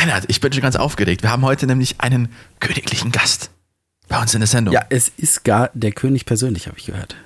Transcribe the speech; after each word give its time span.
Lennart, 0.00 0.24
ich 0.28 0.40
bin 0.40 0.50
schon 0.52 0.62
ganz 0.62 0.76
aufgeregt. 0.76 1.22
Wir 1.22 1.30
haben 1.30 1.44
heute 1.44 1.66
nämlich 1.66 1.96
einen 1.98 2.28
königlichen 2.58 3.12
Gast 3.12 3.50
bei 4.08 4.20
uns 4.20 4.32
in 4.32 4.40
der 4.40 4.46
Sendung. 4.46 4.72
Ja, 4.74 4.84
es 4.88 5.10
ist 5.16 5.44
gar 5.44 5.70
der 5.74 5.92
König 5.92 6.24
persönlich, 6.24 6.66
habe 6.68 6.78
ich 6.78 6.86
gehört. 6.86 7.16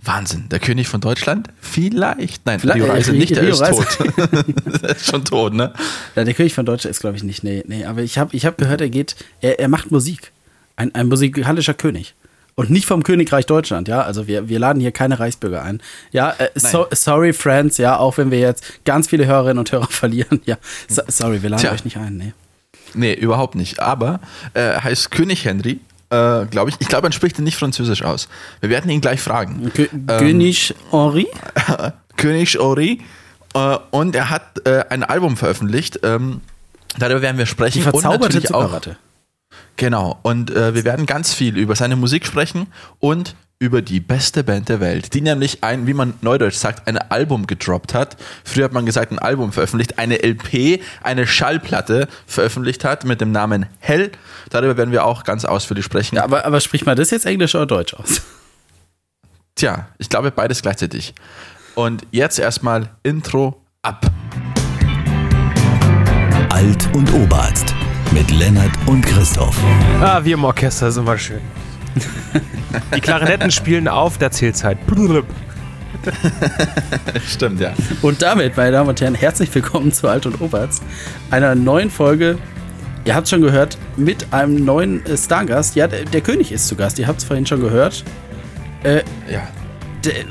Wahnsinn. 0.00 0.48
Der 0.48 0.58
König 0.58 0.88
von 0.88 1.00
Deutschland? 1.00 1.48
Vielleicht. 1.60 2.44
Nein, 2.44 2.58
Vielleicht- 2.58 2.82
Rio 2.82 2.92
Reise 2.92 3.12
nicht, 3.12 3.36
der 3.36 3.44
Rio 3.44 3.52
ist 3.52 3.60
Reise. 3.60 3.84
tot. 3.84 4.12
der 4.82 4.90
ist 4.96 5.06
schon 5.06 5.24
tot, 5.24 5.54
ne? 5.54 5.72
Ja, 6.16 6.24
der 6.24 6.34
König 6.34 6.54
von 6.54 6.66
Deutschland 6.66 6.90
ist, 6.90 7.00
glaube 7.00 7.16
ich, 7.16 7.22
nicht. 7.22 7.44
Nee, 7.44 7.62
nee, 7.68 7.84
aber 7.84 8.02
ich 8.02 8.18
habe 8.18 8.34
ich 8.34 8.46
hab 8.46 8.58
gehört, 8.58 8.80
er 8.80 8.90
geht, 8.90 9.14
er, 9.40 9.60
er 9.60 9.68
macht 9.68 9.92
Musik. 9.92 10.32
Ein, 10.74 10.92
ein 10.96 11.06
musikalischer 11.06 11.74
König. 11.74 12.14
Und 12.54 12.68
nicht 12.70 12.84
vom 12.86 13.02
Königreich 13.02 13.46
Deutschland, 13.46 13.88
ja. 13.88 14.02
Also 14.02 14.26
wir, 14.26 14.48
wir 14.48 14.58
laden 14.58 14.80
hier 14.80 14.92
keine 14.92 15.18
Reichsbürger 15.18 15.62
ein. 15.62 15.80
Ja, 16.10 16.34
äh, 16.38 16.48
so, 16.54 16.86
sorry, 16.92 17.32
Friends, 17.32 17.78
ja, 17.78 17.96
auch 17.96 18.18
wenn 18.18 18.30
wir 18.30 18.38
jetzt 18.40 18.84
ganz 18.84 19.08
viele 19.08 19.26
Hörerinnen 19.26 19.58
und 19.58 19.72
Hörer 19.72 19.86
verlieren. 19.90 20.40
Ja, 20.44 20.56
so, 20.88 21.02
sorry, 21.08 21.42
wir 21.42 21.48
laden 21.50 21.62
Tja. 21.62 21.72
euch 21.72 21.84
nicht 21.84 21.96
ein, 21.96 22.16
nee. 22.18 22.32
Nee, 22.94 23.14
überhaupt 23.14 23.54
nicht. 23.54 23.80
Aber 23.80 24.20
äh, 24.52 24.78
heißt 24.78 25.10
König 25.10 25.46
Henry, 25.46 25.80
äh, 26.10 26.44
glaube 26.44 26.68
ich. 26.68 26.76
Ich 26.80 26.88
glaube, 26.88 27.04
man 27.06 27.12
spricht 27.12 27.38
nicht 27.38 27.56
französisch 27.56 28.02
aus. 28.02 28.28
Wir 28.60 28.68
werden 28.68 28.90
ihn 28.90 29.00
gleich 29.00 29.22
fragen. 29.22 29.72
Kö 29.74 29.86
König 30.18 30.74
Henri? 30.90 31.26
König 32.18 32.54
Henri. 32.60 33.00
Äh, 33.54 33.78
und 33.92 34.14
er 34.14 34.28
hat 34.28 34.66
äh, 34.66 34.84
ein 34.90 35.04
Album 35.04 35.38
veröffentlicht. 35.38 36.00
Ähm, 36.02 36.42
darüber 36.98 37.22
werden 37.22 37.38
wir 37.38 37.46
sprechen. 37.46 37.78
Die 37.80 37.84
Und 37.86 37.92
verzauberte 37.92 38.24
natürlich 38.36 38.52
auch- 38.54 38.62
Zuckerratte. 38.64 38.96
Genau. 39.76 40.18
Und 40.22 40.50
äh, 40.50 40.74
wir 40.74 40.84
werden 40.84 41.06
ganz 41.06 41.34
viel 41.34 41.56
über 41.56 41.74
seine 41.74 41.96
Musik 41.96 42.26
sprechen 42.26 42.66
und 42.98 43.34
über 43.62 43.80
die 43.80 44.00
beste 44.00 44.42
Band 44.42 44.68
der 44.68 44.80
Welt, 44.80 45.14
die 45.14 45.20
nämlich 45.20 45.62
ein, 45.62 45.86
wie 45.86 45.94
man 45.94 46.14
neudeutsch 46.20 46.56
sagt, 46.56 46.88
ein 46.88 46.98
Album 46.98 47.46
gedroppt 47.46 47.94
hat. 47.94 48.16
Früher 48.44 48.64
hat 48.64 48.72
man 48.72 48.86
gesagt, 48.86 49.12
ein 49.12 49.20
Album 49.20 49.52
veröffentlicht, 49.52 50.00
eine 50.00 50.20
LP, 50.20 50.80
eine 51.00 51.28
Schallplatte 51.28 52.08
veröffentlicht 52.26 52.84
hat 52.84 53.04
mit 53.04 53.20
dem 53.20 53.30
Namen 53.30 53.66
Hell. 53.78 54.10
Darüber 54.50 54.76
werden 54.76 54.90
wir 54.90 55.04
auch 55.04 55.22
ganz 55.22 55.44
ausführlich 55.44 55.84
sprechen. 55.84 56.16
Ja, 56.16 56.24
aber, 56.24 56.44
aber 56.44 56.60
sprich 56.60 56.84
mal 56.84 56.96
das 56.96 57.12
jetzt 57.12 57.24
Englisch 57.24 57.54
oder 57.54 57.66
Deutsch 57.66 57.94
aus? 57.94 58.22
Tja, 59.54 59.86
ich 59.98 60.08
glaube 60.08 60.32
beides 60.32 60.60
gleichzeitig. 60.60 61.14
Und 61.76 62.04
jetzt 62.10 62.40
erstmal 62.40 62.90
Intro 63.04 63.62
ab. 63.82 64.10
Alt 66.50 66.88
und 66.94 67.12
Oberarzt 67.14 67.71
mit 68.12 68.30
Lennart 68.30 68.70
und 68.86 69.04
Christoph. 69.04 69.56
Ah, 70.00 70.20
wir 70.24 70.34
im 70.34 70.44
Orchester 70.44 70.88
ist 70.88 70.96
immer 70.96 71.18
schön. 71.18 71.40
Die 72.94 73.00
Klarinetten 73.00 73.50
spielen 73.50 73.88
auf 73.88 74.18
der 74.18 74.30
Zählzeit. 74.30 74.78
Stimmt, 77.26 77.60
ja. 77.60 77.72
Und 78.02 78.22
damit, 78.22 78.56
meine 78.56 78.72
Damen 78.72 78.88
und 78.88 79.00
Herren, 79.00 79.14
herzlich 79.14 79.54
willkommen 79.54 79.92
zu 79.92 80.08
Alt 80.08 80.26
und 80.26 80.40
Oberarzt, 80.40 80.82
einer 81.30 81.54
neuen 81.54 81.90
Folge. 81.90 82.38
Ihr 83.04 83.14
habt 83.14 83.28
schon 83.28 83.42
gehört, 83.42 83.78
mit 83.96 84.32
einem 84.32 84.64
neuen 84.64 85.04
äh, 85.06 85.16
Stargast. 85.16 85.74
Ja, 85.76 85.86
der, 85.88 86.04
der 86.04 86.20
König 86.20 86.52
ist 86.52 86.68
zu 86.68 86.76
Gast. 86.76 86.98
Ihr 86.98 87.06
habt 87.06 87.18
es 87.18 87.24
vorhin 87.24 87.46
schon 87.46 87.60
gehört. 87.60 88.04
Äh, 88.84 89.02
Ja. 89.30 89.42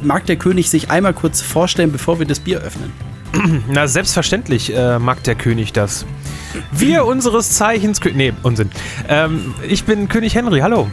mag 0.02 0.26
der 0.26 0.38
König 0.38 0.70
sich 0.70 0.90
einmal 0.90 1.14
kurz 1.14 1.42
vorstellen, 1.42 1.92
bevor 1.92 2.20
wir 2.20 2.26
das 2.26 2.40
Bier 2.40 2.60
öffnen? 2.62 2.92
Na, 3.68 3.88
selbstverständlich 3.88 4.76
äh, 4.76 5.00
mag 5.00 5.24
der 5.24 5.36
König 5.36 5.74
das. 5.74 6.06
Wir 6.72 7.06
unseres 7.06 7.52
Zeichens. 7.52 8.02
Kö 8.02 8.12
nee, 8.14 8.34
Unsinn. 8.44 8.70
Ähm, 9.08 9.54
ich 9.68 9.86
bin 9.86 10.08
König 10.08 10.36
Henry, 10.36 10.60
hallo. 10.60 10.90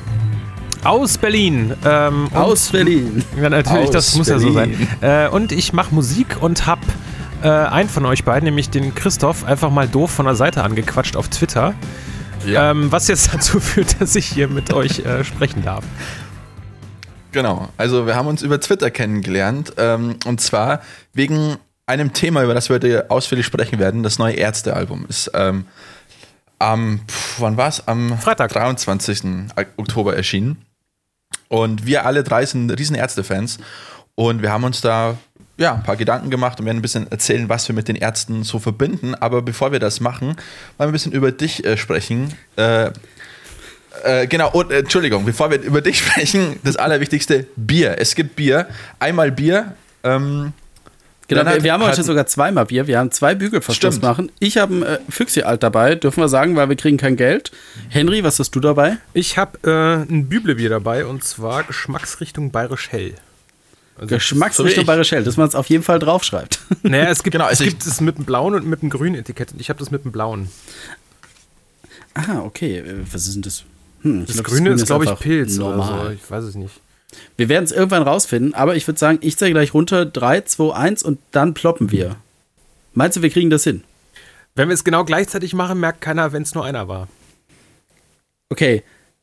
Aus 0.84 1.18
Berlin. 1.18 1.74
Ähm, 1.84 2.28
Aus 2.32 2.70
Berlin. 2.70 3.24
Ja, 3.40 3.50
natürlich, 3.50 3.88
Aus 3.88 3.90
das 3.90 4.14
muss 4.14 4.28
ja 4.28 4.38
so 4.38 4.52
sein. 4.52 4.70
Berlin. 5.00 5.26
Äh, 5.26 5.28
und 5.28 5.52
ich 5.52 5.72
mache 5.72 5.92
Musik 5.94 6.36
und 6.40 6.66
hab 6.66 6.78
äh, 7.42 7.48
einen 7.48 7.88
von 7.88 8.06
euch 8.06 8.24
beiden, 8.24 8.44
nämlich 8.44 8.70
den 8.70 8.94
Christoph, 8.94 9.44
einfach 9.44 9.70
mal 9.70 9.88
doof 9.88 10.10
von 10.10 10.26
der 10.26 10.34
Seite 10.34 10.62
angequatscht 10.62 11.16
auf 11.16 11.28
Twitter. 11.28 11.74
Ja. 12.46 12.70
Ähm, 12.70 12.92
was 12.92 13.08
jetzt 13.08 13.30
dazu 13.34 13.58
führt, 13.58 14.00
dass 14.00 14.14
ich 14.14 14.26
hier 14.26 14.48
mit 14.48 14.72
euch 14.72 15.00
äh, 15.00 15.24
sprechen 15.24 15.64
darf. 15.64 15.84
Genau, 17.32 17.68
also 17.76 18.06
wir 18.06 18.16
haben 18.16 18.26
uns 18.26 18.42
über 18.42 18.58
Twitter 18.58 18.90
kennengelernt 18.90 19.74
ähm, 19.76 20.16
und 20.24 20.40
zwar 20.40 20.80
wegen 21.12 21.56
einem 21.88 22.12
Thema, 22.12 22.44
über 22.44 22.54
das 22.54 22.68
wir 22.68 22.74
heute 22.74 23.10
ausführlich 23.10 23.46
sprechen 23.46 23.78
werden. 23.78 24.02
Das 24.02 24.18
neue 24.18 24.34
Ärzte-Album 24.34 25.06
ist 25.08 25.30
ähm, 25.34 25.66
am, 26.58 27.00
pf, 27.08 27.40
wann 27.40 27.56
war 27.56 27.68
es? 27.68 27.86
Am 27.88 28.18
Freitag. 28.18 28.52
23. 28.52 29.22
Oktober 29.76 30.16
erschienen. 30.16 30.64
Und 31.48 31.86
wir 31.86 32.04
alle 32.04 32.22
drei 32.24 32.44
sind 32.44 32.70
riesen 32.70 32.96
Ärzte-Fans 32.96 33.58
und 34.14 34.42
wir 34.42 34.52
haben 34.52 34.64
uns 34.64 34.80
da 34.80 35.16
ja, 35.56 35.74
ein 35.74 35.82
paar 35.82 35.96
Gedanken 35.96 36.30
gemacht 36.30 36.60
und 36.60 36.66
werden 36.66 36.78
ein 36.78 36.82
bisschen 36.82 37.10
erzählen, 37.10 37.48
was 37.48 37.66
wir 37.68 37.74
mit 37.74 37.88
den 37.88 37.96
Ärzten 37.96 38.44
so 38.44 38.58
verbinden. 38.58 39.14
Aber 39.14 39.42
bevor 39.42 39.72
wir 39.72 39.80
das 39.80 40.00
machen, 40.00 40.28
wollen 40.28 40.36
wir 40.78 40.86
ein 40.86 40.92
bisschen 40.92 41.12
über 41.12 41.32
dich 41.32 41.64
äh, 41.64 41.76
sprechen. 41.76 42.32
Äh, 42.56 42.90
äh, 44.04 44.26
genau, 44.28 44.50
und 44.52 44.70
äh, 44.70 44.80
Entschuldigung, 44.80 45.24
bevor 45.24 45.50
wir 45.50 45.60
über 45.60 45.80
dich 45.80 45.98
sprechen, 46.04 46.60
das 46.62 46.76
Allerwichtigste, 46.76 47.46
Bier. 47.56 47.96
Es 47.98 48.14
gibt 48.14 48.36
Bier. 48.36 48.68
Einmal 49.00 49.32
Bier. 49.32 49.74
Ähm, 50.04 50.52
Genau, 51.28 51.44
wir, 51.44 51.62
wir 51.62 51.72
haben 51.74 51.82
heute 51.82 52.02
sogar 52.02 52.26
zweimal 52.26 52.64
Bier. 52.66 52.86
Wir 52.86 52.98
haben 52.98 53.10
zwei 53.10 53.34
Bügelverschluss 53.34 53.96
Stimmt. 53.96 54.02
machen. 54.02 54.32
Ich 54.38 54.56
habe 54.56 54.74
ein 54.74 54.82
äh, 54.82 54.98
Füchsi 55.10 55.42
alt 55.42 55.62
dabei, 55.62 55.94
dürfen 55.94 56.20
wir 56.22 56.28
sagen, 56.28 56.56
weil 56.56 56.68
wir 56.70 56.76
kriegen 56.76 56.96
kein 56.96 57.16
Geld. 57.16 57.52
Henry, 57.90 58.24
was 58.24 58.38
hast 58.38 58.52
du 58.52 58.60
dabei? 58.60 58.96
Ich 59.12 59.36
habe 59.36 59.58
äh, 59.62 60.10
ein 60.10 60.28
Büblebier 60.28 60.70
dabei 60.70 61.04
und 61.04 61.22
zwar 61.22 61.64
Geschmacksrichtung 61.64 62.50
Bayerisch 62.50 62.90
Hell. 62.90 63.14
Also, 63.96 64.14
Geschmacksrichtung. 64.14 64.86
Bayerisch 64.86 65.12
Hell, 65.12 65.22
dass 65.24 65.36
man 65.36 65.46
es 65.48 65.54
auf 65.54 65.68
jeden 65.68 65.82
Fall 65.84 65.98
draufschreibt. 65.98 66.60
Naja, 66.82 67.10
es 67.10 67.22
gibt, 67.22 67.32
Genau, 67.32 67.44
es 67.46 67.50
also 67.50 67.64
ich- 67.64 67.70
gibt 67.70 67.84
es 67.86 68.00
mit 68.00 68.16
dem 68.16 68.24
blauen 68.24 68.54
und 68.54 68.66
mit 68.66 68.80
dem 68.82 68.88
grünen 68.90 69.14
Etikett. 69.16 69.52
Und 69.52 69.60
Ich 69.60 69.68
habe 69.68 69.78
das 69.78 69.90
mit 69.90 70.04
dem 70.04 70.12
blauen. 70.12 70.48
Ah, 72.14 72.40
okay. 72.44 72.78
Äh, 72.78 72.94
Was 73.12 73.26
ist 73.26 73.34
denn 73.34 73.42
das? 73.42 73.64
Hm, 74.02 74.24
Das 74.26 74.36
glaub, 74.36 74.46
grüne 74.46 74.70
ist, 74.70 74.86
glaube 74.86 75.04
ich, 75.04 75.14
Pilz 75.18 75.56
Normal. 75.56 75.92
oder 76.00 76.04
so. 76.06 76.10
Ich 76.12 76.30
weiß 76.30 76.44
es 76.44 76.54
nicht. 76.54 76.80
Wir 77.36 77.48
werden 77.48 77.64
es 77.64 77.72
irgendwann 77.72 78.02
rausfinden, 78.02 78.54
aber 78.54 78.76
ich 78.76 78.86
würde 78.86 78.98
sagen, 78.98 79.18
ich 79.22 79.36
zähle 79.36 79.52
gleich 79.52 79.74
runter. 79.74 80.04
3, 80.04 80.42
2, 80.42 80.74
1 80.74 81.02
und 81.02 81.18
dann 81.30 81.54
ploppen 81.54 81.90
wir. 81.90 82.16
Meinst 82.92 83.16
du, 83.16 83.22
wir 83.22 83.30
kriegen 83.30 83.50
das 83.50 83.64
hin? 83.64 83.84
Wenn 84.54 84.68
wir 84.68 84.74
es 84.74 84.84
genau 84.84 85.04
gleichzeitig 85.04 85.54
machen, 85.54 85.80
merkt 85.80 86.00
keiner, 86.00 86.32
wenn 86.32 86.42
es 86.42 86.54
nur 86.54 86.64
einer 86.64 86.88
war. 86.88 87.08
Okay, 88.50 88.82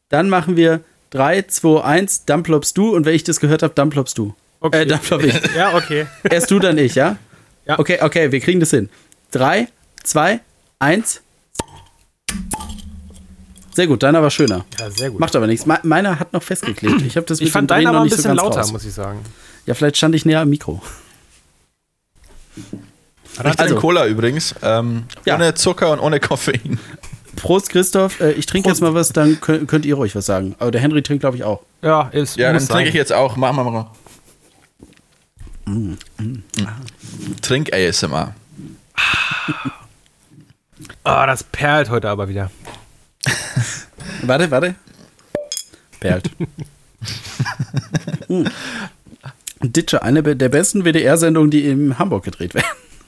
dann 0.10 0.30
machen 0.30 0.56
wir 0.56 0.82
3, 1.12 1.44
2, 1.44 1.84
1, 1.84 2.26
dann 2.26 2.44
ploppst 2.44 2.78
du 2.78 2.96
und 2.96 3.06
wenn 3.06 3.16
ich 3.16 3.24
das 3.24 3.40
gehört 3.40 3.64
habe, 3.64 3.74
dann 3.74 3.90
ploppst 3.90 4.18
du. 4.18 4.34
Okay. 4.60 4.84
Äh, 4.84 4.86
dann 4.86 5.00
plopp 5.00 5.24
ich. 5.24 5.36
Ja, 5.56 5.76
okay. 5.76 6.08
Erst 6.24 6.50
du, 6.52 6.60
dann 6.60 6.78
ich, 6.78 6.96
ja? 6.96 7.18
Ja. 7.66 7.80
Okay, 7.80 8.00
okay, 8.02 8.32
wir 8.32 8.40
kriegen 8.40 8.60
das 8.60 8.72
hin. 8.72 8.90
3, 9.32 9.68
2, 10.04 10.40
1. 10.80 11.22
Sehr 13.76 13.88
gut, 13.88 14.02
deiner 14.04 14.22
war 14.24 14.32
schöner. 14.32 14.66
Ja, 14.80 14.90
sehr 14.90 15.12
gut. 15.12 15.20
Macht 15.20 15.36
aber 15.36 15.48
nichts. 15.48 15.66
Me- 15.66 15.80
Meiner 15.84 16.18
hat 16.20 16.32
noch 16.34 16.42
festgeklebt. 16.42 17.02
Ich 17.02 17.18
habe 17.18 17.26
das 17.26 17.42
ich 17.42 17.52
fand 17.52 17.72
aber 17.72 17.82
noch 17.82 17.94
ein 17.96 18.04
nicht 18.04 18.12
so 18.14 18.18
bisschen 18.18 18.30
ganz 18.32 18.42
lauter, 18.42 18.60
raus. 18.62 18.72
muss 18.72 18.86
ich 18.86 18.94
sagen. 18.94 19.20
Ja, 19.66 19.74
vielleicht 19.74 19.98
stand 19.98 20.16
ich 20.16 20.26
näher 20.26 20.40
am 20.42 20.50
Mikro. 20.50 20.82
Nicht 23.44 23.60
Also- 23.60 23.76
Cola 23.76 24.08
übrigens. 24.08 24.56
Ähm, 24.62 25.04
Ja. 25.26 25.36
Ohne 25.36 25.54
Zucker 25.56 25.92
und 25.92 26.00
ohne 26.00 26.20
Koffein. 26.22 26.80
Prost, 27.36 27.68
Christoph. 27.70 28.22
Äh, 28.22 28.32
ich 28.32 28.46
trinke 28.46 28.70
jetzt 28.70 28.80
mal 28.82 28.94
was, 28.94 29.10
dann 29.10 29.42
könnt, 29.42 29.68
könnt 29.68 29.86
ihr 29.86 29.96
ruhig 29.96 30.16
was 30.16 30.26
sagen. 30.26 30.56
Aber 30.58 30.72
der 30.72 30.80
Henry 30.80 31.04
trinkt, 31.04 31.20
glaube 31.20 31.36
ich, 31.36 31.44
auch. 31.44 31.62
Ja, 31.82 32.04
ist. 32.14 32.38
Ja, 32.38 32.54
dann 32.54 32.66
trinke 32.66 32.88
ich 32.88 32.96
jetzt 32.96 33.12
auch. 33.12 33.36
Machen 33.36 33.58
wir 33.58 33.64
mal. 33.70 33.92
Trink 37.42 37.74
ASMR. 37.74 38.34
Ah, 41.04 41.26
das 41.26 41.44
perlt 41.44 41.90
heute 41.90 42.10
aber 42.10 42.30
wieder. 42.30 42.52
Warte, 44.24 44.50
warte. 44.52 44.76
Perlt. 46.00 46.30
hm. 48.28 48.48
Ditsche, 49.62 50.02
eine 50.04 50.22
be- 50.24 50.36
der 50.36 50.50
besten 50.50 50.84
WDR-Sendungen, 50.84 51.50
die 51.52 51.68
in 51.68 51.98
Hamburg 51.98 52.24
gedreht 52.26 52.54
werden. 52.54 52.66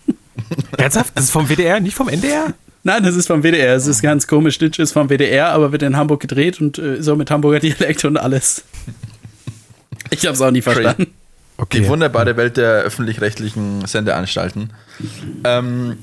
Ernsthaft? 0.77 1.11
Das 1.15 1.25
ist 1.25 1.31
vom 1.31 1.47
WDR, 1.49 1.79
nicht 1.79 1.95
vom 1.95 2.07
NDR? 2.09 2.53
Nein, 2.83 3.03
das 3.03 3.15
ist 3.15 3.27
vom 3.27 3.43
WDR. 3.43 3.75
Es 3.75 3.85
ist 3.87 4.01
ganz 4.01 4.27
komisch. 4.27 4.57
Ditsche 4.59 4.81
ist 4.81 4.91
vom 4.93 5.09
WDR, 5.09 5.49
aber 5.49 5.71
wird 5.71 5.83
in 5.83 5.97
Hamburg 5.97 6.21
gedreht 6.21 6.61
und 6.61 6.77
äh, 6.79 7.01
so 7.01 7.15
mit 7.15 7.29
Hamburger 7.31 7.59
Dialekt 7.59 8.05
und 8.05 8.17
alles. 8.17 8.63
Ich 10.09 10.25
habe 10.25 10.33
es 10.35 10.41
auch 10.41 10.51
nie 10.51 10.61
verstanden. 10.61 11.07
Die 11.73 11.87
wunderbare 11.87 12.37
Welt 12.37 12.55
der 12.57 12.81
öffentlich-rechtlichen 12.83 13.85
Sendeanstalten. 13.87 14.71
Ähm, 15.43 15.97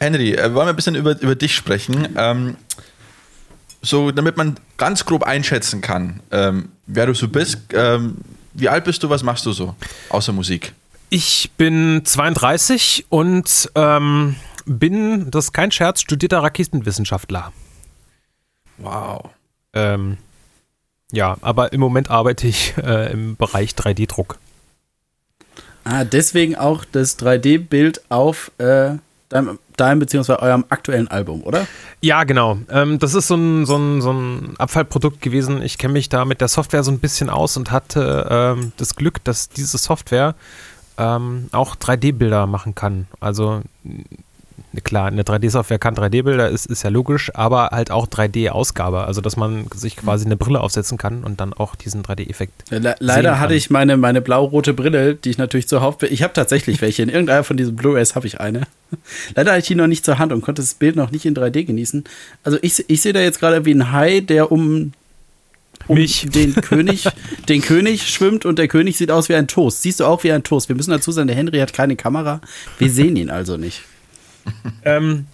Henry, 0.00 0.32
äh, 0.34 0.52
wollen 0.54 0.66
wir 0.66 0.70
ein 0.70 0.76
bisschen 0.76 0.94
über, 0.96 1.20
über 1.20 1.34
dich 1.36 1.54
sprechen? 1.54 2.08
Ähm, 2.16 2.56
so, 3.86 4.10
damit 4.10 4.36
man 4.36 4.58
ganz 4.76 5.04
grob 5.04 5.22
einschätzen 5.22 5.80
kann, 5.80 6.20
ähm, 6.30 6.70
wer 6.86 7.06
du 7.06 7.14
so 7.14 7.28
bist. 7.28 7.58
Ähm, 7.72 8.16
wie 8.54 8.68
alt 8.68 8.84
bist 8.84 9.02
du? 9.02 9.10
Was 9.10 9.22
machst 9.22 9.46
du 9.46 9.52
so? 9.52 9.74
Außer 10.08 10.32
Musik. 10.32 10.72
Ich 11.08 11.52
bin 11.56 12.02
32 12.04 13.06
und 13.10 13.70
ähm, 13.74 14.36
bin, 14.64 15.30
das 15.30 15.46
ist 15.46 15.52
kein 15.52 15.70
Scherz, 15.70 16.00
studierter 16.00 16.42
Raketenwissenschaftler. 16.42 17.52
Wow. 18.78 19.30
Ähm, 19.72 20.18
ja, 21.12 21.36
aber 21.40 21.72
im 21.72 21.80
Moment 21.80 22.10
arbeite 22.10 22.46
ich 22.48 22.74
äh, 22.78 23.12
im 23.12 23.36
Bereich 23.36 23.72
3D-Druck. 23.72 24.38
Ah, 25.84 26.04
deswegen 26.04 26.56
auch 26.56 26.84
das 26.84 27.18
3D-Bild 27.18 28.10
auf 28.10 28.50
äh, 28.58 28.96
deinem 29.28 29.58
deinem 29.76 30.00
bzw. 30.00 30.34
eurem 30.34 30.64
aktuellen 30.68 31.08
Album, 31.08 31.42
oder? 31.42 31.66
Ja, 32.00 32.24
genau. 32.24 32.58
Ähm, 32.70 32.98
das 32.98 33.14
ist 33.14 33.28
so 33.28 33.36
ein, 33.36 33.66
so, 33.66 33.76
ein, 33.76 34.02
so 34.02 34.12
ein 34.12 34.54
Abfallprodukt 34.58 35.20
gewesen. 35.20 35.62
Ich 35.62 35.78
kenne 35.78 35.92
mich 35.92 36.08
da 36.08 36.24
mit 36.24 36.40
der 36.40 36.48
Software 36.48 36.82
so 36.82 36.90
ein 36.90 36.98
bisschen 36.98 37.30
aus 37.30 37.56
und 37.56 37.70
hatte 37.70 38.26
ähm, 38.30 38.72
das 38.76 38.96
Glück, 38.96 39.22
dass 39.24 39.48
diese 39.48 39.78
Software 39.78 40.34
ähm, 40.98 41.48
auch 41.52 41.76
3D-Bilder 41.76 42.46
machen 42.46 42.74
kann. 42.74 43.06
Also 43.20 43.62
klar, 44.80 45.06
eine 45.06 45.22
3D-Software 45.22 45.78
kann 45.78 45.94
3D-Bilder, 45.94 46.48
ist, 46.48 46.66
ist 46.66 46.82
ja 46.82 46.90
logisch, 46.90 47.30
aber 47.34 47.70
halt 47.72 47.90
auch 47.90 48.06
3D-Ausgabe. 48.06 49.04
Also, 49.04 49.20
dass 49.20 49.36
man 49.36 49.66
sich 49.74 49.96
quasi 49.96 50.24
eine 50.26 50.36
Brille 50.36 50.60
aufsetzen 50.60 50.98
kann 50.98 51.24
und 51.24 51.40
dann 51.40 51.52
auch 51.52 51.74
diesen 51.74 52.02
3D-Effekt. 52.02 52.70
Le 52.70 52.94
leider 52.98 53.40
hatte 53.40 53.54
ich 53.54 53.70
meine, 53.70 53.96
meine 53.96 54.20
blau-rote 54.20 54.74
Brille, 54.74 55.14
die 55.14 55.30
ich 55.30 55.38
natürlich 55.38 55.68
zur 55.68 55.80
Haupt. 55.80 56.02
Ich 56.04 56.22
habe 56.22 56.32
tatsächlich 56.32 56.80
welche. 56.80 57.02
In 57.02 57.08
irgendeiner 57.08 57.44
von 57.44 57.56
diesen 57.56 57.76
Blu-rays 57.76 58.14
habe 58.14 58.26
ich 58.26 58.40
eine. 58.40 58.62
Leider 59.34 59.52
hatte 59.52 59.60
ich 59.60 59.66
die 59.66 59.74
noch 59.74 59.86
nicht 59.86 60.04
zur 60.04 60.18
Hand 60.18 60.32
und 60.32 60.42
konnte 60.42 60.62
das 60.62 60.74
Bild 60.74 60.96
noch 60.96 61.10
nicht 61.10 61.26
in 61.26 61.34
3D 61.34 61.64
genießen. 61.64 62.04
Also, 62.44 62.58
ich, 62.62 62.84
ich 62.88 63.00
sehe 63.00 63.12
da 63.12 63.20
jetzt 63.20 63.40
gerade 63.40 63.64
wie 63.64 63.72
ein 63.72 63.92
Hai, 63.92 64.20
der 64.20 64.52
um 64.52 64.92
um 65.86 65.96
Mich. 65.96 66.26
den 66.34 66.54
König, 66.54 67.04
den 67.48 67.60
König 67.60 68.08
schwimmt 68.08 68.44
und 68.44 68.58
der 68.58 68.68
König 68.68 68.96
sieht 68.96 69.10
aus 69.10 69.28
wie 69.28 69.34
ein 69.34 69.48
Toast. 69.48 69.82
Siehst 69.82 70.00
du 70.00 70.04
auch 70.04 70.24
wie 70.24 70.32
ein 70.32 70.42
Toast? 70.42 70.68
Wir 70.68 70.76
müssen 70.76 70.90
dazu 70.90 71.12
sagen, 71.12 71.28
der 71.28 71.36
Henry 71.36 71.58
hat 71.58 71.72
keine 71.72 71.96
Kamera. 71.96 72.40
Wir 72.78 72.90
sehen 72.90 73.16
ihn 73.16 73.30
also 73.30 73.56
nicht. 73.56 73.82
Ähm, 74.84 75.26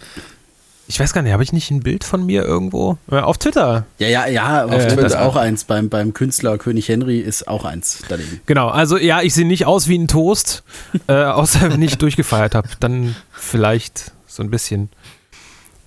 ich 0.89 0.99
weiß 1.01 1.13
gar 1.13 1.23
nicht, 1.23 1.33
habe 1.33 1.43
ich 1.43 1.53
nicht 1.53 1.71
ein 1.71 1.81
Bild 1.81 2.05
von 2.05 2.25
mir 2.27 2.43
irgendwo? 2.45 2.99
Äh, 3.11 3.17
auf 3.21 3.39
Twitter. 3.39 3.87
Ja, 3.99 4.09
ja, 4.09 4.27
ja, 4.27 4.65
auf 4.65 4.73
Äh, 4.73 4.89
Twitter 4.89 5.07
ist 5.07 5.17
auch 5.17 5.37
eins. 5.37 5.65
Beim, 5.65 5.89
beim 5.89 6.13
Künstler 6.13 6.59
König 6.59 6.89
Henry 6.89 7.19
ist 7.19 7.49
auch 7.49 7.65
eins 7.65 8.03
daneben. 8.09 8.41
Genau, 8.47 8.69
also 8.69 8.97
ja, 8.99 9.23
ich 9.23 9.33
sehe 9.35 9.47
nicht 9.47 9.67
aus 9.67 9.89
wie 9.89 9.99
ein 9.99 10.09
Toast, 10.09 10.65
äh, 11.07 11.13
außer 11.25 11.71
wenn 11.71 11.83
ich 11.83 11.99
durchgefeiert 11.99 12.55
habe. 12.55 12.69
Dann 12.81 13.15
vielleicht 13.31 14.13
so 14.27 14.43
ein 14.43 14.51
bisschen. 14.51 14.91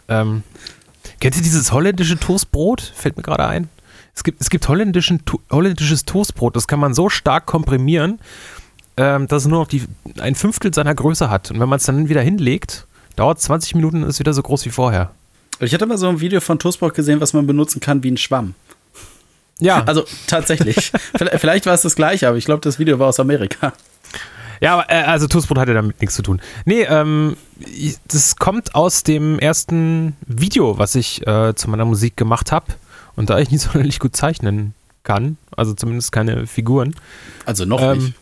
Ähm, 0.08 0.44
kennt 1.20 1.36
ihr 1.36 1.44
dieses 1.44 1.72
holländische 1.72 2.18
Toastbrot? 2.18 2.94
Fällt 2.96 3.18
mir 3.18 3.24
gerade 3.24 3.48
ein. 3.48 3.70
Es 4.16 4.24
gibt, 4.24 4.42
es 4.42 4.50
gibt 4.50 4.68
holländisches 4.70 6.06
Toastbrot, 6.06 6.56
das 6.56 6.68
kann 6.68 6.80
man 6.80 6.94
so 6.94 7.10
stark 7.10 7.46
komprimieren, 7.46 8.20
ähm, 8.96 9.28
dass 9.28 9.44
es 9.44 9.50
nur 9.50 9.60
noch 9.60 9.68
die, 9.68 9.84
ein 10.20 10.36
Fünftel 10.36 10.74
seiner 10.74 10.96
Größe 10.96 11.30
hat. 11.30 11.52
Und 11.52 11.60
wenn 11.60 11.68
man 11.68 11.78
es 11.78 11.86
dann 11.86 12.08
wieder 12.08 12.22
hinlegt, 12.22 12.88
dauert 13.16 13.38
es 13.40 13.44
20 13.46 13.76
Minuten 13.76 14.04
und 14.04 14.10
ist 14.10 14.20
wieder 14.20 14.34
so 14.34 14.42
groß 14.44 14.66
wie 14.66 14.70
vorher. 14.70 15.12
Ich 15.60 15.74
hatte 15.74 15.86
mal 15.86 15.98
so 15.98 16.08
ein 16.10 16.20
Video 16.20 16.42
von 16.42 16.60
Toastbrot 16.60 16.94
gesehen, 16.94 17.22
was 17.22 17.34
man 17.34 17.48
benutzen 17.48 17.80
kann 17.80 18.04
wie 18.04 18.12
ein 18.12 18.18
Schwamm. 18.18 18.56
Ja, 19.60 19.84
Also 19.86 20.04
tatsächlich. 20.28 20.92
Vielleicht- 21.38 21.66
war 21.66 21.74
es 21.74 21.82
das 21.82 21.96
gleiche, 21.96 22.28
aber 22.28 22.38
ich 22.38 22.46
glaube, 22.46 22.62
das 22.62 22.78
Video 22.78 23.00
war 23.00 23.08
aus 23.08 23.20
Amerika. 23.22 23.72
Ja, 24.62 24.84
äh, 24.88 25.04
also 25.04 25.28
Toastbrot 25.28 25.58
hatte 25.58 25.74
damit 25.74 26.00
nichts 26.02 26.16
zu 26.16 26.22
tun. 26.24 26.42
Nee, 26.66 26.84
ähm, 26.84 27.38
das 28.08 28.36
kommt 28.36 28.76
aus 28.76 29.04
dem 29.04 29.40
ersten 29.40 30.16
Video, 30.28 30.78
was 30.78 30.96
ich 30.96 31.26
äh, 31.28 31.54
zu 31.56 31.70
meiner 31.70 31.86
Musik 31.86 32.18
gemacht 32.18 32.52
habe. 32.52 32.66
Und 33.16 33.30
da 33.30 33.40
ich 33.40 33.50
nicht 33.50 33.62
sonderlich 33.62 34.00
gut 34.02 34.16
zeichnen 34.16 34.74
kann, 35.04 35.38
also 35.56 35.74
zumindest 35.74 36.12
keine 36.12 36.48
Figuren. 36.48 36.96
Also 37.46 37.64
noch 37.66 37.82
Ähm, 37.82 37.98
nicht. 38.00 38.14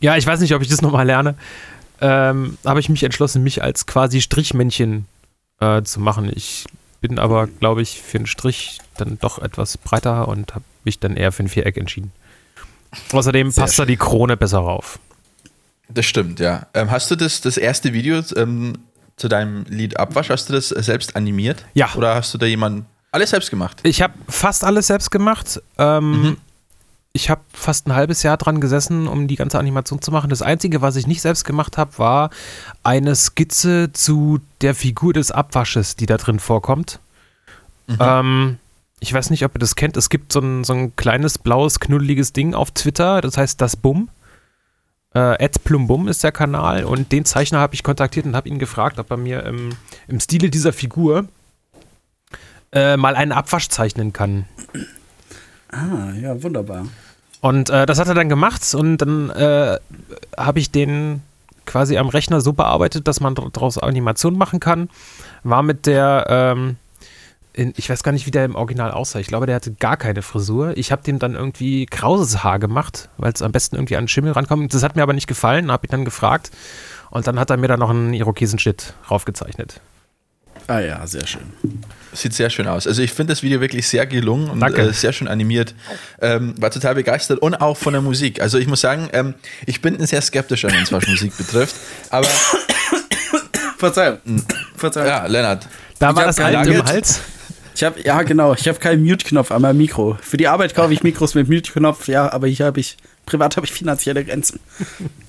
Ja, 0.00 0.16
ich 0.16 0.26
weiß 0.26 0.40
nicht, 0.40 0.54
ob 0.54 0.62
ich 0.62 0.68
das 0.68 0.80
nochmal 0.82 1.06
lerne. 1.06 1.34
Ähm, 2.00 2.58
habe 2.64 2.80
ich 2.80 2.88
mich 2.88 3.02
entschlossen, 3.02 3.42
mich 3.42 3.62
als 3.62 3.86
quasi 3.86 4.20
Strichmännchen 4.20 5.06
äh, 5.60 5.82
zu 5.82 6.00
machen. 6.00 6.30
Ich 6.34 6.66
bin 7.00 7.18
aber, 7.18 7.46
glaube 7.46 7.82
ich, 7.82 8.02
für 8.02 8.18
einen 8.18 8.26
Strich 8.26 8.80
dann 8.96 9.18
doch 9.20 9.38
etwas 9.38 9.78
breiter 9.78 10.28
und 10.28 10.54
habe 10.54 10.64
mich 10.84 10.98
dann 10.98 11.16
eher 11.16 11.32
für 11.32 11.44
ein 11.44 11.48
Viereck 11.48 11.76
entschieden. 11.76 12.12
Außerdem 13.12 13.50
Sehr 13.50 13.64
passt 13.64 13.78
da 13.78 13.84
die 13.84 13.96
Krone 13.96 14.36
besser 14.36 14.58
rauf. 14.58 14.98
Das 15.88 16.06
stimmt, 16.06 16.40
ja. 16.40 16.66
Ähm, 16.74 16.90
hast 16.90 17.10
du 17.10 17.16
das, 17.16 17.40
das 17.40 17.56
erste 17.56 17.92
Video 17.92 18.20
ähm, 18.34 18.78
zu 19.16 19.28
deinem 19.28 19.64
Lied 19.68 19.98
Abwasch, 19.98 20.30
hast 20.30 20.48
du 20.48 20.52
das 20.52 20.68
selbst 20.68 21.16
animiert? 21.16 21.64
Ja. 21.74 21.94
Oder 21.94 22.14
hast 22.14 22.34
du 22.34 22.38
da 22.38 22.46
jemanden 22.46 22.86
alles 23.12 23.30
selbst 23.30 23.50
gemacht? 23.50 23.80
Ich 23.82 24.02
habe 24.02 24.14
fast 24.28 24.64
alles 24.64 24.88
selbst 24.88 25.10
gemacht. 25.10 25.60
Ähm, 25.78 26.36
Ich 27.16 27.30
habe 27.30 27.40
fast 27.50 27.86
ein 27.86 27.94
halbes 27.94 28.22
Jahr 28.22 28.36
dran 28.36 28.60
gesessen, 28.60 29.08
um 29.08 29.26
die 29.26 29.36
ganze 29.36 29.58
Animation 29.58 30.02
zu 30.02 30.10
machen. 30.10 30.28
Das 30.28 30.42
Einzige, 30.42 30.82
was 30.82 30.96
ich 30.96 31.06
nicht 31.06 31.22
selbst 31.22 31.44
gemacht 31.46 31.78
habe, 31.78 31.96
war 31.96 32.28
eine 32.82 33.16
Skizze 33.16 33.90
zu 33.90 34.40
der 34.60 34.74
Figur 34.74 35.14
des 35.14 35.30
Abwasches, 35.30 35.96
die 35.96 36.04
da 36.04 36.18
drin 36.18 36.38
vorkommt. 36.40 37.00
Ähm, 37.98 38.58
ich 39.00 39.14
weiß 39.14 39.30
nicht, 39.30 39.46
ob 39.46 39.56
ihr 39.56 39.60
das 39.60 39.76
kennt. 39.76 39.96
Es 39.96 40.10
gibt 40.10 40.30
so 40.30 40.40
ein, 40.40 40.62
so 40.62 40.74
ein 40.74 40.94
kleines 40.94 41.38
blaues, 41.38 41.80
knuddeliges 41.80 42.34
Ding 42.34 42.52
auf 42.52 42.70
Twitter, 42.72 43.22
das 43.22 43.38
heißt 43.38 43.62
das 43.62 43.76
Bum. 43.76 44.10
Äh, 45.14 45.48
Plumbum 45.64 46.08
ist 46.08 46.22
der 46.22 46.32
Kanal 46.32 46.84
und 46.84 47.12
den 47.12 47.24
Zeichner 47.24 47.60
habe 47.60 47.72
ich 47.72 47.82
kontaktiert 47.82 48.26
und 48.26 48.36
habe 48.36 48.50
ihn 48.50 48.58
gefragt, 48.58 48.98
ob 48.98 49.10
er 49.10 49.16
mir 49.16 49.42
im, 49.44 49.70
im 50.06 50.20
Stile 50.20 50.50
dieser 50.50 50.74
Figur 50.74 51.24
äh, 52.72 52.98
mal 52.98 53.16
einen 53.16 53.32
Abwasch 53.32 53.70
zeichnen 53.70 54.12
kann. 54.12 54.44
Ah, 55.70 56.12
ja, 56.20 56.42
wunderbar. 56.42 56.86
Und 57.46 57.70
äh, 57.70 57.86
das 57.86 58.00
hat 58.00 58.08
er 58.08 58.14
dann 58.14 58.28
gemacht 58.28 58.74
und 58.74 58.98
dann 58.98 59.30
äh, 59.30 59.78
habe 60.36 60.58
ich 60.58 60.72
den 60.72 61.22
quasi 61.64 61.96
am 61.96 62.08
Rechner 62.08 62.40
so 62.40 62.52
bearbeitet, 62.52 63.06
dass 63.06 63.20
man 63.20 63.36
daraus 63.36 63.78
Animationen 63.78 64.36
machen 64.36 64.58
kann. 64.58 64.88
War 65.44 65.62
mit 65.62 65.86
der, 65.86 66.26
ähm, 66.28 66.74
in, 67.52 67.72
ich 67.76 67.88
weiß 67.88 68.02
gar 68.02 68.10
nicht, 68.10 68.26
wie 68.26 68.32
der 68.32 68.44
im 68.44 68.56
Original 68.56 68.90
aussah. 68.90 69.20
Ich 69.20 69.28
glaube, 69.28 69.46
der 69.46 69.54
hatte 69.54 69.70
gar 69.70 69.96
keine 69.96 70.22
Frisur. 70.22 70.76
Ich 70.76 70.90
habe 70.90 71.04
dem 71.04 71.20
dann 71.20 71.34
irgendwie 71.36 71.86
krauses 71.86 72.42
Haar 72.42 72.58
gemacht, 72.58 73.10
weil 73.16 73.32
es 73.32 73.42
am 73.42 73.52
besten 73.52 73.76
irgendwie 73.76 73.96
an 73.96 74.02
den 74.02 74.08
Schimmel 74.08 74.32
rankommt. 74.32 74.74
Das 74.74 74.82
hat 74.82 74.96
mir 74.96 75.04
aber 75.04 75.12
nicht 75.12 75.28
gefallen, 75.28 75.70
habe 75.70 75.86
ich 75.86 75.90
dann 75.90 76.04
gefragt. 76.04 76.50
Und 77.10 77.28
dann 77.28 77.38
hat 77.38 77.50
er 77.50 77.58
mir 77.58 77.68
da 77.68 77.76
noch 77.76 77.90
einen 77.90 78.12
Irokesenschnitt 78.12 78.94
raufgezeichnet. 79.08 79.80
Ah 80.68 80.80
ja, 80.80 81.06
sehr 81.06 81.26
schön. 81.26 81.42
Sieht 82.12 82.32
sehr 82.32 82.50
schön 82.50 82.66
aus. 82.66 82.86
Also 82.86 83.02
ich 83.02 83.12
finde 83.12 83.32
das 83.32 83.42
Video 83.42 83.60
wirklich 83.60 83.86
sehr 83.86 84.06
gelungen 84.06 84.50
und 84.50 84.60
Danke. 84.60 84.82
äh, 84.82 84.92
sehr 84.92 85.12
schön 85.12 85.28
animiert. 85.28 85.74
Ähm, 86.20 86.54
war 86.60 86.70
total 86.70 86.94
begeistert 86.94 87.38
und 87.40 87.54
auch 87.56 87.76
von 87.76 87.92
der 87.92 88.02
Musik. 88.02 88.40
Also 88.40 88.58
ich 88.58 88.66
muss 88.66 88.80
sagen, 88.80 89.08
ähm, 89.12 89.34
ich 89.66 89.80
bin 89.82 89.96
ein 89.98 90.06
sehr 90.06 90.22
skeptischer 90.22 90.70
Mensch, 90.70 90.90
was 90.92 91.06
Musik 91.06 91.36
betrifft. 91.38 91.76
Aber 92.10 92.26
Verzeihung. 93.78 94.18
Verzeihung. 94.76 95.08
ja, 95.08 95.26
Lennart. 95.26 95.68
Da 95.98 96.14
war 96.16 96.24
das 96.24 96.38
Halten 96.38 96.72
im. 96.72 96.84
Hals. 96.84 97.20
Ich 97.74 97.84
habe 97.84 98.00
ja 98.00 98.22
genau, 98.22 98.54
ich 98.54 98.66
habe 98.66 98.78
keinen 98.78 99.04
Mute-Knopf 99.04 99.50
an 99.50 99.60
meinem 99.60 99.76
Mikro. 99.76 100.16
Für 100.22 100.38
die 100.38 100.48
Arbeit 100.48 100.74
kaufe 100.74 100.94
ich 100.94 101.02
Mikros 101.02 101.34
mit 101.34 101.48
Mute-Knopf, 101.48 102.08
ja, 102.08 102.32
aber 102.32 102.46
hier 102.46 102.64
habe 102.64 102.80
ich 102.80 102.96
privat 103.26 103.56
habe 103.56 103.66
ich 103.66 103.72
finanzielle 103.72 104.24
Grenzen. 104.24 104.60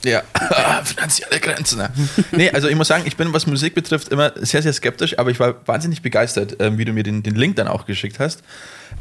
Ja, 0.05 0.21
finanzielle 0.83 1.39
Grenzen. 1.39 1.79
Ne? 1.79 1.89
Nee, 2.31 2.51
also 2.51 2.67
ich 2.69 2.75
muss 2.75 2.87
sagen, 2.87 3.03
ich 3.05 3.17
bin, 3.17 3.33
was 3.33 3.47
Musik 3.47 3.75
betrifft, 3.75 4.09
immer 4.09 4.31
sehr, 4.35 4.61
sehr 4.61 4.73
skeptisch, 4.73 5.19
aber 5.19 5.31
ich 5.31 5.39
war 5.39 5.55
wahnsinnig 5.67 6.01
begeistert, 6.01 6.57
ähm, 6.59 6.77
wie 6.77 6.85
du 6.85 6.93
mir 6.93 7.03
den, 7.03 7.23
den 7.23 7.35
Link 7.35 7.55
dann 7.55 7.67
auch 7.67 7.85
geschickt 7.85 8.19
hast. 8.19 8.43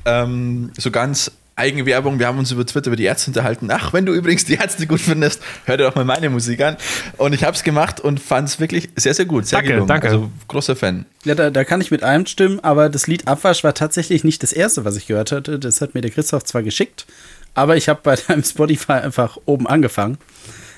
Ähm, 0.06 0.72
so 0.76 0.90
ganz 0.90 1.30
Eigenwerbung, 1.58 2.18
wir 2.18 2.26
haben 2.26 2.38
uns 2.38 2.52
über 2.52 2.66
Twitter 2.66 2.88
über 2.88 2.96
die 2.96 3.04
Ärzte 3.04 3.30
unterhalten. 3.30 3.70
Ach, 3.70 3.94
wenn 3.94 4.04
du 4.04 4.12
übrigens 4.12 4.44
die 4.44 4.54
Ärzte 4.54 4.86
gut 4.86 5.00
findest, 5.00 5.40
hör 5.64 5.78
dir 5.78 5.84
doch 5.84 5.94
mal 5.94 6.04
meine 6.04 6.28
Musik 6.28 6.60
an. 6.60 6.76
Und 7.16 7.32
ich 7.32 7.44
habe 7.44 7.56
es 7.56 7.62
gemacht 7.62 7.98
und 7.98 8.20
fand 8.20 8.48
es 8.48 8.60
wirklich 8.60 8.90
sehr, 8.94 9.14
sehr 9.14 9.24
gut, 9.24 9.46
sehr 9.46 9.58
Danke, 9.58 9.72
gelungen. 9.72 9.88
danke. 9.88 10.08
Also 10.08 10.30
großer 10.48 10.76
Fan. 10.76 11.06
Ja, 11.24 11.34
da, 11.34 11.48
da 11.48 11.64
kann 11.64 11.80
ich 11.80 11.90
mit 11.90 12.02
einem 12.02 12.26
stimmen, 12.26 12.60
aber 12.60 12.90
das 12.90 13.06
Lied 13.06 13.26
Abwasch 13.26 13.64
war 13.64 13.72
tatsächlich 13.72 14.22
nicht 14.22 14.42
das 14.42 14.52
erste, 14.52 14.84
was 14.84 14.96
ich 14.96 15.06
gehört 15.06 15.32
hatte. 15.32 15.58
Das 15.58 15.80
hat 15.80 15.94
mir 15.94 16.02
der 16.02 16.10
Christoph 16.10 16.44
zwar 16.44 16.62
geschickt, 16.62 17.06
aber 17.56 17.76
ich 17.76 17.88
habe 17.88 18.00
bei 18.02 18.14
deinem 18.28 18.44
Spotify 18.44 18.92
einfach 18.92 19.36
oben 19.46 19.66
angefangen. 19.66 20.18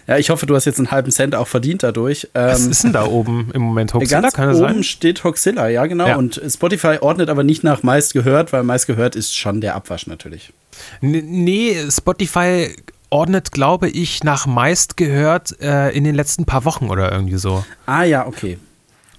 Ja, 0.06 0.16
ich 0.16 0.30
hoffe, 0.30 0.46
du 0.46 0.56
hast 0.56 0.64
jetzt 0.64 0.78
einen 0.78 0.90
halben 0.90 1.10
Cent 1.10 1.34
auch 1.34 1.46
verdient 1.46 1.82
dadurch. 1.82 2.28
Was 2.32 2.64
Ähm, 2.64 2.70
ist 2.70 2.82
denn 2.84 2.94
da 2.94 3.04
oben 3.04 3.50
im 3.52 3.60
Moment? 3.60 3.92
Hoaxilla, 3.94 4.22
Ganz 4.22 4.32
kann 4.32 4.48
das 4.48 4.56
oben 4.58 4.74
sein? 4.76 4.82
steht 4.84 5.22
Hoxilla, 5.22 5.68
ja 5.68 5.84
genau. 5.84 6.06
Ja. 6.06 6.16
Und 6.16 6.40
Spotify 6.48 6.96
ordnet 7.02 7.28
aber 7.28 7.44
nicht 7.44 7.62
nach 7.62 7.82
meist 7.82 8.14
gehört, 8.14 8.54
weil 8.54 8.62
meist 8.62 8.86
gehört 8.86 9.14
ist 9.16 9.36
schon 9.36 9.60
der 9.60 9.74
Abwasch 9.74 10.06
natürlich. 10.06 10.54
Nee, 11.02 11.76
Spotify 11.90 12.74
ordnet, 13.10 13.52
glaube 13.52 13.90
ich, 13.90 14.24
nach 14.24 14.46
meist 14.46 14.96
gehört 14.96 15.60
äh, 15.60 15.90
in 15.90 16.04
den 16.04 16.14
letzten 16.14 16.46
paar 16.46 16.64
Wochen 16.64 16.88
oder 16.88 17.12
irgendwie 17.12 17.36
so. 17.36 17.62
Ah 17.84 18.04
ja, 18.04 18.26
okay. 18.26 18.58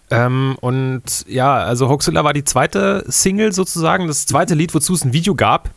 Ähm, 0.10 0.58
und 0.60 1.04
ja, 1.28 1.56
also 1.58 1.88
Hoaxilla 1.88 2.24
war 2.24 2.34
die 2.34 2.44
zweite 2.44 3.04
Single 3.08 3.54
sozusagen, 3.54 4.08
das 4.08 4.26
zweite 4.26 4.56
Lied, 4.56 4.74
wozu 4.74 4.96
es 4.96 5.06
ein 5.06 5.14
Video 5.14 5.36
gab. 5.36 5.70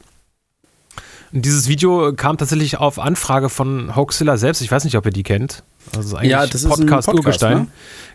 Dieses 1.32 1.66
Video 1.66 2.12
kam 2.14 2.36
tatsächlich 2.36 2.76
auf 2.78 2.98
Anfrage 2.98 3.48
von 3.48 3.96
Hoaxilla 3.96 4.36
selbst. 4.36 4.60
Ich 4.60 4.70
weiß 4.70 4.84
nicht, 4.84 4.96
ob 4.96 5.06
ihr 5.06 5.12
die 5.12 5.22
kennt. 5.22 5.62
Also 5.96 6.16
eigentlich 6.16 6.30
Ja, 6.30 6.46
das 6.46 6.56
ist 6.56 6.64
ein 6.66 6.86
Podcast, 6.86 7.08
Urgestein. 7.08 7.58
ne? 7.58 7.66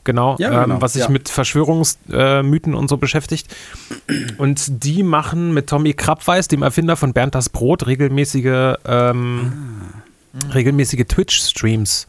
Genau, 0.03 0.36
Ja, 0.39 0.50
genau, 0.63 0.75
Ähm, 0.75 0.81
was 0.81 0.93
sich 0.93 1.01
ja. 1.03 1.09
mit 1.09 1.27
Verschwörungsmythen 1.27 2.75
und 2.75 2.88
so 2.89 2.97
beschäftigt. 2.97 3.53
Und 4.38 4.83
die 4.83 5.01
machen 5.03 5.53
mit 5.53 5.67
Tommy 5.67 5.93
Krabweis, 5.93 6.47
dem 6.47 6.62
Erfinder 6.62 6.95
von 6.95 7.13
Bernd 7.13 7.33
das 7.33 7.50
Brot, 7.50 7.88
regelmäßige, 7.88 8.75
ähm, 8.86 9.51
Ah. 10.50 10.51
regelmäßige 10.53 11.05
Twitch-Streams. 11.07 12.07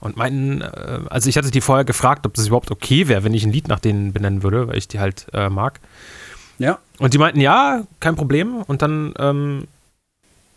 Und 0.00 0.16
meinten, 0.18 0.60
äh, 0.60 1.00
also 1.08 1.28
ich 1.30 1.38
hatte 1.38 1.50
die 1.50 1.60
vorher 1.62 1.84
gefragt, 1.86 2.26
ob 2.26 2.34
das 2.34 2.46
überhaupt 2.48 2.70
okay 2.70 3.08
wäre, 3.08 3.24
wenn 3.24 3.32
ich 3.34 3.44
ein 3.44 3.52
Lied 3.52 3.68
nach 3.68 3.80
denen 3.80 4.12
benennen 4.12 4.42
würde, 4.42 4.68
weil 4.68 4.76
ich 4.76 4.88
die 4.88 5.00
halt 5.00 5.26
äh, 5.32 5.48
mag. 5.48 5.80
Ja. 6.58 6.78
Und 6.98 7.14
die 7.14 7.18
meinten, 7.18 7.40
ja, 7.40 7.82
kein 8.00 8.14
Problem. 8.16 8.56
Und 8.66 8.82
dann 8.82 9.14
ähm, 9.18 9.64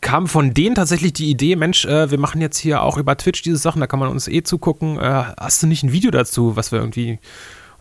kam 0.03 0.27
von 0.27 0.53
denen 0.53 0.75
tatsächlich 0.75 1.13
die 1.13 1.31
Idee, 1.31 1.55
Mensch, 1.55 1.85
äh, 1.85 2.11
wir 2.11 2.19
machen 2.19 2.41
jetzt 2.41 2.57
hier 2.57 2.83
auch 2.83 2.97
über 2.97 3.17
Twitch 3.17 3.41
diese 3.41 3.57
Sachen, 3.57 3.79
da 3.79 3.87
kann 3.87 3.99
man 3.99 4.09
uns 4.09 4.27
eh 4.27 4.43
zugucken. 4.43 4.99
Äh, 4.99 5.23
hast 5.39 5.63
du 5.63 5.67
nicht 5.67 5.81
ein 5.81 5.91
Video 5.91 6.11
dazu, 6.11 6.55
was 6.55 6.71
wir 6.71 6.79
irgendwie 6.79 7.19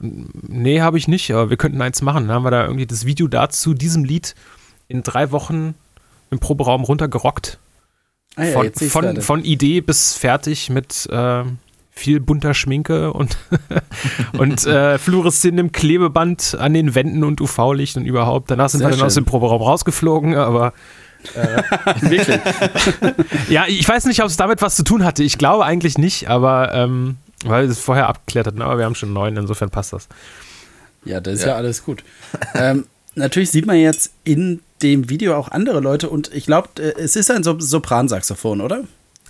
Nee, 0.03 0.81
habe 0.81 0.99
ich 0.99 1.07
nicht, 1.07 1.31
aber 1.31 1.49
wir 1.49 1.57
könnten 1.57 1.81
eins 1.81 2.03
machen. 2.03 2.27
Dann 2.27 2.35
haben 2.35 2.45
wir 2.45 2.51
da 2.51 2.65
irgendwie 2.65 2.87
das 2.87 3.07
Video 3.07 3.29
dazu, 3.29 3.73
diesem 3.73 4.05
Lied 4.05 4.35
in 4.89 5.05
drei 5.05 5.31
Wochen 5.31 5.75
im 6.31 6.41
Proberaum 6.41 6.83
runtergerockt. 6.83 7.59
Ah 8.35 8.45
ja, 8.45 8.63
von, 8.63 8.73
von, 8.73 9.23
von 9.23 9.45
Idee 9.45 9.81
bis 9.81 10.15
fertig 10.15 10.71
mit 10.71 11.07
äh, 11.11 11.45
viel 11.91 12.19
bunter 12.19 12.55
Schminke 12.55 13.13
und, 13.13 13.37
und 14.39 14.67
äh, 14.67 14.99
fluoreszierendem 14.99 15.71
Klebeband 15.71 16.57
an 16.59 16.75
den 16.75 16.97
Wänden 16.97 17.23
und 17.23 17.41
UV-Licht 17.41 17.97
und 17.97 18.05
überhaupt. 18.05 18.51
Danach 18.51 18.71
sind 18.71 18.81
Sehr 18.81 18.89
wir 18.89 18.97
dann 18.97 19.07
aus 19.07 19.15
schön. 19.15 19.23
dem 19.23 19.29
Proberaum 19.29 19.63
rausgeflogen, 19.63 20.35
aber 20.35 20.73
Wirklich. 22.01 22.41
ja, 23.49 23.65
ich 23.69 23.89
weiß 23.89 24.07
nicht, 24.07 24.23
ob 24.23 24.29
es 24.29 24.37
damit 24.37 24.63
was 24.63 24.77
zu 24.77 24.83
tun 24.83 25.05
hatte. 25.05 25.23
Ich 25.23 25.39
glaube 25.39 25.65
eigentlich 25.65 25.99
nicht, 25.99 26.29
aber 26.29 26.75
ähm, 26.75 27.17
weil 27.45 27.65
wir 27.65 27.71
es 27.71 27.81
vorher 27.81 28.09
abgeklärt 28.09 28.47
hatten, 28.47 28.63
aber 28.63 28.79
wir 28.79 28.85
haben 28.85 28.95
schon 28.95 29.13
neun, 29.13 29.37
insofern 29.37 29.71
passt 29.71 29.93
das. 29.93 30.09
Ja, 31.05 31.21
das 31.21 31.35
ist 31.35 31.43
Ja. 31.43 31.49
ja, 31.49 31.57
alles 31.57 31.85
gut. 31.85 32.05
ähm, 32.55 32.87
natürlich 33.15 33.51
sieht 33.51 33.67
man 33.67 33.77
jetzt 33.77 34.13
in 34.25 34.61
dem 34.83 35.09
Video 35.09 35.37
auch 35.37 35.51
andere 35.51 35.81
Leute 35.81 36.09
und 36.11 36.33
ich 36.35 36.47
glaube, 36.47 36.69
es 36.81 37.17
ist 37.17 37.31
ein 37.31 37.43
so 37.43 37.59
Sopransaxophon, 37.59 38.61
oder? 38.61 38.85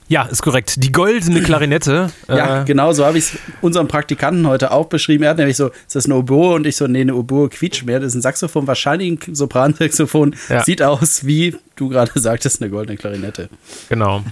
Ja, 0.08 0.24
ist 0.24 0.42
korrekt. 0.42 0.82
Die 0.84 0.92
goldene 0.92 1.40
Klarinette. 1.42 2.10
Ja, 2.28 2.62
äh, 2.62 2.64
genau 2.66 2.92
so 2.92 3.04
habe 3.06 3.16
ich 3.16 3.24
es 3.32 3.38
unserem 3.62 3.88
Praktikanten 3.88 4.46
heute 4.46 4.70
auch 4.70 4.86
beschrieben. 4.86 5.24
Er 5.24 5.30
hat 5.30 5.38
nämlich 5.38 5.56
so, 5.56 5.68
ist 5.68 5.94
das 5.94 6.04
eine 6.04 6.16
Oboe? 6.16 6.54
Und 6.54 6.66
ich 6.66 6.76
so, 6.76 6.86
nee, 6.86 7.00
eine 7.00 7.14
Oboe 7.14 7.48
quietscht 7.48 7.84
mehr. 7.84 7.98
Das 7.98 8.08
ist 8.08 8.16
ein 8.16 8.22
Saxophon, 8.22 8.66
wahrscheinlich 8.66 9.26
ein 9.28 9.34
Sopransaxophon. 9.34 10.36
Ja. 10.50 10.62
Sieht 10.64 10.82
aus, 10.82 11.24
wie 11.24 11.56
du 11.76 11.88
gerade 11.88 12.12
sagtest, 12.20 12.60
eine 12.60 12.70
goldene 12.70 12.96
Klarinette. 12.98 13.48
genau. 13.88 14.22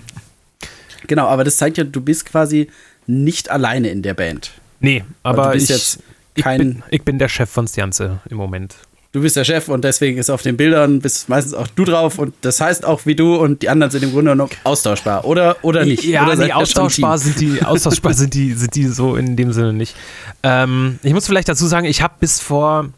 Genau, 1.07 1.27
aber 1.29 1.45
das 1.45 1.57
zeigt 1.57 1.79
ja, 1.79 1.85
du 1.85 2.01
bist 2.03 2.27
quasi 2.27 2.69
nicht 3.07 3.51
alleine 3.51 3.89
in 3.89 4.03
der 4.03 4.15
Band. 4.15 4.53
Nee, 4.81 5.03
aber 5.23 5.47
du 5.47 5.53
bist 5.53 5.71
ich, 5.71 5.77
jetzt 5.77 5.99
ich, 6.35 6.45
kein- 6.45 6.59
bin, 6.59 6.83
ich 6.91 7.03
bin 7.03 7.19
der 7.19 7.29
Chef 7.29 7.49
von 7.51 7.67
Stjanze 7.67 8.21
im 8.29 8.37
Moment. 8.37 8.77
Du 9.13 9.23
bist 9.23 9.35
der 9.35 9.43
Chef 9.43 9.69
und 9.69 9.83
deswegen 9.83 10.19
ist 10.19 10.31
auf 10.31 10.43
den 10.43 10.57
Bildern 10.57 11.01
bist 11.01 11.29
meistens 11.29 11.53
auch 11.53 11.67
du 11.67 11.85
drauf 11.85 12.21
und 12.21 12.33
das 12.43 12.61
heißt 12.61 12.85
auch 12.85 13.07
wie 13.07 13.17
du 13.17 13.35
und 13.35 13.63
die 13.63 13.69
anderen 13.69 13.91
sind 13.91 14.05
im 14.05 14.13
Grunde 14.13 14.31
genommen 14.31 14.53
austauschbar 14.63 15.25
oder 15.25 15.57
oder 15.63 15.85
nicht. 15.85 16.05
Ja, 16.05 16.27
oder 16.27 16.37
nee, 16.37 16.53
austauschbar 16.53 17.19
sind 17.19 17.41
die, 17.41 17.61
austauschbar 17.65 18.15
sind 18.15 18.35
die, 18.35 18.53
sind 18.53 18.77
die 18.77 18.87
so 18.87 19.17
in 19.17 19.37
dem 19.37 19.53
Sinne 19.53 19.73
nicht. 19.73 19.97
Ähm, 20.45 21.01
ich 21.03 21.13
muss 21.13 21.27
vielleicht 21.27 21.49
dazu 21.49 21.67
sagen, 21.67 21.87
ich 21.87 22.03
habe 22.03 22.15
bis 22.21 22.39
vor 22.39 22.91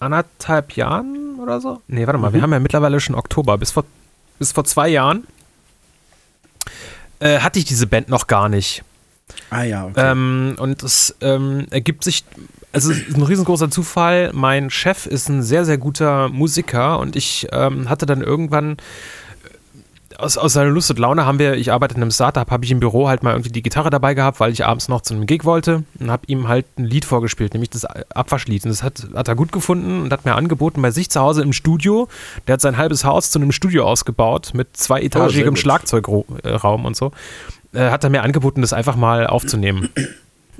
anderthalb 0.00 0.72
Jahren 0.72 1.38
oder 1.40 1.60
so, 1.60 1.80
nee, 1.86 2.04
warte 2.06 2.18
mal, 2.18 2.32
wir 2.32 2.42
haben 2.42 2.52
ja 2.52 2.58
mittlerweile 2.58 2.98
schon 2.98 3.14
Oktober, 3.14 3.56
bis 3.56 3.70
vor, 3.70 3.84
bis 4.40 4.50
vor 4.50 4.64
zwei 4.64 4.88
Jahren 4.88 5.28
äh, 7.20 7.38
hatte 7.38 7.60
ich 7.60 7.66
diese 7.66 7.86
Band 7.86 8.08
noch 8.08 8.26
gar 8.26 8.48
nicht. 8.48 8.82
Ah 9.50 9.62
ja, 9.62 9.86
okay. 9.86 10.10
Ähm, 10.10 10.56
und 10.58 10.82
es 10.82 11.14
ähm, 11.20 11.66
ergibt 11.70 12.02
sich, 12.02 12.24
also 12.72 12.92
es 12.92 12.98
ist 12.98 13.16
ein 13.16 13.22
riesengroßer 13.22 13.70
Zufall. 13.70 14.30
Mein 14.34 14.70
Chef 14.70 15.06
ist 15.06 15.28
ein 15.28 15.42
sehr, 15.42 15.64
sehr 15.64 15.78
guter 15.78 16.28
Musiker 16.28 16.98
und 16.98 17.16
ich 17.16 17.48
ähm, 17.52 17.88
hatte 17.88 18.04
dann 18.04 18.20
irgendwann 18.20 18.72
äh, 18.72 20.16
aus, 20.18 20.36
aus 20.36 20.52
seiner 20.52 20.70
Lust 20.70 20.90
und 20.90 20.98
Laune 20.98 21.24
haben 21.24 21.38
wir, 21.38 21.54
ich 21.54 21.72
arbeite 21.72 21.94
in 21.94 22.02
einem 22.02 22.10
Startup, 22.10 22.50
habe 22.50 22.64
ich 22.66 22.70
im 22.70 22.80
Büro 22.80 23.08
halt 23.08 23.22
mal 23.22 23.32
irgendwie 23.32 23.52
die 23.52 23.62
Gitarre 23.62 23.88
dabei 23.88 24.12
gehabt, 24.12 24.38
weil 24.38 24.52
ich 24.52 24.66
abends 24.66 24.88
noch 24.88 25.00
zu 25.00 25.14
einem 25.14 25.24
Gig 25.24 25.44
wollte 25.44 25.84
und 25.98 26.10
habe 26.10 26.24
ihm 26.26 26.46
halt 26.46 26.66
ein 26.78 26.84
Lied 26.84 27.06
vorgespielt, 27.06 27.54
nämlich 27.54 27.70
das 27.70 27.86
Abwaschlied. 27.86 28.64
Und 28.64 28.70
das 28.70 28.82
hat, 28.82 29.08
hat 29.14 29.28
er 29.28 29.34
gut 29.34 29.50
gefunden 29.50 30.02
und 30.02 30.12
hat 30.12 30.26
mir 30.26 30.34
angeboten, 30.34 30.82
bei 30.82 30.90
sich 30.90 31.08
zu 31.10 31.20
Hause 31.20 31.42
im 31.42 31.54
Studio, 31.54 32.08
der 32.46 32.54
hat 32.54 32.60
sein 32.60 32.76
halbes 32.76 33.02
Haus 33.02 33.30
zu 33.30 33.38
einem 33.38 33.52
Studio 33.52 33.86
ausgebaut 33.86 34.50
mit 34.52 34.76
zweietagigem 34.76 35.54
gut. 35.54 35.58
Schlagzeugraum 35.58 36.84
und 36.84 36.96
so, 36.96 37.12
äh, 37.72 37.90
hat 37.90 38.04
er 38.04 38.10
mir 38.10 38.22
angeboten, 38.22 38.60
das 38.60 38.74
einfach 38.74 38.96
mal 38.96 39.26
aufzunehmen. 39.26 39.88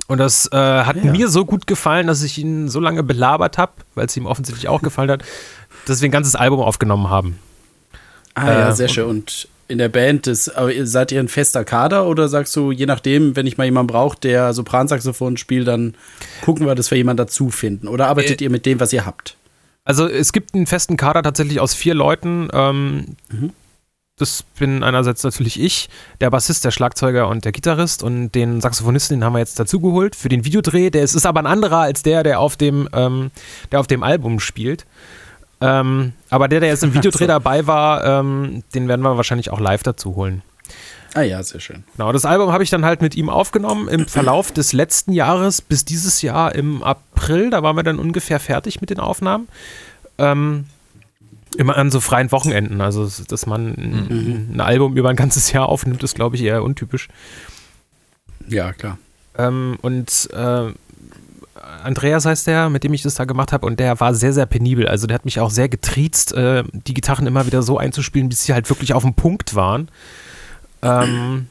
Und 0.09 0.17
das 0.17 0.49
äh, 0.51 0.55
hat 0.57 0.97
Ja. 1.03 1.11
mir 1.11 1.29
so 1.29 1.45
gut 1.45 1.67
gefallen, 1.67 2.07
dass 2.07 2.23
ich 2.23 2.37
ihn 2.39 2.67
so 2.67 2.79
lange 2.79 3.03
belabert 3.03 3.57
habe, 3.59 3.71
weil 3.95 4.07
es 4.07 4.17
ihm 4.17 4.25
offensichtlich 4.25 4.67
auch 4.67 4.81
gefallen 4.81 5.11
hat, 5.11 5.23
dass 5.85 6.01
wir 6.01 6.09
ein 6.09 6.11
ganzes 6.11 6.35
Album 6.35 6.59
aufgenommen 6.59 7.09
haben. 7.09 7.39
ah 8.33 8.51
ja, 8.51 8.69
äh, 8.69 8.75
sehr 8.75 8.87
schön. 8.89 9.05
Und 9.05 9.47
in 9.67 9.77
der 9.77 9.89
Band 9.89 10.25
ist, 10.25 10.49
aber 10.49 10.71
seid 10.87 11.11
ihr 11.11 11.19
ein 11.19 11.27
fester 11.27 11.63
Kader 11.63 12.07
oder 12.07 12.27
sagst 12.27 12.55
du, 12.55 12.71
je 12.71 12.87
nachdem, 12.87 13.35
wenn 13.35 13.45
ich 13.45 13.59
mal 13.59 13.65
jemanden 13.65 13.93
brauche, 13.93 14.17
der 14.19 14.51
Sopransaxophon 14.53 15.37
spielt, 15.37 15.67
dann 15.67 15.93
gucken 16.41 16.65
wir, 16.65 16.73
dass 16.73 16.89
wir 16.89 16.97
jemanden 16.97 17.17
dazu 17.17 17.51
finden? 17.51 17.87
Oder 17.87 18.07
arbeitet 18.07 18.41
Äh, 18.41 18.45
ihr 18.45 18.49
mit 18.49 18.65
dem, 18.65 18.79
was 18.79 18.91
ihr 18.91 19.05
habt? 19.05 19.37
Also 19.85 20.07
es 20.07 20.33
gibt 20.33 20.55
einen 20.55 20.65
festen 20.65 20.97
Kader 20.97 21.21
tatsächlich 21.21 21.59
aus 21.59 21.75
vier 21.75 21.93
Leuten. 21.93 22.47
Ähm, 22.51 23.05
Das 24.19 24.43
bin 24.57 24.83
einerseits 24.83 25.23
natürlich 25.23 25.59
ich, 25.59 25.89
der 26.21 26.29
Bassist, 26.29 26.65
der 26.65 26.71
Schlagzeuger 26.71 27.27
und 27.27 27.45
der 27.45 27.51
Gitarrist 27.51 28.03
und 28.03 28.31
den 28.31 28.61
Saxophonisten, 28.61 29.17
den 29.17 29.23
haben 29.23 29.33
wir 29.33 29.39
jetzt 29.39 29.59
dazugeholt 29.59 30.15
für 30.15 30.29
den 30.29 30.45
Videodreh. 30.45 30.89
Der 30.89 31.03
ist, 31.03 31.15
ist 31.15 31.25
aber 31.25 31.39
ein 31.39 31.47
anderer 31.47 31.79
als 31.79 32.03
der, 32.03 32.23
der 32.23 32.39
auf 32.39 32.57
dem, 32.57 32.89
ähm, 32.93 33.31
der 33.71 33.79
auf 33.79 33.87
dem 33.87 34.03
Album 34.03 34.39
spielt. 34.39 34.85
Ähm, 35.61 36.13
aber 36.29 36.47
der, 36.47 36.59
der 36.59 36.69
jetzt 36.69 36.83
im 36.83 36.93
Videodreh 36.95 37.27
dabei 37.27 37.65
war, 37.65 38.03
ähm, 38.03 38.63
den 38.73 38.87
werden 38.87 39.01
wir 39.01 39.17
wahrscheinlich 39.17 39.51
auch 39.51 39.59
live 39.59 39.83
dazu 39.83 40.15
holen. 40.15 40.41
Ah 41.13 41.21
ja, 41.21 41.41
sehr 41.41 41.59
schön. 41.59 41.83
Genau, 41.97 42.11
das 42.11 42.25
Album 42.25 42.51
habe 42.51 42.63
ich 42.63 42.69
dann 42.69 42.85
halt 42.85 43.01
mit 43.01 43.15
ihm 43.15 43.29
aufgenommen 43.29 43.87
im 43.87 44.05
Verlauf 44.05 44.51
des 44.53 44.73
letzten 44.73 45.11
Jahres 45.11 45.61
bis 45.61 45.85
dieses 45.85 46.21
Jahr 46.21 46.53
im 46.53 46.83
April. 46.83 47.49
Da 47.49 47.63
waren 47.63 47.75
wir 47.75 47.83
dann 47.83 47.99
ungefähr 47.99 48.39
fertig 48.39 48.81
mit 48.81 48.89
den 48.89 48.99
Aufnahmen. 48.99 49.47
Ähm, 50.17 50.65
immer 51.57 51.77
an 51.77 51.91
so 51.91 51.99
freien 51.99 52.31
Wochenenden. 52.31 52.81
Also, 52.81 53.09
dass 53.27 53.45
man 53.45 53.69
ein, 53.69 54.49
ein 54.53 54.61
Album 54.61 54.95
über 54.95 55.09
ein 55.09 55.15
ganzes 55.15 55.51
Jahr 55.51 55.67
aufnimmt, 55.67 56.03
ist, 56.03 56.15
glaube 56.15 56.35
ich, 56.35 56.43
eher 56.43 56.63
untypisch. 56.63 57.07
Ja, 58.47 58.73
klar. 58.73 58.97
Ähm, 59.37 59.77
und 59.81 60.29
äh, 60.33 60.71
Andreas 61.83 62.25
heißt 62.25 62.47
der, 62.47 62.69
mit 62.69 62.83
dem 62.83 62.93
ich 62.93 63.01
das 63.01 63.15
da 63.15 63.25
gemacht 63.25 63.51
habe, 63.53 63.65
und 63.65 63.79
der 63.79 63.99
war 63.99 64.13
sehr, 64.13 64.33
sehr 64.33 64.45
penibel. 64.45 64.87
Also 64.87 65.07
der 65.07 65.15
hat 65.15 65.25
mich 65.25 65.39
auch 65.39 65.51
sehr 65.51 65.69
getriezt, 65.69 66.33
äh, 66.33 66.63
die 66.71 66.93
Gitarren 66.93 67.27
immer 67.27 67.45
wieder 67.45 67.61
so 67.61 67.77
einzuspielen, 67.77 68.29
bis 68.29 68.43
sie 68.43 68.53
halt 68.53 68.69
wirklich 68.69 68.93
auf 68.93 69.03
dem 69.03 69.13
Punkt 69.13 69.55
waren. 69.55 69.89
Ähm, 70.81 71.47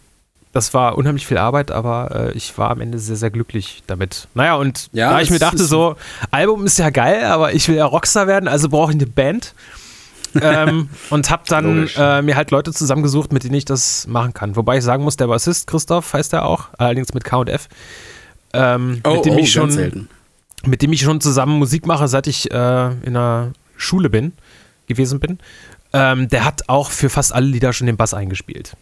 das 0.53 0.73
war 0.75 0.97
unheimlich 0.97 1.27
viel 1.27 1.39
Arbeit, 1.39 1.71
aber 1.71 2.31
äh, 2.31 2.33
ich 2.33 2.57
war 2.59 2.71
am 2.71 2.81
Ende 2.81 2.99
sehr, 2.99 3.17
sehr 3.17 3.31
glücklich 3.31 3.83
damit. 3.87 4.29
Naja, 4.35 4.55
und 4.55 4.89
Ja, 4.93 5.11
da 5.11 5.21
ich 5.21 5.31
mir 5.31 5.39
dachte 5.39 5.65
so, 5.65 5.97
Album 6.31 6.67
ist 6.67 6.79
ja 6.79 6.91
geil, 6.91 7.25
aber 7.25 7.55
ich 7.55 7.69
will 7.69 7.77
ja 7.77 7.85
Rockstar 7.85 8.27
werden, 8.27 8.49
also 8.49 8.69
brauche 8.69 8.91
ich 8.91 8.97
eine 8.97 9.07
Band. 9.07 9.55
Ähm, 10.41 10.89
und 11.11 11.31
habe 11.31 11.43
dann 11.49 11.89
äh, 11.97 12.23
mir 12.23 12.37
halt 12.37 12.51
Leute 12.51 12.73
zusammengesucht, 12.73 13.33
mit 13.33 13.45
denen 13.45 13.55
ich 13.55 13.65
das 13.65 14.07
machen 14.07 14.35
kann. 14.35 14.57
Wobei 14.57 14.79
ich 14.79 14.85
sagen 14.85 15.05
muss, 15.05 15.17
der 15.17 15.27
Bassist 15.29 15.67
Christoph 15.67 16.13
heißt 16.13 16.33
er 16.33 16.45
auch, 16.47 16.69
allerdings 16.79 17.15
mit 17.15 17.25
K 17.25 17.37
und 17.39 17.49
F. 17.49 17.69
Ähm, 18.53 19.03
mit 19.07 19.25
dem 19.25 19.39
ich 19.39 19.53
schon, 19.53 19.69
Oh, 19.69 19.73
selten. 19.73 20.09
mit 20.65 20.83
dem 20.83 20.93
ich 20.93 21.01
schon 21.03 21.21
zusammen 21.21 21.59
Musik 21.59 21.87
mache, 21.87 22.09
seit 22.09 22.27
ich 22.27 22.51
äh, 22.51 22.91
in 23.05 23.15
der 23.15 23.53
Schule 23.77 24.11
bin, 24.11 24.33
gewesen 24.87 25.21
bin. 25.21 25.39
Ähm, 25.93 26.29
der 26.29 26.45
hat 26.45 26.69
auch 26.69 26.91
für 26.91 27.09
fast 27.11 27.33
alle 27.35 27.47
Lieder 27.47 27.73
schon 27.73 27.87
den 27.87 27.97
Bass 27.97 28.15
eingespielt. 28.15 28.77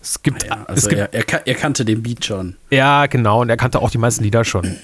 Es 0.00 0.22
gibt, 0.22 0.44
Ja, 0.44 0.62
es 0.64 0.68
also 0.68 0.88
gibt 0.88 1.00
er, 1.00 1.14
er, 1.14 1.22
kan- 1.24 1.40
er 1.44 1.54
kannte 1.54 1.84
den 1.84 2.02
Beat 2.02 2.24
schon. 2.24 2.56
ja, 2.70 3.06
genau, 3.06 3.40
und 3.40 3.48
er 3.48 3.56
kannte 3.56 3.80
auch 3.80 3.90
die 3.90 3.98
meisten 3.98 4.22
Lieder 4.22 4.44
schon. 4.44 4.76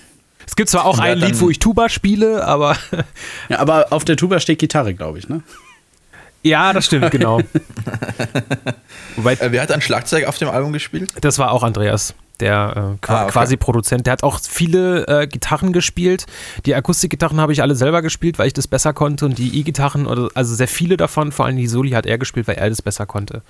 Es 0.60 0.62
gibt 0.64 0.70
zwar 0.72 0.84
auch 0.84 0.98
er 0.98 1.04
ein 1.04 1.18
Lied, 1.18 1.40
wo 1.40 1.48
ich 1.48 1.58
Tuba 1.58 1.88
spiele, 1.88 2.44
aber 2.46 2.76
Ja, 3.48 3.60
aber 3.60 3.86
auf 3.94 4.04
der 4.04 4.18
Tuba 4.18 4.40
steht 4.40 4.58
Gitarre, 4.58 4.92
glaube 4.92 5.18
ich, 5.18 5.26
ne? 5.26 5.40
ja, 6.42 6.74
das 6.74 6.84
stimmt, 6.84 7.10
genau. 7.10 7.40
Wobei, 9.16 9.34
Äh, 9.34 9.52
wer 9.52 9.62
hat 9.62 9.72
ein 9.72 9.80
Schlagzeug 9.80 10.26
auf 10.26 10.36
dem 10.36 10.50
Album 10.50 10.74
gespielt? 10.74 11.12
das 11.22 11.38
war 11.38 11.52
auch 11.52 11.62
Andreas, 11.62 12.14
der 12.40 12.98
äh, 13.02 13.06
Ah, 13.10 13.22
okay. 13.22 13.32
quasi 13.32 13.56
Produzent. 13.56 14.04
Der 14.06 14.12
hat 14.12 14.22
auch 14.22 14.38
viele 14.38 15.06
äh, 15.06 15.26
Gitarren 15.26 15.72
gespielt. 15.72 16.26
Die 16.66 16.74
Akustikgitarren 16.74 17.40
habe 17.40 17.54
ich 17.54 17.62
alle 17.62 17.74
selber 17.74 18.02
gespielt, 18.02 18.38
weil 18.38 18.46
ich 18.48 18.52
das 18.52 18.66
besser 18.68 18.92
konnte. 18.92 19.24
Und 19.24 19.38
die 19.38 19.58
E-Gitarren, 19.60 20.06
oder- 20.06 20.28
also 20.34 20.54
sehr 20.54 20.68
viele 20.68 20.98
davon, 20.98 21.32
vor 21.32 21.46
allem 21.46 21.56
die 21.56 21.68
Soli, 21.68 21.92
hat 21.92 22.04
er 22.04 22.18
gespielt, 22.18 22.46
weil 22.48 22.56
er 22.56 22.68
das 22.68 22.82
besser 22.82 23.06
konnte. 23.06 23.40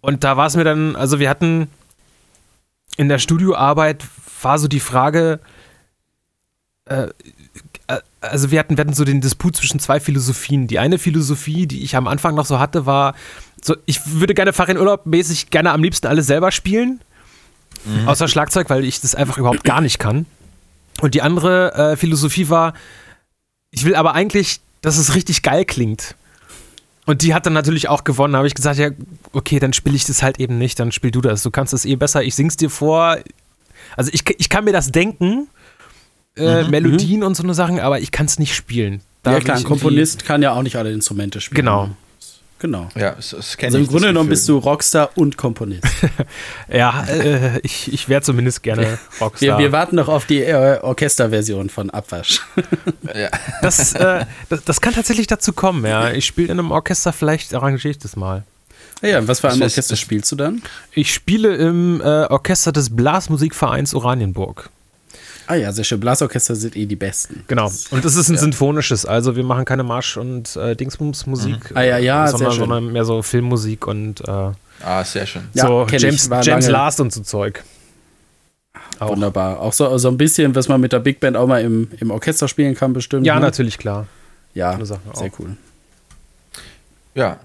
Und 0.00 0.24
da 0.24 0.36
war 0.36 0.48
es 0.48 0.56
mir 0.56 0.64
dann, 0.64 0.96
also 0.96 1.20
wir 1.20 1.30
hatten 1.30 1.68
in 2.96 3.08
der 3.08 3.18
Studioarbeit 3.20 4.02
war 4.42 4.58
so 4.58 4.66
die 4.66 4.80
Frage, 4.80 5.38
äh, 6.90 7.08
äh, 7.86 8.00
also 8.20 8.50
wir 8.50 8.58
hatten, 8.58 8.76
wir 8.76 8.82
hatten 8.82 8.94
so 8.94 9.04
den 9.04 9.20
Disput 9.20 9.56
zwischen 9.56 9.80
zwei 9.80 10.00
Philosophien. 10.00 10.66
Die 10.66 10.78
eine 10.78 10.98
Philosophie, 10.98 11.66
die 11.66 11.82
ich 11.82 11.96
am 11.96 12.06
Anfang 12.06 12.34
noch 12.34 12.46
so 12.46 12.58
hatte, 12.58 12.84
war, 12.84 13.14
so, 13.62 13.76
ich 13.86 14.00
würde 14.06 14.34
gerne 14.34 14.52
Farin 14.52 14.78
Urlaub 14.78 15.06
mäßig 15.06 15.50
gerne 15.50 15.72
am 15.72 15.82
liebsten 15.82 16.06
alles 16.06 16.26
selber 16.26 16.50
spielen. 16.52 17.00
Außer 18.04 18.28
Schlagzeug, 18.28 18.68
weil 18.68 18.84
ich 18.84 19.00
das 19.00 19.14
einfach 19.14 19.38
überhaupt 19.38 19.64
gar 19.64 19.80
nicht 19.80 19.98
kann. 19.98 20.26
Und 21.00 21.14
die 21.14 21.22
andere 21.22 21.74
äh, 21.74 21.96
Philosophie 21.96 22.50
war, 22.50 22.74
ich 23.70 23.84
will 23.84 23.94
aber 23.94 24.14
eigentlich, 24.14 24.60
dass 24.82 24.98
es 24.98 25.14
richtig 25.14 25.42
geil 25.42 25.64
klingt. 25.64 26.14
Und 27.06 27.22
die 27.22 27.32
hat 27.32 27.46
dann 27.46 27.54
natürlich 27.54 27.88
auch 27.88 28.04
gewonnen. 28.04 28.34
Da 28.34 28.38
habe 28.38 28.48
ich 28.48 28.54
gesagt, 28.54 28.78
ja, 28.78 28.90
okay, 29.32 29.58
dann 29.58 29.72
spiele 29.72 29.96
ich 29.96 30.04
das 30.04 30.22
halt 30.22 30.38
eben 30.38 30.58
nicht, 30.58 30.78
dann 30.78 30.92
spiel 30.92 31.10
du 31.10 31.22
das. 31.22 31.42
Du 31.42 31.50
kannst 31.50 31.72
das 31.72 31.86
eh 31.86 31.96
besser, 31.96 32.22
ich 32.22 32.34
sing's 32.34 32.56
dir 32.56 32.68
vor. 32.68 33.18
Also 33.96 34.10
ich, 34.12 34.28
ich 34.38 34.48
kann 34.50 34.64
mir 34.64 34.72
das 34.72 34.92
denken, 34.92 35.48
äh, 36.36 36.64
Melodien 36.64 37.22
und 37.22 37.34
so 37.36 37.42
eine 37.42 37.54
Sachen, 37.54 37.80
aber 37.80 38.00
ich 38.00 38.10
kann 38.12 38.26
es 38.26 38.38
nicht 38.38 38.54
spielen. 38.54 39.00
Da 39.22 39.32
ja, 39.32 39.40
klar, 39.40 39.56
ein 39.58 39.64
Komponist 39.64 40.24
kann 40.24 40.42
ja 40.42 40.52
auch 40.52 40.62
nicht 40.62 40.76
alle 40.76 40.92
Instrumente 40.92 41.40
spielen. 41.40 41.56
Genau. 41.64 41.90
Genau. 42.58 42.90
Ja, 42.94 43.12
das, 43.12 43.30
das 43.30 43.56
kenne 43.56 43.68
Also 43.68 43.78
ich. 43.78 43.84
im 43.84 43.88
Grunde 43.88 44.02
das 44.08 44.10
genommen 44.10 44.28
bist 44.28 44.46
du 44.46 44.58
Rockstar 44.58 45.10
und 45.14 45.36
Komponist. 45.38 45.82
Ja, 46.70 47.04
äh, 47.08 47.58
ich, 47.60 47.90
ich 47.92 48.08
wäre 48.10 48.20
zumindest 48.22 48.62
gerne 48.62 48.82
Wir, 48.86 48.98
Rockstar. 49.20 49.58
wir 49.58 49.72
warten 49.72 49.96
noch 49.96 50.08
auf 50.08 50.26
die 50.26 50.40
äh, 50.42 50.78
Orchesterversion 50.82 51.70
von 51.70 51.88
Abwasch. 51.90 52.42
Ja. 53.14 53.30
das, 53.62 53.94
äh, 53.94 54.26
das, 54.50 54.62
das 54.64 54.80
kann 54.82 54.92
tatsächlich 54.94 55.26
dazu 55.26 55.52
kommen, 55.54 55.84
ja. 55.86 56.10
Ich 56.12 56.26
spiele 56.26 56.48
in 56.52 56.58
einem 56.58 56.70
Orchester, 56.70 57.12
vielleicht 57.14 57.54
arrangiere 57.54 57.88
ich 57.90 57.98
das 57.98 58.14
mal. 58.14 58.44
Ja, 59.02 59.18
und 59.20 59.26
was 59.28 59.40
für 59.40 59.48
ein 59.48 59.58
Das 59.58 59.72
Orchester 59.72 59.92
das- 59.94 60.00
spielst 60.00 60.30
du 60.30 60.36
dann? 60.36 60.60
Ich 60.92 61.14
spiele 61.14 61.56
im 61.56 62.02
äh, 62.02 62.04
Orchester 62.04 62.72
des 62.72 62.94
Blasmusikvereins 62.94 63.94
Oranienburg. 63.94 64.68
Ah 65.50 65.56
ja, 65.56 65.72
sehr 65.72 65.82
schön. 65.82 65.98
Blasorchester 65.98 66.54
sind 66.54 66.76
eh 66.76 66.86
die 66.86 66.94
besten. 66.94 67.42
Genau. 67.48 67.72
Und 67.90 68.04
das 68.04 68.14
ist 68.14 68.28
ein 68.28 68.36
sinfonisches, 68.36 69.04
also 69.04 69.34
wir 69.34 69.42
machen 69.42 69.64
keine 69.64 69.82
Marsch- 69.82 70.16
und 70.16 70.54
äh, 70.54 70.76
Dingsbums-Musik, 70.76 71.72
Ah 71.74 71.82
ja, 71.82 71.98
ja, 71.98 72.28
sondern, 72.28 72.52
sondern 72.52 72.92
mehr 72.92 73.04
so 73.04 73.20
Filmmusik 73.20 73.88
und 73.88 74.20
äh, 74.28 74.52
Ah, 74.82 75.04
sehr 75.04 75.26
schön. 75.26 75.42
Ja, 75.54 75.66
so 75.66 75.86
ich, 75.90 76.00
James, 76.00 76.30
James 76.42 76.68
Last 76.68 77.00
und 77.00 77.12
so 77.12 77.22
Zeug. 77.22 77.64
Auch. 79.00 79.08
Wunderbar. 79.08 79.58
Auch 79.58 79.72
so, 79.72 79.98
so 79.98 80.06
ein 80.06 80.16
bisschen, 80.16 80.54
was 80.54 80.68
man 80.68 80.80
mit 80.80 80.92
der 80.92 81.00
Big 81.00 81.18
Band 81.18 81.36
auch 81.36 81.48
mal 81.48 81.62
im, 81.62 81.88
im 81.98 82.12
Orchester 82.12 82.46
spielen 82.46 82.76
kann, 82.76 82.92
bestimmt. 82.92 83.26
Ja, 83.26 83.34
ne? 83.34 83.40
natürlich, 83.40 83.76
klar. 83.76 84.06
Ja, 84.54 84.78
sehr 84.84 85.00
auch. 85.12 85.38
cool. 85.40 85.56
Ja. 87.16 87.40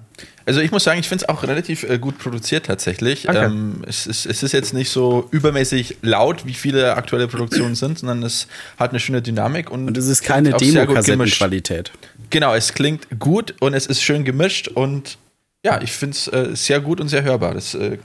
Also 0.45 0.61
ich 0.61 0.71
muss 0.71 0.83
sagen, 0.83 0.99
ich 0.99 1.07
finde 1.07 1.25
es 1.25 1.29
auch 1.29 1.43
relativ 1.43 1.83
äh, 1.83 1.97
gut 1.97 2.19
produziert 2.19 2.67
tatsächlich. 2.67 3.23
Danke. 3.23 3.45
Ähm, 3.45 3.83
es, 3.87 4.05
ist, 4.05 4.25
es 4.25 4.43
ist 4.43 4.51
jetzt 4.51 4.73
nicht 4.73 4.89
so 4.89 5.27
übermäßig 5.31 5.97
laut, 6.01 6.45
wie 6.45 6.53
viele 6.53 6.95
aktuelle 6.95 7.27
Produktionen 7.27 7.75
sind, 7.75 7.99
sondern 7.99 8.23
es 8.23 8.47
hat 8.77 8.91
eine 8.91 8.99
schöne 8.99 9.21
Dynamik 9.21 9.71
und, 9.71 9.87
Und 9.87 9.97
es 9.97 10.07
ist 10.07 10.23
keine. 10.23 10.51
Demo-Kassettenqualität. 10.53 11.91
Genau, 12.29 12.53
es 12.53 12.73
klingt 12.73 13.07
gut 13.19 13.55
und 13.59 13.73
es 13.73 13.87
ist 13.87 14.01
schön 14.01 14.23
gemischt 14.23 14.67
und 14.67 15.17
ja, 15.63 15.81
ich 15.81 15.91
finde 15.91 16.15
es 16.15 16.27
äh, 16.27 16.55
sehr 16.55 16.79
gut 16.79 17.01
und 17.01 17.09
sehr 17.09 17.23
hörbar. 17.23 17.55
Das 17.55 17.73
äh, 17.73 17.97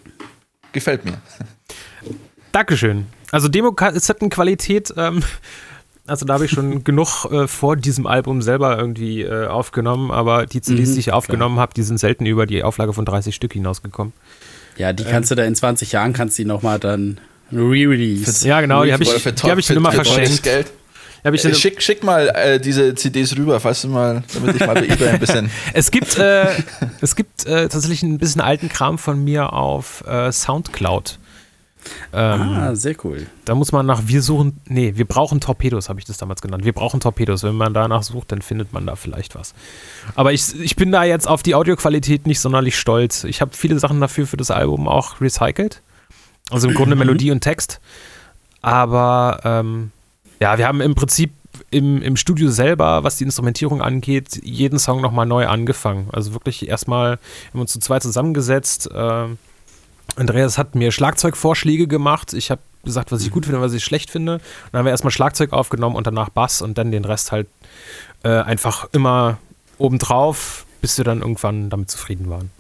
gefällt 0.73 1.05
mir. 1.05 1.21
Dankeschön. 2.52 3.07
Also 3.31 3.49
Demo-Kassettenqualität, 3.49 4.95
ähm, 4.97 5.23
also 6.07 6.26
da 6.26 6.35
habe 6.35 6.45
ich 6.45 6.50
schon 6.50 6.85
genug 6.85 7.26
äh, 7.30 7.47
vor 7.47 7.76
diesem 7.76 8.07
Album 8.07 8.42
selber 8.42 8.78
irgendwie 8.78 9.23
äh, 9.23 9.47
aufgenommen, 9.47 10.11
aber 10.11 10.47
die 10.47 10.61
CDs, 10.61 10.90
Mhm, 10.90 10.95
die 10.95 11.00
ich 11.00 11.12
aufgenommen 11.12 11.59
habe, 11.59 11.73
die 11.75 11.83
sind 11.83 11.99
selten 11.99 12.26
über 12.26 12.47
die 12.47 12.62
Auflage 12.62 12.92
von 12.92 13.04
30 13.04 13.35
Stück 13.35 13.52
hinausgekommen. 13.52 14.12
Ja, 14.76 14.92
die 14.92 15.04
kannst 15.04 15.30
du 15.30 15.35
da 15.35 15.45
in 15.45 15.54
20 15.54 15.92
Jahren, 15.92 16.12
kannst 16.12 16.38
die 16.38 16.45
nochmal 16.45 16.78
dann 16.78 17.19
re-release. 17.52 18.47
Ja, 18.47 18.61
genau, 18.61 18.85
die 18.85 18.92
habe 18.92 19.02
ich, 19.02 19.11
für 19.11 19.33
die 19.33 19.42
hab 19.50 19.59
ich 19.59 19.66
für- 19.66 19.75
immer 19.75 19.90
für 19.92 20.04
verschenkt. 20.04 20.42
Geld. 20.42 20.66
Hab 21.23 21.35
ich 21.35 21.45
Äh, 21.45 21.54
schick, 21.54 21.83
schick 21.83 22.02
mal 22.02 22.28
äh, 22.30 22.59
diese 22.59 22.95
CDs 22.95 23.37
rüber, 23.37 23.61
falls 23.61 23.83
du 23.83 23.88
mal, 23.88 24.23
damit 24.33 24.57
ich 24.57 24.61
mal 24.66 24.73
bei 24.73 24.87
eBay 24.87 25.09
ein 25.09 25.21
bisschen. 25.21 25.50
es 25.75 25.90
gibt, 25.90 26.16
äh, 26.16 26.47
es 27.02 27.14
gibt 27.14 27.45
äh, 27.45 27.69
tatsächlich 27.69 28.02
ein 28.02 28.16
bisschen 28.16 28.40
alten 28.40 28.71
Kram 28.71 28.97
von 28.97 29.23
mir 29.23 29.52
auf 29.52 30.02
äh, 30.07 30.33
Soundcloud. 30.33 31.19
Ähm, 32.13 32.41
Ah, 32.41 32.75
sehr 32.75 32.95
cool. 33.05 33.27
Da 33.45 33.55
muss 33.55 33.73
man 33.73 33.87
nach 33.87 34.03
Wir 34.07 34.23
suchen, 34.23 34.61
nee, 34.67 34.93
wir 34.97 35.05
brauchen 35.07 35.41
Torpedos, 35.41 35.89
habe 35.89 35.99
ich 35.99 36.05
das 36.05 36.19
damals 36.19 36.43
genannt. 36.43 36.65
Wir 36.65 36.73
brauchen 36.73 37.01
Torpedos. 37.01 37.43
Wenn 37.43 37.55
man 37.57 37.75
danach 37.75 38.03
sucht, 38.03 38.33
dann 38.33 38.43
findet 38.43 38.73
man 38.73 38.87
da 38.87 38.97
vielleicht 38.97 39.35
was. 39.35 39.55
Aber 40.15 40.33
ich, 40.33 40.59
ich 40.61 40.77
bin 40.77 40.93
da 40.93 41.05
jetzt 41.05 41.29
auf 41.29 41.43
die 41.43 41.55
Audioqualität 41.55 42.27
nicht 42.27 42.41
sonderlich 42.41 42.79
stolz. 42.79 43.25
Ich 43.25 43.41
habe 43.41 43.53
viele 43.55 43.79
Sachen 43.79 44.01
dafür 44.01 44.27
für 44.27 44.37
das 44.37 44.51
Album 44.51 44.89
auch 44.89 45.21
recycelt. 45.21 45.83
Also 46.51 46.69
im 46.69 46.75
Grunde 46.75 46.97
Melodie 46.97 47.31
und 47.31 47.41
Text. 47.41 47.81
Aber 48.63 49.41
ähm, 49.45 49.93
ja, 50.41 50.59
wir 50.59 50.67
haben 50.67 50.81
im 50.81 50.95
Prinzip 50.95 51.33
im, 51.71 52.03
im 52.03 52.17
Studio 52.17 52.51
selber, 52.51 53.05
was 53.05 53.17
die 53.17 53.25
Instrumentierung 53.25 53.83
angeht, 53.83 54.41
jeden 54.43 54.79
Song 54.79 55.01
nochmal 55.01 55.27
neu 55.27 55.47
angefangen. 55.47 56.09
Also 56.13 56.33
wirklich 56.33 56.69
erstmal 56.69 57.13
haben 57.13 57.21
wir 57.55 57.61
uns 57.63 57.73
zu 57.73 57.79
zweit 57.79 58.03
zusammengesetzt. 58.03 58.89
ähm, 58.95 59.39
Andreas 60.17 60.59
hat 60.59 60.75
mir 60.75 60.93
Schlagzeugvorschläge 60.93 61.87
gemacht. 61.87 62.33
Ich 62.33 62.50
habe 62.50 62.61
gesagt, 62.85 63.12
was 63.12 63.23
ich 63.23 63.31
gut 63.31 63.45
finde 63.47 63.59
und 63.59 63.64
was 63.64 63.73
ich 63.73 63.85
schlecht 63.85 64.11
finde. 64.11 64.35
Und 64.35 64.43
dann 64.73 64.81
haben 64.81 64.87
wir 64.87 64.90
erstmal 64.90 65.11
Schlagzeug 65.11 65.52
aufgenommen 65.52 65.97
und 65.97 66.07
danach 66.07 66.31
Bass 66.31 66.62
und 66.62 66.79
dann 66.79 66.90
den 66.90 67.05
Rest 67.05 67.33
halt 67.33 67.49
äh, 68.23 68.29
einfach 68.29 68.88
immer 68.93 69.38
obendrauf, 69.79 70.67
bis 70.81 70.97
wir 70.99 71.05
dann 71.05 71.20
irgendwann 71.20 71.70
damit 71.70 71.90
zufrieden 71.90 72.31
waren. 72.31 72.51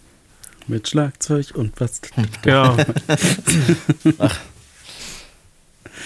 Mit 0.66 0.88
Schlagzeug 0.88 1.52
und 1.54 1.80
was. 1.80 2.00
Ja, 2.44 2.76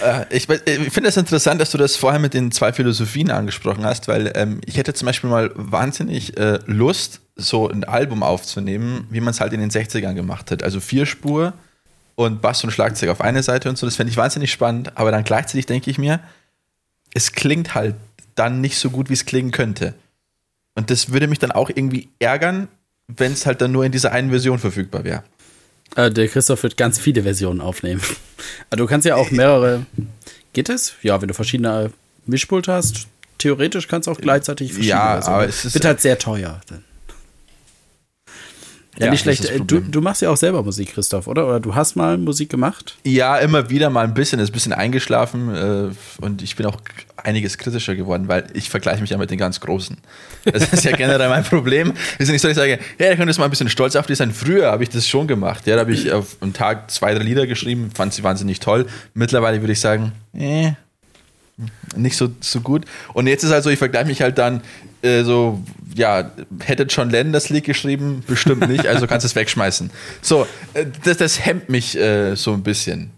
Äh, 0.03 0.25
ich 0.31 0.49
ich 0.49 0.93
finde 0.93 1.09
es 1.09 1.17
interessant, 1.17 1.61
dass 1.61 1.71
du 1.71 1.79
das 1.79 1.97
vorher 1.97 2.21
mit 2.21 2.35
den 2.35 2.51
zwei 2.51 2.73
Philosophien 2.73 3.31
angesprochen 3.31 3.85
hast, 3.85 4.09
weil 4.09 4.33
ähm, 4.35 4.61
ich 4.67 4.77
hätte 4.77 4.95
zum 4.95 5.07
Beispiel 5.07 5.31
mal 5.31 5.51
wahnsinnig 5.55 6.37
äh, 6.37 6.59
Lust, 6.67 7.21
so 7.37 7.69
ein 7.69 7.85
Album 7.85 8.23
aufzunehmen, 8.23 9.07
wie 9.11 9.21
man 9.21 9.31
es 9.33 9.41
halt 9.41 9.53
in 9.53 9.61
den 9.61 9.71
60ern 9.71 10.15
gemacht 10.15 10.51
hat. 10.51 10.63
Also 10.63 10.81
vier 10.81 11.05
Spur 11.07 11.53
und 12.15 12.41
Bass 12.43 12.63
und 12.63 12.71
Schlagzeug 12.71 13.11
auf 13.11 13.21
einer 13.21 13.43
Seite 13.43 13.69
und 13.69 13.77
so. 13.77 13.87
Das 13.87 13.97
fände 13.97 14.11
ich 14.11 14.17
wahnsinnig 14.17 14.53
spannend, 14.53 14.97
aber 14.97 15.11
dann 15.11 15.25
gleichzeitig 15.25 15.67
denke 15.67 15.91
ich 15.91 15.99
mir, 15.99 16.21
es 17.13 17.33
klingt 17.33 17.75
halt 17.75 17.97
dann 18.37 18.61
nicht 18.61 18.79
so 18.79 18.91
gut, 18.91 19.09
wie 19.11 19.15
es 19.15 19.25
klingen 19.27 19.51
könnte. 19.51 19.95
Und 20.77 20.91
das 20.91 21.13
würde 21.13 21.27
mich 21.29 21.39
dann 21.39 21.53
auch 21.53 21.71
irgendwie 21.71 22.09
ärgern, 22.19 22.69
wenn 23.09 23.33
es 23.33 23.47
halt 23.47 23.61
dann 23.61 23.73
nur 23.73 23.85
in 23.85 23.93
dieser 23.93 24.13
einen 24.13 24.31
Version 24.31 24.59
verfügbar 24.59 25.05
wäre. 25.05 25.23
Äh, 25.97 26.11
der 26.11 26.27
Christoph 26.29 26.63
wird 26.63 26.77
ganz 26.77 26.99
viele 26.99 27.23
Versionen 27.23 27.61
aufnehmen. 27.61 28.01
Aber 28.71 28.77
du 28.79 28.87
kannst 28.87 29.07
ja 29.07 29.17
auch 29.17 29.31
mehrere. 29.31 29.87
Geht 30.53 30.69
es? 30.69 30.95
Ja, 31.03 31.21
wenn 31.21 31.29
du 31.29 31.35
verschiedene 31.35 31.93
Mischpulte 32.27 32.73
hast, 32.73 33.07
theoretisch 33.39 33.87
kannst 33.89 34.07
du 34.07 34.13
auch 34.13 34.19
gleichzeitig 34.19 34.73
verschiedene 34.73 34.99
Ja, 35.01 35.13
Versionen. 35.15 35.35
aber 35.37 35.49
es 35.49 35.65
ist- 35.65 35.75
Wird 35.75 35.85
halt 35.85 36.01
sehr 36.01 36.19
teuer. 36.19 36.61
Dann. 36.69 36.85
Ja, 38.99 39.07
Ja, 39.07 39.11
nicht 39.11 39.23
schlecht. 39.23 39.45
Äh, 39.45 39.61
Du, 39.61 39.81
du 39.81 40.01
machst 40.01 40.23
ja 40.23 40.31
auch 40.31 40.37
selber 40.37 40.63
Musik, 40.63 40.95
Christoph, 40.95 41.27
oder? 41.27 41.47
Oder 41.47 41.61
du 41.61 41.75
hast 41.75 41.97
mal 41.97 42.17
Musik 42.19 42.49
gemacht? 42.51 42.97
Ja, 43.05 43.39
immer 43.39 43.71
wieder 43.71 43.91
mal 43.91 44.05
ein 44.05 44.15
bisschen, 44.15 44.39
ist 44.41 44.51
ein 44.51 44.53
bisschen 44.53 44.73
eingeschlafen 44.73 45.55
äh, 45.55 45.91
und 46.25 46.43
ich 46.43 46.55
bin 46.57 46.67
auch 46.67 46.81
einiges 47.17 47.59
kritischer 47.59 47.95
geworden, 47.97 48.29
weil 48.29 48.47
ich 48.55 48.71
vergleiche 48.71 49.01
mich 49.01 49.11
ja 49.11 49.19
mit 49.19 49.31
den 49.31 49.39
ganz 49.39 49.61
Großen. 49.61 49.97
Das 50.45 50.73
ist 50.73 50.85
ja 50.85 50.95
generell 50.95 51.29
mein 51.29 51.43
Problem. 51.45 51.95
Ist 52.19 52.31
nicht 52.31 52.41
so, 52.43 52.49
ich 52.49 52.55
sage, 52.57 52.79
ja, 52.99 53.09
da 53.09 53.17
könntest 53.17 53.39
du 53.39 53.41
mal 53.41 53.47
ein 53.47 53.51
bisschen 53.51 53.69
stolz 53.71 53.97
auf 53.97 54.07
dich 54.07 54.19
sein. 54.19 54.33
Früher 54.33 54.71
habe 54.71 54.83
ich 54.83 54.91
das 54.91 55.09
schon 55.09 55.27
gemacht. 55.27 55.67
Ja, 55.67 55.75
da 55.77 55.81
habe 55.81 55.93
ich 55.93 56.13
auf 56.13 56.37
einem 56.41 56.53
Tag 56.53 56.91
zwei, 56.91 57.15
drei 57.15 57.23
Lieder 57.25 57.47
geschrieben, 57.47 57.91
fand 57.95 58.13
sie 58.13 58.23
wahnsinnig 58.23 58.61
toll. 58.61 58.87
Mittlerweile 59.15 59.61
würde 59.63 59.73
ich 59.73 59.81
sagen, 59.81 60.13
äh, 60.35 60.73
nicht 61.97 62.17
so, 62.17 62.29
so 62.41 62.61
gut. 62.61 62.85
Und 63.13 63.27
jetzt 63.27 63.45
ist 63.45 63.51
halt 63.51 63.63
so, 63.65 63.71
ich 63.71 63.79
vergleiche 63.79 64.07
mich 64.07 64.21
halt 64.21 64.39
dann 64.39 64.63
äh, 65.03 65.23
so, 65.23 65.63
ja, 65.95 66.31
hätte 66.65 66.85
John 66.85 67.11
Lennon 67.11 67.33
das 67.33 67.49
Lied 67.51 67.65
geschrieben? 67.65 68.25
Bestimmt 68.27 68.69
nicht, 68.69 68.87
also 68.87 69.07
kannst 69.07 69.25
du 69.25 69.29
es 69.29 69.35
wegschmeißen. 69.37 69.91
So, 70.23 70.47
äh, 70.75 70.87
das, 71.05 71.19
das 71.19 71.45
hemmt 71.45 71.69
mich 71.69 71.97
äh, 71.97 72.35
so 72.35 72.53
ein 72.53 72.63
bisschen. 72.63 73.11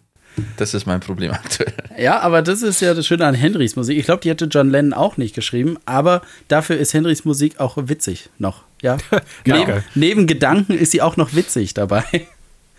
Das 0.58 0.74
ist 0.74 0.86
mein 0.86 1.00
Problem 1.00 1.32
aktuell. 1.32 1.72
Ja, 1.98 2.20
aber 2.20 2.42
das 2.42 2.60
ist 2.60 2.80
ja 2.82 2.92
das 2.92 3.06
Schöne 3.06 3.24
an 3.26 3.34
Henrys 3.34 3.74
Musik. 3.76 3.98
Ich 3.98 4.04
glaube, 4.04 4.20
die 4.20 4.28
hätte 4.28 4.44
John 4.46 4.68
Lennon 4.70 4.92
auch 4.92 5.16
nicht 5.16 5.34
geschrieben, 5.34 5.78
aber 5.86 6.20
dafür 6.48 6.76
ist 6.76 6.92
Henrys 6.92 7.24
Musik 7.24 7.58
auch 7.58 7.78
witzig 7.78 8.28
noch. 8.38 8.62
Ja. 8.82 8.98
Genau. 9.44 9.58
neben, 9.64 9.84
neben 9.94 10.26
Gedanken 10.26 10.76
ist 10.76 10.90
sie 10.92 11.00
auch 11.00 11.16
noch 11.16 11.34
witzig 11.34 11.72
dabei. 11.72 12.04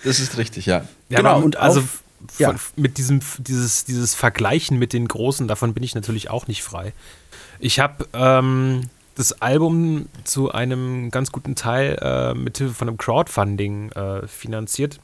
Das 0.04 0.20
ist 0.20 0.38
richtig, 0.38 0.68
ja. 0.68 0.86
ja 1.10 1.18
Genau, 1.18 1.42
und 1.42 1.56
also 1.58 1.80
auf- 1.80 2.04
von, 2.28 2.56
ja. 2.56 2.56
mit 2.76 2.98
diesem 2.98 3.22
dieses, 3.40 3.86
dieses 3.86 4.16
Vergleichen 4.16 4.78
mit 4.78 4.94
den 4.94 5.08
Großen, 5.08 5.48
davon 5.48 5.74
bin 5.74 5.84
ich 5.84 5.96
natürlich 5.96 6.30
auch 6.30 6.48
nicht 6.48 6.64
frei. 6.64 6.94
Ich 7.60 7.80
habe 7.80 8.08
ähm, 8.14 8.82
das 9.16 9.42
Album 9.42 10.08
zu 10.24 10.52
einem 10.52 11.10
ganz 11.12 11.32
guten 11.32 11.56
Teil 11.56 11.98
äh, 12.02 12.34
mit 12.34 12.58
Hilfe 12.58 12.74
von 12.74 12.88
einem 12.88 12.98
Crowdfunding 12.98 13.92
äh, 13.92 14.28
finanziert. 14.28 15.00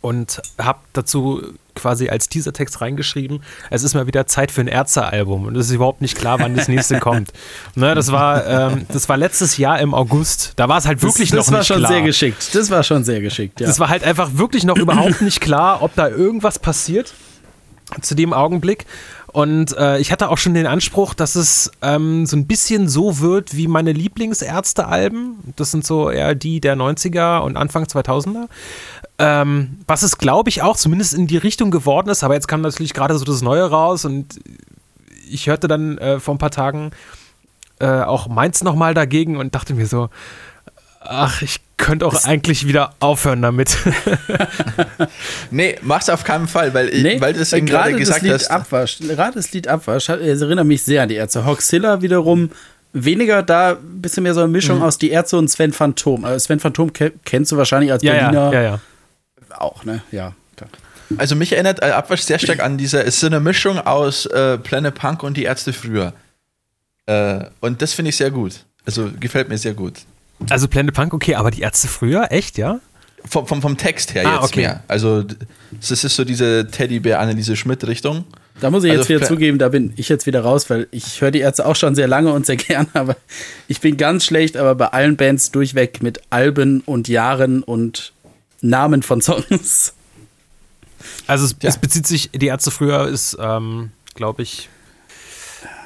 Und 0.00 0.40
habe 0.58 0.80
dazu 0.92 1.42
quasi 1.76 2.08
als 2.08 2.28
Teasertext 2.28 2.80
reingeschrieben, 2.80 3.42
es 3.70 3.82
ist 3.82 3.94
mal 3.94 4.06
wieder 4.06 4.26
Zeit 4.26 4.50
für 4.50 4.62
ein 4.62 4.68
Ärzte-Album 4.68 5.46
und 5.46 5.56
es 5.56 5.66
ist 5.66 5.72
überhaupt 5.72 6.00
nicht 6.00 6.18
klar, 6.18 6.40
wann 6.40 6.56
das 6.56 6.68
nächste 6.68 6.98
kommt. 7.00 7.32
Ne, 7.74 7.94
das, 7.94 8.10
war, 8.10 8.46
ähm, 8.46 8.86
das 8.88 9.08
war 9.08 9.16
letztes 9.16 9.56
Jahr 9.56 9.78
im 9.80 9.94
August. 9.94 10.54
Da 10.56 10.68
war 10.68 10.78
es 10.78 10.86
halt 10.86 11.02
wirklich 11.02 11.30
das, 11.30 11.38
das 11.38 11.46
noch 11.46 11.52
war 11.52 11.58
nicht 11.60 11.68
schon 11.68 11.78
klar. 11.78 11.92
sehr 11.92 12.02
geschickt. 12.02 12.54
Das 12.54 12.70
war 12.70 12.82
schon 12.82 13.04
sehr 13.04 13.20
geschickt, 13.20 13.60
ja. 13.60 13.68
Es 13.68 13.78
war 13.78 13.88
halt 13.88 14.02
einfach 14.02 14.30
wirklich 14.34 14.64
noch 14.64 14.76
überhaupt 14.76 15.22
nicht 15.22 15.40
klar, 15.40 15.82
ob 15.82 15.94
da 15.94 16.08
irgendwas 16.08 16.58
passiert 16.58 17.14
zu 18.00 18.14
dem 18.14 18.32
Augenblick. 18.32 18.86
Und 19.36 19.76
äh, 19.76 19.98
ich 19.98 20.12
hatte 20.12 20.30
auch 20.30 20.38
schon 20.38 20.54
den 20.54 20.66
Anspruch, 20.66 21.12
dass 21.12 21.34
es 21.34 21.70
ähm, 21.82 22.24
so 22.24 22.38
ein 22.38 22.46
bisschen 22.46 22.88
so 22.88 23.18
wird 23.20 23.54
wie 23.54 23.68
meine 23.68 23.92
Lieblingsärzte-Alben. 23.92 25.52
Das 25.56 25.72
sind 25.72 25.84
so 25.84 26.08
eher 26.08 26.34
die 26.34 26.58
der 26.58 26.74
90er 26.74 27.40
und 27.40 27.58
Anfang 27.58 27.84
2000er. 27.84 28.46
Ähm, 29.18 29.78
was 29.86 30.02
es, 30.02 30.18
glaube 30.18 30.50
ich, 30.50 30.60
auch 30.62 30.76
zumindest 30.76 31.14
in 31.14 31.26
die 31.26 31.38
Richtung 31.38 31.70
geworden 31.70 32.10
ist. 32.10 32.22
Aber 32.22 32.34
jetzt 32.34 32.48
kam 32.48 32.60
natürlich 32.60 32.92
gerade 32.92 33.16
so 33.16 33.24
das 33.24 33.40
Neue 33.42 33.64
raus 33.64 34.04
und 34.04 34.38
ich 35.30 35.46
hörte 35.48 35.68
dann 35.68 35.96
äh, 35.98 36.20
vor 36.20 36.34
ein 36.34 36.38
paar 36.38 36.50
Tagen 36.50 36.90
äh, 37.80 37.86
auch 38.02 38.28
Mainz 38.28 38.62
nochmal 38.62 38.92
dagegen 38.94 39.36
und 39.38 39.54
dachte 39.54 39.72
mir 39.74 39.86
so, 39.86 40.10
ach, 41.00 41.40
ich 41.42 41.60
könnte 41.78 42.06
auch 42.06 42.24
eigentlich 42.24 42.66
wieder 42.66 42.92
aufhören 43.00 43.42
damit. 43.42 43.76
Nee, 45.50 45.76
mach's 45.82 46.08
auf 46.08 46.24
keinen 46.24 46.48
Fall, 46.48 46.74
weil, 46.74 46.88
ich, 46.88 47.02
Nee, 47.02 47.20
weil 47.20 47.32
du 47.32 47.38
das 47.40 47.52
eben 47.52 47.66
gerade 47.66 47.90
das 47.92 48.00
gesagt 48.00 48.22
Lied 48.22 48.32
hast. 48.32 48.50
Abwasch, 48.50 48.98
gerade 48.98 49.34
das 49.34 49.52
Lied 49.52 49.68
Abwasch, 49.68 50.08
es 50.08 50.40
erinnert 50.40 50.66
mich 50.66 50.82
sehr 50.82 51.02
an 51.02 51.08
die 51.08 51.14
Ärzte. 51.14 51.44
Hoxilla 51.46 52.02
wiederum 52.02 52.50
weniger 52.92 53.42
da 53.42 53.72
ein 53.72 54.00
bisschen 54.02 54.22
mehr 54.22 54.34
so 54.34 54.40
eine 54.40 54.48
Mischung 54.48 54.78
Mhm. 54.78 54.82
aus 54.84 54.98
die 54.98 55.10
Ärzte 55.10 55.36
und 55.38 55.48
Sven 55.48 55.72
Phantom. 55.72 56.24
Also 56.24 56.38
Sven 56.46 56.60
Phantom 56.60 56.92
ke 56.92 57.12
kennst 57.24 57.52
du 57.52 57.56
wahrscheinlich 57.56 57.92
als 57.92 58.02
Ja, 58.02 58.12
Berliner 58.12 58.52
ja, 58.52 58.52
ja, 58.52 58.62
ja. 58.62 58.80
Auch, 59.60 59.84
ne? 59.84 60.02
Ja. 60.12 60.32
klar. 60.56 60.70
Also 61.18 61.36
mich 61.36 61.52
erinnert 61.52 61.82
äh, 61.82 61.86
Abwasch 61.90 62.22
sehr 62.22 62.38
stark 62.38 62.60
an 62.60 62.78
diese, 62.78 63.00
es 63.00 63.14
ist 63.14 63.20
so 63.20 63.26
eine 63.28 63.38
Mischung 63.40 63.78
aus 63.78 64.26
äh, 64.26 64.58
Planet 64.58 64.94
Punk 64.94 65.22
und 65.22 65.36
die 65.36 65.44
Ärzte 65.44 65.72
früher. 65.72 66.12
Äh, 67.06 67.44
und 67.60 67.80
das 67.82 67.92
finde 67.92 68.08
ich 68.08 68.16
sehr 68.16 68.30
gut. 68.30 68.64
Also 68.84 69.10
gefällt 69.18 69.48
mir 69.48 69.58
sehr 69.58 69.74
gut. 69.74 69.94
Also 70.50 70.68
Planet 70.68 70.94
Punk, 70.94 71.14
okay, 71.14 71.34
aber 71.36 71.50
die 71.50 71.60
Ärzte 71.62 71.88
früher, 71.88 72.30
echt, 72.32 72.58
ja? 72.58 72.80
Vom, 73.24 73.46
vom, 73.46 73.60
vom 73.62 73.76
Text 73.76 74.14
her 74.14 74.24
Ah, 74.26 74.34
jetzt 74.36 74.44
okay. 74.52 74.60
mehr. 74.60 74.82
Also 74.86 75.22
das 75.80 75.90
ist 76.04 76.14
so 76.14 76.24
diese 76.24 76.68
Teddybär-Anneliese 76.70 77.56
Schmidt-Richtung. 77.56 78.24
Da 78.60 78.70
muss 78.70 78.84
ich 78.84 78.90
jetzt 78.90 78.98
Also 79.00 79.08
wieder 79.10 79.18
Pla- 79.20 79.28
zugeben, 79.28 79.58
da 79.58 79.68
bin 79.68 79.92
ich 79.96 80.08
jetzt 80.08 80.26
wieder 80.26 80.40
raus, 80.42 80.70
weil 80.70 80.86
ich 80.90 81.20
höre 81.20 81.30
die 81.30 81.40
Ärzte 81.40 81.66
auch 81.66 81.76
schon 81.76 81.94
sehr 81.94 82.06
lange 82.08 82.32
und 82.32 82.46
sehr 82.46 82.56
gern, 82.56 82.86
aber 82.94 83.16
ich 83.68 83.80
bin 83.80 83.96
ganz 83.96 84.24
schlecht, 84.24 84.56
aber 84.56 84.74
bei 84.74 84.88
allen 84.88 85.16
Bands 85.16 85.50
durchweg 85.50 86.02
mit 86.02 86.20
Alben 86.30 86.80
und 86.82 87.08
Jahren 87.08 87.62
und 87.62 88.12
Namen 88.60 89.02
von 89.02 89.20
Songs. 89.20 89.94
Also 91.26 91.44
es, 91.46 91.56
Ja. 91.62 91.68
es 91.68 91.78
bezieht 91.78 92.06
sich, 92.06 92.30
die 92.32 92.46
Ärzte 92.46 92.70
früher 92.70 93.06
ist, 93.08 93.36
ähm, 93.40 93.90
glaube 94.14 94.42
ich, 94.42 94.68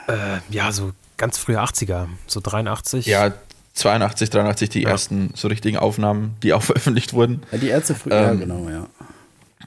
äh, 0.09 0.39
ja, 0.51 0.73
so 0.73 0.93
ganz 1.17 1.39
frühe 1.39 1.61
80er, 1.61 2.09
so 2.27 2.41
83. 2.41 3.07
Ja, 3.07 3.33
82, 3.75 4.31
83 4.31 4.69
die 4.71 4.83
Ja. 4.83 4.91
ersten 4.91 5.33
so 5.35 5.49
richtigen 5.49 5.77
Aufnahmen, 5.77 6.35
die 6.43 6.53
auch 6.53 6.63
veröffentlicht 6.63 7.13
wurden. 7.13 7.43
Ja, 7.53 7.59
die 7.59 7.69
Ärzte 7.69 7.95
früher, 7.95 8.15
ja, 8.21 8.31
Ähm, 8.33 8.41
genau, 8.41 8.69
ja. 8.69 8.87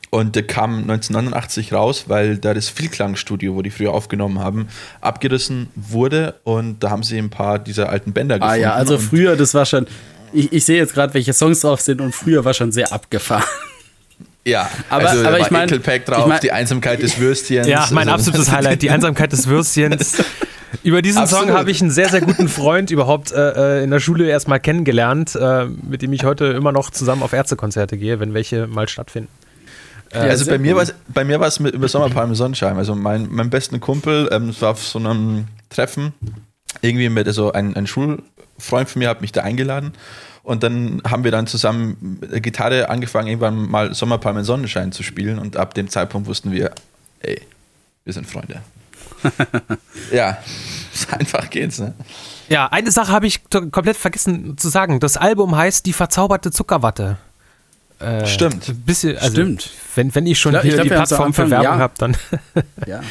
Und 0.09 0.35
der 0.35 0.45
kam 0.45 0.81
1989 0.81 1.73
raus, 1.73 2.05
weil 2.07 2.37
da 2.37 2.53
das 2.53 2.69
Vielklangstudio, 2.69 3.55
wo 3.55 3.63
die 3.63 3.71
früher 3.71 3.93
aufgenommen 3.93 4.39
haben, 4.39 4.67
abgerissen 5.01 5.69
wurde 5.75 6.39
und 6.43 6.83
da 6.83 6.91
haben 6.91 7.01
sie 7.03 7.17
ein 7.17 7.31
paar 7.31 7.57
dieser 7.57 7.89
alten 7.89 8.13
Bänder 8.13 8.35
Ah 8.35 8.39
gefunden. 8.39 8.61
ja, 8.61 8.73
also 8.73 8.99
früher, 8.99 9.35
das 9.35 9.55
war 9.55 9.65
schon, 9.65 9.87
ich, 10.33 10.51
ich 10.53 10.65
sehe 10.65 10.77
jetzt 10.77 10.93
gerade, 10.93 11.13
welche 11.13 11.33
Songs 11.33 11.61
drauf 11.61 11.81
sind 11.81 12.01
und 12.01 12.13
früher 12.13 12.43
war 12.45 12.53
schon 12.53 12.71
sehr 12.71 12.91
abgefahren. 12.91 13.43
Ja, 14.45 14.69
Aber- 14.89 15.09
also 15.09 15.21
aber 15.25 15.31
da 15.31 15.37
ich 15.37 15.43
war 15.43 15.51
mein- 15.51 15.69
Ekelpack 15.69 16.05
drauf, 16.05 16.19
ich 16.19 16.25
mein- 16.27 16.39
die 16.41 16.51
Einsamkeit 16.51 17.01
des 17.01 17.17
Würstchens. 17.19 17.67
Ja, 17.67 17.87
mein 17.91 18.09
also, 18.09 18.29
absolutes 18.29 18.51
Highlight, 18.51 18.81
die 18.81 18.89
Einsamkeit 18.89 19.31
des 19.31 19.47
Würstchens. 19.47 20.17
Über 20.83 21.01
diesen 21.01 21.25
Song 21.27 21.37
Absolut. 21.39 21.57
habe 21.59 21.71
ich 21.71 21.81
einen 21.81 21.91
sehr, 21.91 22.09
sehr 22.09 22.19
guten 22.21 22.49
Freund 22.49 22.89
überhaupt 22.91 23.31
äh, 23.31 23.79
äh, 23.79 23.83
in 23.83 23.91
der 23.91 23.99
Schule 23.99 24.27
erstmal 24.27 24.59
kennengelernt, 24.59 25.33
äh, 25.35 25.65
mit 25.65 26.01
dem 26.01 26.11
ich 26.11 26.25
heute 26.25 26.45
immer 26.45 26.71
noch 26.73 26.89
zusammen 26.89 27.21
auf 27.23 27.31
Ärztekonzerte 27.31 27.95
gehe, 27.97 28.19
wenn 28.19 28.33
welche 28.33 28.67
mal 28.67 28.89
stattfinden. 28.89 29.29
Ja, 30.11 30.21
also 30.21 30.43
sehr 30.45 30.55
bei 30.55 30.57
mir, 30.59 30.71
cool. 30.73 30.79
war's, 30.79 30.93
bei 31.07 31.23
mir 31.23 31.39
war 31.39 31.47
es 31.47 31.59
mit 31.59 31.73
über 31.73 31.87
Sommerpalme 31.87 32.35
Sonnenschein. 32.35 32.75
Also 32.77 32.95
mein, 32.95 33.27
mein 33.31 33.49
besten 33.49 33.79
Kumpel, 33.79 34.27
ähm, 34.31 34.53
war 34.59 34.71
auf 34.71 34.83
so 34.85 34.99
einem 34.99 35.45
Treffen, 35.69 36.11
irgendwie 36.81 37.07
mit, 37.09 37.27
also 37.27 37.51
ein, 37.53 37.75
ein 37.75 37.87
Schulfreund 38.63 38.89
von 38.89 38.99
mir 38.99 39.09
hat 39.09 39.21
mich 39.21 39.31
da 39.31 39.41
eingeladen 39.41 39.93
und 40.43 40.63
dann 40.63 41.01
haben 41.07 41.23
wir 41.23 41.31
dann 41.31 41.47
zusammen 41.47 42.19
der 42.21 42.41
Gitarre 42.41 42.89
angefangen, 42.89 43.27
irgendwann 43.27 43.69
mal 43.69 43.93
Sommerpalme 43.93 44.43
Sonnenschein 44.43 44.91
zu 44.91 45.03
spielen 45.03 45.39
und 45.39 45.57
ab 45.57 45.73
dem 45.73 45.89
Zeitpunkt 45.89 46.27
wussten 46.27 46.51
wir, 46.51 46.71
ey, 47.19 47.41
wir 48.05 48.13
sind 48.13 48.27
Freunde. 48.27 48.61
ja, 50.11 50.37
so 50.93 51.15
einfach 51.15 51.49
geht's, 51.49 51.79
ne? 51.79 51.93
Ja, 52.49 52.67
eine 52.67 52.91
Sache 52.91 53.11
habe 53.11 53.25
ich 53.27 53.41
komplett 53.49 53.95
vergessen 53.95 54.57
zu 54.57 54.67
sagen. 54.69 54.99
Das 54.99 55.15
Album 55.15 55.55
heißt 55.55 55.85
Die 55.85 55.93
verzauberte 55.93 56.51
Zuckerwatte. 56.51 57.17
Äh, 57.99 58.25
Stimmt. 58.25 58.85
Bisschen, 58.85 59.17
also, 59.17 59.31
Stimmt. 59.31 59.69
Wenn, 59.95 60.13
wenn 60.13 60.27
ich 60.27 60.37
schon 60.39 60.53
Ich 60.55 60.61
glaub- 60.61 60.65
ich 60.65 60.69
hier 60.73 60.83
glaub, 60.83 61.05
die 61.05 61.07
Plattform 61.07 61.33
für 61.33 61.49
Werbung 61.49 61.63
ja. 61.65 61.77
habe, 61.77 61.93
dann. 61.97 62.17
Ja. 62.85 63.01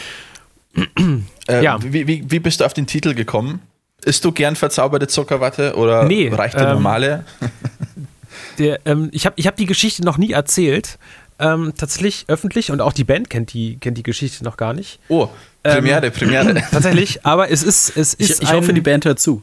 Äh, 1.48 1.64
Ja. 1.64 1.78
wie, 1.82 2.06
wie, 2.06 2.30
wie 2.30 2.38
bist 2.40 2.60
du 2.60 2.66
auf 2.66 2.74
den 2.74 2.86
Titel 2.86 3.14
gekommen? 3.14 3.62
Isst 4.04 4.24
du 4.24 4.32
gern 4.32 4.56
verzauberte 4.56 5.06
Zuckerwatte 5.06 5.76
oder 5.76 6.04
Nee, 6.04 6.28
reicht 6.28 6.54
der 6.54 6.68
ähm, 6.68 6.74
normale? 6.74 7.24
Der, 8.58 8.80
ähm, 8.84 9.08
ich 9.12 9.24
habe 9.24 9.34
ich 9.38 9.46
hab 9.46 9.56
die 9.56 9.66
Geschichte 9.66 10.04
noch 10.04 10.18
nie 10.18 10.32
erzählt. 10.32 10.98
Ähm, 11.38 11.72
tatsächlich 11.76 12.26
öffentlich 12.28 12.70
und 12.70 12.80
auch 12.80 12.92
die 12.92 13.04
Band 13.04 13.30
kennt 13.30 13.52
die, 13.52 13.76
kennt 13.78 13.96
die 13.98 14.02
Geschichte 14.02 14.44
noch 14.44 14.56
gar 14.56 14.74
nicht. 14.74 15.00
Oh, 15.08 15.28
Ähm, 15.64 15.76
Premiere, 15.76 16.10
Premiere. 16.10 16.54
Tatsächlich, 16.70 17.24
aber 17.24 17.50
es 17.50 17.62
ist, 17.62 17.96
es 17.96 18.14
Ich, 18.18 18.30
ist 18.30 18.42
ich 18.42 18.48
ein, 18.50 18.56
hoffe, 18.56 18.72
die 18.74 18.80
Band 18.80 19.04
hört 19.06 19.18
zu. 19.18 19.42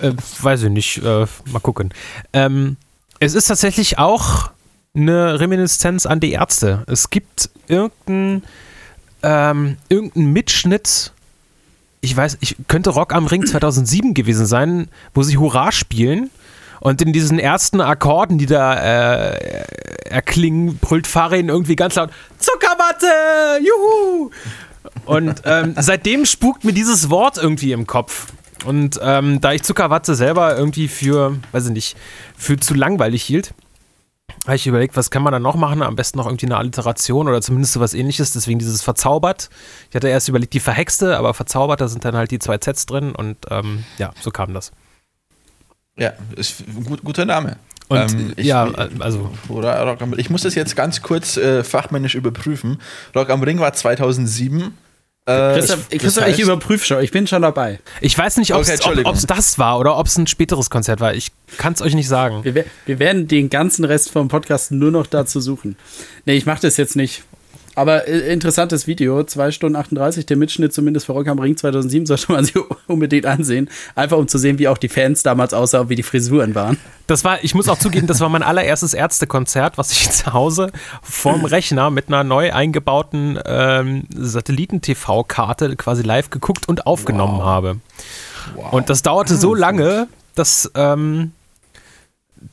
Äh, 0.00 0.12
weiß 0.40 0.64
ich 0.64 0.70
nicht, 0.70 0.98
äh, 0.98 1.26
mal 1.46 1.60
gucken. 1.60 1.92
Ähm, 2.32 2.76
es 3.20 3.34
ist 3.34 3.46
tatsächlich 3.46 3.98
auch 3.98 4.50
eine 4.94 5.38
Reminiszenz 5.38 6.06
an 6.06 6.18
die 6.20 6.32
Ärzte. 6.32 6.84
Es 6.86 7.10
gibt 7.10 7.50
irgendeinen 7.68 8.42
ähm, 9.22 9.76
irgendein 9.88 10.32
Mitschnitt, 10.32 11.12
ich 12.02 12.16
weiß, 12.16 12.36
ich 12.40 12.56
könnte 12.68 12.90
Rock 12.90 13.14
am 13.14 13.26
Ring 13.26 13.46
2007 13.46 14.12
gewesen 14.12 14.44
sein, 14.44 14.88
wo 15.14 15.22
sie 15.22 15.38
Hurra 15.38 15.72
spielen. 15.72 16.30
Und 16.80 17.00
in 17.00 17.12
diesen 17.12 17.38
ersten 17.38 17.80
Akkorden, 17.80 18.38
die 18.38 18.46
da 18.46 18.74
äh, 18.74 19.64
erklingen, 20.04 20.78
brüllt 20.78 21.06
Farin 21.06 21.48
irgendwie 21.48 21.76
ganz 21.76 21.94
laut: 21.94 22.10
Zuckerwatte! 22.38 23.06
Juhu! 23.64 24.30
Und 25.06 25.42
ähm, 25.44 25.74
seitdem 25.78 26.26
spukt 26.26 26.64
mir 26.64 26.72
dieses 26.72 27.08
Wort 27.08 27.38
irgendwie 27.38 27.70
im 27.70 27.86
Kopf. 27.86 28.26
Und 28.64 28.98
ähm, 29.00 29.40
da 29.40 29.52
ich 29.52 29.62
Zuckerwatte 29.62 30.16
selber 30.16 30.56
irgendwie 30.56 30.88
für, 30.88 31.38
weiß 31.52 31.66
ich 31.66 31.72
nicht, 31.72 31.96
für 32.36 32.58
zu 32.58 32.74
langweilig 32.74 33.22
hielt, 33.22 33.54
habe 34.46 34.56
ich 34.56 34.66
überlegt, 34.66 34.96
was 34.96 35.10
kann 35.10 35.22
man 35.22 35.32
da 35.32 35.38
noch 35.38 35.54
machen? 35.54 35.82
Am 35.82 35.94
besten 35.96 36.18
noch 36.18 36.26
irgendwie 36.26 36.46
eine 36.46 36.56
Alliteration 36.56 37.28
oder 37.28 37.40
zumindest 37.40 37.74
sowas 37.74 37.94
ähnliches. 37.94 38.32
Deswegen 38.32 38.58
dieses 38.58 38.82
verzaubert. 38.82 39.50
Ich 39.90 39.94
hatte 39.96 40.08
erst 40.08 40.28
überlegt, 40.28 40.52
die 40.54 40.60
verhexte, 40.60 41.16
aber 41.16 41.32
verzaubert, 41.34 41.80
da 41.80 41.86
sind 41.88 42.04
dann 42.04 42.16
halt 42.16 42.30
die 42.32 42.38
zwei 42.40 42.58
Zs 42.58 42.86
drin 42.86 43.14
und 43.14 43.36
ähm, 43.50 43.84
ja, 43.98 44.10
so 44.20 44.30
kam 44.30 44.52
das. 44.52 44.72
Ja, 45.96 46.12
ist 46.36 46.60
ein 46.66 46.84
gut, 46.84 47.04
guter 47.04 47.24
Name. 47.24 47.56
Und 47.88 47.98
Ähm, 47.98 48.32
ich- 48.36 48.46
ja, 48.46 48.64
also 49.00 49.30
Oder 49.48 49.82
Rock 49.86 50.00
am, 50.02 50.18
ich 50.18 50.30
muss 50.30 50.42
das 50.42 50.54
jetzt 50.54 50.74
ganz 50.74 51.02
kurz 51.02 51.36
äh, 51.36 51.62
fachmännisch 51.62 52.14
überprüfen. 52.14 52.80
Rock 53.14 53.28
am 53.30 53.42
Ring 53.42 53.58
war 53.60 53.72
2007. 53.74 54.76
Äh, 55.24 55.54
Christoph, 55.54 55.86
das 55.88 55.98
Christoph 56.00 56.26
ich 56.28 56.40
überprüfe 56.40 56.84
schon. 56.84 57.02
Ich 57.04 57.12
bin 57.12 57.28
schon 57.28 57.42
dabei. 57.42 57.78
ich 58.00 58.18
weiß 58.18 58.38
nicht, 58.38 58.54
ob's- 58.54 58.68
Okay, 58.84 59.02
ob 59.04 59.14
es 59.14 59.24
das 59.26 59.56
war 59.58 59.78
oder 59.78 59.96
ob 59.96 60.08
es 60.08 60.18
ein 60.18 60.26
späteres 60.26 60.68
Konzert 60.68 60.98
war. 61.00 61.14
Ich 61.14 61.28
kann 61.58 61.74
es 61.74 61.80
euch 61.80 61.94
nicht 61.94 62.08
sagen. 62.08 62.42
Wir, 62.42 62.64
wir 62.86 62.98
werden 62.98 63.28
den 63.28 63.48
ganzen 63.48 63.84
Rest 63.84 64.10
vom 64.10 64.26
Podcast 64.26 64.72
nur 64.72 64.90
noch 64.90 65.06
dazu 65.06 65.40
suchen. 65.40 65.76
Nee, 66.24 66.34
ich 66.34 66.44
mache 66.46 66.62
das 66.62 66.76
jetzt 66.76 66.96
nicht. 66.96 67.22
Aber 67.74 68.06
äh, 68.06 68.32
interessantes 68.32 68.86
Video, 68.86 69.22
2 69.22 69.50
Stunden 69.50 69.76
38, 69.76 70.26
der 70.26 70.36
Mitschnitt 70.36 70.72
zumindest 70.72 71.06
für 71.06 71.12
Rock 71.12 71.28
am 71.28 71.38
Ring 71.38 71.56
2007 71.56 72.06
sollte 72.06 72.32
man 72.32 72.44
sich 72.44 72.56
unbedingt 72.86 73.26
ansehen. 73.26 73.68
Einfach 73.94 74.18
um 74.18 74.28
zu 74.28 74.38
sehen, 74.38 74.58
wie 74.58 74.68
auch 74.68 74.78
die 74.78 74.88
Fans 74.88 75.22
damals 75.22 75.54
aussahen, 75.54 75.88
wie 75.88 75.96
die 75.96 76.02
Frisuren 76.02 76.54
waren. 76.54 76.76
Das 77.06 77.24
war, 77.24 77.42
ich 77.42 77.54
muss 77.54 77.68
auch 77.68 77.78
zugeben, 77.78 78.06
das 78.06 78.20
war 78.20 78.28
mein 78.28 78.42
allererstes 78.42 78.94
Ärztekonzert, 78.94 79.78
was 79.78 79.92
ich 79.92 80.10
zu 80.12 80.32
Hause 80.32 80.70
vorm 81.02 81.44
Rechner 81.44 81.90
mit 81.90 82.08
einer 82.08 82.24
neu 82.24 82.52
eingebauten 82.52 83.38
ähm, 83.44 84.04
Satelliten-TV-Karte 84.14 85.76
quasi 85.76 86.02
live 86.02 86.30
geguckt 86.30 86.68
und 86.68 86.86
aufgenommen 86.86 87.42
habe. 87.42 87.76
Und 88.70 88.90
das 88.90 89.02
dauerte 89.02 89.36
so 89.36 89.54
lange, 89.54 90.08
dass, 90.34 90.70
ähm, 90.74 91.32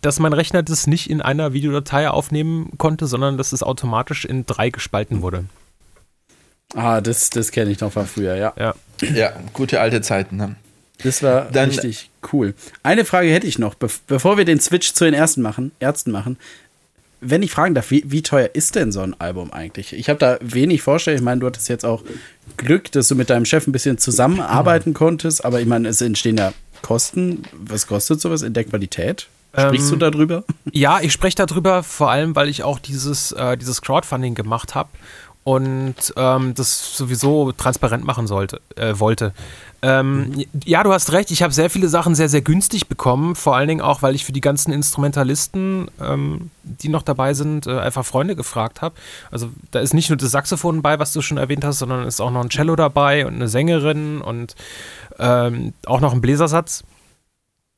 dass 0.01 0.19
mein 0.19 0.33
Rechner 0.33 0.63
das 0.63 0.87
nicht 0.87 1.09
in 1.09 1.21
einer 1.21 1.53
Videodatei 1.53 2.09
aufnehmen 2.09 2.71
konnte, 2.77 3.07
sondern 3.07 3.37
dass 3.37 3.51
es 3.51 3.63
automatisch 3.63 4.25
in 4.25 4.45
drei 4.45 4.69
gespalten 4.69 5.21
wurde. 5.21 5.45
Ah, 6.75 7.01
das, 7.01 7.29
das 7.29 7.51
kenne 7.51 7.71
ich 7.71 7.79
noch 7.79 7.91
von 7.91 8.05
früher, 8.05 8.35
ja. 8.35 8.53
Ja. 8.57 8.75
Ja, 9.13 9.33
gute 9.53 9.79
alte 9.81 10.01
Zeiten. 10.01 10.37
Ne? 10.37 10.55
Das 11.03 11.23
war 11.23 11.45
Dann- 11.51 11.69
richtig 11.69 12.09
cool. 12.33 12.53
Eine 12.83 13.05
Frage 13.05 13.29
hätte 13.31 13.47
ich 13.47 13.57
noch, 13.57 13.73
bev 13.75 14.01
bevor 14.07 14.37
wir 14.37 14.45
den 14.45 14.59
Switch 14.59 14.93
zu 14.93 15.05
den 15.05 15.13
Ärzten 15.13 15.41
machen, 15.41 15.71
Ärzten 15.79 16.11
machen. 16.11 16.37
Wenn 17.21 17.43
ich 17.43 17.51
fragen 17.51 17.75
darf, 17.75 17.91
wie, 17.91 18.03
wie 18.07 18.21
teuer 18.21 18.51
ist 18.53 18.75
denn 18.75 18.91
so 18.93 19.01
ein 19.01 19.19
Album 19.19 19.51
eigentlich? 19.51 19.91
Ich 19.93 20.07
habe 20.07 20.19
da 20.19 20.37
wenig 20.41 20.81
Vorstellung. 20.81 21.17
Ich 21.19 21.23
meine, 21.23 21.41
du 21.41 21.47
hattest 21.47 21.67
jetzt 21.67 21.85
auch 21.85 22.01
Glück, 22.55 22.91
dass 22.93 23.09
du 23.09 23.15
mit 23.15 23.29
deinem 23.29 23.43
Chef 23.45 23.67
ein 23.67 23.73
bisschen 23.73 23.97
zusammenarbeiten 23.97 24.93
konntest, 24.93 25.43
aber 25.43 25.59
ich 25.59 25.67
meine, 25.67 25.89
es 25.89 25.99
entstehen 26.01 26.37
ja 26.37 26.53
Kosten. 26.81 27.43
Was 27.51 27.87
kostet 27.87 28.21
sowas 28.21 28.41
in 28.41 28.53
der 28.53 28.63
Qualität? 28.63 29.27
Sprichst 29.59 29.91
Ähm, 29.91 29.99
du 29.99 30.11
darüber? 30.11 30.43
Ja, 30.71 30.99
ich 31.01 31.11
spreche 31.13 31.35
darüber, 31.45 31.83
vor 31.83 32.11
allem, 32.11 32.35
weil 32.35 32.47
ich 32.49 32.63
auch 32.63 32.79
dieses, 32.79 33.31
äh, 33.31 33.57
dieses 33.57 33.81
Crowdfunding 33.81 34.35
gemacht 34.35 34.75
habe 34.75 34.89
und 35.43 35.95
ähm, 36.15 36.53
das 36.53 36.95
sowieso 36.95 37.51
transparent 37.53 38.03
machen 38.03 38.27
sollte, 38.27 38.61
äh, 38.75 38.99
wollte. 38.99 39.33
Ähm, 39.81 40.43
Ja, 40.65 40.83
du 40.83 40.91
hast 40.91 41.11
recht, 41.13 41.31
ich 41.31 41.41
habe 41.41 41.53
sehr 41.53 41.69
viele 41.69 41.87
Sachen 41.87 42.13
sehr, 42.13 42.27
sehr 42.29 42.41
günstig 42.41 42.87
bekommen, 42.87 43.33
vor 43.35 43.55
allen 43.55 43.69
Dingen 43.69 43.81
auch, 43.81 44.01
weil 44.01 44.13
ich 44.13 44.25
für 44.25 44.33
die 44.33 44.41
ganzen 44.41 44.73
Instrumentalisten, 44.73 45.89
ähm, 46.01 46.51
die 46.63 46.89
noch 46.89 47.01
dabei 47.01 47.33
sind, 47.33 47.65
äh, 47.65 47.79
einfach 47.79 48.05
Freunde 48.05 48.35
gefragt 48.35 48.81
habe. 48.81 48.93
Also 49.31 49.49
da 49.71 49.79
ist 49.79 49.93
nicht 49.93 50.09
nur 50.09 50.17
das 50.17 50.31
Saxophon 50.31 50.81
bei, 50.81 50.99
was 50.99 51.13
du 51.13 51.21
schon 51.21 51.37
erwähnt 51.37 51.63
hast, 51.63 51.79
sondern 51.79 52.05
ist 52.05 52.19
auch 52.19 52.31
noch 52.31 52.41
ein 52.41 52.49
Cello 52.49 52.75
dabei 52.75 53.25
und 53.25 53.35
eine 53.35 53.47
Sängerin 53.47 54.19
und 54.21 54.55
ähm, 55.17 55.73
auch 55.85 56.01
noch 56.01 56.13
ein 56.13 56.21
Bläsersatz 56.21 56.83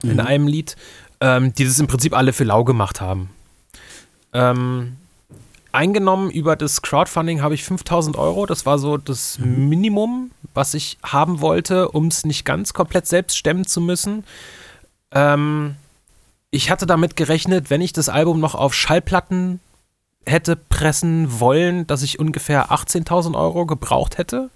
in 0.03 0.19
einem 0.19 0.47
Lied, 0.47 0.75
ähm, 1.21 1.53
die 1.53 1.63
das 1.63 1.79
im 1.79 1.87
Prinzip 1.87 2.15
alle 2.15 2.33
für 2.33 2.43
lau 2.43 2.63
gemacht 2.63 2.99
haben. 2.99 3.29
Ähm, 4.33 4.97
eingenommen 5.71 6.31
über 6.31 6.55
das 6.55 6.81
Crowdfunding 6.81 7.41
habe 7.41 7.53
ich 7.53 7.63
5000 7.63 8.17
Euro. 8.17 8.45
Das 8.45 8.65
war 8.65 8.79
so 8.79 8.97
das 8.97 9.39
Minimum, 9.39 10.31
was 10.53 10.73
ich 10.73 10.97
haben 11.03 11.39
wollte, 11.39 11.89
um 11.89 12.07
es 12.07 12.25
nicht 12.25 12.43
ganz 12.43 12.73
komplett 12.73 13.07
selbst 13.07 13.37
stemmen 13.37 13.65
zu 13.65 13.79
müssen. 13.79 14.25
Ähm, 15.11 15.75
ich 16.49 16.69
hatte 16.69 16.85
damit 16.85 17.15
gerechnet, 17.15 17.69
wenn 17.69 17.81
ich 17.81 17.93
das 17.93 18.09
Album 18.09 18.39
noch 18.39 18.55
auf 18.55 18.73
Schallplatten 18.73 19.61
hätte 20.25 20.55
pressen 20.55 21.39
wollen, 21.39 21.87
dass 21.87 22.03
ich 22.03 22.19
ungefähr 22.19 22.71
18.000 22.71 23.35
Euro 23.35 23.65
gebraucht 23.65 24.17
hätte. 24.17 24.49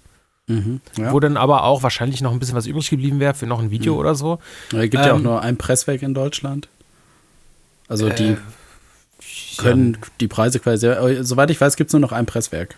Mhm, 0.48 0.80
ja. 0.96 1.12
Wo 1.12 1.18
dann 1.20 1.36
aber 1.36 1.64
auch 1.64 1.82
wahrscheinlich 1.82 2.20
noch 2.20 2.30
ein 2.32 2.38
bisschen 2.38 2.54
was 2.54 2.66
übrig 2.66 2.88
geblieben 2.88 3.18
wäre 3.18 3.34
für 3.34 3.46
noch 3.46 3.58
ein 3.60 3.70
Video 3.70 3.94
Mhm. 3.94 3.98
oder 4.00 4.14
so. 4.14 4.38
Es 4.72 4.80
gibt 4.82 4.94
ja 4.94 5.12
auch 5.12 5.16
Ähm, 5.16 5.22
nur 5.24 5.42
ein 5.42 5.56
Presswerk 5.56 6.02
in 6.02 6.14
Deutschland. 6.14 6.68
Also 7.88 8.08
die 8.10 8.30
Äh, 8.32 8.36
können 9.56 9.96
die 10.20 10.28
Preise 10.28 10.60
quasi, 10.60 10.86
äh, 10.86 11.24
soweit 11.24 11.50
ich 11.50 11.60
weiß, 11.60 11.76
gibt 11.76 11.88
es 11.88 11.92
nur 11.94 12.00
noch 12.00 12.12
ein 12.12 12.26
Presswerk. 12.26 12.76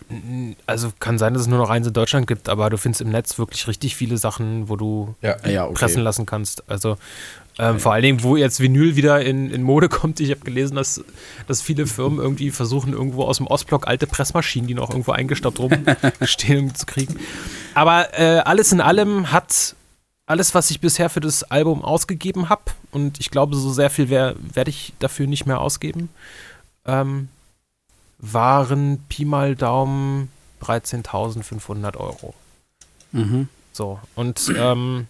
Also 0.65 0.91
kann 0.99 1.17
sein, 1.17 1.33
dass 1.33 1.43
es 1.43 1.47
nur 1.47 1.59
noch 1.59 1.69
eins 1.69 1.85
in 1.85 1.93
Deutschland 1.93 2.25
gibt, 2.25 2.47
aber 2.49 2.69
du 2.69 2.77
findest 2.77 3.01
im 3.01 3.09
Netz 3.09 3.37
wirklich 3.37 3.67
richtig 3.67 3.95
viele 3.95 4.17
Sachen, 4.17 4.69
wo 4.69 4.75
du 4.75 5.13
Ja. 5.21 5.35
Ja, 5.47 5.65
okay. 5.65 5.73
pressen 5.75 6.01
lassen 6.03 6.25
kannst. 6.25 6.63
Also 6.69 6.97
ähm, 7.59 7.79
vor 7.79 7.91
allen 7.93 8.03
Dingen, 8.03 8.23
wo 8.23 8.37
jetzt 8.37 8.59
Vinyl 8.61 8.95
wieder 8.95 9.21
in, 9.21 9.51
in 9.51 9.61
Mode 9.63 9.89
kommt. 9.89 10.19
Ich 10.21 10.31
habe 10.31 10.39
gelesen, 10.39 10.75
dass, 10.75 11.03
dass 11.47 11.61
viele 11.61 11.85
Firmen 11.85 12.17
irgendwie 12.19 12.51
versuchen, 12.51 12.93
irgendwo 12.93 13.23
aus 13.25 13.37
dem 13.37 13.47
Ostblock 13.47 13.87
alte 13.87 14.07
Pressmaschinen, 14.07 14.67
die 14.67 14.73
noch 14.73 14.89
irgendwo 14.89 15.11
eingestaubt 15.11 15.59
rumstehen, 15.59 16.73
zu 16.75 16.85
kriegen. 16.85 17.19
Aber 17.75 18.17
äh, 18.17 18.39
alles 18.39 18.71
in 18.71 18.79
allem 18.81 19.31
hat 19.31 19.75
alles, 20.25 20.55
was 20.55 20.71
ich 20.71 20.79
bisher 20.79 21.09
für 21.09 21.19
das 21.21 21.43
Album 21.43 21.83
ausgegeben 21.83 22.49
habe, 22.49 22.61
und 22.91 23.19
ich 23.19 23.29
glaube, 23.31 23.55
so 23.55 23.71
sehr 23.73 23.89
viel 23.89 24.09
wer- 24.09 24.35
werde 24.53 24.69
ich 24.69 24.93
dafür 24.99 25.27
nicht 25.27 25.45
mehr 25.45 25.59
ausgeben, 25.59 26.09
ähm, 26.85 27.29
waren 28.19 28.99
Pi 29.09 29.25
mal 29.25 29.55
Daumen 29.55 30.29
13.500 30.63 31.97
Euro. 31.97 32.33
Mhm. 33.11 33.47
So, 33.73 33.99
und 34.15 34.53
ähm, 34.57 35.07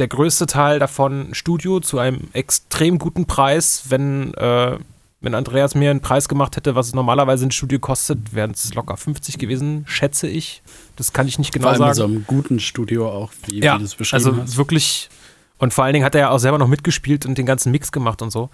der 0.00 0.08
größte 0.08 0.46
Teil 0.46 0.78
davon 0.78 1.34
Studio 1.34 1.78
zu 1.78 1.98
einem 1.98 2.28
extrem 2.32 2.98
guten 2.98 3.26
Preis. 3.26 3.84
Wenn, 3.88 4.34
äh, 4.34 4.78
wenn 5.20 5.34
Andreas 5.34 5.74
mir 5.74 5.90
einen 5.90 6.00
Preis 6.00 6.28
gemacht 6.28 6.56
hätte, 6.56 6.74
was 6.74 6.94
normalerweise 6.94 7.46
ein 7.46 7.50
Studio 7.50 7.78
kostet, 7.78 8.34
wären 8.34 8.52
es 8.52 8.74
locker 8.74 8.96
50 8.96 9.38
gewesen, 9.38 9.84
schätze 9.86 10.26
ich. 10.26 10.62
Das 10.96 11.12
kann 11.12 11.28
ich 11.28 11.38
nicht 11.38 11.52
genau 11.52 11.64
Vor 11.66 11.72
allem 11.74 11.82
in 11.82 11.94
so 11.94 12.00
sagen. 12.02 12.12
einem 12.14 12.24
guten 12.26 12.58
Studio 12.60 13.08
auch, 13.10 13.30
wie, 13.46 13.60
ja, 13.62 13.74
wie 13.74 13.80
du 13.80 13.84
es 13.84 13.94
beschrieben 13.94 14.24
also 14.26 14.42
hast. 14.42 14.56
wirklich. 14.56 15.10
Und 15.58 15.74
vor 15.74 15.84
allen 15.84 15.92
Dingen 15.92 16.06
hat 16.06 16.14
er 16.14 16.22
ja 16.22 16.30
auch 16.30 16.38
selber 16.38 16.56
noch 16.56 16.68
mitgespielt 16.68 17.26
und 17.26 17.36
den 17.36 17.44
ganzen 17.44 17.70
Mix 17.70 17.92
gemacht 17.92 18.22
und 18.22 18.30
so. 18.30 18.48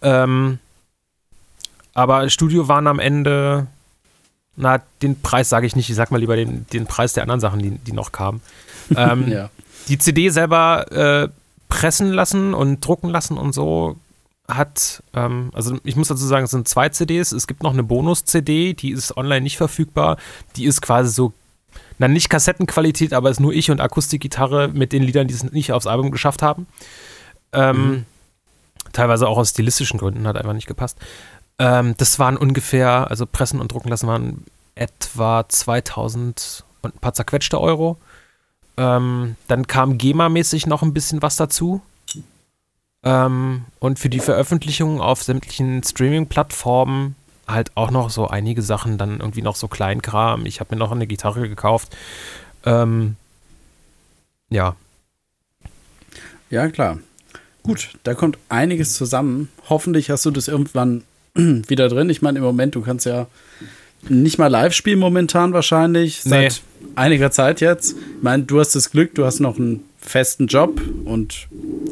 Ähm, 0.00 0.60
aber 1.92 2.28
Studio 2.30 2.68
waren 2.68 2.86
am 2.86 3.00
Ende, 3.00 3.66
na, 4.56 4.80
den 5.02 5.20
Preis 5.20 5.48
sage 5.48 5.66
ich 5.66 5.74
nicht, 5.74 5.90
ich 5.90 5.96
sag 5.96 6.12
mal 6.12 6.18
lieber 6.18 6.36
den, 6.36 6.64
den 6.72 6.86
Preis 6.86 7.12
der 7.12 7.24
anderen 7.24 7.40
Sachen, 7.40 7.58
die, 7.60 7.70
die 7.72 7.92
noch 7.92 8.12
kamen. 8.12 8.40
Ähm, 8.96 9.28
Ja. 9.28 9.48
Die 9.88 9.98
CD 9.98 10.28
selber 10.30 10.90
äh, 10.92 11.28
pressen 11.68 12.12
lassen 12.12 12.54
und 12.54 12.86
drucken 12.86 13.10
lassen 13.10 13.36
und 13.36 13.52
so 13.52 13.96
hat, 14.48 15.02
ähm, 15.14 15.50
also 15.54 15.78
ich 15.84 15.96
muss 15.96 16.08
dazu 16.08 16.24
sagen, 16.26 16.44
es 16.44 16.50
sind 16.50 16.68
zwei 16.68 16.88
CDs. 16.90 17.32
Es 17.32 17.46
gibt 17.46 17.62
noch 17.62 17.72
eine 17.72 17.82
Bonus-CD, 17.82 18.74
die 18.74 18.90
ist 18.90 19.16
online 19.16 19.40
nicht 19.40 19.56
verfügbar. 19.56 20.18
Die 20.56 20.66
ist 20.66 20.82
quasi 20.82 21.10
so, 21.10 21.32
na 21.98 22.08
nicht 22.08 22.28
Kassettenqualität, 22.28 23.14
aber 23.14 23.30
ist 23.30 23.40
nur 23.40 23.52
ich 23.52 23.70
und 23.70 23.80
Akustikgitarre 23.80 24.68
mit 24.68 24.92
den 24.92 25.02
Liedern, 25.02 25.28
die 25.28 25.34
es 25.34 25.50
nicht 25.50 25.72
aufs 25.72 25.86
Album 25.86 26.10
geschafft 26.10 26.42
haben. 26.42 26.66
Ähm, 27.52 28.04
Teilweise 28.92 29.26
auch 29.26 29.38
aus 29.38 29.50
stilistischen 29.50 29.98
Gründen, 29.98 30.26
hat 30.26 30.36
einfach 30.36 30.52
nicht 30.52 30.68
gepasst. 30.68 30.98
Ähm, 31.58 31.94
das 31.96 32.18
waren 32.18 32.36
ungefähr, 32.36 33.10
also 33.10 33.26
pressen 33.26 33.60
und 33.60 33.72
drucken 33.72 33.88
lassen 33.88 34.06
waren 34.06 34.44
etwa 34.76 35.48
2000 35.48 36.64
und 36.82 36.94
ein 36.94 36.98
paar 37.00 37.14
zerquetschte 37.14 37.60
Euro. 37.60 37.98
Ähm, 38.76 39.36
dann 39.48 39.66
kam 39.66 39.98
GEMA-mäßig 39.98 40.66
noch 40.66 40.82
ein 40.82 40.94
bisschen 40.94 41.22
was 41.22 41.36
dazu. 41.36 41.80
Ähm, 43.02 43.64
und 43.80 43.98
für 43.98 44.08
die 44.08 44.20
Veröffentlichung 44.20 45.00
auf 45.00 45.22
sämtlichen 45.22 45.82
Streaming-Plattformen 45.82 47.16
halt 47.46 47.70
auch 47.74 47.90
noch 47.90 48.08
so 48.10 48.28
einige 48.28 48.62
Sachen, 48.62 48.96
dann 48.96 49.20
irgendwie 49.20 49.42
noch 49.42 49.56
so 49.56 49.68
Kleinkram. 49.68 50.46
Ich 50.46 50.60
habe 50.60 50.74
mir 50.74 50.78
noch 50.78 50.92
eine 50.92 51.06
Gitarre 51.06 51.48
gekauft. 51.48 51.94
Ähm, 52.64 53.16
ja, 54.48 54.76
Ja, 56.50 56.68
klar. 56.68 56.98
Gut, 57.62 57.90
da 58.04 58.14
kommt 58.14 58.38
einiges 58.48 58.94
zusammen. 58.94 59.48
Hoffentlich 59.68 60.10
hast 60.10 60.24
du 60.26 60.30
das 60.30 60.48
irgendwann 60.48 61.02
wieder 61.34 61.88
drin. 61.88 62.08
Ich 62.10 62.22
meine, 62.22 62.38
im 62.38 62.44
Moment, 62.44 62.74
du 62.74 62.80
kannst 62.82 63.06
ja 63.06 63.26
nicht 64.08 64.38
mal 64.38 64.48
live 64.48 64.72
spielen 64.74 64.98
momentan 64.98 65.52
wahrscheinlich. 65.52 66.22
Seit 66.22 66.62
einiger 66.96 67.30
Zeit 67.30 67.60
jetzt. 67.60 67.92
Ich 67.92 68.22
meine, 68.22 68.44
du 68.44 68.60
hast 68.60 68.74
das 68.74 68.90
Glück, 68.90 69.14
du 69.14 69.24
hast 69.24 69.40
noch 69.40 69.58
einen 69.58 69.84
festen 70.00 70.46
Job 70.46 70.80
und 71.04 71.48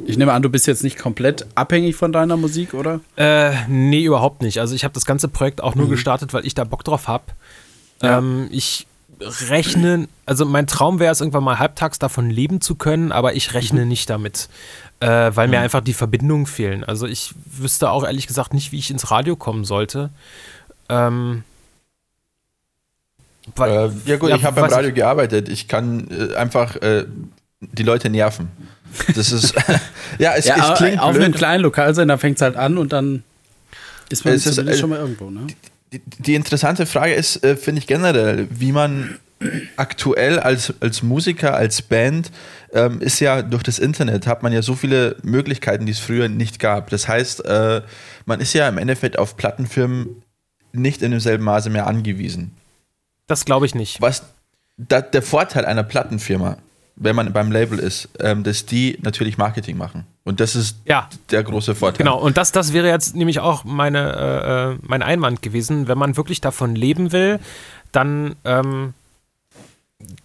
ich 0.07 0.19
nehme 0.19 0.33
an, 0.33 0.43
du 0.43 0.51
bist 0.51 0.67
jetzt 0.67 0.85
nicht 0.85 0.99
komplett 0.99 1.47
abhängig 1.55 1.97
von 1.97 2.13
deiner 2.13 2.37
Musik, 2.37 2.75
oder? 2.75 3.01
Äh, 3.17 3.53
nee, 3.69 4.05
überhaupt 4.05 4.43
nicht. 4.43 4.61
Also 4.61 4.75
ich 4.75 4.85
habe 4.85 4.95
das 4.95 5.07
ganze 5.07 5.29
Projekt 5.29 5.63
auch 5.63 5.75
nur 5.75 5.89
gestartet, 5.89 6.35
weil 6.35 6.45
ich 6.47 6.55
da 6.55 6.65
Bock 6.65 6.85
drauf 6.85 7.09
habe. 7.09 7.25
Ja. 8.03 8.19
Ähm, 8.19 8.49
ich 8.51 8.87
rechne, 9.21 10.09
also 10.27 10.45
mein 10.45 10.67
Traum 10.67 10.99
wäre 10.99 11.13
es, 11.13 11.21
irgendwann 11.21 11.45
mal 11.45 11.59
halbtags 11.59 11.99
davon 11.99 12.29
leben 12.29 12.61
zu 12.61 12.75
können, 12.75 13.13
aber 13.13 13.35
ich 13.35 13.55
rechne 13.55 13.87
nicht 13.87 14.11
damit, 14.11 14.49
äh, 15.01 15.31
weil 15.35 15.49
mir 15.49 15.61
einfach 15.61 15.81
die 15.81 15.95
Verbindungen 15.95 16.47
fehlen. 16.47 16.85
Also 16.85 17.07
ich 17.07 17.35
wüsste 17.47 17.91
auch 17.91 18.05
ehrlich 18.05 18.27
gesagt 18.27 18.53
nicht, 18.53 18.73
wie 18.73 18.79
ich 18.79 18.91
ins 18.91 19.11
Radio 19.11 19.37
kommen 19.37 19.65
sollte. 19.65 20.11
Ähm, 20.89 21.45
Äh, 23.59 23.89
ja 24.07 24.17
gut, 24.17 24.31
Ja, 24.31 24.37
ich 24.37 24.45
habe 24.45 24.61
beim 24.61 24.71
Radio 24.71 24.93
gearbeitet. 24.93 25.49
Ich 25.49 25.69
kann 25.69 26.09
äh, 26.11 26.35
einfach 26.37 26.77
äh, 26.77 27.05
die 27.61 27.83
Leute 27.83 28.09
nerven. 28.11 28.49
Das 29.15 29.33
ist 29.33 29.55
ja, 30.19 30.35
es, 30.35 30.47
Ja, 30.47 30.73
es 30.73 30.79
klingt 30.79 31.01
auf 31.01 31.11
einem 31.11 31.33
blöd. 31.33 31.37
kleinen 31.37 31.63
Lokalsender 31.63 32.19
fängt 32.19 32.37
es 32.37 32.43
halt 32.43 32.57
an 32.57 32.79
und 32.79 32.93
dann 32.93 33.25
ist 34.11 34.25
man 34.25 34.35
Es 34.35 34.47
ist, 34.47 34.59
äh, 34.59 34.77
schon 34.77 34.91
mal 34.91 34.99
irgendwo, 34.99 35.31
ne? 35.31 35.47
Die, 35.93 36.01
die 36.19 36.35
interessante 36.35 36.87
Frage 36.87 37.15
ist, 37.15 37.43
äh, 37.45 37.57
finde 37.57 37.81
ich 37.81 37.87
generell, 37.87 38.49
wie 38.51 38.73
man 38.73 39.19
aktuell 39.77 40.39
als, 40.39 40.73
als 40.81 41.03
Musiker, 41.03 41.55
als 41.55 41.83
Band, 41.83 42.31
ähm, 42.73 43.01
ist 43.01 43.21
ja 43.21 43.43
durch 43.43 43.63
das 43.63 43.79
Internet, 43.79 44.27
hat 44.27 44.43
man 44.43 44.53
ja 44.53 44.63
so 44.63 44.75
viele 44.75 45.17
Möglichkeiten, 45.23 45.87
die 45.87 45.93
es 45.93 45.99
früher 45.99 46.29
nicht 46.29 46.59
gab. 46.59 46.91
Das 46.91 47.09
heißt, 47.09 47.45
äh, 47.45 47.83
man 48.25 48.41
ist 48.41 48.53
ja 48.53 48.69
im 48.69 48.79
Endeffekt 48.79 49.19
auf 49.19 49.37
Plattenfirmen 49.37 50.23
nicht 50.73 51.03
in 51.03 51.11
demselben 51.11 51.45
Maße 51.45 51.71
mehr 51.71 51.87
angewiesen. 51.87 52.53
Das 53.33 53.45
glaube 53.45 53.67
ich 53.67 53.75
nicht. 53.75 54.01
Was 54.01 54.23
da, 54.77 55.01
der 55.01 55.23
Vorteil 55.23 55.65
einer 55.65 55.83
Plattenfirma, 55.83 56.59
wenn 56.97 57.17
man 57.17 57.33
beim 57.33 57.51
Label 57.51 57.79
ist, 57.79 58.09
ähm, 58.21 58.43
dass 58.45 58.67
die 58.67 58.99
natürlich 59.03 59.39
Marketing 59.39 59.77
machen. 59.77 60.05
Und 60.25 60.41
das 60.41 60.55
ist 60.55 60.77
Ja. 60.85 61.09
der 61.31 61.43
große 61.43 61.75
Vorteil. 61.75 61.99
Genau, 61.99 62.19
und 62.21 62.37
das, 62.37 62.53
das 62.53 62.73
wäre 62.73 62.89
jetzt 62.89 63.17
nämlich 63.17 63.41
auch 63.41 63.65
meine, 63.65 64.13
äh, 64.13 64.73
äh, 64.75 64.79
mein 64.83 65.03
Einwand 65.03 65.43
gewesen. 65.43 65.89
Wenn 65.89 65.99
man 65.99 66.17
wirklich 66.17 66.41
davon 66.41 66.75
leben 66.77 67.11
will, 67.13 67.41
dann 67.93 68.37
ähm, 68.45 68.95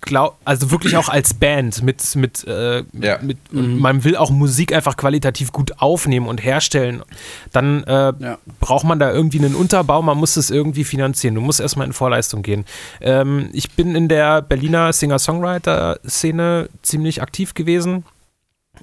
glaub, 0.01 0.37
also 0.45 0.71
wirklich 0.71 0.95
auch 0.97 1.09
als 1.09 1.33
Band 1.33 1.81
mit, 1.83 2.15
mit, 2.15 2.45
äh, 2.47 2.83
Ja. 2.93 3.19
mit 3.21 3.37
und 3.51 3.79
man 3.79 4.03
will 4.03 4.15
auch 4.15 4.29
Musik 4.29 4.73
einfach 4.73 4.95
qualitativ 4.97 5.51
gut 5.51 5.79
aufnehmen 5.81 6.27
und 6.27 6.43
herstellen, 6.43 7.01
dann 7.51 7.83
äh, 7.83 8.13
Ja. 8.19 8.37
braucht 8.59 8.85
man 8.85 8.99
da 8.99 9.11
irgendwie 9.11 9.39
einen 9.39 9.55
Unterbau, 9.55 10.01
man 10.01 10.17
muss 10.17 10.37
es 10.37 10.49
irgendwie 10.49 10.83
finanzieren. 10.83 11.35
Du 11.35 11.41
musst 11.41 11.59
erstmal 11.59 11.87
in 11.87 11.93
Vorleistung 11.93 12.41
gehen. 12.41 12.65
Ähm, 13.01 13.49
ich 13.53 13.71
bin 13.71 13.95
in 13.95 14.07
der 14.07 14.41
Berliner 14.41 14.93
Singer-Songwriter-Szene 14.93 16.69
ziemlich 16.81 17.21
aktiv 17.21 17.53
gewesen. 17.53 18.05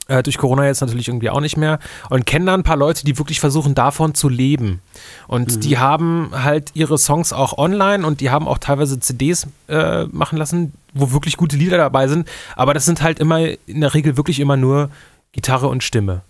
Äh, 0.09 0.23
durch 0.23 0.39
Corona 0.39 0.67
jetzt 0.67 0.81
natürlich 0.81 1.09
irgendwie 1.09 1.31
auch 1.31 1.41
nicht 1.41 1.57
mehr. 1.57 1.79
Und 2.11 2.27
kenne 2.27 2.47
da 2.47 2.55
ein 2.55 2.63
paar 2.63 2.77
Leute, 2.77 3.05
die 3.05 3.19
wirklich 3.19 3.41
versuchen, 3.41 3.75
davon 3.75 4.15
zu 4.15 4.29
leben. 4.29 4.81
Und 5.29 5.65
die 5.65 5.79
haben 5.79 6.31
halt 6.33 6.71
ihre 6.75 6.99
Songs 6.99 7.33
auch 7.33 7.57
online 7.57 8.07
und 8.07 8.21
die 8.21 8.31
haben 8.31 8.47
auch 8.47 8.59
teilweise 8.59 9.01
CDs 9.01 9.47
äh, 9.69 10.05
machen 10.05 10.39
lassen, 10.39 10.73
wo 10.93 11.13
wirklich 11.13 11.37
gute 11.37 11.57
Lieder 11.57 11.79
dabei 11.79 12.09
sind. 12.09 12.29
Aber 12.57 12.75
das 12.75 12.85
sind 12.85 13.03
halt 13.03 13.19
immer 13.19 13.41
in 13.67 13.81
der 13.81 13.95
Regel 13.95 14.17
wirklich 14.17 14.41
immer 14.41 14.57
nur 14.57 14.91
Gitarre 15.33 15.69
und 15.69 15.83
Stimme. 15.83 16.23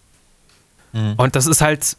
Und 1.16 1.34
das 1.34 1.46
ist 1.46 1.60
halt, 1.60 1.96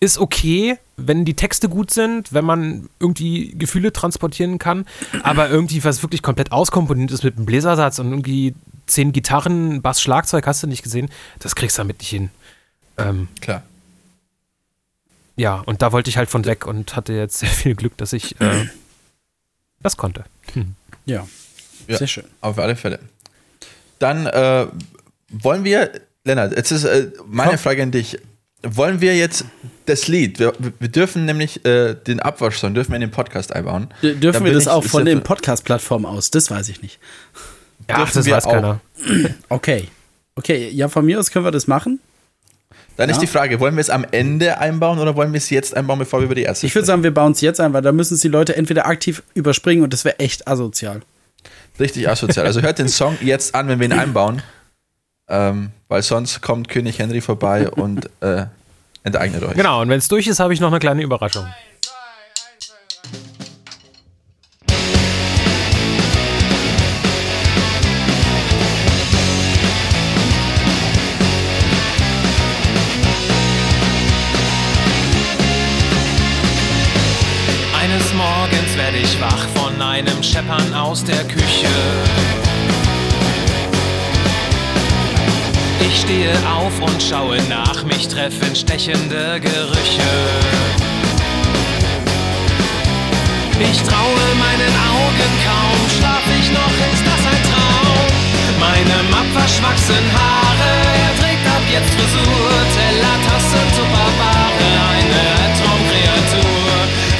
ist 0.00 0.18
okay, 0.18 0.76
wenn 0.96 1.24
die 1.24 1.34
Texte 1.34 1.68
gut 1.68 1.90
sind, 1.90 2.32
wenn 2.32 2.44
man 2.44 2.88
irgendwie 2.98 3.54
Gefühle 3.56 3.92
transportieren 3.92 4.58
kann, 4.58 4.84
aber 5.22 5.48
irgendwie 5.48 5.82
was 5.84 6.02
wirklich 6.02 6.22
komplett 6.22 6.52
auskomponiert 6.52 7.10
ist 7.12 7.22
mit 7.22 7.36
einem 7.36 7.46
Bläsersatz 7.46 7.98
und 7.98 8.10
irgendwie 8.10 8.54
zehn 8.86 9.12
Gitarren, 9.12 9.82
Bass, 9.82 10.00
Schlagzeug, 10.02 10.46
hast 10.46 10.62
du 10.62 10.66
nicht 10.66 10.82
gesehen, 10.82 11.08
das 11.38 11.54
kriegst 11.54 11.78
du 11.78 11.80
damit 11.80 11.98
nicht 12.00 12.10
hin. 12.10 12.30
Ähm, 12.98 13.28
Klar. 13.40 13.62
ja, 15.36 15.56
und 15.60 15.82
da 15.82 15.92
wollte 15.92 16.10
ich 16.10 16.16
halt 16.16 16.28
von 16.30 16.44
weg 16.44 16.66
und 16.66 16.94
hatte 16.94 17.12
jetzt 17.12 17.38
sehr 17.38 17.48
viel 17.48 17.74
Glück, 17.74 17.96
dass 17.96 18.12
ich 18.12 18.40
äh, 18.40 18.66
das 19.82 19.96
konnte. 19.96 20.24
Ja. 21.06 21.26
Ja. 21.88 21.98
Sehr 21.98 22.06
schön. 22.06 22.24
Auf 22.40 22.58
alle 22.58 22.76
Fälle. 22.76 23.00
Dann 23.98 24.26
äh, 24.26 24.66
wollen 25.30 25.64
wir, 25.64 25.90
Lennart, 26.24 26.54
jetzt 26.56 26.70
ist 26.70 26.84
äh, 26.84 27.10
meine 27.26 27.50
Komm. 27.52 27.58
Frage 27.58 27.82
an 27.82 27.90
dich. 27.90 28.18
wollen 28.62 29.00
wir 29.00 29.16
jetzt 29.16 29.44
das 29.86 30.06
Lied, 30.06 30.38
wir, 30.38 30.52
wir 30.78 30.88
dürfen 30.88 31.24
nämlich 31.24 31.64
äh, 31.64 31.94
den 31.94 32.20
Abwaschsong, 32.20 32.74
dürfen 32.74 32.90
wir 32.92 32.96
in 32.96 33.00
den 33.00 33.10
Podcast 33.10 33.52
einbauen. 33.52 33.88
D 34.02 34.14
dürfen 34.14 34.44
wir 34.44 34.52
das 34.52 34.64
ich- 34.64 34.68
auch 34.68 34.84
von 34.84 35.04
der- 35.04 35.14
den 35.16 35.24
Podcast-Plattformen 35.24 36.06
aus? 36.06 36.30
Das 36.30 36.50
weiß 36.50 36.68
ich 36.68 36.82
nicht. 36.82 37.00
Ja, 37.92 37.98
Dürfen 38.04 38.18
das 38.18 38.30
weiß 38.30 38.46
auch. 38.46 38.52
keiner. 38.52 38.80
Okay. 39.48 39.88
Okay, 40.34 40.70
ja, 40.70 40.88
von 40.88 41.04
mir 41.04 41.18
aus 41.18 41.30
können 41.30 41.44
wir 41.44 41.50
das 41.50 41.66
machen. 41.66 42.00
Dann 42.96 43.08
ist 43.10 43.16
Ja. 43.16 43.20
die 43.22 43.26
Frage, 43.26 43.60
wollen 43.60 43.74
wir 43.76 43.80
es 43.80 43.90
am 43.90 44.04
Ende 44.10 44.58
einbauen 44.58 44.98
oder 44.98 45.14
wollen 45.16 45.32
wir 45.32 45.38
es 45.38 45.50
jetzt 45.50 45.76
einbauen, 45.76 45.98
bevor 45.98 46.20
wir 46.20 46.26
über 46.26 46.34
die 46.34 46.42
erste 46.42 46.66
Ich 46.66 46.74
würde 46.74 46.86
sagen, 46.86 47.02
wir 47.02 47.12
bauen 47.12 47.32
es 47.32 47.40
jetzt 47.40 47.60
ein, 47.60 47.72
weil 47.72 47.82
da 47.82 47.92
müssen 47.92 48.14
es 48.14 48.20
die 48.20 48.28
Leute 48.28 48.56
entweder 48.56 48.86
aktiv 48.86 49.22
überspringen 49.34 49.82
und 49.82 49.92
das 49.92 50.04
wäre 50.04 50.18
echt 50.18 50.46
asozial. 50.48 51.00
Richtig 51.80 52.08
asozial. 52.08 52.46
Also 52.46 52.60
hört 52.62 52.78
den 52.78 52.88
Song 52.90 53.16
jetzt 53.20 53.54
an, 53.54 53.68
wenn 53.68 53.78
wir 53.80 53.86
ihn 53.86 53.92
einbauen. 53.92 54.42
Ähm, 55.28 55.70
weil 55.88 56.02
sonst 56.02 56.40
kommt 56.42 56.68
König 56.68 56.98
Henry 56.98 57.20
vorbei 57.20 57.70
und 57.70 58.10
äh, 58.20 58.46
enteignet 59.04 59.42
euch. 59.42 59.54
Genau, 59.54 59.80
und 59.80 59.88
wenn 59.88 59.98
es 59.98 60.08
durch 60.08 60.26
ist, 60.26 60.40
habe 60.40 60.52
ich 60.52 60.60
noch 60.60 60.68
eine 60.68 60.78
kleine 60.78 61.02
Überraschung. 61.02 61.46
Werde 78.92 79.06
ich 79.06 79.20
wach 79.22 79.46
von 79.54 79.80
einem 79.80 80.22
Scheppern 80.22 80.74
aus 80.74 81.02
der 81.02 81.24
Küche. 81.24 81.72
Ich 85.80 86.00
stehe 86.02 86.34
auf 86.46 86.78
und 86.78 87.02
schaue 87.02 87.38
nach, 87.48 87.84
mich 87.84 88.06
treffen 88.08 88.54
stechende 88.54 89.40
Gerüche. 89.40 90.12
Ich 93.60 93.78
traue 93.80 94.24
meinen 94.36 94.74
Augen 94.92 95.32
kaum, 95.46 95.80
schlaf 95.96 96.24
ich 96.38 96.52
noch, 96.52 96.76
ist 96.92 97.06
das 97.08 97.22
ein 97.32 97.42
Traum? 97.48 98.12
Meinem 98.60 99.06
Abwasch 99.08 99.58
Haare, 99.62 100.72
er 101.00 101.12
trägt 101.18 101.46
ab 101.46 101.64
jetzt 101.72 101.94
Frisur, 101.94 102.52
Teller, 102.76 103.16
Tassen, 103.24 103.66
Tupperware, 103.74 104.68
eine 104.92 105.24
Traumkreatur. 105.56 106.72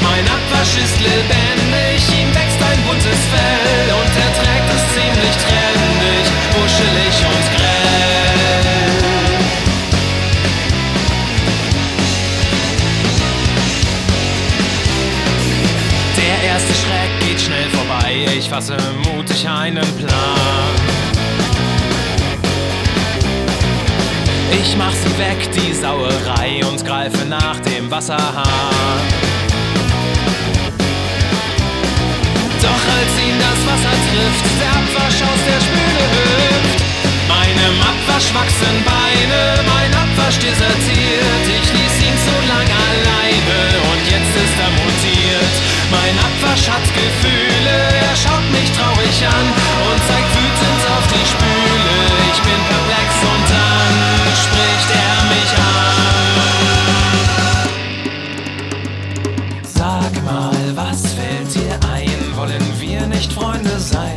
Mein 0.03 0.25
Abwasch 0.29 0.77
ist 0.77 1.01
lebendig, 1.01 1.62
ihm 2.11 2.29
wächst 2.35 2.61
ein 2.63 2.81
buntes 2.87 3.21
Fell 3.33 3.89
und 4.01 4.13
er 4.25 4.33
trägt 4.41 4.69
es 4.75 4.83
ziemlich 4.95 5.37
trendig, 5.45 6.25
wuschelig 6.55 7.17
und 7.33 7.47
grell. 7.57 8.03
Der 16.17 16.51
erste 16.51 16.75
Schreck 16.75 17.13
geht 17.21 17.41
schnell 17.41 17.69
vorbei, 17.71 18.27
ich 18.39 18.49
fasse 18.49 18.77
mutig 19.05 19.49
einen 19.49 19.87
Plan. 19.97 20.93
Ich 24.61 24.77
mach 24.77 24.93
sie 24.93 25.19
weg, 25.19 25.51
die 25.53 25.73
Sauerei, 25.73 26.65
und 26.71 26.85
greife 26.85 27.25
nach 27.27 27.59
dem 27.61 27.91
Wasserhahn. 27.91 29.32
Doch 32.63 32.85
als 32.97 33.13
ihn 33.19 33.39
das 33.43 33.61
Wasser 33.67 33.97
trifft, 34.07 34.47
der 34.63 34.71
Abwasch 34.71 35.21
aus 35.27 35.43
der 35.51 35.61
Spüle 35.67 36.05
hüpft. 36.15 36.79
Meinem 37.27 37.75
Abwasch 37.83 38.31
wachsen 38.31 38.77
Beine, 38.87 39.67
mein 39.67 39.91
Abwasch 39.91 40.39
desertiert. 40.39 41.45
Ich 41.59 41.69
ließ 41.75 41.97
ihn 42.07 42.17
zu 42.23 42.35
lang 42.47 42.69
alleine 42.87 43.59
und 43.91 44.03
jetzt 44.07 44.35
ist 44.39 44.57
er 44.63 44.73
mutiert. 44.79 45.55
Mein 45.91 46.15
Abwasch 46.23 46.71
hat 46.71 46.87
Gefühle, 46.95 47.77
er 48.07 48.15
schaut 48.15 48.47
mich 48.55 48.71
traurig 48.71 49.19
an 49.27 49.47
und 49.91 49.99
zeigt 50.07 50.33
wütend 50.39 50.83
auf 50.95 51.05
die 51.11 51.27
Spüle. 51.27 51.95
Ich 52.31 52.41
bin 52.47 52.61
perplex 52.71 52.82
wir 63.23 63.29
nicht 63.29 63.33
Freunde 63.33 63.79
sein? 63.79 64.17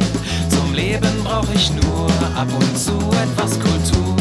Zum 0.49 0.73
Leben 0.73 1.23
brauche 1.23 1.53
ich 1.53 1.71
nur 1.71 2.09
ab 2.35 2.47
und 2.57 2.77
zu 2.77 2.97
etwas 3.23 3.59
Kultur. 3.59 4.15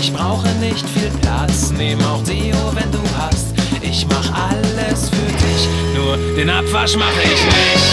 Ich 0.00 0.12
brauche 0.12 0.48
nicht 0.60 0.86
viel 0.88 1.10
Platz, 1.20 1.70
nehm 1.70 2.00
auch 2.02 2.22
Deo, 2.24 2.72
wenn 2.74 2.90
du 2.92 3.00
hast. 3.16 3.46
Ich 3.80 4.06
mach 4.08 4.50
alles 4.50 5.08
für 5.08 5.32
dich, 5.32 5.68
nur 5.94 6.16
den 6.36 6.50
Abwasch 6.50 6.96
mache 6.96 7.22
ich 7.22 7.44
nicht. 7.44 7.88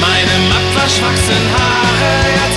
Meinem 0.00 0.52
Abwasch 0.52 1.00
wachsen 1.02 1.44
Haare, 1.54 2.53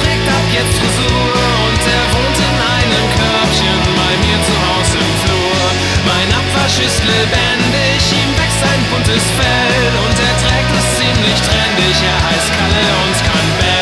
jetzt 0.54 0.78
Frisur 0.80 1.34
und 1.68 1.82
er 1.84 2.06
wohnt 2.14 2.38
in 2.38 2.56
einem 2.76 3.06
Körbchen 3.16 3.82
bei 3.96 4.14
mir 4.24 4.40
zu 4.44 4.56
Hause 4.68 4.98
im 4.98 5.14
Flur. 5.24 5.64
Mein 6.06 6.30
Abwasch 6.32 6.80
lebendig, 6.80 8.02
ihm 8.12 8.32
wächst 8.38 8.64
ein 8.64 8.84
buntes 8.92 9.26
Fell 9.36 9.92
und 10.04 10.16
er 10.16 10.36
trägt 10.44 10.74
es 10.78 10.88
ziemlich 11.00 11.40
trendig, 11.42 11.96
er 12.04 12.20
heißt 12.30 12.52
Kalle 12.56 12.88
und 13.04 13.18
kann 13.28 13.48
bellen. 13.60 13.77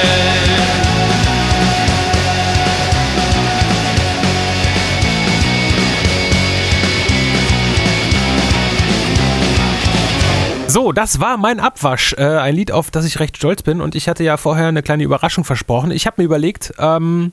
So, 10.76 10.92
das 10.92 11.22
war 11.22 11.38
mein 11.38 11.62
Abwasch. 11.62 12.16
Äh, 12.18 12.26
ein 12.26 12.54
Lied, 12.54 12.70
auf 12.70 12.92
das 12.92 13.06
ich 13.06 13.22
recht 13.22 13.38
stolz 13.38 13.64
bin. 13.64 13.80
Und 13.80 13.96
ich 13.96 14.10
hatte 14.10 14.26
ja 14.26 14.36
vorher 14.36 14.68
eine 14.68 14.84
kleine 14.84 15.06
Überraschung 15.06 15.46
versprochen. 15.46 15.90
Ich 15.90 16.06
habe 16.06 16.22
mir 16.22 16.26
überlegt, 16.26 16.74
ähm, 16.80 17.32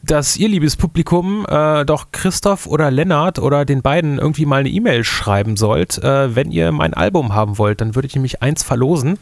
dass 0.00 0.36
ihr, 0.36 0.48
liebes 0.48 0.76
Publikum, 0.76 1.44
äh, 1.48 1.84
doch 1.84 2.12
Christoph 2.12 2.68
oder 2.68 2.92
Lennart 2.92 3.40
oder 3.40 3.64
den 3.64 3.82
beiden 3.82 4.20
irgendwie 4.20 4.46
mal 4.46 4.60
eine 4.60 4.68
E-Mail 4.68 5.02
schreiben 5.02 5.56
sollt, 5.56 5.98
äh, 6.04 6.36
wenn 6.36 6.52
ihr 6.52 6.70
mein 6.70 6.94
Album 6.94 7.34
haben 7.34 7.58
wollt. 7.58 7.80
Dann 7.80 7.96
würde 7.96 8.06
ich 8.06 8.14
nämlich 8.14 8.40
eins 8.42 8.62
verlosen. 8.62 9.18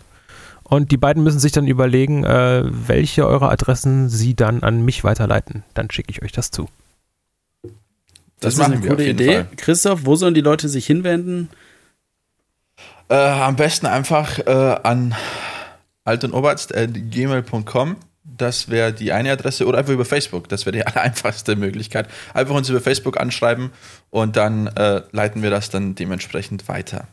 Und 0.63 0.91
die 0.93 0.99
beiden 0.99 1.23
müssen 1.23 1.41
sich 1.41 1.53
dann 1.53 1.67
überlegen, 1.67 2.25
äh, 2.25 2.63
welche 2.67 3.27
eurer 3.27 3.51
Adressen 3.51 4.11
sie 4.11 4.37
dann 4.37 4.63
an 4.63 4.85
mich 4.85 5.03
weiterleiten. 5.03 5.65
Dann 5.73 5.91
schicke 5.91 6.11
ich 6.11 6.23
euch 6.23 6.33
das 6.33 6.51
zu. 6.51 6.69
Das, 8.41 8.53
ist 8.53 8.61
machen 8.61 8.75
eine 8.75 8.87
gute 8.87 9.05
Idee. 9.05 9.33
Fall. 9.33 9.49
Christoph, 9.57 10.01
wo 10.05 10.15
sollen 10.15 10.35
die 10.35 10.43
Leute 10.43 10.69
sich 10.69 10.85
hinwenden? 10.85 11.49
Äh, 13.09 13.15
am 13.15 13.57
besten 13.57 13.87
einfach 13.87 14.39
äh, 14.39 14.51
an 14.83 15.15
altonoberst.gmail.com. 16.05 17.97
Das 18.25 18.71
wäre 18.71 18.93
die 18.93 19.13
eine 19.13 19.33
Adresse 19.33 19.67
oder 19.67 19.79
einfach 19.79 19.93
über 19.93 20.05
Facebook. 20.05 20.49
Das 20.49 20.65
wäre 20.67 20.77
die 20.77 20.87
allereinfachste 20.87 21.57
Möglichkeit. 21.57 22.09
Einfach 22.35 22.55
uns 22.55 22.69
über 22.69 22.81
Facebook 22.81 23.21
anschreiben 23.21 23.71
und 24.11 24.37
dann 24.37 24.69
äh, 24.69 25.03
leiten 25.13 25.43
wir 25.43 25.51
das 25.51 25.71
dann 25.71 25.95
dementsprechend 25.95 26.69
weiter. 26.69 27.07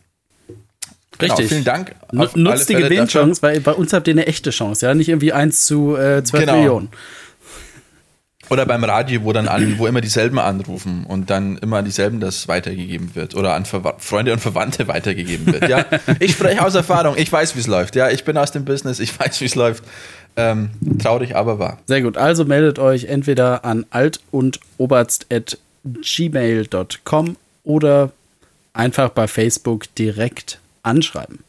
Genau, 1.18 1.34
Richtig. 1.34 1.50
vielen 1.50 1.66
Dank. 1.66 1.96
Nutzt 2.12 2.70
die. 2.70 2.76
Gewinnchance, 2.76 3.42
weil 3.42 3.60
bei 3.60 3.74
uns 3.74 3.92
habt 3.92 4.08
ihr 4.08 4.14
eine 4.14 4.28
echte 4.28 4.52
Chance, 4.52 4.86
ja? 4.86 4.94
Nicht 4.94 5.10
irgendwie 5.10 5.34
1 5.34 5.66
zu 5.66 5.98
äh, 5.98 6.24
12 6.24 6.46
Genau. 6.46 6.56
Millionen. 6.58 6.90
Oder 8.50 8.66
beim 8.66 8.84
Radio, 8.84 9.24
wo 9.24 9.32
dann 9.34 9.48
an, 9.48 9.78
wo 9.78 9.86
immer 9.88 10.02
dieselben 10.02 10.40
anrufen 10.40 11.06
und 11.08 11.30
dann 11.30 11.58
immer 11.60 11.78
an 11.78 11.86
dieselben 11.86 12.20
das 12.20 12.48
weitergegeben 12.48 13.14
wird 13.16 13.36
oder 13.36 13.54
an 13.54 13.66
Verwa 13.66 13.94
Freunde 14.00 14.34
und 14.34 14.40
Verwandte 14.40 14.88
weitergegeben 14.88 15.46
wird. 15.54 15.70
Ja, 15.70 15.86
ich 16.20 16.32
spreche 16.34 16.64
aus 16.66 16.74
Erfahrung, 16.76 17.16
ich 17.18 17.32
weiß, 17.32 17.56
wie 17.56 17.60
es 17.60 17.68
läuft. 17.68 17.96
Ja, 17.96 18.10
ich 18.10 18.24
bin 18.24 18.36
aus 18.38 18.52
dem 18.52 18.66
Business, 18.66 19.00
ich 19.00 19.18
weiß, 19.20 19.40
wie 19.42 19.46
es 19.46 19.54
läuft. 19.56 19.84
Ähm, 20.36 20.70
traurig, 21.00 21.36
aber 21.36 21.60
wahr. 21.60 21.78
Sehr 21.86 22.02
gut. 22.02 22.18
Also 22.18 22.46
meldet 22.46 22.80
euch 22.80 23.06
entweder 23.06 23.64
an 23.66 23.86
alt 23.90 24.20
und 24.32 24.60
oberst.gmail.com 24.78 27.36
oder 27.64 28.12
einfach 28.74 29.10
bei 29.10 29.28
Facebook 29.28 29.94
direkt 29.96 30.60
anschreiben. 30.84 31.40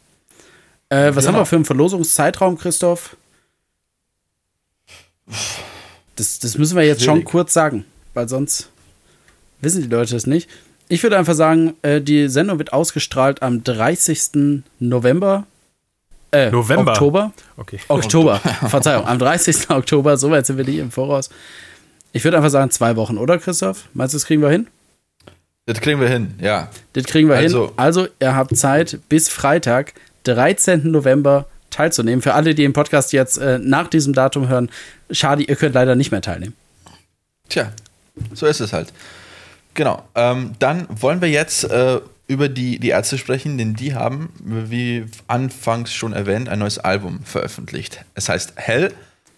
Äh, 0.89 1.15
was 1.15 1.25
Genau. 1.25 1.29
haben 1.29 1.37
wir 1.43 1.47
für 1.47 1.57
einen 1.57 1.65
Verlosungszeitraum, 1.65 2.59
Christoph? 2.59 3.17
Das, 6.21 6.38
das 6.38 6.58
müssen 6.58 6.77
wir 6.77 6.85
jetzt 6.85 7.02
schon 7.02 7.14
Schwierig. 7.14 7.29
kurz 7.31 7.54
sagen, 7.54 7.87
weil 8.12 8.29
sonst 8.29 8.68
wissen 9.62 9.81
die 9.83 9.88
Leute 9.88 10.14
es 10.14 10.27
nicht. 10.27 10.50
Ich 10.88 11.02
würde 11.02 11.16
einfach 11.16 11.33
sagen, 11.33 11.73
äh, 11.81 12.02
die 12.02 12.29
Sendung 12.29 12.58
wird 12.58 12.75
ausgestrahlt 12.75 13.40
am 13.42 13.64
30. 13.64 14.62
November. 14.81 15.46
Äh, 16.31 16.50
November. 16.50 16.92
Oktober. 16.92 17.33
Okay. 17.56 17.79
Oktober. 17.88 18.37
Verzeihung, 18.68 19.06
am 19.06 19.18
30. 19.18 19.71
Oktober, 19.71 20.18
soweit 20.18 20.44
sind 20.44 20.58
wir 20.58 20.64
nicht 20.66 20.77
im 20.79 20.90
Voraus. 20.90 21.31
Ich 22.12 22.23
würde 22.25 22.37
einfach 22.37 22.50
sagen, 22.50 22.71
zwei 22.71 22.96
Wochen, 22.96 23.16
oder 23.16 23.38
Christoph? 23.38 23.85
Meinst 23.94 24.12
du, 24.12 24.18
das 24.18 24.27
kriegen 24.27 24.42
wir 24.42 24.50
hin? 24.50 24.66
Das 25.64 25.81
kriegen 25.81 26.00
wir 26.00 26.08
hin, 26.08 26.35
ja. 26.38 26.68
Das 26.92 27.04
kriegen 27.04 27.31
wir 27.31 27.37
Also- 27.37 27.66
hin. 27.68 27.73
Also, 27.79 28.08
ihr 28.21 28.35
habt 28.37 28.54
Zeit, 28.58 28.98
bis 29.08 29.31
Freitag, 29.31 29.94
13. 30.25 30.90
November 30.90 31.46
teilzunehmen. 31.71 32.23
Für 32.23 32.35
alle, 32.35 32.54
die 32.54 32.62
den 32.62 32.73
Podcast 32.73 33.12
jetzt 33.12 33.38
äh, 33.38 33.58
nach 33.58 33.88
diesem 33.88 34.12
Datum 34.12 34.48
hören, 34.48 34.71
schade, 35.10 35.42
ihr 35.42 35.56
könnt 35.56 35.75
leider 35.75 35.94
nicht 35.94 36.10
mehr 36.10 36.21
teilnehmen. 36.23 36.54
Tja, 37.48 37.73
so 38.35 38.46
ist 38.46 38.60
es 38.60 38.73
halt. 38.73 38.92
Genau. 39.75 40.06
Ähm, 40.14 40.52
dann 40.58 40.87
wollen 40.90 41.21
wir 41.21 41.29
jetzt 41.31 41.64
äh, 41.64 42.00
über 42.27 42.48
die, 42.48 42.79
die 42.79 42.88
Ärzte 42.90 43.18
sprechen, 43.18 43.58
denn 43.58 43.75
die 43.75 43.94
haben, 43.94 44.31
wie 44.44 45.04
anfangs 45.27 45.92
schon 45.92 46.12
erwähnt, 46.12 46.48
ein 46.48 46.58
neues 46.60 46.79
Album 46.79 47.21
veröffentlicht. 47.25 48.04
Es 48.14 48.29
heißt 48.29 48.52
Hell 48.56 48.92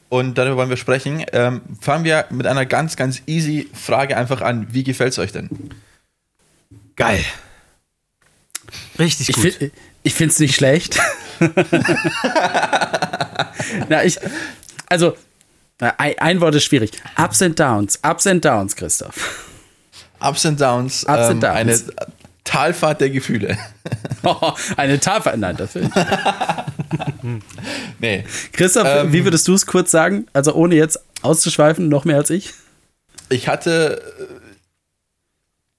und 0.08 0.36
darüber 0.36 0.56
wollen 0.56 0.68
wir 0.70 0.76
sprechen. 0.76 1.24
Ähm, 1.32 1.62
fangen 1.80 2.04
wir 2.04 2.26
mit 2.30 2.46
einer 2.46 2.66
ganz, 2.66 2.96
ganz 2.96 3.22
easy 3.26 3.68
Frage 3.72 4.16
einfach 4.16 4.42
an. 4.42 4.66
Wie 4.72 4.84
gefällt 4.84 5.12
es 5.12 5.18
euch 5.18 5.32
denn? 5.32 5.48
Geil. 6.96 7.24
Richtig 8.98 9.30
Ich, 9.30 9.34
gut. 9.36 9.52
find- 9.54 9.72
ich 10.02 10.14
finde 10.14 10.32
es 10.32 10.38
nicht 10.38 10.54
schlecht. 10.54 10.98
Na, 13.88 14.04
ich, 14.04 14.18
also, 14.88 15.16
ein, 15.78 16.40
Wort 16.40 16.54
ist 16.54 16.64
schwierig. 16.64 16.92
Ups 17.16 17.42
and 17.42 17.58
Downs, 17.58 17.98
Ups 18.02 18.26
and 18.26 18.44
Downs, 18.44 18.76
Christoph. 18.76 19.48
Ups 20.20 20.46
and 20.46 20.60
Downs. 20.60 21.04
Ups 21.04 21.08
and 21.08 21.32
ähm, 21.32 21.40
Downs. 21.40 21.56
Eine 21.56 21.78
Talfahrt 22.44 23.00
der 23.00 23.10
Gefühle. 23.10 23.56
Eine 24.76 25.00
Tafel, 25.00 25.36
nein, 25.36 25.56
das 25.56 25.74
will 25.74 25.84
ich. 25.84 25.90
nee. 27.98 28.24
Christoph, 28.52 28.86
Ähm, 28.86 29.12
wie 29.12 29.24
würdest 29.24 29.48
du 29.48 29.54
es 29.54 29.66
kurz 29.66 29.90
sagen? 29.90 30.26
Also, 30.32 30.54
ohne 30.54 30.74
jetzt 30.74 31.00
auszuschweifen, 31.22 31.88
noch 31.88 32.04
mehr 32.04 32.16
als 32.16 32.30
ich? 32.30 32.52
Ich 33.28 33.48
hatte 33.48 34.02
äh, 34.18 34.24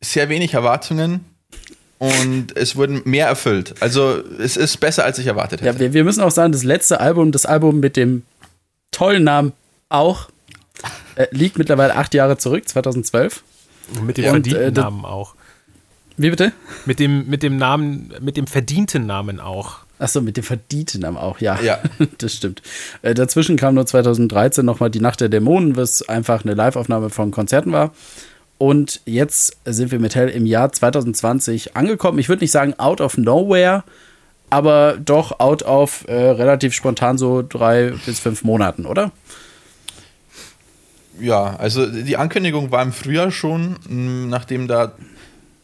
sehr 0.01 0.30
wenig 0.30 0.53
Erwartungen 0.53 1.26
und 2.04 2.47
es 2.58 2.76
wurden 2.76 3.01
mehr 3.06 3.28
erfüllt. 3.28 3.76
Also 3.80 4.22
es 4.39 4.58
ist 4.58 4.78
besser, 4.82 5.06
als 5.06 5.20
ich 5.20 5.28
erwartet 5.28 5.62
Ja, 5.62 5.68
hätte. 5.68 5.80
wir, 5.80 5.93
wir 5.93 6.04
müssen 6.04 6.22
auch 6.22 6.32
sagen, 6.32 6.51
das 6.51 6.64
letzte 6.64 6.99
Album, 6.99 7.32
das 7.32 7.45
Album 7.45 7.80
mit 7.80 7.95
dem 7.95 8.24
tollen 8.91 9.24
Namen 9.24 9.54
auch, 9.88 10.30
äh, 11.16 11.28
liegt 11.32 11.58
mittlerweile 11.58 11.95
acht 11.95 12.14
Jahre 12.14 12.38
zurück, 12.38 12.68
2012. 12.68 13.43
mit 14.06 14.18
dem 14.18 14.26
Und, 14.26 14.32
verdienten 14.32 14.64
äh, 14.64 14.72
Namen 14.82 15.06
auch. 15.06 15.36
Wie 16.18 16.30
bitte? 16.30 16.51
Mit 16.86 16.99
dem, 16.99 17.28
mit 17.28 17.41
dem 17.41 17.56
Namen, 17.58 18.14
mit 18.20 18.36
dem 18.38 18.47
verdienten 18.47 19.06
Namen 19.06 19.39
auch. 19.39 19.78
Achso, 19.97 20.20
mit 20.20 20.36
dem 20.36 20.43
verdienten 20.43 21.01
Namen 21.01 21.18
auch, 21.18 21.39
ja. 21.39 21.60
Ja. 21.62 21.80
das 22.18 22.34
stimmt. 22.36 22.62
Äh, 23.01 23.14
dazwischen 23.14 23.56
kam 23.56 23.76
nur 23.76 23.86
2013 23.86 24.66
nochmal 24.66 24.89
Die 24.89 24.99
Nacht 24.99 25.22
der 25.22 25.30
Dämonen, 25.30 25.78
was 25.78 26.01
einfach 26.10 26.43
eine 26.43 26.54
Liveaufnahme 26.54 27.10
von 27.10 27.32
Konzerten 27.32 27.72
war. 27.72 27.93
Und 28.58 29.01
jetzt 29.06 29.58
sind 29.66 29.91
wir 29.91 29.99
mit 29.99 30.16
Hell 30.16 30.30
im 30.30 30.45
Jahr 30.45 30.72
2020 30.72 31.76
angekommen. 31.76 32.20
Ich 32.20 32.30
würde 32.30 32.43
nicht 32.43 32.51
sagen 32.51 32.74
out 32.78 33.01
of 33.01 33.18
nowhere, 33.18 33.84
aber 34.49 34.97
doch 35.04 35.39
out 35.39 35.64
of 35.64 36.06
äh, 36.08 36.14
relativ 36.14 36.74
spontan 36.74 37.18
so 37.18 37.43
drei 37.47 37.93
bis 38.06 38.20
fünf 38.20 38.43
Monaten, 38.43 38.86
oder? 38.86 39.12
Ja, 41.20 41.56
also 41.58 41.86
die 41.86 42.18
Ankündigung 42.18 42.72
war 42.72 42.82
im 42.82 42.91
Frühjahr 42.91 43.32
schon, 43.32 43.78
nachdem 44.30 44.68
da 44.68 44.93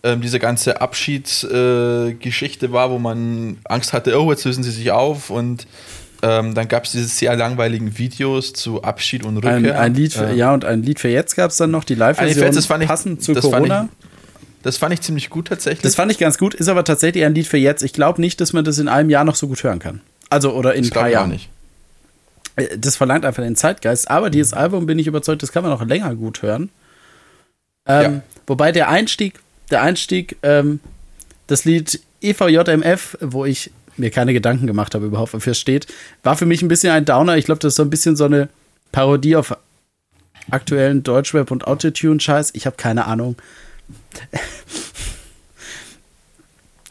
ähm, 0.04 0.22
diese 0.22 0.40
ganze 0.40 0.80
Abschiedsgeschichte 0.82 2.66
äh, 2.68 2.72
war, 2.72 2.92
wo 2.92 3.00
man 3.00 3.58
Angst 3.66 3.94
hatte, 3.94 4.20
oh, 4.20 4.32
jetzt 4.32 4.46
lösen 4.46 4.64
sie 4.64 4.72
sich 4.72 4.92
auf 4.92 5.30
und 5.30 5.68
ähm, 6.22 6.54
dann 6.54 6.68
gab 6.68 6.86
es 6.86 6.92
diese 6.92 7.06
sehr 7.06 7.36
langweiligen 7.36 7.98
Videos 7.98 8.54
zu 8.54 8.82
Abschied 8.84 9.24
und 9.24 9.38
Rückkehr. 9.38 9.54
Ein, 9.56 9.72
ein 9.72 9.94
Lied 9.96 10.14
für, 10.14 10.26
Ähm, 10.30 10.38
ja, 10.38 10.54
und 10.54 10.66
ein 10.66 10.84
Lied 10.84 11.00
für 11.00 11.10
jetzt 11.10 11.36
gab 11.36 11.52
es 11.52 11.58
dann 11.58 11.72
noch, 11.72 11.84
die 11.84 11.96
Live-Version, 11.96 12.46
jetzt, 12.46 12.56
das 12.58 12.66
fand 12.66 12.84
ich- 12.84 12.90
passend 12.90 13.24
zu 13.24 13.34
das 13.34 13.44
fand 13.46 13.56
Corona. 13.68 13.90
Das 14.64 14.76
fand 14.78 14.94
ich 14.94 15.00
ziemlich 15.02 15.30
gut 15.30 15.48
tatsächlich. 15.48 15.82
Das 15.84 15.96
fand 15.96 16.12
ich 16.12 16.18
ganz 16.18 16.38
gut, 16.38 16.54
ist 16.54 16.68
aber 16.68 16.84
tatsächlich 16.84 17.24
ein 17.24 17.34
Lied 17.34 17.48
für 17.48 17.58
jetzt. 17.58 17.82
Ich 17.82 17.94
glaube 17.94 18.20
nicht, 18.20 18.42
dass 18.42 18.52
man 18.52 18.66
das 18.66 18.78
in 18.78 18.90
einem 18.90 19.10
Jahr 19.10 19.24
noch 19.24 19.36
so 19.36 19.48
gut 19.48 19.64
hören 19.64 19.80
kann. 19.80 20.02
Also, 20.30 20.52
oder 20.54 20.76
in 20.76 20.82
Das 20.84 20.92
ein 20.92 20.94
paar 20.96 21.08
ich 21.08 21.14
Jahren. 21.14 21.30
nicht. 21.30 21.50
Äh, 22.58 22.78
Das 22.78 22.98
verlangt 22.98 23.24
einfach 23.24 23.42
den 23.42 23.56
Zeitgeist. 23.56 24.12
Aber 24.12 24.30
dieses 24.30 24.52
Album 24.52 24.86
bin 24.86 25.00
ich 25.00 25.08
überzeugt, 25.08 25.42
das 25.44 25.54
kann 25.54 25.64
man 25.64 25.72
noch 25.72 25.86
länger 25.86 26.14
gut 26.16 26.42
hören. 26.42 26.70
Ähm, 27.86 28.02
Ja. 28.16 28.22
Wobei 28.48 28.72
der 28.74 28.90
Einstieg, 28.90 29.40
der 29.72 29.82
Einstieg, 29.82 30.36
ähm, 30.44 30.82
das 31.48 31.64
Lied 31.64 32.02
EVJMF, 32.22 33.18
wo 33.22 33.46
ich 33.46 33.72
mir 34.00 34.12
keine 34.12 34.34
Gedanken 34.34 34.68
gemacht 34.68 34.96
habe 34.96 35.06
überhaupt, 35.06 35.34
wofür 35.34 35.52
es 35.52 35.60
steht, 35.60 35.88
war 36.24 36.36
für 36.36 36.46
mich 36.46 36.62
ein 36.62 36.68
bisschen 36.68 36.92
ein 36.92 37.06
Downer. 37.06 37.38
Ich 37.38 37.46
glaube, 37.46 37.60
das 37.60 37.74
ist 37.74 37.78
so 37.78 37.84
ein 37.84 37.90
bisschen 37.90 38.16
so 38.16 38.26
eine 38.26 38.50
Parodie 38.92 39.36
auf 39.36 39.56
aktuellen 40.52 41.04
Deutschrap 41.04 41.52
und 41.52 41.68
Autotune-Scheiß. 41.68 42.52
Ich 42.54 42.66
habe 42.66 42.76
keine 42.76 43.06
Ahnung. 43.06 43.36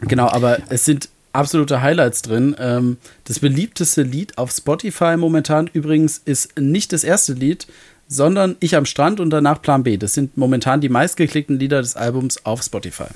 genau, 0.01 0.29
aber 0.29 0.59
es 0.69 0.85
sind 0.85 1.09
absolute 1.33 1.83
Highlights 1.83 2.23
drin. 2.23 2.57
Ähm, 2.59 2.99
das 3.25 3.41
beliebteste 3.41 4.03
Lied 4.03 4.39
auf 4.39 4.51
Spotify 4.51 5.17
momentan 5.17 5.69
übrigens 5.73 6.21
ist 6.25 6.59
nicht 6.59 6.93
das 6.93 7.05
erste 7.05 7.33
Lied, 7.33 7.67
sondern 8.09 8.57
Ich 8.61 8.75
am 8.75 8.87
Strand 8.87 9.21
und 9.21 9.31
danach 9.31 9.61
Plan 9.61 9.83
B. 9.83 9.99
Das 9.99 10.15
sind 10.15 10.37
momentan 10.37 10.81
die 10.81 10.89
meistgeklickten 10.89 11.59
Lieder 11.59 11.83
des 11.83 11.95
Albums 11.95 12.45
auf 12.45 12.63
Spotify. 12.63 13.09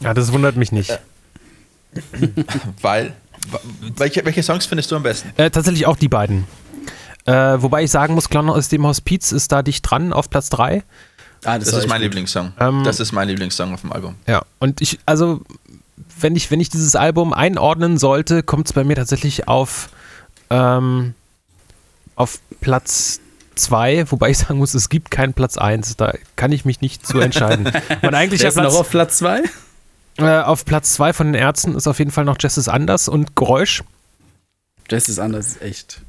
Ja, 0.00 0.12
das 0.12 0.32
wundert 0.32 0.56
mich 0.56 0.70
nicht. 0.70 0.98
Weil, 2.82 3.14
welche, 3.96 4.24
welche 4.24 4.42
Songs 4.42 4.66
findest 4.66 4.90
du 4.90 4.96
am 4.96 5.02
besten? 5.02 5.32
Äh, 5.36 5.50
tatsächlich 5.50 5.86
auch 5.86 5.96
die 5.96 6.08
beiden. 6.08 6.46
Äh, 7.26 7.32
wobei 7.32 7.82
ich 7.84 7.90
sagen 7.90 8.14
muss, 8.14 8.28
Clown 8.28 8.50
aus 8.50 8.68
dem 8.68 8.86
Hospiz 8.86 9.32
ist 9.32 9.50
da 9.52 9.62
dicht 9.62 9.88
dran 9.88 10.12
auf 10.12 10.28
Platz 10.28 10.50
3. 10.50 10.82
Ah, 11.44 11.58
Das 11.58 11.72
war 11.72 11.80
ist 11.80 11.88
mein 11.88 11.98
gut. 11.98 12.04
Lieblingssong. 12.04 12.52
Ähm, 12.60 12.84
das 12.84 13.00
ist 13.00 13.12
mein 13.12 13.28
Lieblingssong 13.28 13.72
auf 13.74 13.80
dem 13.82 13.92
Album. 13.92 14.16
Ja, 14.26 14.42
und 14.60 14.80
ich, 14.80 14.98
also, 15.06 15.40
wenn 16.20 16.36
ich, 16.36 16.50
wenn 16.50 16.60
ich 16.60 16.68
dieses 16.70 16.96
Album 16.96 17.32
einordnen 17.32 17.98
sollte, 17.98 18.42
kommt 18.42 18.66
es 18.66 18.72
bei 18.72 18.84
mir 18.84 18.96
tatsächlich 18.96 19.48
auf, 19.48 19.88
ähm, 20.50 21.14
auf 22.16 22.38
Platz 22.60 23.20
2, 23.56 24.10
wobei 24.10 24.30
ich 24.30 24.38
sagen 24.38 24.58
muss, 24.58 24.74
es 24.74 24.88
gibt 24.88 25.10
keinen 25.10 25.32
Platz 25.32 25.56
1. 25.58 25.96
Da 25.96 26.12
kann 26.36 26.52
ich 26.52 26.64
mich 26.64 26.80
nicht 26.80 27.06
zu 27.06 27.20
entscheiden. 27.20 27.70
Und 28.02 28.14
eigentlich 28.14 28.42
ist 28.42 28.56
noch 28.56 28.74
auf 28.74 28.90
Platz 28.90 29.18
2? 29.18 29.42
Äh, 30.18 30.40
auf 30.40 30.64
Platz 30.64 30.94
2 30.94 31.12
von 31.12 31.32
den 31.32 31.34
Ärzten 31.34 31.74
ist 31.74 31.86
auf 31.86 31.98
jeden 31.98 32.10
Fall 32.10 32.24
noch 32.24 32.36
Justice 32.38 32.72
Anders 32.72 33.08
und 33.08 33.36
Geräusch. 33.36 33.82
Das 34.88 35.08
ist 35.08 35.18
anders, 35.18 35.48
ist 35.48 35.62
echt. 35.62 36.00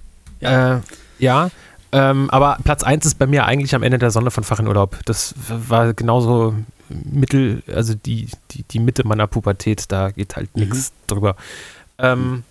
Ja. 0.42 0.78
Äh, 0.78 0.82
ja. 1.20 1.50
Ähm, 1.92 2.30
aber 2.30 2.58
Platz 2.64 2.84
1 2.84 3.06
ist 3.06 3.16
bei 3.16 3.26
mir 3.26 3.46
eigentlich 3.46 3.74
am 3.74 3.84
Ende 3.84 3.98
der 3.98 4.12
Sonne 4.12 4.32
von 4.32 4.44
Fach 4.44 4.60
in 4.60 4.68
Urlaub. 4.68 5.00
Das 5.06 5.34
war 5.48 5.94
genauso 5.94 6.54
Mittel, 6.90 7.64
also 7.74 7.96
die, 7.96 8.28
die, 8.52 8.64
die 8.64 8.80
Mitte 8.80 9.08
meiner 9.08 9.28
Pubertät, 9.28 9.86
da 9.92 10.12
geht 10.12 10.36
halt 10.36 10.56
nichts 10.58 10.92
drüber. 11.08 11.36
Ähm, 11.98 12.44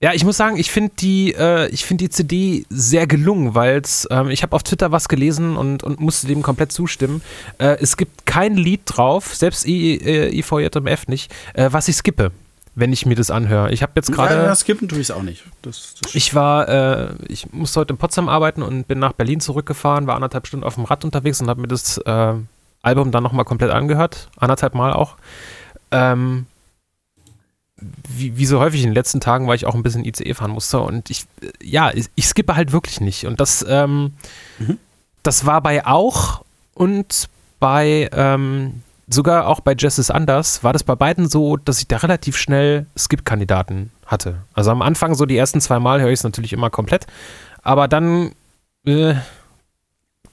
ja, 0.00 0.12
ich 0.12 0.24
muss 0.24 0.36
sagen, 0.36 0.56
ich 0.56 0.70
finde 0.70 0.92
die, 0.98 1.34
äh, 1.34 1.68
ich 1.68 1.84
finde 1.84 2.04
die 2.04 2.10
CD 2.10 2.66
sehr 2.68 3.06
gelungen, 3.06 3.54
weil 3.54 3.80
ähm, 4.10 4.28
ich 4.28 4.42
habe 4.42 4.54
auf 4.54 4.62
Twitter 4.62 4.92
was 4.92 5.08
gelesen 5.08 5.56
und, 5.56 5.82
und 5.82 6.00
musste 6.00 6.26
dem 6.26 6.42
komplett 6.42 6.72
zustimmen. 6.72 7.22
Äh, 7.58 7.78
es 7.80 7.96
gibt 7.96 8.26
kein 8.26 8.56
Lied 8.56 8.82
drauf, 8.84 9.34
selbst 9.34 9.66
I, 9.66 9.94
äh, 9.94 10.38
IVJMF 10.38 11.08
nicht, 11.08 11.32
äh, 11.54 11.68
was 11.70 11.88
ich 11.88 11.96
skippe, 11.96 12.32
wenn 12.74 12.92
ich 12.92 13.06
mir 13.06 13.14
das 13.14 13.30
anhöre. 13.30 13.72
Ich 13.72 13.82
habe 13.82 13.92
jetzt 13.94 14.12
gerade. 14.12 14.34
Ja, 14.34 14.54
skippen 14.54 14.88
tue 14.88 14.98
ich 14.98 15.08
es 15.08 15.10
auch 15.10 15.22
nicht. 15.22 15.44
Das, 15.62 15.94
das 16.02 16.14
Ich 16.14 16.34
war, 16.34 16.68
äh, 16.68 17.14
ich 17.28 17.52
musste 17.52 17.80
heute 17.80 17.94
in 17.94 17.96
Potsdam 17.96 18.28
arbeiten 18.28 18.62
und 18.62 18.86
bin 18.86 18.98
nach 18.98 19.12
Berlin 19.12 19.40
zurückgefahren, 19.40 20.06
war 20.06 20.16
anderthalb 20.16 20.46
Stunden 20.46 20.66
auf 20.66 20.74
dem 20.74 20.84
Rad 20.84 21.04
unterwegs 21.04 21.40
und 21.40 21.48
habe 21.48 21.60
mir 21.60 21.68
das 21.68 21.98
äh, 21.98 22.34
Album 22.82 23.10
dann 23.12 23.22
nochmal 23.22 23.44
komplett 23.44 23.70
angehört, 23.70 24.28
anderthalb 24.36 24.74
Mal 24.74 24.92
auch. 24.92 25.16
Ähm, 25.90 26.46
wie, 28.08 28.36
wie 28.36 28.46
so 28.46 28.60
häufig 28.60 28.82
in 28.82 28.90
den 28.90 28.94
letzten 28.94 29.20
Tagen, 29.20 29.46
weil 29.46 29.56
ich 29.56 29.66
auch 29.66 29.74
ein 29.74 29.82
bisschen 29.82 30.04
ICE 30.04 30.34
fahren 30.34 30.50
musste 30.50 30.80
und 30.80 31.10
ich, 31.10 31.26
ja, 31.62 31.90
ich, 31.92 32.06
ich 32.14 32.26
skippe 32.26 32.56
halt 32.56 32.72
wirklich 32.72 33.00
nicht 33.00 33.26
und 33.26 33.40
das, 33.40 33.64
ähm, 33.68 34.12
Mhm. 34.58 34.78
das 35.22 35.46
war 35.46 35.60
bei 35.60 35.86
auch 35.86 36.44
und 36.74 37.28
bei, 37.60 38.08
ähm, 38.12 38.82
sogar 39.08 39.46
auch 39.48 39.60
bei 39.60 39.74
Jess 39.78 39.98
is 39.98 40.10
Anders 40.10 40.64
war 40.64 40.72
das 40.72 40.82
bei 40.84 40.94
beiden 40.94 41.28
so, 41.28 41.56
dass 41.56 41.78
ich 41.78 41.88
da 41.88 41.98
relativ 41.98 42.36
schnell 42.36 42.86
Skip-Kandidaten 42.96 43.90
hatte. 44.06 44.36
Also 44.54 44.70
am 44.70 44.82
Anfang 44.82 45.14
so 45.14 45.26
die 45.26 45.36
ersten 45.36 45.60
zwei 45.60 45.78
Mal 45.78 46.00
höre 46.00 46.10
ich 46.10 46.20
es 46.20 46.24
natürlich 46.24 46.52
immer 46.52 46.70
komplett, 46.70 47.06
aber 47.62 47.88
dann, 47.88 48.32
äh, 48.86 49.14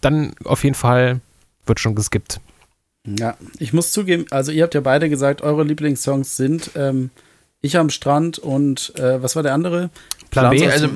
dann 0.01 0.33
auf 0.45 0.63
jeden 0.63 0.75
Fall 0.75 1.21
wird 1.65 1.79
schon 1.79 1.95
geskippt. 1.95 2.39
Ja, 3.05 3.35
ich 3.57 3.73
muss 3.73 3.91
zugeben, 3.91 4.25
also 4.29 4.51
ihr 4.51 4.63
habt 4.63 4.75
ja 4.75 4.81
beide 4.81 5.09
gesagt, 5.09 5.41
eure 5.41 5.63
Lieblingssongs 5.63 6.37
sind 6.37 6.71
ähm, 6.75 7.09
Ich 7.63 7.77
am 7.77 7.89
Strand 7.91 8.39
und 8.39 8.91
äh, 8.97 9.21
was 9.21 9.35
war 9.35 9.43
der 9.43 9.53
andere? 9.53 9.91
Plan 10.31 10.49
B? 10.49 10.65
Also 10.67 10.89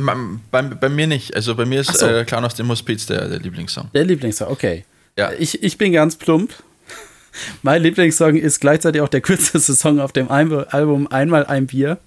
bei, 0.51 0.61
bei 0.63 0.89
mir 0.89 1.05
nicht. 1.05 1.35
Also 1.35 1.53
bei 1.53 1.65
mir 1.65 1.81
ist 1.81 1.95
so. 1.95 2.07
äh, 2.07 2.25
Clown 2.25 2.43
aus 2.43 2.55
dem 2.55 2.69
Hospiz 2.69 3.05
der, 3.05 3.27
der 3.27 3.39
Lieblingssong. 3.39 3.89
Der 3.93 4.03
Lieblingssong, 4.03 4.47
okay. 4.49 4.83
Ja. 5.15 5.31
Ich, 5.37 5.61
ich 5.61 5.77
bin 5.77 5.91
ganz 5.93 6.15
plump. 6.15 6.51
Mein 7.61 7.83
Lieblingssong 7.83 8.35
ist 8.37 8.59
gleichzeitig 8.61 9.01
auch 9.01 9.09
der 9.09 9.21
kürzeste 9.21 9.75
Song 9.75 9.99
auf 9.99 10.11
dem 10.11 10.31
Ein- 10.31 10.51
Album 10.69 11.05
Einmal 11.07 11.45
ein 11.45 11.67
Bier. 11.67 11.99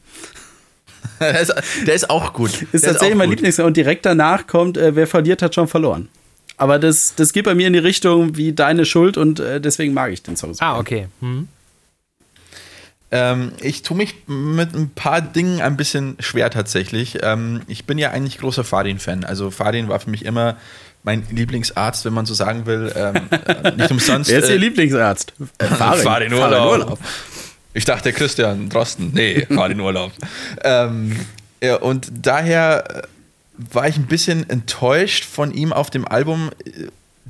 der, 1.21 1.41
ist, 1.41 1.55
der 1.87 1.95
ist 1.95 2.11
auch 2.11 2.33
gut. 2.33 2.63
Ist 2.73 2.85
der 2.85 2.93
tatsächlich 2.93 3.15
auch 3.15 3.19
mein 3.19 3.29
gut. 3.29 3.37
Lieblingssong. 3.39 3.67
Und 3.67 3.77
direkt 3.77 4.05
danach 4.07 4.49
kommt 4.49 4.77
äh, 4.77 4.97
Wer 4.97 5.07
verliert, 5.07 5.41
hat 5.41 5.55
schon 5.55 5.69
verloren. 5.69 6.09
Aber 6.57 6.81
das, 6.81 7.15
das 7.15 7.33
geht 7.33 7.45
bei 7.45 7.55
mir 7.55 7.69
in 7.69 7.75
die 7.75 7.79
Richtung 7.79 8.37
wie 8.37 8.53
deine 8.53 8.85
Schuld 8.85 9.17
und 9.17 9.39
äh, 9.39 9.61
deswegen 9.61 9.95
mag 9.95 10.11
ich 10.13 10.25
den 10.25 10.35
Song 10.37 10.53
so. 10.55 10.65
Ah, 10.65 10.81
okay. 10.81 11.07
Hm. 11.21 11.47
Ähm, 13.11 13.53
ich 13.61 13.83
tue 13.83 13.97
mich 13.97 14.15
mit 14.27 14.75
ein 14.75 14.91
paar 14.91 15.23
Dingen 15.23 15.61
ein 15.61 15.77
bisschen 15.77 16.17
schwer 16.21 16.51
tatsächlich. 16.51 17.19
Ähm, 17.23 17.63
ich 17.67 17.87
bin 17.87 17.97
ja 17.97 18.11
eigentlich 18.11 18.39
großer 18.39 18.65
Fadin-Fan. 18.65 19.25
Also 19.25 19.51
Fadin 19.51 19.89
war 19.89 19.99
für 20.01 20.11
mich 20.11 20.25
immer 20.25 20.57
mein 21.03 21.27
Lieblingsarzt, 21.31 22.05
wenn 22.05 22.13
man 22.13 22.27
so 22.27 22.35
sagen 22.35 22.67
will. 22.67 22.93
Ähm, 22.95 23.29
äh, 23.31 23.71
nicht 23.73 23.91
umsonst. 23.91 24.31
Wer 24.31 24.41
ist 24.41 24.49
Ihr 24.49 24.57
äh, 24.57 24.59
Lieblingsarzt? 24.59 25.33
Äh, 25.59 25.65
Farin, 25.67 26.03
Farin 26.03 26.33
Urlaub. 26.35 26.99
Ich 27.73 27.85
dachte 27.85 28.13
Christian 28.13 28.69
Drosten. 28.69 29.13
Nee, 29.15 29.47
Farin 29.55 29.81
Urlaub. 29.81 30.13
ähm, 30.63 31.19
ja, 31.63 31.77
und 31.77 32.09
daher 32.23 32.85
äh, 32.89 33.03
war 33.73 33.89
ich 33.89 33.97
ein 33.97 34.07
bisschen 34.07 34.49
enttäuscht 34.51 35.25
von 35.25 35.53
ihm 35.53 35.73
auf 35.73 35.89
dem 35.89 36.07
Album. 36.07 36.51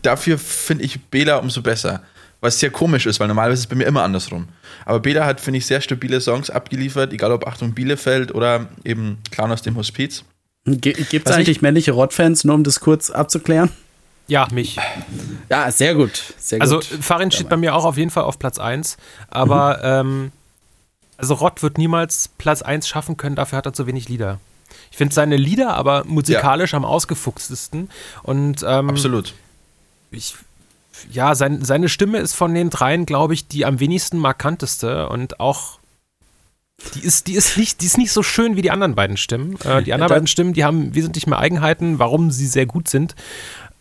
Dafür 0.02 0.38
finde 0.38 0.84
ich 0.84 1.00
Bela 1.04 1.36
umso 1.36 1.62
besser. 1.62 2.02
Was 2.40 2.60
sehr 2.60 2.70
komisch 2.70 3.06
ist, 3.06 3.18
weil 3.18 3.26
normalerweise 3.26 3.60
ist 3.60 3.64
es 3.64 3.66
bei 3.66 3.76
mir 3.76 3.86
immer 3.86 4.04
andersrum. 4.04 4.48
Aber 4.84 5.00
Bela 5.00 5.26
hat, 5.26 5.40
finde 5.40 5.58
ich, 5.58 5.66
sehr 5.66 5.80
stabile 5.80 6.20
Songs 6.20 6.50
abgeliefert, 6.50 7.12
egal 7.12 7.32
ob 7.32 7.46
Achtung 7.46 7.72
Bielefeld 7.72 8.32
oder 8.34 8.68
eben 8.84 9.18
Clown 9.30 9.50
aus 9.50 9.62
dem 9.62 9.76
Hospiz. 9.76 10.24
Gibt 10.64 11.28
es 11.28 11.34
eigentlich 11.34 11.62
männliche 11.62 11.92
Rottfans, 11.92 12.44
nur 12.44 12.54
um 12.54 12.62
das 12.62 12.80
kurz 12.80 13.10
abzuklären? 13.10 13.70
Ja, 14.28 14.46
mich. 14.52 14.76
Ja, 15.48 15.70
sehr 15.70 15.94
gut. 15.94 16.34
Sehr 16.36 16.60
also 16.60 16.76
gut. 16.76 16.84
Farin 16.84 17.30
steht 17.30 17.48
bei 17.48 17.56
mir 17.56 17.74
auch 17.74 17.86
auf 17.86 17.96
jeden 17.96 18.10
Fall 18.10 18.24
auf 18.24 18.38
Platz 18.38 18.58
1. 18.58 18.98
Aber 19.28 19.82
ähm, 19.82 20.30
also 21.16 21.34
Rott 21.34 21.62
wird 21.62 21.78
niemals 21.78 22.28
Platz 22.36 22.62
1 22.62 22.86
schaffen 22.86 23.16
können, 23.16 23.36
dafür 23.36 23.58
hat 23.58 23.66
er 23.66 23.72
zu 23.72 23.86
wenig 23.86 24.08
Lieder. 24.08 24.38
Ich 24.90 24.98
finde 24.98 25.14
seine 25.14 25.36
Lieder 25.36 25.74
aber 25.74 26.04
musikalisch 26.04 26.74
am 26.74 26.84
ausgefuchstesten. 26.84 27.90
Und 28.22 28.62
ähm, 28.66 28.90
Absolut. 28.90 29.34
ich, 30.10 30.34
ja, 31.10 31.34
sein, 31.34 31.64
seine 31.64 31.88
Stimme 31.88 32.18
ist 32.18 32.34
von 32.34 32.54
den 32.54 32.70
dreien, 32.70 33.06
glaube 33.06 33.34
ich, 33.34 33.46
die 33.48 33.64
am 33.64 33.80
wenigsten 33.80 34.18
markanteste 34.18 35.08
und 35.08 35.40
auch 35.40 35.78
die 36.94 37.00
ist, 37.00 37.26
die 37.26 37.34
ist 37.34 37.56
nicht, 37.56 37.80
die 37.80 37.86
ist 37.86 37.98
nicht 37.98 38.12
so 38.12 38.22
schön 38.22 38.54
wie 38.56 38.62
die 38.62 38.70
anderen 38.70 38.94
beiden 38.94 39.16
Stimmen. 39.16 39.56
Äh, 39.64 39.82
die 39.82 39.92
anderen 39.92 40.08
Da- 40.10 40.14
beiden 40.14 40.28
Stimmen, 40.28 40.52
die 40.52 40.64
haben 40.64 40.94
wesentlich 40.94 41.26
mehr 41.26 41.38
Eigenheiten, 41.38 41.98
warum 41.98 42.30
sie 42.30 42.46
sehr 42.46 42.66
gut 42.66 42.88
sind. 42.88 43.14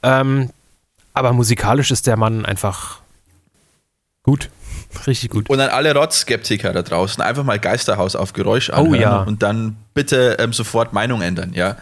Ähm, 0.02 0.50
aber 1.14 1.34
musikalisch 1.34 1.92
ist 1.92 2.08
der 2.08 2.18
Mann 2.18 2.46
einfach 2.46 3.00
gut. 4.24 4.50
Richtig 5.06 5.30
gut. 5.30 5.50
Und 5.50 5.60
an 5.60 5.70
alle 5.70 5.94
Rott-Skeptiker 5.94 6.74
da 6.74 6.82
draußen, 6.82 7.22
einfach 7.22 7.44
mal 7.44 7.60
Geisterhaus 7.60 8.16
auf 8.16 8.34
Geräusch 8.34 8.70
anhören 8.70 8.90
Oh 8.90 8.96
ja. 8.96 9.22
und 9.24 9.44
dann 9.44 9.76
bitte 9.94 10.38
ähm, 10.40 10.54
sofort 10.54 10.94
Meinung 10.94 11.22
ändern, 11.22 11.54
ja. 11.54 11.78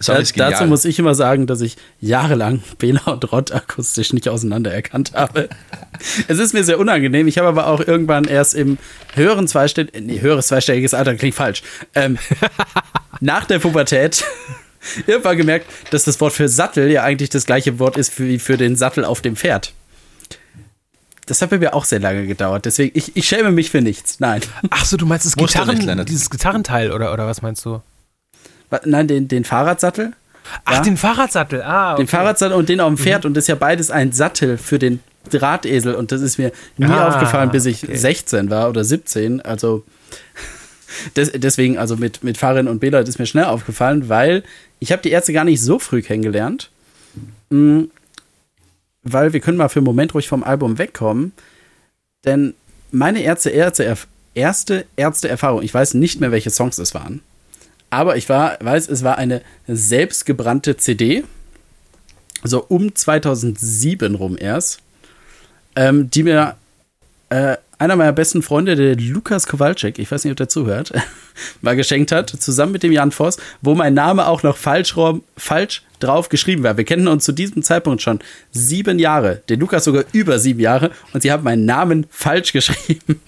Song 0.00 0.16
Da, 0.36 0.50
dazu 0.50 0.64
muss 0.64 0.84
ich 0.84 0.98
immer 0.98 1.14
sagen, 1.14 1.46
dass 1.46 1.60
ich 1.60 1.76
jahrelang 2.00 2.62
Bela 2.78 3.02
und 3.06 3.30
Rott 3.32 3.52
akustisch 3.52 4.12
nicht 4.12 4.28
auseinander 4.28 4.72
erkannt 4.72 5.12
habe. 5.14 5.48
es 6.28 6.38
ist 6.38 6.54
mir 6.54 6.64
sehr 6.64 6.78
unangenehm. 6.78 7.28
Ich 7.28 7.38
habe 7.38 7.48
aber 7.48 7.66
auch 7.66 7.80
irgendwann 7.80 8.24
erst 8.24 8.54
im 8.54 8.78
höheren 9.14 9.48
zweistelligen, 9.48 10.06
nee, 10.06 10.20
höheres 10.20 10.48
zweistelliges 10.48 10.94
Alter 10.94 11.14
klingt 11.14 11.34
falsch, 11.34 11.62
ähm, 11.94 12.18
nach 13.20 13.44
der 13.44 13.58
Pubertät 13.58 14.24
irgendwann 15.06 15.36
gemerkt, 15.36 15.66
dass 15.90 16.04
das 16.04 16.20
Wort 16.20 16.32
für 16.32 16.48
Sattel 16.48 16.90
ja 16.90 17.02
eigentlich 17.02 17.30
das 17.30 17.46
gleiche 17.46 17.78
Wort 17.78 17.96
ist 17.96 18.18
wie 18.20 18.38
für 18.38 18.56
den 18.56 18.76
Sattel 18.76 19.04
auf 19.04 19.20
dem 19.20 19.36
Pferd. 19.36 19.72
Das 21.26 21.42
hat 21.42 21.50
bei 21.50 21.58
mir 21.58 21.74
auch 21.74 21.84
sehr 21.84 22.00
lange 22.00 22.26
gedauert. 22.26 22.64
Deswegen, 22.64 22.96
ich, 22.96 23.14
ich 23.14 23.28
schäme 23.28 23.50
mich 23.52 23.70
für 23.70 23.82
nichts. 23.82 24.18
Nein. 24.18 24.40
Ach 24.70 24.86
so, 24.86 24.96
du 24.96 25.04
meinst 25.04 25.26
das 25.26 25.36
Gitarren, 25.36 26.06
dieses 26.06 26.30
Gitarrenteil 26.30 26.90
oder, 26.90 27.12
oder 27.12 27.26
was 27.26 27.42
meinst 27.42 27.64
du? 27.66 27.82
Nein, 28.84 29.08
den, 29.08 29.28
den 29.28 29.44
Fahrradsattel. 29.44 30.12
Ach, 30.64 30.74
Ja. 30.76 30.80
den 30.82 30.96
Fahrradsattel. 30.96 31.62
Ah, 31.62 31.92
okay. 31.94 32.02
Den 32.02 32.08
Fahrradsattel 32.08 32.56
und 32.56 32.68
den 32.68 32.80
auf 32.80 32.88
dem 32.88 32.98
Pferd. 32.98 33.24
Und 33.26 33.34
das 33.34 33.44
ist 33.44 33.48
ja 33.48 33.54
beides 33.54 33.90
ein 33.90 34.12
Sattel 34.12 34.58
für 34.58 34.78
den 34.78 35.00
Drahtesel. 35.30 35.94
Und 35.94 36.10
das 36.12 36.20
ist 36.22 36.38
mir 36.38 36.52
nie 36.76 36.86
Ah, 36.86 37.08
aufgefallen, 37.08 37.50
bis 37.50 37.66
ich 37.66 37.84
okay. 37.84 37.96
16 37.96 38.50
war 38.50 38.68
oder 38.68 38.84
17. 38.84 39.40
Also 39.42 39.84
des, 41.16 41.32
deswegen, 41.34 41.78
also 41.78 41.96
mit, 41.96 42.24
mit 42.24 42.38
Farin 42.38 42.66
und 42.68 42.78
Bela, 42.80 43.00
das 43.00 43.10
ist 43.10 43.18
mir 43.18 43.26
schnell 43.26 43.44
aufgefallen, 43.44 44.08
weil 44.08 44.42
ich 44.78 44.92
habe 44.92 45.02
die 45.02 45.10
Ärzte 45.10 45.32
gar 45.32 45.44
nicht 45.44 45.62
so 45.62 45.78
früh 45.78 46.02
kennengelernt. 46.02 46.70
Mm, 47.50 47.84
Weil 49.02 49.32
wir 49.32 49.40
können 49.40 49.58
mal 49.58 49.68
für 49.68 49.78
einen 49.80 49.86
Moment 49.86 50.14
ruhig 50.14 50.28
vom 50.28 50.42
Album 50.44 50.78
wegkommen. 50.78 51.32
Denn 52.24 52.54
meine 52.90 53.22
Ärzte, 53.22 53.50
Ärzte, 53.50 53.96
erste 54.34 54.86
Ärzte-Erfahrung, 54.96 55.62
ich 55.62 55.72
weiß 55.74 55.94
nicht 55.94 56.20
mehr, 56.20 56.30
welche 56.32 56.50
Songs 56.50 56.78
es 56.78 56.94
waren. 56.94 57.20
Aber 57.90 58.16
ich 58.16 58.28
war, 58.28 58.58
weiß, 58.60 58.88
es 58.88 59.02
war 59.02 59.16
eine 59.18 59.42
selbstgebrannte 59.66 60.76
CD. 60.76 61.24
So 62.44 62.64
um 62.68 62.94
2007 62.94 64.14
rum 64.14 64.36
erst. 64.38 64.80
Ähm, 65.76 66.10
die 66.10 66.22
mir 66.22 66.56
äh, 67.30 67.56
einer 67.78 67.94
meiner 67.96 68.12
besten 68.12 68.42
Freunde, 68.42 68.74
der 68.74 68.96
Lukas 68.96 69.46
Kowalczyk, 69.46 69.98
ich 69.98 70.10
weiß 70.10 70.24
nicht, 70.24 70.32
ob 70.32 70.36
der 70.36 70.48
zuhört, 70.48 70.92
mal 71.60 71.76
geschenkt 71.76 72.10
hat, 72.10 72.30
zusammen 72.30 72.72
mit 72.72 72.82
dem 72.82 72.90
Jan 72.92 73.12
Voss, 73.12 73.36
wo 73.62 73.74
mein 73.74 73.94
Name 73.94 74.26
auch 74.26 74.42
noch 74.42 74.56
falsch, 74.56 74.96
rum- 74.96 75.22
falsch 75.36 75.82
drauf 76.00 76.28
geschrieben 76.28 76.64
war. 76.64 76.76
Wir 76.76 76.84
kennen 76.84 77.06
uns 77.06 77.24
zu 77.24 77.32
diesem 77.32 77.62
Zeitpunkt 77.62 78.02
schon 78.02 78.18
sieben 78.50 78.98
Jahre, 78.98 79.42
der 79.48 79.56
Lukas 79.58 79.84
sogar 79.84 80.04
über 80.12 80.38
sieben 80.40 80.60
Jahre 80.60 80.90
und 81.12 81.22
sie 81.22 81.30
haben 81.30 81.44
meinen 81.44 81.64
Namen 81.64 82.06
falsch 82.10 82.52
geschrieben. 82.52 83.20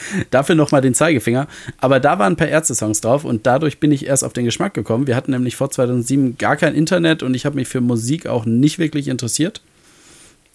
Dafür 0.30 0.54
nochmal 0.54 0.80
den 0.80 0.94
Zeigefinger. 0.94 1.46
Aber 1.78 2.00
da 2.00 2.18
waren 2.18 2.34
ein 2.34 2.36
paar 2.36 2.48
Ärzte-Songs 2.48 3.00
drauf 3.00 3.24
und 3.24 3.46
dadurch 3.46 3.80
bin 3.80 3.92
ich 3.92 4.06
erst 4.06 4.24
auf 4.24 4.32
den 4.32 4.44
Geschmack 4.44 4.74
gekommen. 4.74 5.06
Wir 5.06 5.16
hatten 5.16 5.30
nämlich 5.32 5.56
vor 5.56 5.70
2007 5.70 6.38
gar 6.38 6.56
kein 6.56 6.74
Internet 6.74 7.22
und 7.22 7.34
ich 7.34 7.46
habe 7.46 7.56
mich 7.56 7.68
für 7.68 7.80
Musik 7.80 8.26
auch 8.26 8.44
nicht 8.44 8.78
wirklich 8.78 9.08
interessiert. 9.08 9.60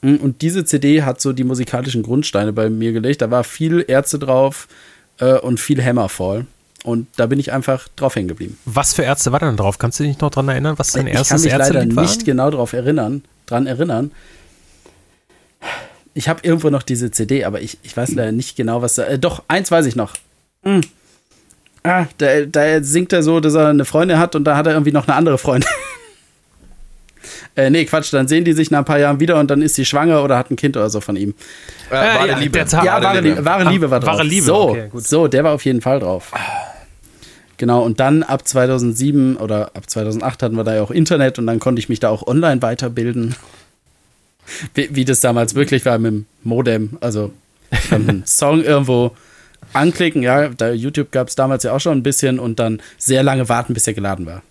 Mm, 0.02 0.16
Und 0.16 0.41
diese 0.41 0.66
CD 0.66 1.04
hat 1.04 1.22
so 1.22 1.34
die 1.34 1.44
musikalischen 1.44 2.04
Grundsteine 2.04 2.54
bei 2.54 2.70
mir 2.70 2.91
gelegt. 2.94 3.22
Da 3.22 3.32
war 3.32 3.44
viel 3.44 3.84
Ärzte 3.88 4.20
drauf 4.20 4.68
äh, 5.20 5.34
und 5.39 5.60
viel 5.60 5.84
Hammerfall. 5.84 6.46
Und 6.84 7.08
da 7.16 7.28
bin 7.28 7.39
ich 7.39 7.54
einfach 7.54 7.88
drauf 7.96 8.16
hängen 8.16 8.28
geblieben. 8.28 8.58
Was 8.66 8.94
für 8.94 9.04
Ärzte 9.04 9.32
war 9.32 9.39
denn 9.39 9.56
drauf? 9.56 9.78
Kannst 9.78 10.00
du 10.02 10.04
dich 10.04 10.20
noch 10.20 10.32
dran 10.32 10.50
erinnern, 10.50 10.78
was 10.78 10.91
dein 10.91 11.08
ich 11.08 11.14
kann 11.14 11.20
erstes 11.22 11.44
mich 11.44 11.54
leider 11.56 11.96
war? 11.96 12.04
nicht 12.04 12.26
genau 12.26 12.52
darauf 12.52 12.74
erinnern, 12.74 13.24
dran 13.46 13.68
erinnern. 13.68 14.12
Ich 16.14 16.30
habe 16.30 16.41
irgendwo 16.43 16.70
noch 16.70 16.84
diese 16.84 17.09
CD, 17.11 17.43
aber 17.43 17.61
ich, 17.61 17.78
ich 17.84 17.95
weiß 17.97 18.14
leider 18.14 18.32
nicht 18.32 18.55
genau, 18.55 18.82
was 18.82 18.95
da. 18.95 19.05
Äh, 19.05 19.20
doch, 19.20 19.43
eins 19.47 19.72
weiß 19.72 19.86
ich 19.86 19.95
noch. 19.95 20.14
Hm. 20.64 20.82
Ah, 21.84 22.05
da, 22.18 22.45
da 22.45 22.82
singt 22.84 23.11
er 23.11 23.24
so, 23.24 23.39
dass 23.39 23.55
er 23.55 23.68
eine 23.68 23.84
Freundin 23.86 24.18
hat 24.18 24.36
und 24.36 24.45
da 24.45 24.55
hat 24.55 24.68
er 24.68 24.74
irgendwie 24.74 24.91
noch 24.93 25.07
eine 25.07 25.16
andere 25.18 25.38
Freundin. 25.38 25.70
äh, 27.55 27.70
nee, 27.70 27.84
Quatsch, 27.86 28.14
dann 28.14 28.28
sehen 28.28 28.45
die 28.45 28.53
sich 28.53 28.72
nach 28.72 28.80
ein 28.80 28.86
paar 28.86 28.99
Jahren 28.99 29.20
wieder 29.20 29.38
und 29.38 29.49
dann 29.51 29.61
ist 29.61 29.76
sie 29.76 29.84
schwanger 29.84 30.24
oder 30.24 30.38
hat 30.38 30.49
ein 30.49 30.55
Kind 30.55 30.78
oder 30.78 30.89
so 30.89 31.01
von 31.01 31.16
ihm. 31.18 31.34
äh, 31.89 31.93
wahre 31.93 32.28
ja, 32.30 32.38
Liebe. 32.38 32.59
Ja, 32.59 33.01
wahre 33.03 33.20
Liebe, 33.20 33.43
wahre 33.45 33.66
Ah, 33.66 33.70
Liebe 33.70 33.91
war 33.91 33.99
drauf. 33.99 34.14
wahre 34.16 34.24
Liebe, 34.24 34.45
so, 34.45 34.70
okay, 34.70 34.88
gut. 34.89 35.05
so, 35.05 35.28
der 35.28 35.43
war 35.43 35.51
auf 35.53 35.66
jeden 35.66 35.82
Fall 35.82 35.99
drauf. 35.99 36.32
Genau, 37.57 37.84
und 37.84 37.99
dann 37.99 38.24
ab 38.24 38.47
2007 38.47 39.38
oder 39.38 39.72
ab 39.76 39.89
2008 39.89 40.43
hatten 40.43 40.55
wir 40.55 40.64
da 40.64 40.76
ja 40.76 40.82
auch 40.82 40.91
Internet 40.91 41.38
und 41.38 41.47
dann 41.47 41.59
konnte 41.59 41.80
ich 41.80 41.89
mich 41.89 41.99
da 41.99 42.09
auch 42.09 42.26
online 42.28 42.61
weiterbilden. 42.61 43.36
Wie, 44.74 44.89
wie 44.96 45.06
das 45.06 45.20
damals 45.20 45.56
wirklich 45.56 45.86
war 45.86 45.98
mit 45.98 46.12
dem 46.12 46.26
Modem. 46.44 46.98
Also, 47.02 47.32
einen 47.91 48.24
Song 48.26 48.64
irgendwo 48.64 49.16
anklicken. 49.74 50.24
Ja, 50.24 50.50
da 50.50 50.72
YouTube 50.72 51.12
gab 51.12 51.28
es 51.28 51.36
damals 51.36 51.64
ja 51.64 51.74
auch 51.74 51.80
schon 51.80 51.98
ein 51.98 52.04
bisschen 52.04 52.39
und 52.39 52.60
dann 52.60 52.82
sehr 52.98 53.24
lange 53.24 53.50
warten, 53.50 53.74
bis 53.74 53.88
er 53.88 53.94
geladen 53.94 54.26
war. 54.26 54.44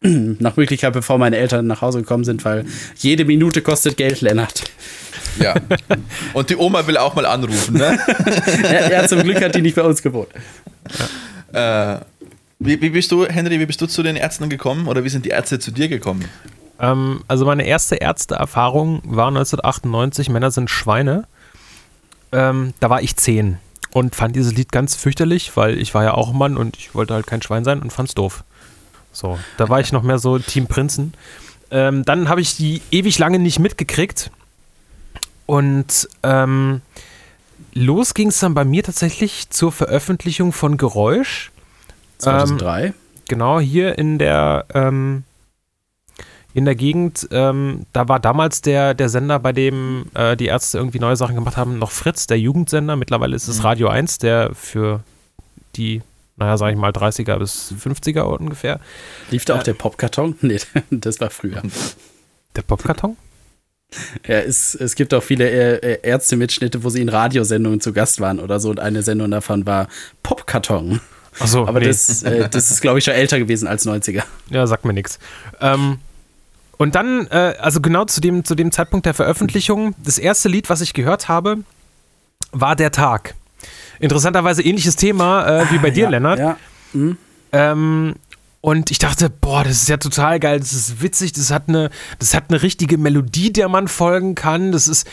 Nach 0.00 0.56
Möglichkeit, 0.56 0.92
bevor 0.92 1.18
meine 1.18 1.36
Eltern 1.36 1.66
nach 1.66 1.82
Hause 1.82 2.00
gekommen 2.00 2.22
sind, 2.22 2.44
weil 2.44 2.64
jede 2.98 3.24
Minute 3.24 3.62
kostet 3.62 3.96
Geld, 3.96 4.20
Lennart. 4.20 4.62
Ja. 5.40 5.54
Und 6.34 6.50
die 6.50 6.56
Oma 6.56 6.86
will 6.86 6.96
auch 6.96 7.16
mal 7.16 7.26
anrufen, 7.26 7.76
ne? 7.76 7.98
Er, 8.62 8.92
er 8.92 9.08
zum 9.08 9.22
Glück 9.22 9.42
hat 9.42 9.54
die 9.54 9.62
nicht 9.62 9.74
bei 9.74 9.82
uns 9.82 10.02
gewohnt. 10.02 10.28
äh, 11.52 11.96
wie, 12.60 12.80
wie 12.80 12.90
bist 12.90 13.10
du, 13.10 13.26
Henry, 13.26 13.58
wie 13.58 13.66
bist 13.66 13.80
du 13.80 13.86
zu 13.86 14.02
den 14.02 14.16
Ärzten 14.16 14.48
gekommen 14.48 14.86
oder 14.86 15.02
wie 15.04 15.08
sind 15.08 15.24
die 15.24 15.30
Ärzte 15.30 15.58
zu 15.58 15.70
dir 15.70 15.88
gekommen? 15.88 16.24
Ähm, 16.78 17.22
also 17.28 17.44
meine 17.44 17.66
erste 17.66 17.96
Ärzteerfahrung 17.96 19.02
war 19.04 19.28
1998, 19.28 20.28
Männer 20.28 20.50
sind 20.50 20.70
Schweine. 20.70 21.26
Ähm, 22.32 22.74
da 22.80 22.90
war 22.90 23.02
ich 23.02 23.16
zehn 23.16 23.58
und 23.92 24.14
fand 24.14 24.36
dieses 24.36 24.54
Lied 24.54 24.70
ganz 24.70 24.94
fürchterlich, 24.94 25.56
weil 25.56 25.78
ich 25.78 25.94
war 25.94 26.04
ja 26.04 26.14
auch 26.14 26.32
Mann 26.32 26.56
und 26.56 26.76
ich 26.76 26.94
wollte 26.94 27.14
halt 27.14 27.26
kein 27.26 27.42
Schwein 27.42 27.64
sein 27.64 27.80
und 27.80 27.92
fand's 27.92 28.14
doof. 28.14 28.44
So, 29.12 29.38
da 29.56 29.68
war 29.68 29.80
ich 29.80 29.92
noch 29.92 30.02
mehr 30.02 30.18
so 30.18 30.38
Team 30.38 30.66
Prinzen. 30.66 31.14
Ähm, 31.70 32.04
dann 32.04 32.28
habe 32.28 32.40
ich 32.40 32.56
die 32.56 32.82
ewig 32.90 33.18
lange 33.18 33.38
nicht 33.38 33.58
mitgekriegt 33.58 34.30
und 35.46 36.08
ähm, 36.22 36.82
los 37.72 38.14
ging 38.14 38.28
es 38.28 38.40
dann 38.40 38.54
bei 38.54 38.64
mir 38.64 38.82
tatsächlich 38.82 39.50
zur 39.50 39.72
Veröffentlichung 39.72 40.52
von 40.52 40.76
Geräusch. 40.76 41.50
2003. 42.18 42.92
Genau, 43.28 43.60
hier 43.60 43.98
in 43.98 44.18
der, 44.18 44.66
ähm, 44.74 45.24
in 46.58 46.64
der 46.64 46.74
Gegend, 46.74 47.28
ähm, 47.30 47.86
da 47.92 48.08
war 48.08 48.18
damals 48.18 48.62
der, 48.62 48.92
der 48.92 49.08
Sender, 49.08 49.38
bei 49.38 49.52
dem 49.52 50.06
äh, 50.14 50.36
die 50.36 50.46
Ärzte 50.46 50.78
irgendwie 50.78 50.98
neue 50.98 51.14
Sachen 51.14 51.36
gemacht 51.36 51.56
haben, 51.56 51.78
noch 51.78 51.92
Fritz, 51.92 52.26
der 52.26 52.40
Jugendsender. 52.40 52.96
Mittlerweile 52.96 53.36
ist 53.36 53.46
es 53.46 53.62
Radio 53.62 53.86
1, 53.86 54.18
der 54.18 54.50
für 54.54 55.04
die, 55.76 56.02
naja, 56.36 56.56
sag 56.56 56.72
ich 56.72 56.76
mal, 56.76 56.90
30er 56.90 57.38
bis 57.38 57.72
50er 57.80 58.22
ungefähr. 58.22 58.80
Lief 59.30 59.44
da 59.44 59.54
auch 59.54 59.62
der 59.62 59.74
Popkarton? 59.74 60.36
Nee, 60.42 60.58
das 60.90 61.20
war 61.20 61.30
früher. 61.30 61.62
Der 62.56 62.62
Popkarton? 62.62 63.16
Ja, 64.26 64.38
es, 64.38 64.74
es 64.74 64.96
gibt 64.96 65.14
auch 65.14 65.22
viele 65.22 65.48
äh, 65.48 66.00
Ärzte-Mitschnitte, 66.02 66.82
wo 66.82 66.90
sie 66.90 67.00
in 67.00 67.08
Radiosendungen 67.08 67.80
zu 67.80 67.92
Gast 67.92 68.20
waren 68.20 68.40
oder 68.40 68.58
so. 68.58 68.68
Und 68.70 68.80
eine 68.80 69.04
Sendung 69.04 69.30
davon 69.30 69.64
war 69.64 69.86
Popkarton. 70.24 71.00
Achso, 71.38 71.68
Aber 71.68 71.78
das, 71.78 72.24
äh, 72.24 72.48
das 72.48 72.72
ist, 72.72 72.80
glaube 72.80 72.98
ich, 72.98 73.04
schon 73.04 73.14
älter 73.14 73.38
gewesen 73.38 73.68
als 73.68 73.86
90er. 73.86 74.24
Ja, 74.50 74.66
sagt 74.66 74.84
mir 74.84 74.92
nichts. 74.92 75.20
Ähm, 75.60 75.98
und 76.78 76.94
dann, 76.94 77.26
äh, 77.28 77.54
also 77.60 77.80
genau 77.80 78.04
zu 78.06 78.20
dem, 78.20 78.44
zu 78.44 78.54
dem 78.54 78.72
Zeitpunkt 78.72 79.04
der 79.06 79.14
Veröffentlichung, 79.14 79.94
das 80.02 80.18
erste 80.18 80.48
Lied, 80.48 80.70
was 80.70 80.80
ich 80.80 80.94
gehört 80.94 81.28
habe, 81.28 81.58
war 82.52 82.74
Der 82.76 82.90
Tag. 82.92 83.34
Interessanterweise 84.00 84.62
ähnliches 84.62 84.96
Thema 84.96 85.46
äh, 85.62 85.70
wie 85.72 85.78
bei 85.78 85.90
dir, 85.90 86.04
ja, 86.04 86.10
Lennart. 86.10 86.38
Ja. 86.38 86.56
Ähm, 87.52 88.14
und 88.60 88.90
ich 88.90 88.98
dachte, 88.98 89.30
boah, 89.30 89.64
das 89.64 89.74
ist 89.82 89.88
ja 89.88 89.96
total 89.98 90.40
geil, 90.40 90.58
das 90.60 90.72
ist 90.72 91.02
witzig, 91.02 91.32
das 91.32 91.50
hat 91.50 91.64
eine, 91.68 91.90
das 92.18 92.34
hat 92.34 92.44
eine 92.48 92.62
richtige 92.62 92.98
Melodie, 92.98 93.52
der 93.52 93.68
man 93.68 93.88
folgen 93.88 94.34
kann. 94.34 94.72
Das 94.72 94.88
ist, 94.88 95.06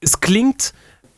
es 0.00 0.20
klingt 0.20 0.72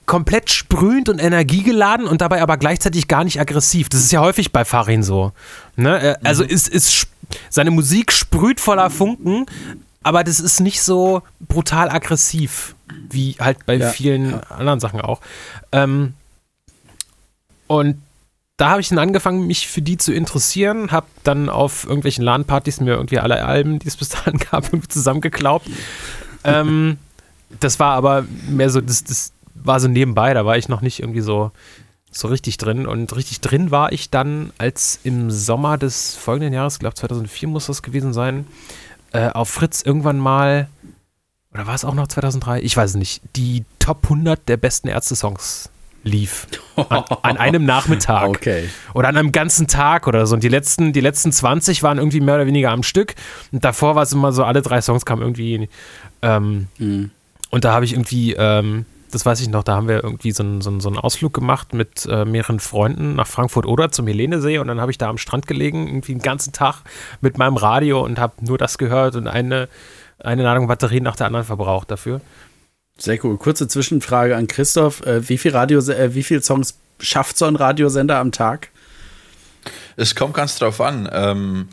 komplett 0.06 0.50
sprühend 0.50 1.08
und 1.10 1.18
energiegeladen 1.22 2.06
und 2.06 2.20
dabei 2.22 2.40
aber 2.42 2.56
gleichzeitig 2.56 3.08
gar 3.08 3.24
nicht 3.24 3.40
aggressiv. 3.40 3.88
Das 3.90 4.00
ist 4.00 4.10
ja 4.12 4.20
häufig 4.20 4.52
bei 4.52 4.64
Farin 4.64 5.02
so. 5.02 5.32
Ne? 5.76 6.00
Äh, 6.00 6.16
Also 6.24 6.44
ist, 6.44 6.68
ist, 6.68 6.88
sp- 6.88 7.12
seine 7.50 7.70
Musik 7.70 8.12
sprüht 8.12 8.60
voller 8.60 8.90
Funken, 8.90 9.46
aber 10.02 10.24
das 10.24 10.40
ist 10.40 10.60
nicht 10.60 10.82
so 10.82 11.22
brutal 11.40 11.90
aggressiv, 11.90 12.74
wie 13.10 13.36
halt 13.38 13.66
bei 13.66 13.74
Ja, 13.76 13.90
vielen 13.90 14.42
anderen 14.44 14.80
Sachen 14.80 15.00
auch. 15.00 15.20
Ähm, 15.72 16.14
und 17.66 18.00
da 18.56 18.70
habe 18.70 18.80
ich 18.80 18.88
dann 18.88 18.98
angefangen, 18.98 19.46
mich 19.46 19.68
für 19.68 19.82
die 19.82 19.98
zu 19.98 20.12
interessieren, 20.12 20.90
habe 20.90 21.06
dann 21.22 21.48
auf 21.48 21.84
irgendwelchen 21.84 22.24
LAN-Partys 22.24 22.80
mir 22.80 22.94
irgendwie 22.94 23.20
alle 23.20 23.44
Alben, 23.44 23.78
die 23.78 23.86
es 23.86 23.96
bis 23.96 24.08
dahin 24.08 24.38
gab, 24.50 24.64
irgendwie 24.64 24.88
zusammengeklaubt. 24.88 25.66
ähm, 26.44 26.98
das 27.60 27.78
war 27.78 27.92
aber 27.94 28.24
mehr 28.48 28.68
so, 28.70 28.80
das, 28.80 29.04
das 29.04 29.32
war 29.54 29.78
so 29.80 29.88
nebenbei, 29.88 30.34
da 30.34 30.44
war 30.44 30.56
ich 30.56 30.68
noch 30.68 30.80
nicht 30.80 31.00
irgendwie 31.00 31.20
so, 31.20 31.50
so 32.18 32.28
richtig 32.28 32.56
drin. 32.58 32.86
Und 32.86 33.14
richtig 33.16 33.40
drin 33.40 33.70
war 33.70 33.92
ich 33.92 34.10
dann, 34.10 34.52
als 34.58 35.00
im 35.04 35.30
Sommer 35.30 35.78
des 35.78 36.16
folgenden 36.16 36.52
Jahres, 36.52 36.74
ich 36.74 36.80
glaube 36.80 36.94
2004 36.94 37.48
muss 37.48 37.66
das 37.66 37.82
gewesen 37.82 38.12
sein, 38.12 38.46
äh, 39.12 39.28
auf 39.30 39.48
Fritz 39.48 39.82
irgendwann 39.82 40.18
mal, 40.18 40.68
oder 41.52 41.66
war 41.66 41.74
es 41.74 41.84
auch 41.84 41.94
noch 41.94 42.08
2003? 42.08 42.60
Ich 42.60 42.76
weiß 42.76 42.90
es 42.90 42.96
nicht, 42.96 43.22
die 43.36 43.64
Top 43.78 44.04
100 44.04 44.48
der 44.48 44.56
besten 44.56 44.88
Ärzte-Songs 44.88 45.70
lief. 46.04 46.46
An, 46.76 47.04
an 47.22 47.36
einem 47.38 47.64
Nachmittag. 47.66 48.28
Okay. 48.28 48.68
Oder 48.94 49.08
an 49.08 49.16
einem 49.16 49.32
ganzen 49.32 49.66
Tag 49.66 50.06
oder 50.06 50.26
so. 50.26 50.34
Und 50.34 50.42
die 50.42 50.48
letzten, 50.48 50.92
die 50.92 51.00
letzten 51.00 51.32
20 51.32 51.82
waren 51.82 51.98
irgendwie 51.98 52.20
mehr 52.20 52.36
oder 52.36 52.46
weniger 52.46 52.70
am 52.70 52.82
Stück. 52.82 53.14
Und 53.50 53.64
davor 53.64 53.94
war 53.94 54.02
es 54.02 54.12
immer 54.12 54.32
so, 54.32 54.44
alle 54.44 54.62
drei 54.62 54.80
Songs 54.80 55.04
kamen 55.04 55.22
irgendwie. 55.22 55.68
Ähm, 56.22 56.68
Mhm. 56.78 57.10
Und 57.50 57.64
da 57.64 57.72
habe 57.72 57.84
ich 57.84 57.92
irgendwie, 57.92 58.34
ähm, 58.34 58.84
das 59.10 59.24
weiß 59.24 59.40
ich 59.40 59.48
noch, 59.48 59.64
da 59.64 59.76
haben 59.76 59.88
wir 59.88 60.02
irgendwie 60.02 60.32
so 60.32 60.42
einen, 60.42 60.60
so 60.60 60.70
einen, 60.70 60.80
so 60.80 60.88
einen 60.88 60.98
Ausflug 60.98 61.32
gemacht 61.32 61.74
mit 61.74 62.06
äh, 62.06 62.24
mehreren 62.24 62.60
Freunden 62.60 63.14
nach 63.14 63.26
Frankfurt 63.26 63.66
oder 63.66 63.90
zum 63.90 64.06
Helenesee. 64.06 64.58
Und 64.58 64.68
dann 64.68 64.80
habe 64.80 64.90
ich 64.90 64.98
da 64.98 65.08
am 65.08 65.18
Strand 65.18 65.46
gelegen, 65.46 65.86
irgendwie 65.86 66.12
den 66.12 66.22
ganzen 66.22 66.52
Tag 66.52 66.82
mit 67.20 67.38
meinem 67.38 67.56
Radio 67.56 68.04
und 68.04 68.18
habe 68.18 68.34
nur 68.40 68.58
das 68.58 68.78
gehört 68.78 69.16
und 69.16 69.26
eine, 69.26 69.68
eine 70.18 70.42
Ladung 70.42 70.66
Batterien 70.66 71.04
nach 71.04 71.16
der 71.16 71.26
anderen 71.26 71.46
verbraucht 71.46 71.90
dafür. 71.90 72.20
Sehr 72.98 73.24
cool. 73.24 73.38
Kurze 73.38 73.68
Zwischenfrage 73.68 74.36
an 74.36 74.46
Christoph. 74.48 75.04
Äh, 75.06 75.28
wie 75.28 75.38
viel 75.38 75.52
Radio, 75.52 75.78
äh, 75.80 76.14
wie 76.14 76.22
viel 76.24 76.42
Songs 76.42 76.78
schafft 76.98 77.38
so 77.38 77.44
ein 77.46 77.56
Radiosender 77.56 78.18
am 78.18 78.32
Tag? 78.32 78.70
Es 79.96 80.14
kommt 80.14 80.34
ganz 80.34 80.58
drauf 80.58 80.80
an. 80.80 81.08
Ähm, 81.12 81.68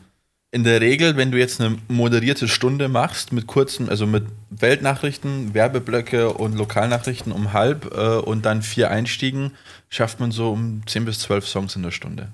in 0.55 0.63
der 0.63 0.79
Regel, 0.79 1.17
wenn 1.17 1.31
du 1.31 1.37
jetzt 1.37 1.59
eine 1.59 1.77
moderierte 1.89 2.47
Stunde 2.47 2.87
machst 2.87 3.33
mit 3.33 3.45
kurzen, 3.45 3.89
also 3.89 4.07
mit 4.07 4.23
Weltnachrichten, 4.49 5.53
Werbeblöcke 5.53 6.31
und 6.31 6.55
Lokalnachrichten 6.55 7.33
um 7.33 7.51
halb 7.51 7.93
äh, 7.93 8.19
und 8.19 8.45
dann 8.45 8.61
vier 8.61 8.89
Einstiegen, 8.89 9.51
schafft 9.89 10.21
man 10.21 10.31
so 10.31 10.51
um 10.51 10.81
10 10.87 11.03
bis 11.03 11.19
12 11.19 11.45
Songs 11.45 11.75
in 11.75 11.83
der 11.83 11.91
Stunde. 11.91 12.29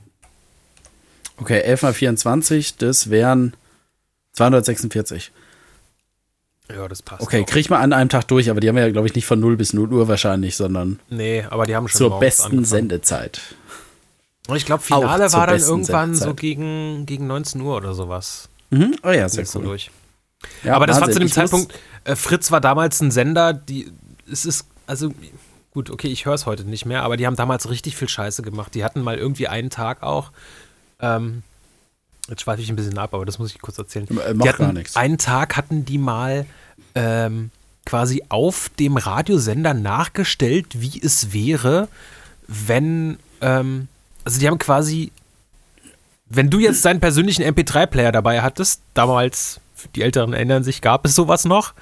Okay, 1.38 1.62
11 1.62 1.82
mal 1.82 1.94
24, 1.96 2.78
das 2.78 3.10
wären 3.10 3.56
246. 4.34 5.32
Ja, 6.70 6.88
das 6.88 7.02
passt. 7.02 7.24
Okay, 7.24 7.42
auch. 7.42 7.48
krieg 7.48 7.62
ich 7.62 7.70
mal 7.72 7.80
an 7.80 7.92
einem 7.92 8.10
Tag 8.10 8.28
durch, 8.28 8.52
aber 8.52 8.60
die 8.60 8.70
haben 8.70 8.78
ja, 8.78 8.88
glaube 8.92 9.08
ich, 9.08 9.16
nicht 9.16 9.26
von 9.26 9.40
0 9.40 9.58
bis 9.58 9.74
0 9.74 9.92
Uhr 9.92 10.08
wahrscheinlich, 10.08 10.56
sondern 10.56 11.00
Nee, 11.10 11.44
aber 11.50 11.66
die 11.66 11.76
haben 11.76 11.88
schon 11.88 11.98
zur 11.98 12.20
besten 12.20 12.44
angefangen. 12.44 12.66
Sendezeit. 12.66 13.42
Und 14.48 14.56
ich 14.58 14.66
glaube, 14.66 14.84
Finale 14.84 15.32
war 15.34 15.48
dann 15.48 15.60
irgendwann 15.60 16.14
so 16.14 16.20
Sendezeit. 16.20 16.40
gegen, 16.40 17.06
gegen 17.06 17.28
19 17.28 17.62
Uhr 17.62 17.76
oder 17.78 17.94
sowas. 17.94 18.50
Mhm. 18.72 18.96
Oh 19.04 19.10
ja, 19.12 19.30
sehr 19.30 19.46
so 19.46 19.60
cool. 19.60 19.66
durch. 19.66 19.92
Ja, 20.64 20.76
Aber 20.76 20.88
das 20.88 20.98
war 21.00 21.04
zu 21.04 21.20
Wahnsinn. 21.20 21.22
dem 21.22 21.28
Ich 21.28 21.34
Zeitpunkt, 21.34 21.74
äh, 22.04 22.16
Fritz 22.16 22.52
war 22.52 22.62
damals 22.62 23.00
ein 23.02 23.12
Sender, 23.12 23.54
die, 23.54 23.92
es 24.32 24.46
ist, 24.46 24.66
also, 24.88 25.14
gut, 25.72 25.90
okay, 25.92 26.08
ich 26.08 26.26
höre 26.26 26.34
es 26.34 26.46
heute 26.46 26.64
nicht 26.64 26.86
mehr, 26.86 27.04
aber 27.04 27.18
die 27.18 27.28
haben 27.28 27.36
damals 27.36 27.70
richtig 27.70 27.96
viel 27.96 28.10
Scheiße 28.10 28.42
gemacht. 28.42 28.74
Die 28.74 28.84
hatten 28.84 29.02
mal 29.02 29.18
irgendwie 29.18 29.48
einen 29.48 29.70
Tag 29.70 30.02
auch, 30.02 30.32
ähm, 31.00 31.44
jetzt 32.28 32.42
schweife 32.42 32.62
ich 32.62 32.70
ein 32.70 32.76
bisschen 32.76 32.98
ab, 32.98 33.14
aber 33.14 33.26
das 33.26 33.38
muss 33.38 33.52
ich 33.54 33.62
kurz 33.62 33.78
erzählen. 33.78 34.08
Äh, 34.26 34.34
macht 34.34 34.58
gar 34.58 34.74
nichts. 34.74 34.96
Einen 34.96 35.18
Tag 35.20 35.56
hatten 35.58 35.86
die 35.86 35.98
mal 36.00 36.46
ähm, 36.96 37.52
quasi 37.86 38.24
auf 38.30 38.70
dem 38.80 38.98
Radiosender 38.98 39.74
nachgestellt, 39.76 40.82
wie 40.82 41.00
es 41.04 41.34
wäre, 41.34 41.88
wenn, 42.48 43.18
ähm, 43.42 43.88
also 44.24 44.40
die 44.40 44.48
haben 44.48 44.58
quasi, 44.58 45.12
wenn 46.30 46.50
du 46.50 46.60
jetzt 46.60 46.84
deinen 46.86 47.00
persönlichen 47.00 47.44
MP3-Player 47.44 48.12
dabei 48.12 48.42
hattest, 48.42 48.82
damals, 48.94 49.60
die 49.96 50.02
Älteren 50.02 50.34
erinnern 50.34 50.64
sich, 50.64 50.82
gab 50.82 51.06
es 51.06 51.16
sowas 51.16 51.46
noch, 51.46 51.74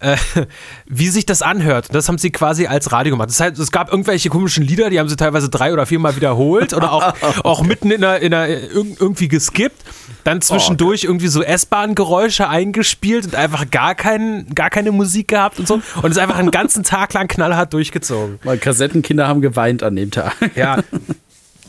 äh, 0.00 0.16
wie 0.86 1.08
sich 1.08 1.26
das 1.26 1.42
anhört. 1.42 1.94
Das 1.94 2.08
haben 2.08 2.18
sie 2.18 2.30
quasi 2.30 2.66
als 2.66 2.90
Radio 2.92 3.12
gemacht. 3.14 3.28
Das 3.28 3.38
heißt, 3.40 3.58
es 3.58 3.70
gab 3.70 3.90
irgendwelche 3.90 4.28
komischen 4.30 4.64
Lieder, 4.64 4.90
die 4.90 4.98
haben 4.98 5.08
sie 5.08 5.16
teilweise 5.16 5.48
drei 5.48 5.72
oder 5.72 5.86
viermal 5.86 6.16
wiederholt 6.16 6.72
oder 6.74 6.92
auch, 6.92 7.14
auch 7.44 7.62
mitten 7.62 7.90
in 7.90 8.00
der, 8.00 8.20
in 8.20 8.30
der 8.30 8.48
irg- 8.72 8.96
irgendwie 9.00 9.28
geskippt. 9.28 9.80
Dann 10.24 10.40
zwischendurch 10.40 11.02
irgendwie 11.02 11.26
so 11.26 11.42
S-Bahn-Geräusche 11.42 12.48
eingespielt 12.48 13.24
und 13.26 13.34
einfach 13.34 13.68
gar, 13.72 13.96
kein, 13.96 14.46
gar 14.54 14.70
keine 14.70 14.92
Musik 14.92 15.26
gehabt 15.28 15.58
und 15.58 15.66
so. 15.66 15.82
Und 16.00 16.10
es 16.12 16.16
einfach 16.18 16.36
einen 16.36 16.52
ganzen 16.52 16.84
Tag 16.84 17.12
lang 17.12 17.26
knallhart 17.26 17.72
durchgezogen. 17.72 18.38
Weil 18.44 18.58
Kassettenkinder 18.58 19.26
haben 19.26 19.40
geweint 19.40 19.82
an 19.82 19.96
dem 19.96 20.12
Tag. 20.12 20.34
Ja. 20.54 20.78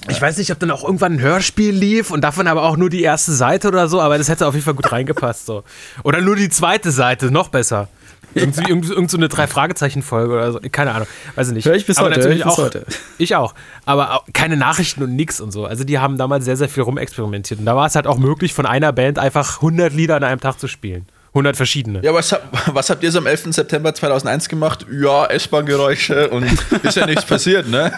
Ich 0.09 0.21
weiß 0.21 0.37
nicht, 0.37 0.51
ob 0.51 0.59
dann 0.59 0.71
auch 0.71 0.83
irgendwann 0.83 1.13
ein 1.13 1.21
Hörspiel 1.21 1.73
lief 1.73 2.11
und 2.11 2.21
davon 2.21 2.47
aber 2.47 2.63
auch 2.63 2.77
nur 2.77 2.89
die 2.89 3.03
erste 3.03 3.31
Seite 3.31 3.69
oder 3.69 3.87
so, 3.87 4.01
aber 4.01 4.17
das 4.17 4.27
hätte 4.29 4.45
auf 4.47 4.53
jeden 4.53 4.65
Fall 4.65 4.73
gut 4.73 4.91
reingepasst. 4.91 5.45
So. 5.45 5.63
Oder 6.03 6.21
nur 6.21 6.35
die 6.35 6.49
zweite 6.49 6.91
Seite, 6.91 7.31
noch 7.31 7.47
besser. 7.49 7.87
Irgendwie, 8.35 8.67
irgend, 8.67 8.89
irgend 8.89 9.11
so 9.11 9.17
eine 9.17 9.29
Drei-Fragezeichen-Folge 9.29 10.33
oder 10.33 10.51
so. 10.53 10.59
Keine 10.71 10.93
Ahnung. 10.93 11.07
Weiß 11.35 11.49
ich 11.49 11.53
nicht. 11.53 11.65
Hör 11.65 11.75
ich 11.75 11.85
bis 11.85 11.97
aber 11.97 12.09
heute, 12.09 12.19
natürlich 12.19 12.39
ich 12.39 12.45
bis 12.45 12.53
auch, 12.53 12.57
heute. 12.57 12.85
Ich 13.17 13.35
auch. 13.35 13.53
Aber 13.85 14.15
auch 14.15 14.23
keine 14.33 14.57
Nachrichten 14.57 15.03
und 15.03 15.15
nix 15.15 15.39
und 15.39 15.51
so. 15.51 15.65
Also 15.65 15.83
die 15.83 15.99
haben 15.99 16.17
damals 16.17 16.45
sehr, 16.45 16.57
sehr 16.57 16.69
viel 16.69 16.83
rumexperimentiert. 16.83 17.59
Und 17.59 17.65
da 17.65 17.75
war 17.75 17.85
es 17.85 17.95
halt 17.95 18.07
auch 18.07 18.17
möglich, 18.17 18.53
von 18.53 18.65
einer 18.65 18.91
Band 18.91 19.19
einfach 19.19 19.57
100 19.57 19.93
Lieder 19.93 20.15
an 20.15 20.23
einem 20.23 20.39
Tag 20.39 20.59
zu 20.59 20.67
spielen. 20.67 21.05
100 21.29 21.55
verschiedene. 21.55 22.03
Ja, 22.03 22.13
was, 22.13 22.31
hab, 22.31 22.75
was 22.75 22.89
habt 22.89 23.03
ihr 23.03 23.11
so 23.11 23.19
am 23.19 23.25
11. 23.25 23.53
September 23.53 23.93
2001 23.93 24.49
gemacht? 24.49 24.85
Ja, 24.91 25.25
S-Bahn-Geräusche 25.25 26.29
und 26.29 26.45
ist 26.83 26.95
ja 26.95 27.05
nichts 27.05 27.25
passiert, 27.27 27.67
ne? 27.67 27.91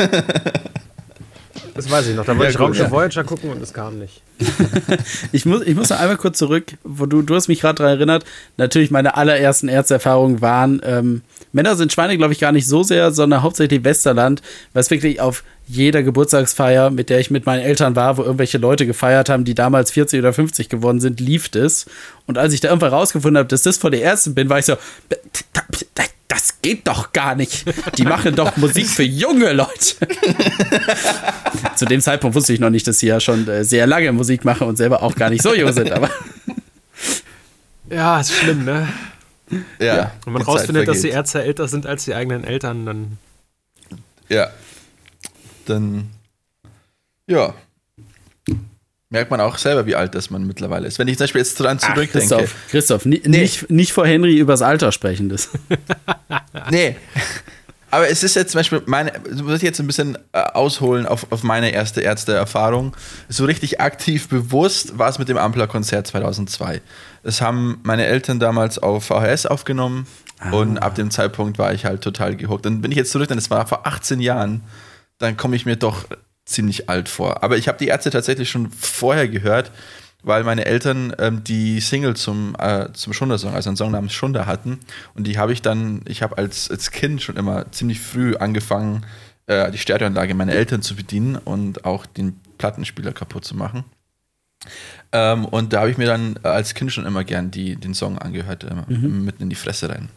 Das 1.75 1.91
weiß 1.91 2.07
ich 2.07 2.15
noch. 2.15 2.23
Da 2.23 2.37
wollte 2.37 2.45
Ja, 2.45 2.49
ich 2.51 2.59
Raumschiff 2.59 2.85
ja. 2.85 2.91
Voyager 2.91 3.23
gucken 3.25 3.49
und 3.49 3.61
es 3.61 3.73
kam 3.73 3.99
nicht. 3.99 4.21
Ich 5.31 5.45
muss, 5.45 5.61
ich 5.61 5.75
muss 5.75 5.89
noch 5.89 5.99
einmal 5.99 6.17
kurz 6.17 6.37
zurück, 6.37 6.65
wo 6.83 7.05
du, 7.05 7.21
du 7.21 7.35
hast 7.35 7.47
mich 7.49 7.61
gerade 7.61 7.75
daran 7.75 7.97
erinnert. 7.97 8.23
Natürlich, 8.57 8.91
meine 8.91 9.15
allerersten 9.15 9.67
Ärzteerfahrungen 9.67 10.41
waren, 10.41 10.81
ähm, 10.85 11.21
Männer 11.51 11.75
sind 11.75 11.91
Schweine, 11.91 12.17
glaube 12.17 12.33
ich, 12.33 12.39
gar 12.39 12.51
nicht 12.51 12.67
so 12.67 12.83
sehr, 12.83 13.11
sondern 13.11 13.43
hauptsächlich 13.43 13.83
Westerland, 13.83 14.41
was 14.73 14.89
wirklich 14.89 15.19
auf 15.19 15.43
jeder 15.67 16.03
Geburtstagsfeier, 16.03 16.91
mit 16.91 17.09
der 17.09 17.19
ich 17.19 17.31
mit 17.31 17.45
meinen 17.45 17.61
Eltern 17.61 17.95
war, 17.95 18.17
wo 18.17 18.23
irgendwelche 18.23 18.57
Leute 18.57 18.85
gefeiert 18.85 19.29
haben, 19.29 19.45
die 19.45 19.55
damals 19.55 19.91
40 19.91 20.19
oder 20.19 20.33
50 20.33 20.69
geworden 20.69 20.99
sind, 20.99 21.19
lief 21.19 21.49
es. 21.55 21.85
Und 22.25 22.37
als 22.37 22.53
ich 22.53 22.61
da 22.61 22.69
irgendwann 22.69 22.93
rausgefunden 22.93 23.37
habe, 23.37 23.47
dass 23.47 23.63
das 23.63 23.77
von 23.77 23.91
der 23.91 24.03
ersten 24.03 24.33
bin, 24.35 24.49
war 24.49 24.59
ich 24.59 24.65
so, 24.65 24.75
das 26.35 26.61
geht 26.61 26.85
doch 26.87 27.13
gar 27.13 27.33
nicht. 27.33 27.65
Die 27.97 28.03
machen 28.03 28.35
doch 28.35 28.57
Musik 28.57 28.87
für 28.87 29.03
junge 29.03 29.53
Leute. 29.53 29.95
Zu 31.77 31.85
dem 31.85 32.01
Zeitpunkt 32.01 32.35
wusste 32.35 32.51
ich 32.51 32.59
noch 32.59 32.69
nicht, 32.69 32.85
dass 32.87 32.99
sie 32.99 33.07
ja 33.07 33.21
schon 33.21 33.47
äh, 33.47 33.63
sehr 33.63 33.87
lange 33.87 34.11
Musik 34.11 34.43
machen 34.43 34.67
und 34.67 34.75
selber 34.75 35.01
auch 35.01 35.15
gar 35.15 35.29
nicht 35.29 35.41
so 35.41 35.55
jung 35.55 35.71
sind, 35.71 35.91
aber 35.91 36.09
Ja, 37.89 38.19
ist 38.19 38.33
schlimm, 38.33 38.65
ne? 38.65 38.87
Ja. 39.79 40.11
Wenn 40.25 40.33
man 40.33 40.41
rausfindet, 40.41 40.87
dass 40.87 41.01
die. 41.01 41.09
Ärzte 41.09 41.41
älter 41.41 41.69
sind 41.69 41.85
als 41.85 42.03
die 42.03 42.13
eigenen 42.13 42.43
Eltern, 42.43 42.85
dann. 42.85 43.17
Ja. 44.27 44.49
Dann, 45.65 46.09
ja. 47.27 47.53
Merkt 49.09 49.29
man 49.29 49.39
auch 49.39 49.57
selber, 49.57 49.85
wie 49.85 49.95
alt 49.95 50.15
das 50.15 50.29
man 50.29 50.47
mittlerweile 50.47 50.87
ist. 50.87 50.97
Wenn 50.97 51.07
ich 51.07 51.17
zum 51.17 51.25
Beispiel 51.25 51.41
jetzt 51.41 51.59
dran 51.59 51.77
Ach, 51.81 51.93
zurückdenke. 51.93 52.35
Christoph, 52.35 52.55
Christoph, 52.69 53.05
ni 53.05 53.21
nicht, 53.25 53.69
nicht 53.69 53.93
vor 53.93 54.07
Henry 54.07 54.37
übers 54.37 54.61
Alter 54.61 54.91
sprechen. 54.91 55.29
Das. 55.29 55.49
Nee. 56.71 56.95
Aber 57.91 58.09
es 58.09 58.23
ist 58.23 58.35
jetzt 58.35 58.51
zum 58.51 58.59
Beispiel 58.59 58.81
meine, 58.87 59.11
muss 59.43 59.57
ich 59.57 59.61
jetzt 59.61 59.79
ein 59.79 59.87
bisschen 59.87 60.17
äh, 60.33 60.39
ausholen 60.39 61.05
auf, 61.05 61.31
auf 61.31 61.43
meine 61.43 61.69
erste 61.69 62.01
Ärzteerfahrung. 62.01 62.95
So 63.29 63.45
richtig 63.45 63.79
aktiv 63.79 64.27
bewusst 64.27 64.97
war 64.97 65.09
es 65.09 65.19
mit 65.19 65.29
dem 65.29 65.37
Ampler-Konzert 65.37 66.07
2002. 66.07 66.81
Das 67.23 67.41
haben 67.41 67.79
meine 67.83 68.05
Eltern 68.05 68.39
damals 68.39 68.79
auf 68.79 69.05
VHS 69.05 69.45
aufgenommen 69.45 70.07
Und 70.51 70.79
ab 70.79 70.95
dem 70.95 71.11
Zeitpunkt 71.11 71.57
war 71.57 71.73
ich 71.73 71.85
halt 71.85 72.01
total 72.01 72.35
gehuckt. 72.35 72.65
Dann 72.65 72.81
bin 72.81 72.91
ich 72.91 72.97
jetzt 72.97 73.11
zurück, 73.11 73.27
denn 73.27 73.37
es 73.37 73.49
war 73.49 73.65
vor 73.67 73.87
18 73.87 74.19
Jahren. 74.19 74.61
Dann 75.17 75.37
komme 75.37 75.55
ich 75.55 75.65
mir 75.65 75.77
doch 75.77 76.05
ziemlich 76.45 76.89
alt 76.89 77.09
vor. 77.09 77.43
Aber 77.43 77.57
ich 77.57 77.67
habe 77.67 77.77
die 77.77 77.87
Ärzte 77.87 78.09
tatsächlich 78.11 78.49
schon 78.49 78.69
vorher 78.71 79.27
gehört, 79.27 79.71
weil 80.23 80.43
meine 80.43 80.65
Eltern 80.65 81.13
ähm, 81.19 81.43
die 81.43 81.79
Single 81.79 82.15
zum, 82.15 82.55
äh, 82.57 82.87
zum 82.93 83.13
Schunder-Song, 83.13 83.53
also 83.53 83.69
einen 83.69 83.77
Song 83.77 83.91
namens 83.91 84.13
Schunder 84.13 84.45
hatten. 84.45 84.79
Und 85.13 85.25
die 85.27 85.37
habe 85.37 85.53
ich 85.53 85.61
dann, 85.61 86.01
ich 86.07 86.23
habe 86.23 86.37
als, 86.37 86.69
als 86.71 86.91
Kind 86.91 87.21
schon 87.21 87.37
immer 87.37 87.71
ziemlich 87.71 87.99
früh 87.99 88.35
angefangen, 88.35 89.05
äh, 89.47 89.71
die 89.71 89.77
Stereoanlage 89.77 90.33
meiner 90.33 90.53
Eltern 90.53 90.81
zu 90.81 90.95
bedienen 90.95 91.35
und 91.35 91.85
auch 91.85 92.05
den 92.07 92.39
Plattenspieler 92.57 93.11
kaputt 93.11 93.45
zu 93.45 93.55
machen. 93.55 93.83
Ähm, 95.11 95.45
und 95.45 95.73
da 95.73 95.81
habe 95.81 95.91
ich 95.91 95.97
mir 95.97 96.07
dann 96.07 96.37
als 96.41 96.73
Kind 96.73 96.91
schon 96.91 97.05
immer 97.05 97.23
gern 97.23 97.51
die, 97.51 97.75
den 97.75 97.93
Song 97.93 98.17
angehört, 98.17 98.63
immer 98.63 98.85
Mhm. 98.87 99.25
mitten 99.25 99.43
in 99.43 99.49
die 99.49 99.55
Fresse 99.55 99.89
rein. 99.89 100.09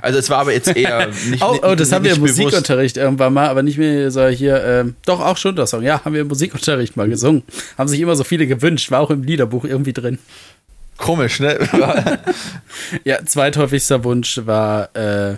Also 0.00 0.18
es 0.18 0.28
war 0.30 0.38
aber 0.38 0.52
jetzt 0.52 0.74
eher 0.76 1.06
nicht. 1.30 1.42
Oh, 1.42 1.58
oh, 1.62 1.74
das 1.74 1.88
nicht, 1.88 1.92
haben 1.92 2.04
wir 2.04 2.12
im 2.12 2.22
bewusst. 2.22 2.38
Musikunterricht 2.38 2.96
irgendwann 2.96 3.32
mal, 3.32 3.48
aber 3.48 3.62
nicht 3.62 3.78
mehr 3.78 4.10
so 4.10 4.26
hier, 4.26 4.62
ähm, 4.64 4.96
doch 5.06 5.20
auch 5.20 5.36
schon 5.36 5.56
das 5.56 5.70
Song. 5.70 5.82
Ja, 5.82 6.04
haben 6.04 6.14
wir 6.14 6.20
im 6.22 6.28
Musikunterricht 6.28 6.96
mal 6.96 7.08
gesungen. 7.08 7.42
Haben 7.78 7.88
sich 7.88 8.00
immer 8.00 8.14
so 8.14 8.24
viele 8.24 8.46
gewünscht, 8.46 8.90
war 8.90 9.00
auch 9.00 9.10
im 9.10 9.22
Liederbuch 9.22 9.64
irgendwie 9.64 9.92
drin. 9.92 10.18
Komisch, 10.98 11.40
ne? 11.40 11.58
Ja, 13.04 13.24
zweithäufigster 13.24 14.04
Wunsch 14.04 14.40
war 14.44 14.94
äh, 14.94 15.36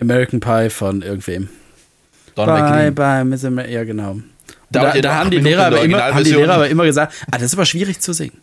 American 0.00 0.40
Pie 0.40 0.68
von 0.70 1.02
irgendwem. 1.02 1.48
Don 2.34 2.46
bye, 2.46 2.62
McLean. 2.62 2.94
bye, 2.94 3.24
Miss 3.24 3.44
Amer 3.44 3.68
ja, 3.68 3.84
genau. 3.84 4.20
Da 4.70 4.92
Da, 4.92 5.00
da, 5.00 5.14
haben, 5.16 5.30
die 5.30 5.38
Lehrer 5.38 5.66
aber 5.66 5.82
immer, 5.82 6.02
haben 6.02 6.24
die. 6.24 6.32
Lehrer 6.32 6.54
aber 6.54 6.68
immer 6.68 6.84
gesagt, 6.84 7.14
ah, 7.30 7.32
das 7.38 7.44
ist 7.44 7.54
aber 7.54 7.66
schwierig 7.66 8.00
zu 8.00 8.12
singen. 8.12 8.40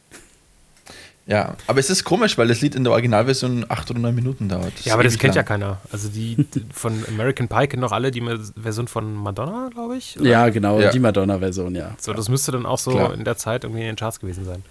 Ja, 1.29 1.55
aber 1.67 1.79
es 1.79 1.91
ist 1.91 2.03
komisch, 2.03 2.37
weil 2.39 2.47
das 2.47 2.59
Lied 2.61 2.73
in 2.73 2.83
der 2.83 2.91
Originalversion 2.91 3.63
acht 3.69 3.89
oder 3.91 3.99
neun 3.99 4.15
Minuten 4.15 4.49
dauert. 4.49 4.73
Ja, 4.83 4.95
aber 4.95 5.03
das 5.03 5.17
kennt 5.19 5.35
ja 5.35 5.41
lang. 5.41 5.47
keiner. 5.47 5.77
Also 5.91 6.09
die 6.09 6.47
von 6.73 7.05
American 7.07 7.47
Pie 7.47 7.67
kennen 7.67 7.83
doch 7.83 7.91
alle 7.91 8.09
die 8.09 8.23
Version 8.59 8.87
von 8.87 9.13
Madonna, 9.13 9.69
glaube 9.71 9.97
ich. 9.97 10.19
oder? 10.19 10.27
Ja, 10.27 10.49
genau, 10.49 10.79
Ja. 10.79 10.89
die 10.89 10.99
Madonna-Version, 10.99 11.75
ja. 11.75 11.95
So, 11.99 12.13
das 12.13 12.29
müsste 12.29 12.51
dann 12.51 12.65
auch 12.65 12.79
so 12.79 12.91
Klar. 12.91 13.13
in 13.13 13.23
der 13.25 13.37
Zeit 13.37 13.63
irgendwie 13.63 13.81
in 13.81 13.87
den 13.89 13.95
Charts 13.95 14.19
gewesen 14.19 14.43
sein. 14.45 14.63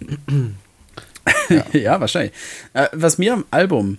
Ja, 1.72 2.00
wahrscheinlich. 2.00 2.32
Äh, 2.72 2.88
was 2.92 3.18
mir 3.18 3.34
am 3.34 3.44
Album, 3.50 3.98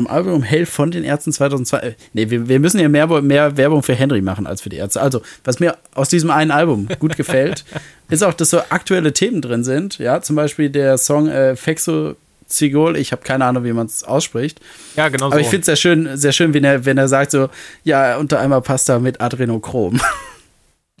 am 0.00 0.06
Album 0.06 0.42
Hell 0.42 0.66
von 0.66 0.90
den 0.90 1.04
Ärzten 1.04 1.32
2002, 1.32 1.78
äh, 1.78 1.94
nee, 2.12 2.30
wir, 2.30 2.48
wir 2.48 2.58
müssen 2.58 2.80
ja 2.80 2.88
mehr, 2.88 3.06
mehr 3.22 3.56
Werbung 3.56 3.82
für 3.82 3.94
Henry 3.94 4.22
machen 4.22 4.46
als 4.46 4.62
für 4.62 4.68
die 4.68 4.76
Ärzte. 4.76 5.00
Also, 5.00 5.22
was 5.44 5.60
mir 5.60 5.76
aus 5.94 6.08
diesem 6.08 6.30
einen 6.30 6.50
Album 6.50 6.88
gut 6.98 7.16
gefällt, 7.16 7.64
ist 8.08 8.24
auch, 8.24 8.34
dass 8.34 8.50
so 8.50 8.60
aktuelle 8.70 9.12
Themen 9.12 9.42
drin 9.42 9.64
sind. 9.64 9.98
Ja, 9.98 10.20
zum 10.22 10.36
Beispiel 10.36 10.70
der 10.70 10.98
Song 10.98 11.28
äh, 11.28 11.56
Fexo 11.56 12.16
Zigol, 12.46 12.96
ich 12.96 13.12
habe 13.12 13.22
keine 13.22 13.44
Ahnung, 13.44 13.64
wie 13.64 13.72
man 13.72 13.86
es 13.86 14.02
ausspricht. 14.02 14.60
Ja, 14.96 15.08
genau 15.08 15.26
Aber 15.26 15.36
so. 15.36 15.40
ich 15.40 15.46
finde 15.46 15.60
es 15.60 15.66
sehr 15.66 15.76
schön, 15.76 16.16
sehr 16.16 16.32
schön, 16.32 16.52
wenn 16.52 16.64
er, 16.64 16.84
wenn 16.84 16.98
er 16.98 17.08
sagt 17.08 17.30
so, 17.30 17.48
ja, 17.84 18.16
unter 18.16 18.40
einmal 18.40 18.60
Pasta 18.60 18.98
mit 18.98 19.20
Adrenochrom. 19.20 20.00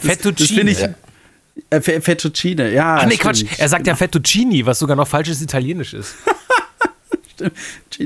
Fettuccine. 0.00 0.34
Das 0.34 0.48
finde 0.48 0.72
ich. 0.72 0.88
Äh, 1.70 2.00
Fettuccine, 2.00 2.72
ja. 2.72 2.96
Ach 2.96 3.06
nee, 3.06 3.14
stimmt. 3.14 3.20
Quatsch. 3.22 3.44
Er 3.58 3.68
sagt 3.68 3.86
ja 3.86 3.94
Fettuccini, 3.94 4.66
was 4.66 4.78
sogar 4.78 4.96
noch 4.96 5.08
falsches 5.08 5.40
Italienisch 5.40 5.94
ist. 5.94 6.14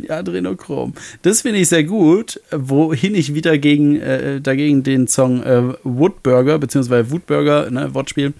Adrenochrom. 0.08 0.94
Das 1.22 1.42
finde 1.42 1.58
ich 1.60 1.68
sehr 1.68 1.84
gut, 1.84 2.40
wohin 2.50 3.14
ich 3.14 3.34
wieder 3.34 3.58
gegen, 3.58 4.00
äh, 4.00 4.40
dagegen 4.40 4.82
den 4.82 5.06
Song 5.08 5.42
äh, 5.42 5.74
Woodburger, 5.84 6.58
beziehungsweise 6.58 7.10
Woodburger, 7.10 7.70
ne, 7.70 7.94
Wortspiel, 7.94 8.32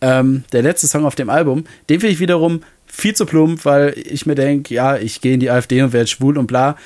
ähm, 0.00 0.44
der 0.52 0.62
letzte 0.62 0.86
Song 0.86 1.04
auf 1.04 1.14
dem 1.14 1.28
Album, 1.30 1.64
den 1.88 2.00
finde 2.00 2.12
ich 2.14 2.20
wiederum 2.20 2.62
viel 2.86 3.14
zu 3.14 3.26
plump, 3.26 3.64
weil 3.64 3.94
ich 3.96 4.26
mir 4.26 4.34
denke, 4.34 4.74
ja, 4.74 4.96
ich 4.96 5.20
gehe 5.20 5.34
in 5.34 5.40
die 5.40 5.50
AfD 5.50 5.82
und 5.82 5.92
werde 5.92 6.06
schwul 6.06 6.38
und 6.38 6.46
bla. 6.46 6.76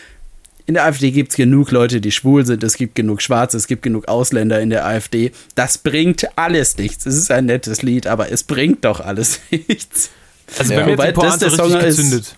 In 0.66 0.75
der 0.75 0.85
AfD 0.87 1.11
gibt 1.11 1.31
es 1.31 1.37
genug 1.37 1.70
Leute, 1.70 2.01
die 2.01 2.11
schwul 2.11 2.45
sind, 2.47 2.64
es 2.64 2.77
gibt 2.77 2.95
genug 2.95 3.20
Schwarze, 3.20 3.57
es 3.59 3.66
gibt 3.66 3.83
genug 3.83 4.09
Ausländer 4.09 4.61
in 4.61 4.70
der 4.70 4.87
AfD. 4.87 5.31
Das 5.55 5.77
bringt 5.79 6.27
alles 6.37 6.79
nichts. 6.79 7.05
Es 7.05 7.16
ist 7.16 7.31
ein 7.31 7.45
nettes 7.47 7.83
Lied, 7.83 8.07
aber 8.07 8.33
es 8.33 8.43
bringt 8.45 8.85
doch 8.85 9.01
alles 9.01 9.41
nichts. 9.51 10.11
Also 10.59 10.72
Ja. 10.72 10.81
bei 10.81 10.87
mir 10.87 10.93
Wobei 10.93 11.09
hat 11.09 11.16
die 11.16 11.20
das 11.20 11.39
der 11.39 11.51
Song 11.51 11.70
ist- 11.72 11.97
gezündet. 11.97 12.37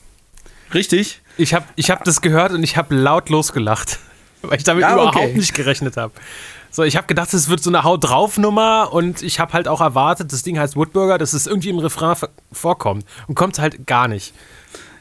Richtig? 0.74 1.22
Ich 1.38 1.54
habe 1.54 1.66
ich 1.76 1.90
hab 1.90 2.04
das 2.04 2.20
gehört 2.20 2.52
und 2.52 2.62
ich 2.62 2.76
habe 2.76 2.94
laut 2.94 3.28
losgelacht, 3.28 3.98
weil 4.42 4.58
ich 4.58 4.64
damit 4.64 4.82
Ja, 4.82 4.94
überhaupt 4.94 5.16
okay. 5.16 5.34
nicht 5.34 5.54
gerechnet 5.54 5.96
habe. 5.96 6.12
So, 6.70 6.82
ich 6.82 6.96
habe 6.96 7.06
gedacht, 7.06 7.32
es 7.32 7.48
wird 7.48 7.62
so 7.62 7.70
eine 7.70 7.84
Haut 7.84 8.04
drauf 8.04 8.36
Nummer 8.36 8.92
und 8.92 9.22
ich 9.22 9.40
habe 9.40 9.52
halt 9.54 9.66
auch 9.66 9.80
erwartet, 9.80 10.32
das 10.32 10.42
Ding 10.42 10.58
heißt 10.58 10.76
Woodburger, 10.76 11.16
dass 11.16 11.32
es 11.32 11.46
irgendwie 11.46 11.70
im 11.70 11.78
Refrain 11.78 12.14
vorkommt 12.52 13.06
und 13.28 13.34
kommt 13.34 13.58
halt 13.58 13.86
gar 13.86 14.08
nicht. 14.08 14.34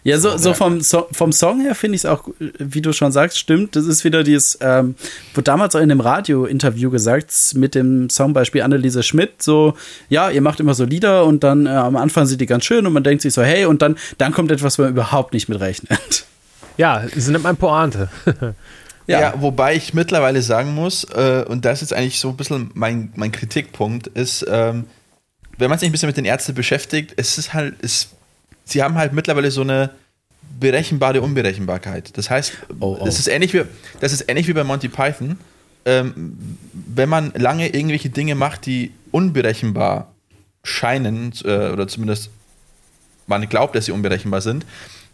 Ja, 0.05 0.19
so, 0.19 0.37
so 0.37 0.53
vom, 0.53 0.81
so, 0.81 1.07
vom 1.11 1.31
Song 1.31 1.61
her 1.61 1.73
finde 1.73 1.95
ich 1.95 2.01
es 2.01 2.05
auch, 2.05 2.29
wie 2.37 2.81
du 2.81 2.93
schon 2.93 3.11
sagst, 3.11 3.39
stimmt. 3.39 3.75
Das 3.75 3.87
ist 3.87 4.03
wieder 4.03 4.23
dieses, 4.23 4.55
ähm, 4.61 4.93
wurde 5.33 5.45
damals 5.45 5.75
auch 5.75 5.79
in 5.79 5.89
einem 5.89 5.99
Radio-Interview 5.99 6.91
gesagt, 6.91 7.33
mit 7.55 7.73
dem 7.73 8.11
Songbeispiel 8.11 8.61
Anneliese 8.61 9.01
Schmidt, 9.01 9.41
so, 9.41 9.73
ja, 10.07 10.29
ihr 10.29 10.41
macht 10.41 10.59
immer 10.59 10.75
so 10.75 10.85
Lieder 10.85 11.25
und 11.25 11.43
dann 11.43 11.65
äh, 11.65 11.69
am 11.69 11.95
Anfang 11.95 12.27
sind 12.27 12.39
die 12.39 12.45
ganz 12.45 12.65
schön 12.65 12.85
und 12.85 12.93
man 12.93 13.03
denkt 13.03 13.23
sich 13.23 13.33
so, 13.33 13.41
hey, 13.41 13.65
und 13.65 13.81
dann, 13.81 13.97
dann 14.19 14.31
kommt 14.31 14.51
etwas, 14.51 14.77
wo 14.77 14.83
man 14.83 14.91
überhaupt 14.91 15.33
nicht 15.33 15.49
mit 15.49 15.59
rechnet. 15.59 16.25
Ja, 16.77 17.03
sie 17.15 17.31
nimmt 17.31 17.45
ein 17.45 17.57
Pointe. 17.57 18.09
Ja. 19.07 19.35
wobei 19.37 19.75
ich 19.75 19.93
mittlerweile 19.93 20.41
sagen 20.41 20.73
muss, 20.73 21.03
äh, 21.03 21.45
und 21.47 21.63
das 21.63 21.81
ist 21.81 21.91
jetzt 21.91 21.97
eigentlich 21.97 22.19
so 22.19 22.29
ein 22.29 22.37
bisschen 22.37 22.71
mein, 22.73 23.11
mein 23.15 23.31
Kritikpunkt, 23.31 24.07
ist, 24.07 24.43
ähm, 24.49 24.85
wenn 25.59 25.69
man 25.69 25.77
sich 25.77 25.87
ein 25.87 25.91
bisschen 25.91 26.07
mit 26.07 26.17
den 26.17 26.25
Ärzten 26.25 26.55
beschäftigt, 26.55 27.13
es 27.15 27.37
ist 27.37 27.53
halt, 27.53 27.75
es, 27.83 28.09
sie 28.65 28.83
haben 28.83 28.95
halt 28.95 29.13
mittlerweile 29.13 29.51
so 29.51 29.61
eine 29.61 29.91
berechenbare 30.59 31.21
Unberechenbarkeit. 31.21 32.17
Das 32.17 32.29
heißt, 32.29 32.53
Oh, 32.79 32.97
oh. 32.99 33.05
Das, 33.05 33.19
ist 33.19 33.27
ähnlich 33.27 33.53
wie, 33.53 33.63
das 33.99 34.11
ist 34.11 34.25
ähnlich 34.27 34.47
wie 34.47 34.53
bei 34.53 34.63
Monty 34.63 34.89
Python. 34.89 35.37
Ähm, 35.85 36.57
wenn 36.73 37.09
man 37.09 37.31
lange 37.35 37.67
irgendwelche 37.67 38.09
Dinge 38.09 38.35
macht, 38.35 38.65
die 38.65 38.91
unberechenbar 39.11 40.11
scheinen, 40.63 41.31
äh, 41.43 41.69
oder 41.69 41.87
zumindest 41.87 42.31
man 43.27 43.47
glaubt, 43.47 43.75
dass 43.75 43.85
sie 43.85 43.91
unberechenbar 43.91 44.41
sind, 44.41 44.65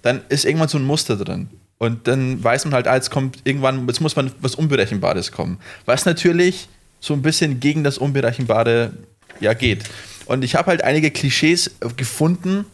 dann 0.02 0.22
ist 0.30 0.46
irgendwann 0.46 0.70
so 0.70 0.78
ein 0.78 0.84
Muster 0.86 1.18
drin. 1.18 1.50
Und 1.78 2.08
dann 2.08 2.44
weiß 2.44 2.66
man 2.66 2.74
halt, 2.74 2.88
ah, 2.88 2.96
jetzt 2.96 3.10
kommt 3.10 3.40
irgendwann, 3.44 3.88
jetzt 3.88 4.02
muss 4.02 4.16
man 4.16 4.32
was 4.40 4.56
Unberechenbares 4.56 5.32
kommen. 5.32 5.58
Was 5.86 6.06
natürlich 6.06 6.70
so 7.00 7.14
ein 7.14 7.22
bisschen 7.22 7.60
gegen 7.60 7.84
das 7.84 7.98
Unberechenbare 7.98 8.94
ja 9.40 9.54
geht. 9.54 9.84
Und 10.26 10.44
ich 10.44 10.56
habe 10.56 10.68
halt 10.68 10.84
einige 10.84 11.12
Klischees 11.12 11.72
gefunden 11.98 12.66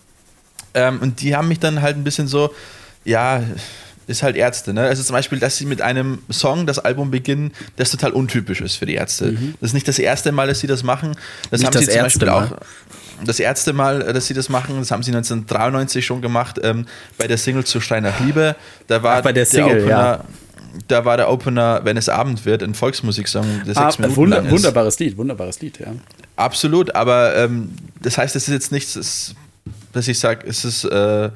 ähm, 0.77 0.99
und 1.01 1.21
die 1.21 1.35
haben 1.35 1.47
mich 1.47 1.59
dann 1.59 1.81
halt 1.81 1.97
ein 1.97 2.03
bisschen 2.03 2.27
so, 2.27 2.53
ja, 3.03 3.41
ist 4.07 4.23
halt 4.23 4.35
Ärzte, 4.37 4.73
ne? 4.73 4.83
Also 4.83 5.03
zum 5.03 5.13
Beispiel, 5.15 5.37
dass 5.39 5.57
sie 5.57 5.65
mit 5.65 5.81
einem 5.81 6.19
Song 6.31 6.65
das 6.65 6.79
Album 6.79 7.11
beginnen, 7.11 7.51
das 7.75 7.91
total 7.91 8.11
untypisch 8.11 8.61
ist 8.61 8.75
für 8.75 8.85
die 8.85 8.93
Ärzte. 8.93 9.33
Das 9.59 9.71
ist 9.71 9.73
nicht 9.73 9.87
das 9.87 9.99
erste 9.99 10.31
Mal, 10.31 10.47
dass 10.47 10.59
sie 10.61 10.67
das 10.67 10.83
machen. 10.83 11.15
Das 11.51 11.59
Nicht 11.59 11.67
haben 11.67 11.73
das 11.73 11.85
sie 11.85 11.91
zum 11.91 12.01
Beispiel 12.03 12.27
erste 12.29 12.55
auch. 12.55 12.57
Das 13.25 13.39
erste 13.39 13.73
Mal, 13.73 14.01
äh, 14.03 14.13
dass 14.13 14.27
sie 14.27 14.33
das 14.33 14.47
machen, 14.47 14.77
das 14.79 14.91
haben 14.91 15.03
sie 15.03 15.11
1993 15.11 16.05
schon 16.05 16.21
gemacht, 16.21 16.59
ähm, 16.63 16.85
bei 17.17 17.27
der 17.27 17.37
Single 17.37 17.65
zu 17.65 17.81
Stein 17.81 18.03
nach 18.03 18.19
Liebe. 18.21 18.55
Da 18.87 19.01
war 19.03 19.17
Ach, 19.17 19.21
bei 19.23 19.33
der 19.33 19.45
Single, 19.45 19.79
Opener, 19.81 19.89
ja. 19.89 20.23
Da 20.87 21.03
war 21.03 21.17
der 21.17 21.29
Opener, 21.31 21.81
wenn 21.83 21.97
es 21.97 22.07
Abend 22.07 22.45
wird, 22.45 22.61
ein 22.61 22.75
Volksmusiksong, 22.75 23.63
der 23.65 23.75
Ah, 23.77 23.85
sechs 23.91 23.97
Minuten 23.99 24.15
wunder, 24.17 24.37
lang 24.37 24.45
ist. 24.45 24.51
wunderbares 24.51 24.99
Lied, 24.99 25.17
wunderbares 25.17 25.59
Lied, 25.59 25.79
ja. 25.79 25.87
Absolut, 26.35 26.93
aber 26.95 27.35
ähm, 27.35 27.71
das 28.01 28.17
heißt, 28.19 28.35
es 28.35 28.47
ist 28.47 28.53
jetzt 28.53 28.71
nichts, 28.71 29.33
dass 29.93 30.07
ich 30.07 30.19
sage, 30.19 30.45
es 30.47 30.65
ist 30.65 30.83
äh, 30.85 31.29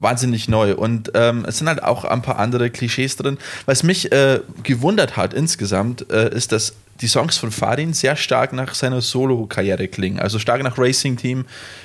wahnsinnig 0.00 0.48
neu. 0.48 0.74
Und 0.74 1.10
ähm, 1.14 1.44
es 1.46 1.58
sind 1.58 1.68
halt 1.68 1.82
auch 1.82 2.04
ein 2.04 2.22
paar 2.22 2.38
andere 2.38 2.70
Klischees 2.70 3.16
drin. 3.16 3.38
Was 3.66 3.82
mich 3.82 4.12
äh, 4.12 4.40
gewundert 4.62 5.16
hat 5.16 5.34
insgesamt, 5.34 6.10
äh, 6.10 6.34
ist, 6.34 6.52
dass 6.52 6.74
die 7.00 7.06
Songs 7.08 7.36
von 7.36 7.52
Farin 7.52 7.92
sehr 7.94 8.16
stark 8.16 8.52
nach 8.52 8.74
seiner 8.74 9.00
Solo-Karriere 9.00 9.86
klingen. 9.86 10.18
Also 10.18 10.40
stark 10.40 10.62
nach 10.64 10.78
Racing-Team. 10.78 11.44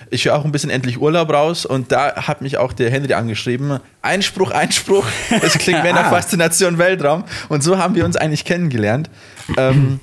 Ich 0.09 0.26
höre 0.26 0.36
auch 0.36 0.43
ein 0.43 0.51
bisschen 0.51 0.71
endlich 0.71 0.99
Urlaub 0.99 1.32
raus 1.32 1.67
und 1.67 1.91
da 1.91 2.15
hat 2.15 2.41
mich 2.41 2.57
auch 2.57 2.74
der 2.74 2.89
Henry 2.89 3.13
angeschrieben. 3.13 3.80
Einspruch, 4.01 4.49
Einspruch. 4.51 5.05
Es 5.43 5.53
klingt 5.59 5.84
mehr 5.84 5.93
nach 5.93 6.05
Ah. 6.05 6.09
Faszination 6.09 6.80
Weltraum. 6.80 7.26
Und 7.49 7.63
so 7.63 7.78
haben 7.78 7.93
wir 7.93 8.05
uns 8.05 8.15
eigentlich 8.15 8.43
kennengelernt. 8.43 9.09
Ähm, 9.55 9.99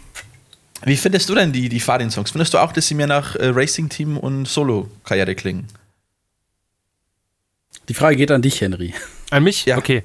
wie 0.84 0.96
findest 0.96 1.28
du 1.28 1.34
denn 1.34 1.52
die, 1.52 1.68
die 1.68 1.80
Farin-Songs? 1.80 2.30
Findest 2.30 2.54
du 2.54 2.58
auch, 2.58 2.72
dass 2.72 2.86
sie 2.86 2.94
mehr 2.94 3.08
nach 3.08 3.34
äh, 3.36 3.48
Racing-Team 3.48 4.16
und 4.16 4.46
Solo-Karriere 4.46 5.34
klingen? 5.34 5.66
Die 7.91 7.95
Frage 7.95 8.14
geht 8.14 8.30
an 8.30 8.41
dich, 8.41 8.61
Henry. 8.61 8.95
An 9.30 9.43
mich? 9.43 9.64
Ja. 9.64 9.76
Okay. 9.76 10.05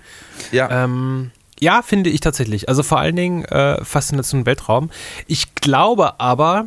Ja. 0.51 0.85
Ähm, 0.85 1.29
ja, 1.59 1.83
finde 1.83 2.09
ich 2.09 2.19
tatsächlich. 2.19 2.67
Also 2.67 2.81
vor 2.81 2.97
allen 2.97 3.15
Dingen 3.15 3.45
äh, 3.45 3.85
Faszination 3.85 4.47
Weltraum. 4.47 4.89
Ich 5.27 5.53
glaube 5.53 6.19
aber, 6.19 6.65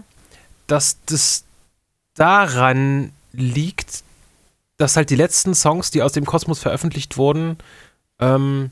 dass 0.69 0.99
das 1.07 1.43
daran 2.15 3.11
liegt, 3.33 4.05
dass 4.77 4.95
halt 4.97 5.11
die 5.11 5.17
letzten 5.17 5.57
Songs, 5.57 5.91
die 5.91 6.03
aus 6.03 6.13
dem 6.13 6.25
Kosmos 6.25 6.61
veröffentlicht 6.61 7.17
wurden, 7.17 7.59
ähm, 8.21 8.71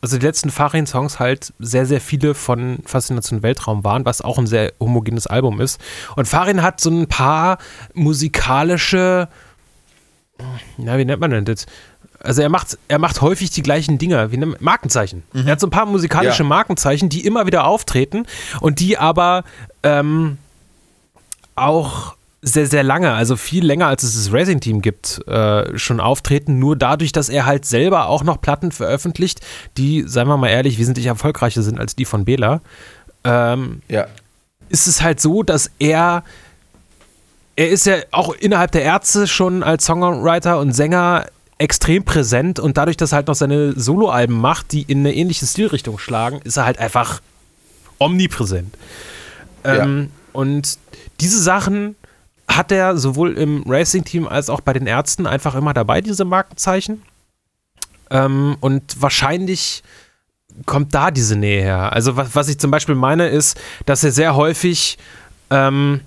also 0.00 0.18
die 0.18 0.26
letzten 0.26 0.50
Farin-Songs 0.50 1.20
halt 1.20 1.54
sehr, 1.60 1.86
sehr 1.86 2.00
viele 2.00 2.34
von 2.34 2.80
Faszination 2.84 3.44
Weltraum 3.44 3.84
waren, 3.84 4.04
was 4.04 4.20
auch 4.20 4.36
ein 4.36 4.48
sehr 4.48 4.72
homogenes 4.80 5.28
Album 5.28 5.60
ist. 5.60 5.80
Und 6.16 6.26
Farin 6.26 6.60
hat 6.60 6.80
so 6.80 6.90
ein 6.90 7.06
paar 7.06 7.58
musikalische, 7.94 9.28
na, 10.78 10.98
wie 10.98 11.04
nennt 11.04 11.20
man 11.20 11.30
denn 11.30 11.44
das? 11.44 11.66
Also 12.20 12.40
er 12.42 12.48
macht, 12.48 12.78
er 12.88 12.98
macht 12.98 13.20
häufig 13.20 13.50
die 13.50 13.62
gleichen 13.62 13.98
Dinge, 13.98 14.30
wie 14.32 14.36
eine 14.36 14.46
Markenzeichen. 14.58 15.22
Er 15.34 15.44
hat 15.46 15.60
so 15.60 15.66
ein 15.66 15.70
paar 15.70 15.84
musikalische 15.86 16.42
Ja. 16.42 16.48
Markenzeichen, 16.48 17.08
die 17.10 17.26
immer 17.26 17.46
wieder 17.46 17.66
auftreten 17.66 18.26
und 18.60 18.80
die 18.80 18.96
aber 18.96 19.44
ähm, 19.82 20.38
auch 21.54 22.16
sehr, 22.42 22.66
sehr 22.66 22.82
lange, 22.82 23.12
also 23.12 23.36
viel 23.36 23.64
länger 23.64 23.86
als 23.86 24.02
es 24.02 24.14
das 24.14 24.32
Racing-Team 24.32 24.82
gibt, 24.82 25.26
äh, 25.28 25.78
schon 25.78 25.98
auftreten, 26.00 26.58
nur 26.58 26.76
dadurch, 26.76 27.12
dass 27.12 27.28
er 27.30 27.46
halt 27.46 27.64
selber 27.64 28.08
auch 28.08 28.22
noch 28.22 28.40
Platten 28.40 28.70
veröffentlicht, 28.70 29.40
die, 29.78 30.04
seien 30.06 30.28
wir 30.28 30.36
mal 30.36 30.48
ehrlich, 30.48 30.78
wesentlich 30.78 31.06
erfolgreicher 31.06 31.62
sind 31.62 31.78
als 31.78 31.96
die 31.96 32.04
von 32.04 32.24
Bela. 32.26 32.60
Ähm, 33.24 33.80
Ja. 33.88 34.06
ist 34.68 34.86
es 34.86 35.00
halt 35.02 35.20
so, 35.20 35.42
dass 35.42 35.70
er 35.78 36.22
er 37.56 37.68
ist 37.68 37.86
ja 37.86 37.96
auch 38.10 38.34
innerhalb 38.34 38.72
der 38.72 38.82
Ärzte 38.82 39.26
schon 39.26 39.62
als 39.62 39.84
Songwriter 39.84 40.58
und 40.58 40.72
Sänger 40.72 41.26
extrem 41.58 42.04
präsent 42.04 42.58
und 42.58 42.76
dadurch, 42.76 42.96
dass 42.96 43.12
er 43.12 43.16
halt 43.16 43.28
noch 43.28 43.34
seine 43.34 43.78
Soloalben 43.78 44.36
macht, 44.36 44.72
die 44.72 44.82
in 44.82 45.00
eine 45.00 45.14
ähnliche 45.14 45.46
Stilrichtung 45.46 45.98
schlagen, 45.98 46.40
ist 46.42 46.56
er 46.56 46.64
halt 46.66 46.78
einfach 46.78 47.20
omnipräsent. 47.98 48.76
Ähm, 49.62 50.10
Und 50.34 50.78
diese 51.20 51.40
Sachen 51.40 51.94
hat 52.48 52.72
er 52.72 52.98
sowohl 52.98 53.38
im 53.38 53.62
Racing-Team 53.66 54.26
als 54.28 54.50
auch 54.50 54.60
bei 54.60 54.72
den 54.72 54.86
Ärzten 54.86 55.26
einfach 55.26 55.54
immer 55.54 55.72
dabei, 55.72 56.00
diese 56.00 56.24
Markenzeichen. 56.24 57.02
Ähm, 58.10 58.56
und 58.60 59.00
wahrscheinlich 59.00 59.82
kommt 60.66 60.94
da 60.94 61.10
diese 61.10 61.36
Nähe 61.36 61.62
her. 61.62 61.92
Also 61.92 62.16
was, 62.16 62.34
was 62.34 62.48
ich 62.48 62.58
zum 62.58 62.70
Beispiel 62.70 62.96
meine, 62.96 63.28
ist, 63.28 63.58
dass 63.86 64.04
er 64.04 64.12
sehr 64.12 64.34
häufig, 64.34 64.98
ähm, 65.50 66.00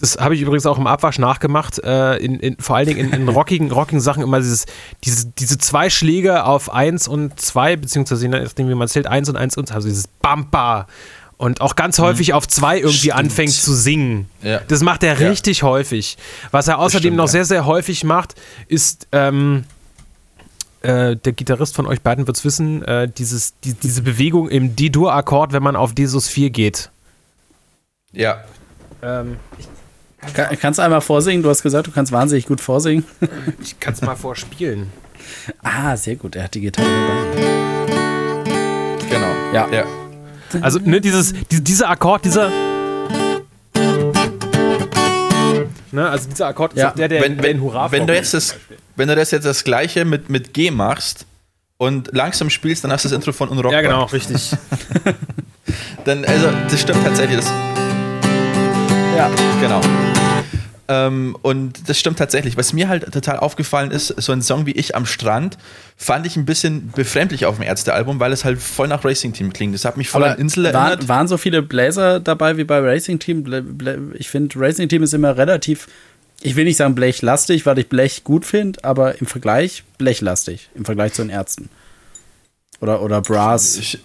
das 0.00 0.18
habe 0.18 0.34
ich 0.34 0.42
übrigens 0.42 0.66
auch 0.66 0.76
im 0.78 0.86
Abwasch 0.86 1.18
nachgemacht, 1.18 1.78
äh, 1.78 2.16
in, 2.16 2.38
in, 2.40 2.56
vor 2.58 2.76
allen 2.76 2.86
Dingen 2.86 3.00
in, 3.00 3.12
in 3.12 3.28
rockigen, 3.28 3.70
rockigen 3.70 4.00
Sachen 4.00 4.22
immer 4.22 4.40
dieses, 4.40 4.66
diese, 5.04 5.28
diese 5.38 5.56
zwei 5.58 5.88
Schläge 5.88 6.44
auf 6.44 6.72
1 6.72 7.08
und 7.08 7.38
2, 7.40 7.76
beziehungsweise 7.76 8.22
je 8.22 8.28
nachdem, 8.28 8.68
wie 8.68 8.74
man 8.74 8.88
zählt, 8.88 9.06
1 9.06 9.28
und 9.28 9.36
1 9.36 9.56
und 9.56 9.72
also 9.72 9.88
dieses 9.88 10.08
Bampa 10.08 10.86
und 11.36 11.60
auch 11.60 11.74
ganz 11.76 11.98
häufig 11.98 12.32
auf 12.32 12.46
2 12.46 12.78
irgendwie 12.78 12.96
Stimmt. 12.96 13.14
anfängt 13.14 13.52
zu 13.52 13.74
singen. 13.74 14.28
Ja. 14.42 14.60
Das 14.68 14.82
macht 14.82 15.02
er 15.02 15.18
Ja. 15.18 15.28
richtig 15.28 15.62
häufig. 15.62 16.16
Was 16.50 16.68
er 16.68 16.78
außerdem 16.78 17.00
stimmt, 17.00 17.16
noch 17.16 17.26
ja. 17.26 17.32
sehr, 17.32 17.44
sehr 17.44 17.66
häufig 17.66 18.04
macht, 18.04 18.34
ist, 18.68 19.08
ähm, 19.12 19.64
äh, 20.82 21.16
der 21.16 21.32
Gitarrist 21.32 21.74
von 21.74 21.86
euch 21.86 22.02
beiden 22.02 22.26
wird 22.26 22.36
es 22.36 22.44
wissen, 22.44 22.82
äh, 22.82 23.08
dieses, 23.08 23.54
die, 23.64 23.74
diese 23.74 24.02
Bewegung 24.02 24.48
im 24.48 24.76
D-Dur-Akkord, 24.76 25.52
wenn 25.52 25.62
man 25.62 25.76
auf 25.76 25.94
D-Sus 25.94 26.28
4 26.28 26.50
geht. 26.50 26.90
Ja. 28.12 28.44
Ähm, 29.02 29.36
Kann, 30.32 30.58
kannst 30.58 30.78
du 30.78 30.82
einmal 30.82 31.00
vorsingen? 31.00 31.42
Du 31.42 31.48
hast 31.50 31.62
gesagt, 31.62 31.86
du 31.86 31.90
kannst 31.90 32.12
wahnsinnig 32.12 32.46
gut 32.46 32.60
vorsingen. 32.60 33.04
ich 33.62 33.78
kann 33.78 33.94
es 33.94 34.02
mal 34.02 34.16
vorspielen. 34.16 34.90
Ah, 35.62 35.96
sehr 35.96 36.16
gut. 36.16 36.36
Er 36.36 36.44
hat 36.44 36.54
die 36.54 36.60
Gitarre 36.60 36.86
dabei. 36.86 38.34
Genau. 39.08 39.32
Ja. 39.54 39.68
ja. 39.70 39.84
Also, 40.60 40.78
ne, 40.80 41.00
dieses, 41.00 41.32
die, 41.50 41.64
dieser 41.64 41.88
Akkord, 41.88 42.24
dieser. 42.26 42.50
Ne, 45.92 46.08
also 46.08 46.28
dieser 46.28 46.48
Akkord 46.48 46.74
ist 46.74 46.80
Ja. 46.80 46.90
auch 46.90 46.94
der, 46.94 47.08
der, 47.08 47.22
wenn, 47.22 47.38
der 47.38 47.50
in 47.50 47.56
wenn, 47.56 47.62
Hurra 47.62 47.90
wenn, 47.92 48.06
du 48.06 48.14
jetzt 48.14 48.34
das, 48.34 48.56
wenn 48.96 49.08
du 49.08 49.16
das 49.16 49.30
jetzt 49.30 49.44
das 49.44 49.64
gleiche 49.64 50.04
mit, 50.04 50.28
mit 50.28 50.52
G 50.52 50.70
machst 50.70 51.26
und 51.78 52.10
langsam 52.12 52.50
spielst, 52.50 52.84
dann 52.84 52.92
hast 52.92 53.04
du 53.04 53.08
das 53.08 53.16
Intro 53.16 53.32
von 53.32 53.48
Unrockbar. 53.48 53.72
Ja, 53.72 53.80
genau, 53.82 54.04
richtig. 54.04 54.50
Dann, 56.04 56.24
also, 56.24 56.48
das 56.70 56.80
stimmt 56.80 57.02
tatsächlich. 57.04 57.38
Das, 57.40 57.50
Ja. 59.16 59.30
genau. 59.60 59.80
Ähm, 60.86 61.34
und 61.40 61.88
das 61.88 61.98
stimmt 61.98 62.18
tatsächlich. 62.18 62.56
Was 62.58 62.72
mir 62.74 62.88
halt 62.88 63.10
total 63.12 63.38
aufgefallen 63.38 63.90
ist, 63.90 64.08
so 64.08 64.32
ein 64.32 64.42
Song 64.42 64.66
wie 64.66 64.72
Ich 64.72 64.94
am 64.94 65.06
Strand 65.06 65.56
fand 65.96 66.26
ich 66.26 66.36
ein 66.36 66.44
bisschen 66.44 66.90
befremdlich 66.94 67.46
auf 67.46 67.56
dem 67.56 67.62
Ärzte-Album, 67.62 68.20
weil 68.20 68.32
es 68.32 68.44
halt 68.44 68.60
voll 68.60 68.88
nach 68.88 69.02
Racing 69.04 69.32
Team 69.32 69.52
klingt. 69.52 69.74
Das 69.74 69.84
hat 69.86 69.96
mich 69.96 70.10
voll 70.10 70.22
Aber 70.24 70.32
an 70.32 70.38
Insel 70.38 70.66
erinnert. 70.66 70.98
waren, 71.00 71.08
waren 71.08 71.28
so 71.28 71.38
viele 71.38 71.62
Bläser 71.62 72.20
dabei 72.20 72.58
wie 72.58 72.64
bei 72.64 72.80
Racing 72.80 73.18
Team? 73.18 74.12
Ich 74.14 74.28
finde, 74.28 74.58
Racing 74.60 74.88
Team 74.90 75.02
ist 75.02 75.14
immer 75.14 75.36
relativ, 75.38 75.86
ich 76.42 76.54
will 76.54 76.64
nicht 76.64 76.76
sagen 76.76 76.94
blechlastig, 76.94 77.64
weil 77.64 77.78
ich 77.78 77.88
Blech 77.88 78.22
gut 78.24 78.44
finde, 78.44 78.84
aber 78.84 79.18
im 79.20 79.26
Vergleich 79.26 79.84
blechlastig, 79.96 80.68
im 80.74 80.84
Vergleich 80.84 81.14
zu 81.14 81.22
den 81.22 81.30
Ärzten. 81.30 81.70
Oder, 82.80 83.00
oder 83.00 83.22
Brass-mäßig. 83.22 83.94
Ich- 83.94 84.00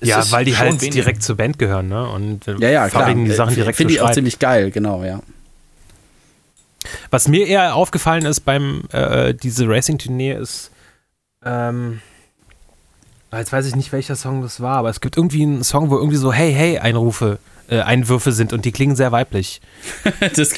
ja, 0.00 0.18
es 0.18 0.26
ist 0.26 0.32
weil 0.32 0.44
die 0.44 0.56
halt 0.56 0.80
wenig. 0.80 0.94
direkt 0.94 1.22
zur 1.22 1.36
Band 1.36 1.58
gehören, 1.58 1.88
ne? 1.88 2.08
Und 2.08 2.48
äh, 2.48 2.56
Ja, 2.58 2.70
ja, 2.70 2.88
klar. 2.88 3.02
farbigen 3.02 3.24
die 3.24 3.32
Sachen 3.32 3.54
direkt 3.54 3.76
Finde 3.76 3.92
ich 3.94 4.00
auch 4.00 4.10
ziemlich 4.10 4.38
geil, 4.38 4.70
genau, 4.70 5.04
ja. 5.04 5.20
Was 7.10 7.28
mir 7.28 7.46
eher 7.46 7.74
aufgefallen 7.74 8.24
ist 8.26 8.40
beim 8.40 8.84
äh, 8.92 9.34
diese 9.34 9.68
Racing-Tournee 9.68 10.34
ist, 10.34 10.70
ähm, 11.44 12.00
jetzt 13.32 13.52
weiß 13.52 13.66
ich 13.66 13.76
nicht, 13.76 13.92
welcher 13.92 14.16
Song 14.16 14.42
das 14.42 14.60
war, 14.60 14.76
aber 14.78 14.90
es 14.90 15.00
gibt 15.00 15.16
irgendwie 15.16 15.42
einen 15.42 15.64
Song, 15.64 15.90
wo 15.90 15.96
irgendwie 15.96 16.16
so 16.16 16.32
Hey, 16.32 16.52
hey 16.52 16.78
Einrufe, 16.78 17.38
äh, 17.38 17.55
Einwürfe 17.80 18.32
sind 18.32 18.52
und 18.52 18.64
die 18.64 18.72
klingen 18.72 18.96
sehr 18.96 19.12
weiblich. 19.12 19.60
Das, 20.36 20.52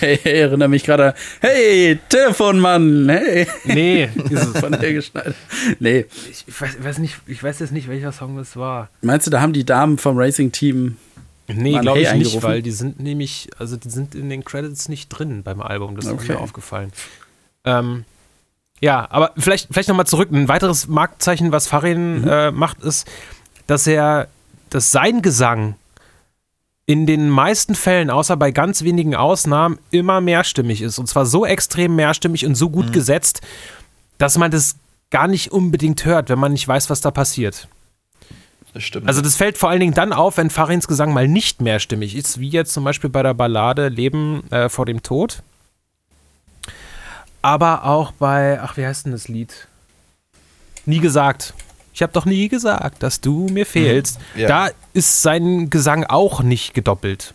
hey, 0.00 0.18
hey, 0.22 0.40
erinnere 0.40 0.68
mich 0.68 0.84
gerade, 0.84 1.14
hey, 1.40 1.98
Telefonmann, 2.08 3.08
hey. 3.08 3.46
Nee, 3.64 4.08
von 4.60 4.72
der 4.72 4.92
geschneit. 4.92 5.34
Nee, 5.78 6.06
ich, 6.30 6.44
ich 6.46 6.60
weiß, 6.60 6.76
weiß 6.82 6.98
nicht, 6.98 7.16
ich 7.26 7.42
weiß 7.42 7.58
jetzt 7.60 7.72
nicht, 7.72 7.88
welcher 7.88 8.12
Song 8.12 8.36
das 8.36 8.56
war. 8.56 8.88
meinst 9.02 9.26
du, 9.26 9.30
da 9.30 9.40
haben 9.40 9.52
die 9.52 9.64
Damen 9.64 9.98
vom 9.98 10.16
Racing 10.18 10.52
Team 10.52 10.96
Nee, 11.50 11.78
glaube 11.78 12.00
Hey 12.00 12.20
ich 12.20 12.32
nicht, 12.32 12.42
weil 12.42 12.60
die 12.60 12.70
sind 12.72 13.00
nämlich, 13.00 13.48
also 13.58 13.76
die 13.78 13.88
sind 13.88 14.14
in 14.14 14.28
den 14.28 14.44
Credits 14.44 14.88
nicht 14.90 15.08
drin 15.08 15.42
beim 15.42 15.62
Album. 15.62 15.96
Das 15.96 16.04
ist 16.04 16.12
Okay. 16.12 16.32
mir 16.32 16.40
aufgefallen. 16.40 16.92
Ähm, 17.64 18.04
ja, 18.80 19.06
aber 19.10 19.32
vielleicht, 19.38 19.68
vielleicht 19.70 19.88
nochmal 19.88 20.06
zurück. 20.06 20.30
Ein 20.30 20.48
weiteres 20.48 20.88
Markenzeichen, 20.88 21.50
was 21.50 21.66
Farin 21.66 22.20
Mhm. 22.20 22.28
äh, 22.28 22.50
macht, 22.50 22.82
ist, 22.82 23.08
dass 23.66 23.86
er, 23.86 24.28
dass 24.68 24.92
sein 24.92 25.22
Gesang 25.22 25.74
in 26.88 27.04
den 27.04 27.28
meisten 27.28 27.74
Fällen, 27.74 28.08
außer 28.08 28.34
bei 28.38 28.50
ganz 28.50 28.82
wenigen 28.82 29.14
Ausnahmen, 29.14 29.78
immer 29.90 30.22
mehrstimmig 30.22 30.80
ist. 30.80 30.98
Und 30.98 31.06
zwar 31.06 31.26
so 31.26 31.44
extrem 31.44 31.94
mehrstimmig 31.94 32.46
und 32.46 32.54
so 32.54 32.70
gut 32.70 32.86
Mhm. 32.86 32.92
gesetzt, 32.92 33.42
dass 34.16 34.38
man 34.38 34.50
das 34.50 34.76
gar 35.10 35.28
nicht 35.28 35.52
unbedingt 35.52 36.06
hört, 36.06 36.30
wenn 36.30 36.38
man 36.38 36.52
nicht 36.52 36.66
weiß, 36.66 36.88
was 36.88 37.02
da 37.02 37.10
passiert. 37.10 37.68
Das 38.72 38.82
stimmt. 38.84 39.06
Also 39.06 39.20
das 39.20 39.36
fällt 39.36 39.58
vor 39.58 39.68
allen 39.68 39.80
Dingen 39.80 39.92
dann 39.92 40.14
auf, 40.14 40.38
wenn 40.38 40.48
Farins 40.48 40.88
Gesang 40.88 41.12
mal 41.12 41.28
nicht 41.28 41.60
mehrstimmig 41.60 42.16
ist, 42.16 42.40
wie 42.40 42.48
jetzt 42.48 42.72
zum 42.72 42.84
Beispiel 42.84 43.10
bei 43.10 43.22
der 43.22 43.34
Ballade 43.34 43.88
Leben 43.88 44.50
äh, 44.50 44.70
vor 44.70 44.86
dem 44.86 45.02
Tod. 45.02 45.42
Aber 47.42 47.84
auch 47.84 48.12
bei, 48.12 48.60
ach, 48.62 48.78
wie 48.78 48.86
heißt 48.86 49.04
denn 49.04 49.12
das 49.12 49.28
Lied? 49.28 49.68
Nie 50.86 51.00
gesagt. 51.00 51.52
Ich 51.98 52.02
habe 52.02 52.12
doch 52.12 52.26
nie 52.26 52.48
gesagt, 52.48 53.02
dass 53.02 53.20
du 53.20 53.48
mir 53.50 53.66
fehlst. 53.66 54.20
Mhm. 54.36 54.42
Ja. 54.42 54.46
Da 54.46 54.68
ist 54.92 55.20
sein 55.20 55.68
Gesang 55.68 56.04
auch 56.04 56.44
nicht 56.44 56.72
gedoppelt. 56.72 57.34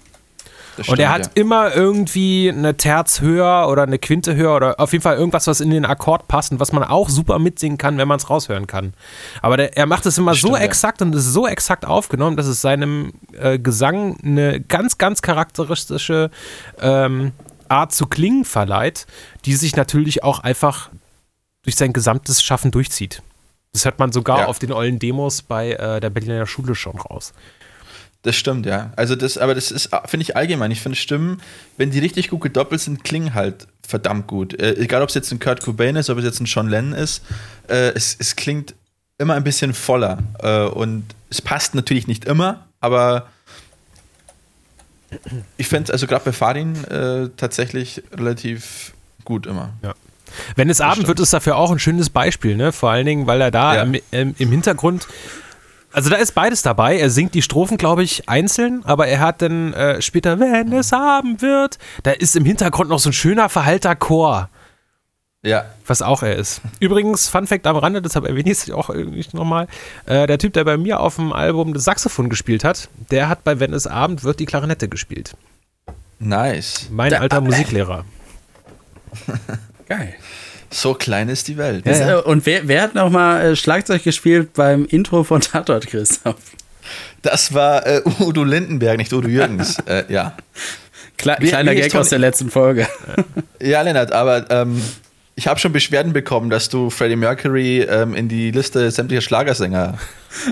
Das 0.78 0.88
Und 0.88 1.00
er 1.00 1.10
stimmt, 1.10 1.26
hat 1.26 1.38
immer 1.38 1.76
irgendwie 1.76 2.50
eine 2.50 2.78
Terz 2.78 3.20
höher 3.20 3.68
oder 3.70 3.84
eine 3.84 4.00
Quinte 4.00 4.38
höher 4.38 4.56
oder 4.56 4.80
auf 4.80 4.94
jeden 4.94 5.02
Fall 5.02 5.18
irgendwas, 5.18 5.48
was 5.48 5.60
in 5.60 5.70
den 5.70 5.84
Akkord 5.84 6.30
passt 6.30 6.54
und 6.54 6.62
was 6.62 6.72
man 6.72 6.86
auch 6.86 7.10
super 7.10 7.40
mitsingen 7.40 7.78
kann, 7.78 7.98
wenn 7.98 8.08
man 8.08 8.20
es 8.20 8.30
raushören 8.30 8.66
kann. 8.66 8.94
Aber 9.42 9.58
der, 9.58 9.76
er 9.76 9.86
macht 9.86 10.06
es 10.06 10.18
immer 10.18 10.32
Das 10.32 10.40
so 10.40 10.48
stimmt, 10.48 10.60
ja. 10.60 10.66
exakt 10.66 11.02
und 11.02 11.14
ist 11.14 11.34
so 11.34 11.46
exakt 11.46 11.86
aufgenommen, 11.86 12.38
dass 12.38 12.46
es 12.46 12.62
seinem 12.62 13.12
äh, 13.38 13.60
Gesang 13.60 14.16
eine 14.24 14.62
ganz, 14.62 14.98
ganz 14.98 15.22
charakteristische 15.22 16.32
ähm, 16.80 17.34
Art 17.68 17.92
zu 17.92 18.08
klingen 18.08 18.46
verleiht, 18.46 19.08
die 19.44 19.56
sich 19.56 19.76
natürlich 19.76 20.24
auch 20.24 20.40
einfach 20.40 20.90
durch 21.64 21.76
sein 21.76 21.92
gesamtes 21.92 22.42
Schaffen 22.42 22.72
durchzieht. 22.72 23.22
Das 23.74 23.86
hört 23.86 24.00
man 24.00 24.12
sogar 24.12 24.40
Ja. 24.42 24.46
auf 24.48 24.60
den 24.60 24.72
ollen 24.72 25.00
Demos 25.00 25.42
bei 25.42 25.72
äh, 25.74 26.00
der 26.00 26.10
Berliner 26.12 26.46
Schule 26.46 26.76
schon 26.76 26.98
raus. 26.98 27.34
Das 28.22 28.36
stimmt, 28.38 28.66
ja. 28.66 28.94
Also 28.96 29.16
das, 29.18 29.38
aber 29.38 29.54
das 29.54 29.70
ist, 29.72 29.90
finde 30.06 30.22
ich 30.24 30.38
allgemein. 30.38 30.72
Ich 30.72 30.80
finde 30.80 30.96
Stimmen, 30.98 31.42
wenn 31.76 31.92
die 31.92 32.00
richtig 32.00 32.30
gut 32.30 32.42
gedoppelt 32.42 32.80
sind, 32.80 33.04
klingen 33.04 33.34
halt 33.34 33.68
verdammt 33.86 34.28
gut. 34.28 34.58
Äh, 34.62 34.76
egal, 34.76 35.02
ob 35.02 35.10
es 35.10 35.16
jetzt 35.16 35.32
ein 35.34 35.40
Kurt 35.40 35.62
Cobain 35.62 35.98
ist, 35.98 36.10
ob 36.10 36.20
es 36.20 36.24
jetzt 36.24 36.40
ein 36.40 36.46
John 36.46 36.70
Lennon 36.70 36.94
ist, 36.94 37.24
äh, 37.68 37.90
es, 37.96 38.16
es 38.18 38.36
klingt 38.38 38.76
immer 39.18 39.34
ein 39.34 39.44
bisschen 39.44 39.74
voller. 39.74 40.20
Äh, 40.40 40.64
und 40.66 41.04
es 41.30 41.42
passt 41.42 41.76
natürlich 41.76 42.08
nicht 42.08 42.24
immer, 42.26 42.66
aber 42.80 43.28
ich 45.58 45.68
finde 45.68 45.86
es 45.86 45.92
also 45.92 46.08
gerade 46.08 46.24
bei 46.26 46.32
Farin 46.32 46.82
äh, 46.86 47.30
tatsächlich 47.36 48.04
relativ 48.14 48.94
gut 49.26 49.46
immer. 49.46 49.74
Wenn 50.56 50.70
es 50.70 50.82
Abend 50.82 50.96
stimmt. 50.96 51.08
wird, 51.10 51.20
ist 51.20 51.34
dafür 51.34 51.58
auch 51.58 51.72
ein 51.72 51.80
schönes 51.80 52.10
Beispiel, 52.10 52.56
ne? 52.56 52.72
Vor 52.72 52.90
allen 52.92 53.06
Dingen, 53.06 53.28
weil 53.28 53.42
er 53.42 53.52
da 53.52 53.76
Ja. 53.76 53.84
im, 53.84 53.96
im, 54.12 54.36
im 54.38 54.52
Hintergrund. 54.52 55.08
Also 55.92 56.10
da 56.10 56.16
ist 56.16 56.34
beides 56.34 56.64
dabei. 56.64 56.98
Er 56.98 57.10
singt 57.12 57.36
die 57.36 57.44
Strophen, 57.44 57.78
glaube 57.78 58.02
ich, 58.04 58.28
einzeln, 58.28 58.84
aber 58.84 59.08
er 59.08 59.20
hat 59.20 59.42
dann 59.44 59.74
äh, 59.74 60.02
später, 60.02 60.40
wenn 60.40 60.74
es 60.74 60.92
Abend 60.92 61.42
wird, 61.44 61.78
da 62.02 62.12
ist 62.12 62.36
im 62.36 62.46
Hintergrund 62.46 62.90
noch 62.90 62.98
so 63.00 63.10
ein 63.10 63.14
schöner 63.14 63.48
verhalter 63.48 63.96
Chor, 63.96 64.50
Ja, 65.44 65.66
was 65.86 66.02
auch 66.02 66.24
er 66.24 66.36
ist. 66.36 66.62
Übrigens, 66.80 67.28
Fun 67.30 67.46
Fact 67.46 67.68
am 67.68 67.76
Rande, 67.76 68.02
deshalb 68.02 68.26
erwähne 68.26 68.50
ich 68.52 68.58
es 68.58 68.72
auch 68.72 68.90
irgendwie 68.90 69.24
nochmal. 69.34 69.68
Äh, 70.08 70.26
der 70.26 70.40
Typ, 70.40 70.54
der 70.54 70.64
bei 70.64 70.78
mir 70.78 71.00
auf 71.00 71.18
dem 71.18 71.32
Album 71.32 71.76
das 71.76 71.84
Saxophon 71.84 72.28
gespielt 72.30 72.64
hat, 72.64 72.90
der 73.12 73.30
hat 73.30 73.44
bei 73.44 73.60
Wenn 73.60 73.72
es 73.74 73.86
Abend 73.86 74.24
wird 74.24 74.40
die 74.40 74.46
Klarinette 74.48 74.88
gespielt. 74.90 75.36
nice. 76.18 76.88
Mein 76.90 77.10
Der- 77.12 77.22
alter 77.22 77.40
Musiklehrer. 77.42 78.04
Geil. 79.88 80.16
So 80.70 80.94
klein 80.96 81.30
ist 81.30 81.48
die 81.48 81.58
Welt. 81.58 81.86
Das, 81.86 82.00
äh, 82.00 82.16
Und 82.16 82.46
wer, 82.46 82.68
wer 82.68 82.82
hat 82.84 82.96
nochmal 82.96 83.46
äh, 83.52 83.56
Schlagzeug 83.56 84.04
gespielt 84.04 84.54
beim 84.54 84.86
Intro 84.86 85.24
von 85.24 85.40
Tatort, 85.42 85.86
Christoph? 85.88 86.36
Das 87.22 87.54
war 87.54 87.86
äh, 87.86 88.02
Udo 88.20 88.44
Lindenberg, 88.44 88.98
nicht 88.98 89.14
Udo 89.14 89.28
Jürgens. 89.28 89.78
äh, 89.86 90.04
ja. 90.12 90.36
Kle 91.18 91.36
Wie- 91.40 91.48
kleiner 91.48 91.76
Gag 91.76 91.94
aus 91.96 92.10
der 92.10 92.20
letzten 92.20 92.50
Folge. 92.50 92.88
Ja, 93.62 93.82
Lennart, 93.82 94.12
aber 94.12 94.52
ähm, 94.52 94.82
ich 95.36 95.48
habe 95.48 95.58
schon 95.58 95.72
Beschwerden 95.72 96.12
bekommen, 96.12 96.50
dass 96.50 96.68
du 96.68 96.90
Freddie 96.90 97.16
Mercury 97.16 97.80
ähm, 97.84 98.14
in 98.14 98.28
die 98.28 98.52
Liste 98.52 98.92
sämtlicher 98.92 99.22
Schlagersänger 99.22 99.98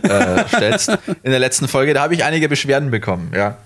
äh, 0.04 0.44
stellst. 0.56 0.90
In 1.24 1.32
der 1.32 1.40
letzten 1.40 1.68
Folge, 1.68 1.94
da 1.94 2.04
habe 2.04 2.14
ich 2.14 2.24
einige 2.24 2.48
Beschwerden 2.48 2.90
bekommen, 2.90 3.34
ja. 3.36 3.58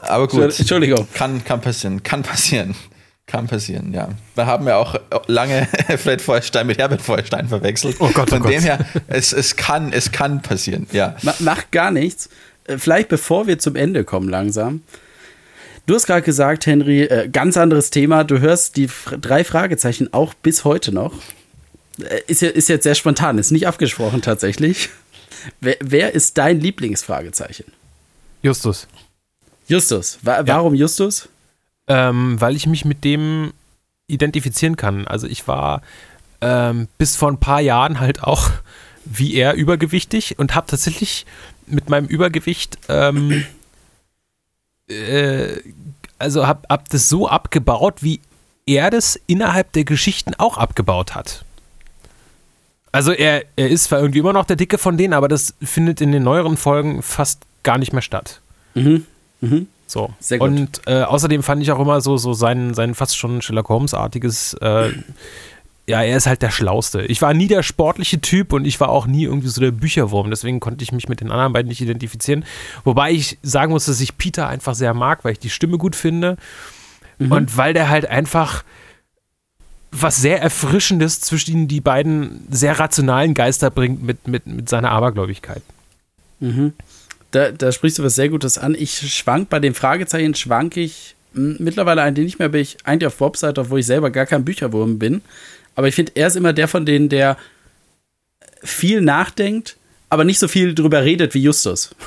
Aber 0.00 0.28
gut. 0.28 0.58
Entschuldigung. 0.58 1.06
Kann, 1.12 1.44
kann 1.44 1.60
passieren, 1.60 2.02
kann 2.02 2.22
passieren. 2.22 2.74
Kann 3.30 3.46
passieren, 3.46 3.92
ja. 3.92 4.08
Wir 4.34 4.46
haben 4.46 4.66
ja 4.66 4.76
auch 4.76 4.96
lange 5.28 5.66
Fred 5.98 6.20
Feuerstein 6.20 6.66
mit 6.66 6.78
Herbert 6.78 7.00
Feuerstein 7.00 7.48
verwechselt. 7.48 7.96
Oh 8.00 8.08
Gott, 8.08 8.28
oh 8.28 8.34
Von 8.34 8.42
Gott. 8.42 8.50
dem 8.52 8.62
her, 8.62 8.84
es, 9.06 9.32
es, 9.32 9.54
kann, 9.54 9.92
es 9.92 10.10
kann 10.10 10.42
passieren, 10.42 10.88
ja. 10.90 11.14
Ma 11.22 11.32
macht 11.38 11.70
gar 11.70 11.92
nichts. 11.92 12.28
Äh, 12.64 12.78
Vielleicht 12.78 13.08
bevor 13.08 13.46
wir 13.46 13.60
zum 13.60 13.76
Ende 13.76 14.02
kommen 14.02 14.28
langsam. 14.28 14.82
Du 15.86 15.94
hast 15.94 16.06
gerade 16.06 16.22
gesagt, 16.22 16.66
Henry, 16.66 17.02
äh, 17.04 17.28
ganz 17.28 17.56
anderes 17.56 17.90
Thema. 17.90 18.24
Du 18.24 18.40
hörst 18.40 18.76
die 18.76 18.88
drei 19.20 19.44
Fragezeichen 19.44 20.12
auch 20.12 20.34
bis 20.34 20.64
heute 20.64 20.92
noch. 20.92 21.14
Äh, 22.02 22.20
Ist, 22.26 22.42
ja, 22.42 22.48
ist 22.48 22.68
jetzt 22.68 22.82
sehr 22.82 22.94
spontan, 22.96 23.38
ist 23.38 23.52
nicht 23.52 23.66
abgesprochen 23.68 24.22
tatsächlich. 24.22 24.90
Wer, 25.60 25.76
wer 25.80 26.14
ist 26.14 26.36
dein 26.36 26.60
Lieblingsfragezeichen? 26.60 27.66
Justus. 28.42 28.86
Justus. 29.68 30.18
Wa 30.22 30.42
warum 30.46 30.74
Justus? 30.74 31.28
Ähm, 31.90 32.40
weil 32.40 32.54
ich 32.54 32.68
mich 32.68 32.84
mit 32.84 33.02
dem 33.02 33.52
identifizieren 34.06 34.76
kann. 34.76 35.08
Also 35.08 35.26
ich 35.26 35.48
war 35.48 35.82
ähm, 36.40 36.86
bis 36.98 37.16
vor 37.16 37.28
ein 37.28 37.40
paar 37.40 37.60
Jahren 37.60 37.98
halt 37.98 38.22
auch 38.22 38.50
wie 39.04 39.34
er 39.34 39.54
übergewichtig 39.54 40.38
und 40.38 40.54
habe 40.54 40.68
tatsächlich 40.68 41.26
mit 41.66 41.88
meinem 41.88 42.06
Übergewicht 42.06 42.78
ähm, 42.88 43.44
äh, 44.88 45.56
also 46.18 46.46
hab, 46.46 46.68
hab 46.70 46.88
das 46.90 47.08
so 47.08 47.28
abgebaut, 47.28 48.02
wie 48.02 48.20
er 48.66 48.90
das 48.90 49.18
innerhalb 49.26 49.72
der 49.72 49.84
Geschichten 49.84 50.34
auch 50.34 50.58
abgebaut 50.58 51.14
hat. 51.14 51.44
Also 52.92 53.12
er, 53.12 53.44
er 53.56 53.68
ist 53.68 53.84
zwar 53.84 54.00
irgendwie 54.00 54.18
immer 54.18 54.32
noch 54.32 54.44
der 54.44 54.56
Dicke 54.56 54.78
von 54.78 54.96
denen, 54.96 55.14
aber 55.14 55.28
das 55.28 55.54
findet 55.62 56.00
in 56.00 56.12
den 56.12 56.22
neueren 56.22 56.56
Folgen 56.56 57.02
fast 57.02 57.42
gar 57.62 57.78
nicht 57.78 57.92
mehr 57.92 58.02
statt. 58.02 58.40
Mhm. 58.74 59.06
Mhm. 59.40 59.66
So. 59.90 60.10
Sehr 60.20 60.38
gut. 60.38 60.48
Und 60.48 60.82
äh, 60.86 61.02
außerdem 61.02 61.42
fand 61.42 61.62
ich 61.62 61.72
auch 61.72 61.80
immer 61.80 62.00
so, 62.00 62.16
so 62.16 62.32
sein, 62.32 62.74
sein 62.74 62.94
fast 62.94 63.16
schon 63.18 63.42
Sherlock 63.42 63.68
Holmes-artiges, 63.68 64.54
äh, 64.54 64.90
ja, 65.88 66.02
er 66.02 66.16
ist 66.16 66.28
halt 66.28 66.42
der 66.42 66.52
Schlauste. 66.52 67.02
Ich 67.02 67.20
war 67.20 67.34
nie 67.34 67.48
der 67.48 67.64
sportliche 67.64 68.20
Typ 68.20 68.52
und 68.52 68.64
ich 68.64 68.78
war 68.78 68.90
auch 68.90 69.08
nie 69.08 69.24
irgendwie 69.24 69.48
so 69.48 69.60
der 69.60 69.72
Bücherwurm. 69.72 70.30
Deswegen 70.30 70.60
konnte 70.60 70.84
ich 70.84 70.92
mich 70.92 71.08
mit 71.08 71.20
den 71.20 71.32
anderen 71.32 71.52
beiden 71.52 71.68
nicht 71.68 71.80
identifizieren. 71.80 72.44
Wobei 72.84 73.10
ich 73.10 73.38
sagen 73.42 73.72
muss, 73.72 73.86
dass 73.86 74.00
ich 74.00 74.16
Peter 74.16 74.46
einfach 74.46 74.76
sehr 74.76 74.94
mag, 74.94 75.24
weil 75.24 75.32
ich 75.32 75.40
die 75.40 75.50
Stimme 75.50 75.78
gut 75.78 75.96
finde. 75.96 76.36
Und 77.18 77.56
weil 77.56 77.74
der 77.74 77.90
halt 77.90 78.06
einfach 78.06 78.62
was 79.90 80.16
sehr 80.16 80.40
Erfrischendes 80.40 81.20
zwischen 81.20 81.66
die 81.66 81.80
beiden 81.80 82.46
sehr 82.50 82.78
rationalen 82.78 83.34
Geister 83.34 83.70
bringt 83.70 84.02
mit, 84.02 84.28
mit, 84.28 84.46
mit 84.46 84.68
seiner 84.68 84.92
Abergläubigkeit. 84.92 85.62
Mhm. 86.38 86.74
Da, 87.32 87.52
da 87.52 87.70
sprichst 87.72 87.98
du 87.98 88.02
was 88.02 88.14
sehr 88.14 88.28
Gutes 88.28 88.58
an. 88.58 88.74
Ich 88.78 89.14
schwank 89.14 89.48
bei 89.48 89.60
den 89.60 89.74
Fragezeichen, 89.74 90.34
schwank 90.34 90.76
ich 90.76 91.14
m, 91.34 91.56
mittlerweile 91.58 92.02
eigentlich 92.02 92.24
nicht 92.24 92.38
mehr, 92.38 92.48
bin 92.48 92.60
ich 92.62 92.78
eigentlich 92.84 93.06
auf 93.06 93.16
Bobs 93.16 93.40
Seite, 93.40 93.60
obwohl 93.60 93.80
ich 93.80 93.86
selber 93.86 94.10
gar 94.10 94.26
kein 94.26 94.44
Bücherwurm 94.44 94.98
bin. 94.98 95.22
Aber 95.76 95.88
ich 95.88 95.94
finde, 95.94 96.12
er 96.14 96.26
ist 96.26 96.36
immer 96.36 96.52
der 96.52 96.68
von 96.68 96.84
denen, 96.84 97.08
der 97.08 97.36
viel 98.62 99.00
nachdenkt, 99.00 99.76
aber 100.08 100.24
nicht 100.24 100.38
so 100.38 100.48
viel 100.48 100.74
drüber 100.74 101.04
redet 101.04 101.34
wie 101.34 101.42
Justus. 101.42 101.94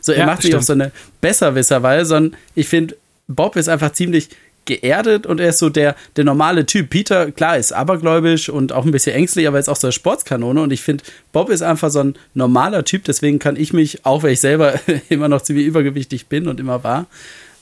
So, 0.00 0.12
er 0.12 0.20
Ja, 0.20 0.26
macht 0.26 0.42
sich 0.42 0.54
auf 0.56 0.64
so 0.64 0.72
eine 0.72 0.90
Besserwisserweise, 1.20 2.06
sondern 2.06 2.36
ich 2.56 2.68
finde, 2.68 2.96
Bob 3.28 3.54
ist 3.54 3.68
einfach 3.68 3.92
ziemlich 3.92 4.28
geerdet 4.68 5.26
und 5.26 5.40
er 5.40 5.48
ist 5.48 5.58
so 5.58 5.68
der, 5.68 5.96
der 6.14 6.24
normale 6.24 6.64
Typ. 6.66 6.90
Peter, 6.90 7.32
klar, 7.32 7.58
ist 7.58 7.72
abergläubisch 7.72 8.48
und 8.48 8.72
auch 8.72 8.84
ein 8.84 8.92
bisschen 8.92 9.16
ängstlich, 9.16 9.48
aber 9.48 9.58
ist 9.58 9.68
auch 9.68 9.76
so 9.76 9.88
eine 9.88 9.92
Sportskanone 9.92 10.62
und 10.62 10.72
ich 10.72 10.82
finde, 10.82 11.02
Bob 11.32 11.50
ist 11.50 11.62
einfach 11.62 11.90
so 11.90 12.00
ein 12.00 12.14
normaler 12.34 12.84
Typ, 12.84 13.04
deswegen 13.04 13.40
kann 13.40 13.56
ich 13.56 13.72
mich, 13.72 14.06
auch 14.06 14.22
wenn 14.22 14.32
ich 14.32 14.40
selber 14.40 14.78
immer 15.08 15.28
noch 15.28 15.42
ziemlich 15.42 15.66
übergewichtig 15.66 16.26
bin 16.26 16.46
und 16.46 16.60
immer 16.60 16.84
war, 16.84 17.06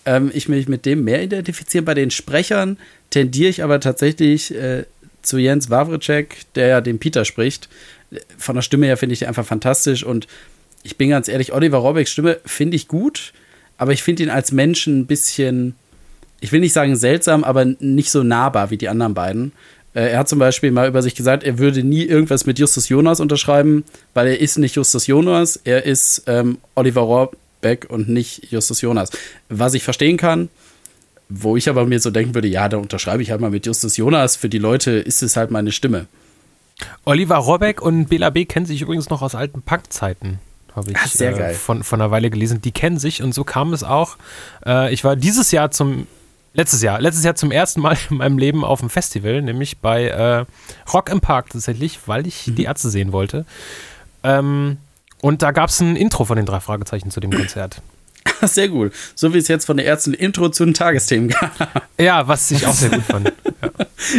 ähm, 0.04 0.30
ich 0.34 0.48
mich 0.48 0.68
mit 0.68 0.84
dem 0.84 1.04
mehr 1.04 1.22
identifizieren. 1.22 1.86
Bei 1.86 1.94
den 1.94 2.10
Sprechern 2.10 2.76
tendiere 3.10 3.48
ich 3.48 3.62
aber 3.62 3.80
tatsächlich 3.80 4.54
äh, 4.54 4.84
zu 5.22 5.38
Jens 5.38 5.70
Wawritschek, 5.70 6.44
der 6.54 6.66
ja 6.66 6.80
den 6.80 6.98
Peter 6.98 7.24
spricht. 7.24 7.68
Von 8.36 8.56
der 8.56 8.62
Stimme 8.62 8.86
her 8.86 8.96
finde 8.96 9.14
ich 9.14 9.20
den 9.20 9.28
einfach 9.28 9.46
fantastisch 9.46 10.04
und 10.04 10.26
ich 10.82 10.96
bin 10.96 11.10
ganz 11.10 11.28
ehrlich, 11.28 11.52
Oliver 11.52 11.78
Robecks 11.78 12.12
Stimme 12.12 12.38
finde 12.44 12.76
ich 12.76 12.86
gut, 12.86 13.32
aber 13.78 13.92
ich 13.92 14.02
finde 14.02 14.22
ihn 14.22 14.30
als 14.30 14.52
Menschen 14.52 15.00
ein 15.00 15.06
bisschen, 15.06 15.74
ich 16.40 16.52
will 16.52 16.60
nicht 16.60 16.72
sagen 16.72 16.96
seltsam, 16.96 17.44
aber 17.44 17.64
nicht 17.64 18.10
so 18.10 18.22
nahbar 18.22 18.70
wie 18.70 18.76
die 18.76 18.88
anderen 18.88 19.14
beiden. 19.14 19.52
Äh, 19.94 20.10
Er 20.10 20.18
hat 20.18 20.28
zum 20.28 20.38
Beispiel 20.38 20.70
mal 20.70 20.88
über 20.88 21.02
sich 21.02 21.14
gesagt, 21.14 21.44
er 21.44 21.58
würde 21.58 21.82
nie 21.82 22.02
irgendwas 22.04 22.46
mit 22.46 22.58
Justus 22.58 22.88
Jonas 22.88 23.20
unterschreiben, 23.20 23.84
weil 24.14 24.26
er 24.28 24.40
ist 24.40 24.58
nicht 24.58 24.76
Justus 24.76 25.06
Jonas, 25.06 25.60
er 25.64 25.84
ist 25.86 26.24
ähm, 26.26 26.58
Oliver 26.74 27.02
Rohrbeck 27.02 27.86
und 27.88 28.08
nicht 28.08 28.50
Justus 28.50 28.80
Jonas. 28.80 29.10
Was 29.48 29.74
ich 29.74 29.82
verstehen 29.82 30.16
kann, 30.16 30.48
wo 31.28 31.56
ich 31.56 31.68
aber 31.68 31.84
mir 31.86 31.98
so 31.98 32.10
denken 32.10 32.34
würde, 32.34 32.48
ja, 32.48 32.68
da 32.68 32.76
unterschreibe 32.76 33.22
ich 33.22 33.30
halt 33.30 33.40
mal 33.40 33.50
mit 33.50 33.66
Justus 33.66 33.96
Jonas. 33.96 34.36
Für 34.36 34.48
die 34.48 34.58
Leute 34.58 34.92
ist 34.92 35.22
es 35.22 35.36
halt 35.36 35.50
meine 35.50 35.72
Stimme. 35.72 36.06
Oliver 37.04 37.36
Robeck 37.36 37.80
und 37.80 38.06
Bela 38.06 38.30
B. 38.30 38.44
kennen 38.44 38.66
sich 38.66 38.82
übrigens 38.82 39.08
noch 39.08 39.22
aus 39.22 39.34
alten 39.34 39.62
Punk-Zeiten. 39.62 40.38
Habe 40.74 40.90
ich 40.90 40.96
Ah, 40.98 41.06
sehr 41.08 41.32
äh, 41.34 41.38
geil. 41.38 41.54
Von, 41.54 41.82
von 41.82 42.00
einer 42.00 42.10
Weile 42.10 42.28
gelesen. 42.28 42.60
Die 42.60 42.70
kennen 42.70 42.98
sich 42.98 43.22
und 43.22 43.32
so 43.34 43.44
kam 43.44 43.72
es 43.72 43.82
auch. 43.82 44.18
Äh, 44.64 44.92
ich 44.92 45.02
war 45.04 45.16
dieses 45.16 45.50
Jahr 45.50 45.70
zum, 45.70 46.06
letztes 46.56 46.82
Jahr, 46.82 47.00
letztes 47.00 47.24
Jahr 47.24 47.34
zum 47.36 47.50
ersten 47.52 47.80
Mal 47.80 47.96
in 48.10 48.16
meinem 48.16 48.38
Leben 48.38 48.64
auf 48.64 48.80
dem 48.80 48.90
Festival, 48.90 49.42
nämlich 49.42 49.78
bei 49.78 50.06
äh, 50.08 50.44
Rock 50.92 51.10
im 51.10 51.20
Park 51.20 51.50
tatsächlich, 51.50 52.00
weil 52.06 52.22
Mhm. 52.22 52.28
ich 52.28 52.44
die 52.46 52.64
Ärzte 52.64 52.88
sehen 52.90 53.12
wollte. 53.12 53.44
Ähm, 54.24 54.78
und 55.20 55.42
da 55.42 55.52
gab 55.52 55.70
es 55.70 55.80
ein 55.80 55.96
Intro 55.96 56.24
von 56.24 56.36
den 56.36 56.46
drei 56.46 56.60
Fragezeichen 56.60 57.10
zu 57.10 57.20
dem 57.20 57.30
Konzert. 57.32 57.80
Sehr 58.42 58.68
gut. 58.68 58.92
So 59.14 59.32
wie 59.32 59.38
es 59.38 59.48
jetzt 59.48 59.64
von 59.64 59.76
der 59.76 59.86
Ärzten 59.86 60.12
Intro 60.12 60.48
zu 60.50 60.64
den 60.64 60.74
Tagesthemen 60.74 61.28
gab. 61.30 61.82
Ja, 61.98 62.26
was 62.28 62.50
ich 62.50 62.66
auch 62.66 62.74
sehr 62.74 62.90
gut 62.90 63.04
fand. 63.04 63.32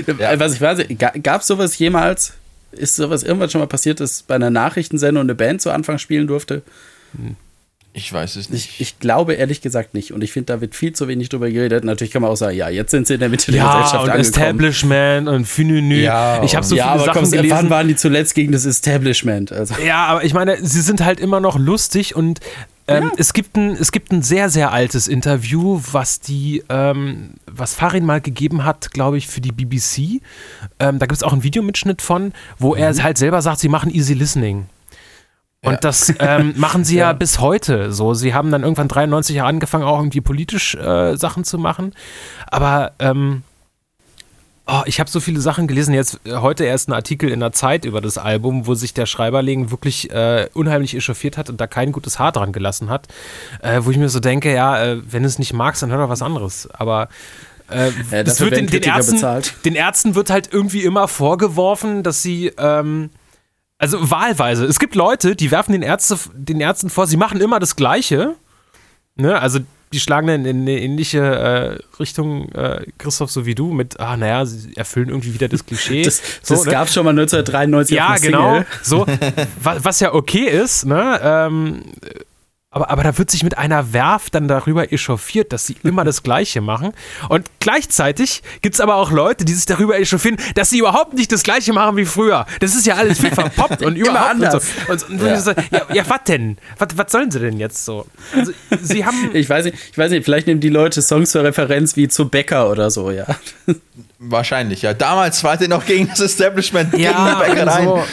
Äh, 0.08 0.40
Was 0.40 0.54
ich 0.56 0.62
weiß, 0.62 0.80
gab 1.22 1.42
es 1.42 1.48
sowas 1.48 1.78
jemals? 1.78 2.34
Ist 2.72 2.96
sowas 2.96 3.22
irgendwann 3.22 3.50
schon 3.52 3.62
mal 3.62 3.68
passiert, 3.68 4.00
dass 4.00 4.24
bei 4.24 4.34
einer 4.36 4.50
Nachrichtensendung 4.50 5.22
eine 5.22 5.36
Band 5.36 5.62
zu 5.62 5.70
Anfang 5.72 6.00
spielen 6.00 6.26
durfte? 6.26 6.64
Ich 7.94 8.14
weiß 8.14 8.36
es 8.36 8.52
nicht. 8.52 8.70
Ich, 8.76 8.82
ich 8.82 9.00
glaube 9.00 9.34
ehrlich 9.34 9.62
gesagt 9.62 9.96
nicht. 9.96 10.12
Und 10.14 10.24
ich 10.24 10.32
finde, 10.32 10.54
da 10.54 10.62
wird 10.62 10.76
viel 10.76 10.94
zu 10.94 11.08
wenig 11.08 11.30
drüber 11.30 11.50
geredet. 11.50 11.84
Natürlich 11.84 12.14
kann 12.14 12.22
man 12.22 12.30
auch 12.30 12.36
sagen, 12.36 12.56
ja, 12.56 12.70
jetzt 12.70 12.92
sind 12.92 13.08
sie 13.08 13.16
in 13.16 13.20
der 13.20 13.30
Mitte 13.30 13.52
der 13.52 13.62
Ja, 13.62 13.68
Gesellschaft 13.82 13.94
und 14.04 14.10
angekommen. 14.12 14.20
Establishment 14.22 15.28
und 15.28 15.46
Fünenü. 15.48 16.02
Ja, 16.04 16.44
ich 16.44 16.56
habe 16.56 16.64
so 16.66 16.76
ja, 16.76 16.84
viele 16.84 16.94
aber 16.94 17.06
Sachen 17.06 17.22
komm, 17.24 17.32
gelesen. 17.32 17.56
wann 17.58 17.70
waren 17.72 17.88
die 17.88 17.96
zuletzt 17.96 18.36
gegen 18.36 18.52
das 18.52 18.66
Establishment? 18.66 19.52
Also, 19.52 19.74
Ja, 19.84 20.06
aber 20.06 20.24
ich 20.24 20.34
meine, 20.36 20.64
sie 20.64 20.82
sind 20.82 21.04
halt 21.04 21.20
immer 21.20 21.40
noch 21.40 21.58
lustig 21.58 22.16
und 22.16 22.40
ähm, 22.88 23.06
Ja. 23.06 23.12
es, 23.18 23.34
gibt 23.34 23.58
ein, 23.58 23.72
es 23.72 23.92
gibt 23.92 24.12
ein 24.12 24.22
sehr, 24.22 24.50
sehr 24.50 24.72
altes 24.72 25.08
Interview, 25.08 25.82
was 25.92 26.20
die, 26.20 26.64
ähm, 26.70 27.32
was 27.48 27.74
Farin 27.74 28.06
mal 28.06 28.22
gegeben 28.22 28.64
hat, 28.64 28.92
glaube 28.92 29.18
ich, 29.18 29.28
für 29.28 29.42
die 29.42 29.52
BBC. 29.52 30.22
Ähm, 30.80 31.00
da 31.00 31.08
gibt 31.08 31.14
es 31.14 31.24
auch 31.24 31.34
einen 31.34 31.44
Videomitschnitt 31.44 32.04
von, 32.04 32.32
wo 32.60 32.76
er 32.76 32.94
halt 33.02 33.18
selber 33.18 33.42
sagt, 33.42 33.60
sie 33.60 33.70
machen 33.70 33.92
Easy 33.94 34.14
Listening. 34.14 34.68
Und 35.64 35.74
Ja. 35.74 35.80
das 35.80 36.14
ähm, 36.20 36.54
machen 36.58 36.84
sie 36.84 36.98
ja. 36.98 37.08
Ja. 37.08 37.14
bis 37.14 37.40
heute 37.40 37.92
so. 37.92 38.14
Sie 38.14 38.34
haben 38.34 38.52
dann 38.52 38.64
irgendwann 38.64 38.88
93 38.88 39.36
Jahre 39.38 39.50
angefangen, 39.50 39.84
auch 39.84 39.98
irgendwie 40.00 40.22
politisch 40.22 40.76
äh, 40.76 41.16
Sachen 41.18 41.44
zu 41.44 41.58
machen. 41.58 41.94
Aber 42.46 42.92
ähm, 43.00 43.42
oh, 44.68 44.82
ich 44.86 45.00
habe 45.00 45.10
so 45.10 45.20
viele 45.20 45.42
Sachen 45.42 45.68
gelesen. 45.68 45.94
Jetzt 45.96 46.20
äh, 46.26 46.36
heute 46.36 46.64
erst 46.66 46.90
ein 46.90 46.94
Artikel 46.94 47.30
in 47.32 47.40
der 47.40 47.54
Zeit 47.54 47.86
über 47.86 48.02
das 48.02 48.18
Album, 48.20 48.68
wo 48.68 48.76
sich 48.76 48.94
der 48.94 49.08
Schreiberling 49.08 49.72
wirklich 49.72 50.12
äh, 50.12 50.48
unheimlich 50.54 50.96
echauffiert 50.96 51.38
hat 51.38 51.50
und 51.50 51.60
da 51.60 51.66
kein 51.68 51.92
gutes 51.92 52.20
Haar 52.20 52.32
dran 52.32 52.52
gelassen 52.52 52.90
hat. 52.90 53.08
Äh, 53.62 53.82
wo 53.84 53.92
ich 53.92 53.98
mir 53.98 54.10
so 54.10 54.20
denke, 54.20 54.54
ja, 54.54 54.82
äh, 54.84 55.02
wenn 55.12 55.24
du 55.24 55.28
es 55.28 55.40
nicht 55.40 55.54
magst, 55.54 55.82
dann 55.82 55.90
hör 55.92 55.98
doch 55.98 56.10
was 56.10 56.22
anderes. 56.22 56.70
Aber 56.72 57.10
äh, 57.70 57.92
dafür 58.24 58.52
wird 58.52 58.58
den, 58.58 58.68
den, 58.68 58.84
Ärzten, 58.84 59.22
den 59.66 59.76
Ärzten 59.76 60.16
wird 60.16 60.30
halt 60.30 60.54
irgendwie 60.54 60.84
immer 60.84 61.08
vorgeworfen, 61.08 62.04
dass 62.04 62.22
sie, 62.22 62.52
ähm, 62.58 63.10
also 63.78 64.10
wahlweise, 64.10 64.66
es 64.66 64.80
gibt 64.80 64.96
Leute, 64.96 65.36
die 65.36 65.52
werfen 65.52 65.72
den, 65.72 65.84
Ärzte, 65.84 66.18
den 66.34 66.60
Ärzten 66.60 66.90
vor, 66.90 67.08
sie 67.08 67.18
machen 67.18 67.40
immer 67.42 67.60
das 67.60 67.76
Gleiche. 67.76 68.36
Ne? 69.16 69.40
Also 69.40 69.60
die 69.94 70.00
schlagen 70.00 70.28
dann 70.28 70.46
in 70.46 70.62
eine 70.62 70.80
ähnliche 70.80 71.20
äh, 71.20 72.00
Richtung, 72.00 72.50
äh, 72.54 72.86
Christoph, 72.98 73.32
so 73.32 73.46
wie 73.46 73.56
du, 73.56 73.72
mit, 73.72 74.00
ah, 74.00 74.18
naja, 74.18 74.46
sie 74.46 74.76
erfüllen 74.76 75.10
irgendwie 75.10 75.34
wieder 75.34 75.48
das 75.48 75.66
Klischee. 75.66 76.04
Das, 76.08 76.22
so, 76.42 76.56
das 76.56 76.66
ne? 76.66 76.72
gab 76.72 76.88
es 76.88 76.94
schon 76.94 77.06
mal 77.06 77.12
1993 77.12 78.02
auf 78.02 78.10
Ja, 78.10 78.18
genau. 78.18 78.64
So, 78.82 79.06
was, 79.62 79.86
was 79.86 80.00
ja 80.00 80.14
okay 80.14 80.46
ist, 80.50 80.86
ne? 80.86 81.20
Ähm, 81.24 81.84
aber, 82.78 82.92
aber 82.92 83.04
da 83.04 83.18
wird 83.18 83.32
sich 83.32 83.44
mit 83.44 83.58
einer 83.58 83.92
Werf 83.92 84.30
dann 84.30 84.48
darüber 84.48 84.94
echauffiert, 84.94 85.52
dass 85.52 85.66
sie 85.66 85.76
immer 85.84 86.04
das 86.04 86.22
Gleiche 86.22 86.62
machen. 86.62 86.94
Und 87.28 87.50
gleichzeitig 87.60 88.44
gibt 88.62 88.76
es 88.76 88.82
aber 88.82 88.96
auch 88.96 89.12
Leute, 89.12 89.46
die 89.46 89.54
sich 89.54 89.66
darüber 89.66 89.98
echauffieren, 89.98 90.38
dass 90.54 90.70
sie 90.70 90.78
überhaupt 90.78 91.14
nicht 91.16 91.32
das 91.32 91.42
Gleiche 91.42 91.74
machen 91.74 91.98
wie 91.98 92.06
früher. 92.06 92.46
Das 92.60 92.76
ist 92.76 92.86
ja 92.86 92.96
alles 92.96 93.20
viel 93.20 93.32
verpoppt 93.32 93.82
und 93.86 93.96
überhaupt 93.96 94.30
anders. 94.30 94.66
Und 94.88 95.00
so. 95.00 95.08
Und, 95.08 95.22
und 95.22 95.28
ja. 95.28 95.40
So, 95.40 95.52
ja, 95.72 95.82
ja 95.92 96.04
was 96.08 96.24
denn? 96.28 96.58
Was, 96.78 96.90
was 96.96 97.12
sollen 97.12 97.32
sie 97.32 97.40
denn 97.40 97.58
jetzt 97.58 97.84
so? 97.84 98.06
Also, 98.36 98.52
sie 98.82 99.06
haben. 99.06 99.32
Ich 99.38 99.50
weiß 99.50 99.66
nicht, 99.66 99.78
ich 99.92 99.98
weiß 99.98 100.12
nicht, 100.12 100.24
vielleicht 100.24 100.48
nehmen 100.48 100.62
die 100.62 100.70
Leute 100.70 101.02
Songs 101.02 101.32
zur 101.32 101.44
Referenz 101.44 101.96
wie 101.96 102.08
zu 102.08 102.30
Bäcker 102.30 102.70
oder 102.70 102.90
so, 102.90 103.12
ja. 103.12 103.26
Wahrscheinlich, 104.20 104.82
ja. 104.82 104.94
Damals 104.94 105.44
war 105.44 105.58
der 105.58 105.68
noch 105.68 105.86
gegen 105.86 106.08
das 106.08 106.20
Establishment, 106.20 106.98
ja, 106.98 107.12
gegen 107.12 107.26
die 107.26 107.56
Bäckereien. 107.56 107.88
So. 107.88 108.04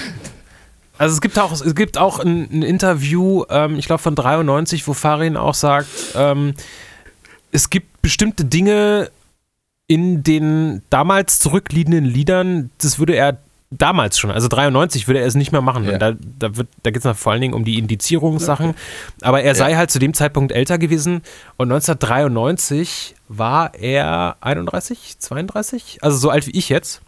Also 0.96 1.14
es 1.14 1.20
gibt 1.20 1.38
auch, 1.38 1.52
es 1.52 1.74
gibt 1.74 1.98
auch 1.98 2.18
ein, 2.18 2.48
ein 2.52 2.62
Interview, 2.62 3.44
ähm, 3.50 3.76
ich 3.78 3.86
glaube 3.86 4.02
von 4.02 4.14
93, 4.14 4.86
wo 4.86 4.92
Farin 4.92 5.36
auch 5.36 5.54
sagt, 5.54 5.88
ähm, 6.14 6.54
es 7.50 7.70
gibt 7.70 8.00
bestimmte 8.02 8.44
Dinge 8.44 9.10
in 9.86 10.22
den 10.22 10.82
damals 10.90 11.40
zurückliegenden 11.40 12.04
Liedern, 12.04 12.70
das 12.78 12.98
würde 12.98 13.14
er 13.14 13.38
damals 13.78 14.18
schon, 14.18 14.30
also 14.30 14.48
93 14.48 15.08
würde 15.08 15.20
er 15.20 15.26
es 15.26 15.34
nicht 15.34 15.52
mehr 15.52 15.60
machen. 15.60 15.84
Ja. 15.84 15.98
Da, 15.98 16.12
da, 16.12 16.50
da 16.82 16.90
geht 16.90 17.04
es 17.04 17.18
vor 17.18 17.32
allen 17.32 17.40
Dingen 17.40 17.54
um 17.54 17.64
die 17.64 17.78
Indizierungssachen. 17.78 18.74
Aber 19.20 19.42
er 19.42 19.54
sei 19.54 19.72
ja. 19.72 19.76
halt 19.76 19.90
zu 19.90 19.98
dem 19.98 20.14
Zeitpunkt 20.14 20.52
älter 20.52 20.78
gewesen 20.78 21.22
und 21.56 21.72
1993 21.72 23.14
war 23.28 23.74
er 23.74 24.36
31, 24.40 25.18
32, 25.18 25.98
also 26.02 26.16
so 26.16 26.30
alt 26.30 26.46
wie 26.46 26.52
ich 26.52 26.68
jetzt. 26.68 27.02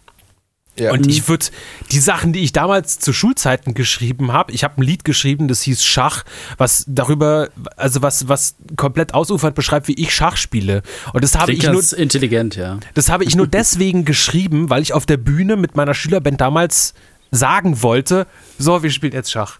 Ja. 0.79 0.91
Und 0.91 1.07
ich 1.07 1.27
würde 1.27 1.47
die 1.91 1.99
Sachen, 1.99 2.33
die 2.33 2.41
ich 2.41 2.53
damals 2.53 2.99
zu 2.99 3.13
Schulzeiten 3.13 3.73
geschrieben 3.73 4.31
habe, 4.31 4.51
ich 4.51 4.63
habe 4.63 4.81
ein 4.81 4.83
Lied 4.83 5.03
geschrieben, 5.03 5.47
das 5.47 5.61
hieß 5.61 5.83
Schach, 5.83 6.23
was 6.57 6.85
darüber, 6.87 7.49
also 7.75 8.01
was, 8.01 8.27
was 8.27 8.55
komplett 8.75 9.13
ausufernd 9.13 9.55
beschreibt, 9.55 9.87
wie 9.87 9.95
ich 9.95 10.13
Schach 10.13 10.37
spiele. 10.37 10.83
Und 11.13 11.23
das 11.23 11.37
habe 11.37 11.51
ich 11.51 11.63
nur 11.63 11.83
intelligent, 11.97 12.55
ja. 12.55 12.79
Das 12.93 13.09
habe 13.09 13.23
ich 13.23 13.35
nur 13.35 13.47
deswegen 13.47 14.05
geschrieben, 14.05 14.69
weil 14.69 14.81
ich 14.81 14.93
auf 14.93 15.05
der 15.05 15.17
Bühne 15.17 15.55
mit 15.55 15.75
meiner 15.75 15.93
Schülerband 15.93 16.41
damals 16.41 16.93
sagen 17.31 17.81
wollte, 17.81 18.27
so, 18.57 18.83
wir 18.83 18.91
spielen 18.91 19.13
jetzt 19.13 19.31
Schach 19.31 19.59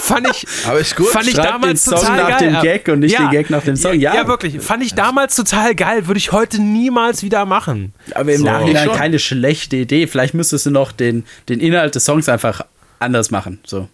fand 0.00 0.28
ich, 0.28 0.46
Aber 0.66 0.78
ist 0.78 0.96
gut. 0.96 1.08
Fand 1.08 1.26
ich 1.28 1.34
damals 1.34 1.84
den 1.84 1.96
Song 1.96 2.00
total 2.00 2.16
nach 2.16 2.38
geil. 2.38 2.52
dem 2.52 2.62
Gag 2.62 2.88
und 2.88 3.00
nicht 3.00 3.12
ja. 3.12 3.20
den 3.20 3.30
Gag 3.30 3.50
nach 3.50 3.62
dem 3.62 3.76
Song. 3.76 3.98
Ja, 3.98 4.14
ja, 4.14 4.26
wirklich. 4.26 4.60
Fand 4.60 4.82
ich 4.82 4.94
damals 4.94 5.36
total 5.36 5.74
geil. 5.74 6.06
Würde 6.06 6.18
ich 6.18 6.32
heute 6.32 6.60
niemals 6.60 7.22
wieder 7.22 7.44
machen. 7.44 7.92
Aber 8.14 8.32
im 8.32 8.40
So. 8.40 8.44
Nachhinein 8.46 8.90
keine 8.92 9.18
schlechte 9.18 9.76
Idee. 9.76 10.06
Vielleicht 10.06 10.34
müsstest 10.34 10.66
du 10.66 10.70
noch 10.70 10.92
den, 10.92 11.24
den 11.48 11.60
Inhalt 11.60 11.94
des 11.94 12.04
Songs 12.04 12.28
einfach 12.28 12.62
anders 12.98 13.30
machen. 13.30 13.60
So. 13.64 13.88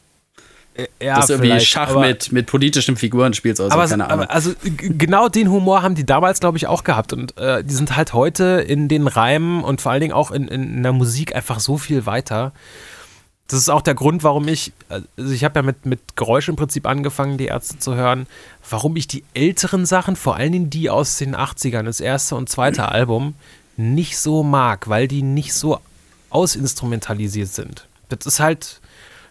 Ja, 1.00 1.16
Dass 1.16 1.28
du 1.28 1.34
irgendwie 1.34 1.58
Schach 1.60 1.96
mit, 1.98 2.32
mit 2.32 2.46
politischen 2.46 2.96
Figuren 2.96 3.32
spielst 3.32 3.60
oder 3.60 3.70
so, 3.70 3.76
aber, 3.76 3.88
keine 3.88 4.04
Ahnung. 4.10 4.24
aber 4.24 4.30
also 4.30 4.52
genau 4.62 5.28
den 5.28 5.50
Humor 5.50 5.82
haben 5.82 5.94
die 5.94 6.04
damals, 6.04 6.38
glaube 6.38 6.58
ich, 6.58 6.66
auch 6.66 6.84
gehabt. 6.84 7.14
Und 7.14 7.36
äh, 7.38 7.64
die 7.64 7.72
sind 7.72 7.96
halt 7.96 8.12
heute 8.12 8.62
in 8.66 8.88
den 8.88 9.06
Reimen 9.06 9.64
und 9.64 9.80
vor 9.80 9.92
allen 9.92 10.02
Dingen 10.02 10.12
auch 10.12 10.30
in, 10.30 10.48
in, 10.48 10.76
in 10.76 10.82
der 10.82 10.92
Musik 10.92 11.34
einfach 11.34 11.60
so 11.60 11.78
viel 11.78 12.04
weiter. 12.04 12.52
Das 13.48 13.60
ist 13.60 13.68
auch 13.68 13.82
der 13.82 13.94
Grund, 13.94 14.24
warum 14.24 14.48
ich, 14.48 14.72
also 14.88 15.32
ich 15.32 15.44
habe 15.44 15.60
ja 15.60 15.62
mit, 15.62 15.86
mit 15.86 16.16
Geräusch 16.16 16.48
im 16.48 16.56
Prinzip 16.56 16.86
angefangen, 16.86 17.38
die 17.38 17.46
Ärzte 17.46 17.78
zu 17.78 17.94
hören, 17.94 18.26
warum 18.68 18.96
ich 18.96 19.06
die 19.06 19.22
älteren 19.34 19.86
Sachen, 19.86 20.16
vor 20.16 20.36
allen 20.36 20.52
Dingen 20.52 20.70
die 20.70 20.90
aus 20.90 21.16
den 21.16 21.36
80ern, 21.36 21.84
das 21.84 22.00
erste 22.00 22.34
und 22.34 22.48
zweite 22.48 22.88
Album, 22.88 23.34
nicht 23.76 24.18
so 24.18 24.42
mag, 24.42 24.88
weil 24.88 25.06
die 25.06 25.22
nicht 25.22 25.54
so 25.54 25.78
ausinstrumentalisiert 26.30 27.48
sind. 27.48 27.86
Das 28.08 28.26
ist 28.26 28.40
halt, 28.40 28.80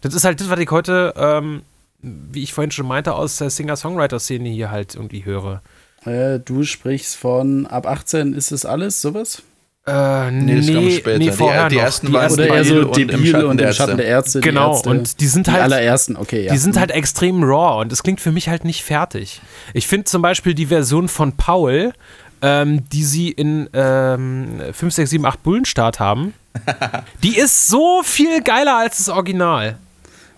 das 0.01 0.13
ist 0.13 0.23
halt 0.23 0.39
das, 0.39 0.49
was 0.49 0.59
ich 0.59 0.71
heute, 0.71 1.13
ähm, 1.17 1.63
wie 2.01 2.43
ich 2.43 2.53
vorhin 2.53 2.71
schon 2.71 2.87
meinte, 2.87 3.15
aus 3.15 3.37
der 3.37 3.49
Singer-Songwriter-Szene 3.49 4.47
hier 4.47 4.71
halt 4.71 4.95
irgendwie 4.95 5.25
höre. 5.25 5.61
äh, 6.05 6.39
du 6.39 6.63
sprichst 6.63 7.15
von 7.17 7.65
ab 7.67 7.85
18 7.85 8.33
ist 8.33 8.51
es 8.51 8.65
alles, 8.65 9.01
sowas? 9.01 9.41
Äh, 9.87 10.31
Nee, 10.31 10.55
das 10.57 10.67
kam 10.67 10.89
später. 10.89 11.19
Die- 11.19 11.31
vorher 11.31 11.69
die 11.69 11.75
noch. 11.75 11.83
ersten 11.83 12.07
Die 12.07 12.13
waren 12.13 12.23
ersten 12.23 12.39
Oder 12.41 12.47
eher 12.55 12.63
Debil 12.63 12.81
so 12.81 12.87
und 12.89 12.97
im 13.11 13.25
Schatten 13.25 13.45
und 13.45 13.57
der 13.59 13.67
im 13.67 13.73
Schatten 13.75 13.97
der 13.97 14.05
Ärzte. 14.07 14.39
die 14.41 14.47
Genau, 14.49 14.71
Ärzte, 14.73 14.89
und 14.89 15.19
die 15.19 15.27
sind 15.27 15.45
die 15.47 15.51
halt- 15.51 15.61
allerersten, 15.63 16.17
okay, 16.17 16.45
ja. 16.45 16.51
Die 16.53 16.57
sind 16.57 16.79
halt 16.79 16.89
extrem 16.89 17.43
raw 17.43 17.79
und 17.81 17.91
es 17.91 18.01
klingt 18.01 18.19
für 18.19 18.31
mich 18.31 18.49
halt 18.49 18.65
nicht 18.65 18.83
fertig. 18.83 19.41
Ich 19.75 19.85
finde 19.87 20.05
zum 20.05 20.23
Beispiel 20.23 20.55
die 20.55 20.65
Version 20.65 21.07
von 21.07 21.33
Paul, 21.37 21.93
ähm, 22.41 22.83
die 22.91 23.03
sie 23.03 23.29
in 23.29 23.69
ähm, 23.73 24.59
5, 24.73 24.91
6, 24.93 25.09
7, 25.11 25.23
8 25.25 25.43
Bullenstart 25.43 25.99
haben, 25.99 26.33
die 27.23 27.37
ist 27.37 27.67
so 27.67 28.01
viel 28.03 28.41
geiler 28.41 28.77
als 28.77 28.97
das 28.97 29.09
Original. 29.09 29.77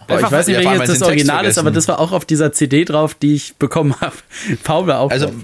Oh, 0.09 0.15
ich 0.17 0.31
weiß 0.31 0.47
nicht, 0.47 0.57
welches 0.63 0.99
das 0.99 1.01
Original 1.03 1.45
ist, 1.45 1.57
aber 1.57 1.71
das 1.71 1.87
war 1.87 1.99
auch 1.99 2.11
auf 2.13 2.23
dieser 2.25 2.51
CD 2.53 2.85
drauf, 2.85 3.13
die 3.13 3.35
ich 3.35 3.55
bekommen 3.55 3.95
habe. 4.01 4.15
Paul 4.63 4.87
war 4.87 4.99
auch 4.99 5.11
Also 5.11 5.25
drauf. 5.27 5.35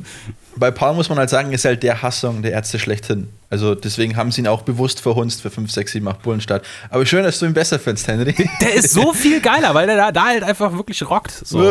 Bei 0.55 0.71
Paul 0.71 0.93
muss 0.95 1.09
man 1.09 1.17
halt 1.17 1.29
sagen, 1.29 1.51
ist 1.51 1.65
halt 1.65 1.83
der 1.83 2.01
Hasssong 2.01 2.41
der 2.41 2.51
Ärzte 2.51 2.79
schlechthin. 2.79 3.27
Also 3.49 3.75
deswegen 3.75 4.15
haben 4.15 4.31
sie 4.31 4.41
ihn 4.41 4.47
auch 4.47 4.61
bewusst 4.63 4.99
verhunzt 5.01 5.41
für 5.43 5.49
5, 5.51 5.71
6, 5.71 5.91
7, 5.93 6.07
8 6.07 6.21
Bullenstadt. 6.23 6.63
Aber 6.89 7.05
schön, 7.05 7.23
dass 7.23 7.37
du 7.39 7.45
ihn 7.45 7.53
besser 7.53 7.77
findest, 7.79 8.07
Henry. 8.07 8.33
Der 8.61 8.73
ist 8.73 8.91
so 8.91 9.13
viel 9.13 9.41
geiler, 9.41 9.73
weil 9.75 9.85
der 9.87 9.95
da, 9.97 10.11
da 10.11 10.25
halt 10.25 10.43
einfach 10.43 10.73
wirklich 10.73 11.07
rockt. 11.07 11.31
So. 11.45 11.61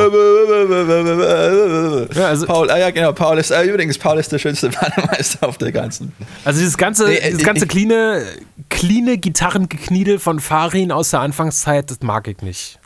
Ja, 2.15 2.27
also- 2.29 2.47
Paul, 2.47 2.71
ah 2.71 2.79
ja 2.79 2.91
genau, 2.91 3.13
Paul 3.13 3.39
ist, 3.39 3.51
äh, 3.51 3.63
übrigens, 3.65 3.99
Paul 3.99 4.19
ist 4.19 4.31
der 4.33 4.39
schönste 4.39 4.69
Bademeister 4.81 5.49
auf 5.49 5.59
der 5.59 5.73
ganzen. 5.73 6.13
Also 6.45 6.61
dieses 6.61 6.77
ganze, 6.79 7.07
Nee, 7.07 7.17
äh, 7.17 7.31
dieses 7.31 7.45
ganze 7.45 7.65
ich- 7.65 7.71
cleane, 7.71 8.25
cleane 8.69 9.19
Gitarrengekniedel 9.19 10.19
von 10.19 10.41
Farin 10.41 10.93
aus 10.93 11.11
der 11.11 11.21
Anfangszeit, 11.21 11.91
das 11.91 12.01
mag 12.03 12.29
ich 12.29 12.43
nicht. 12.43 12.79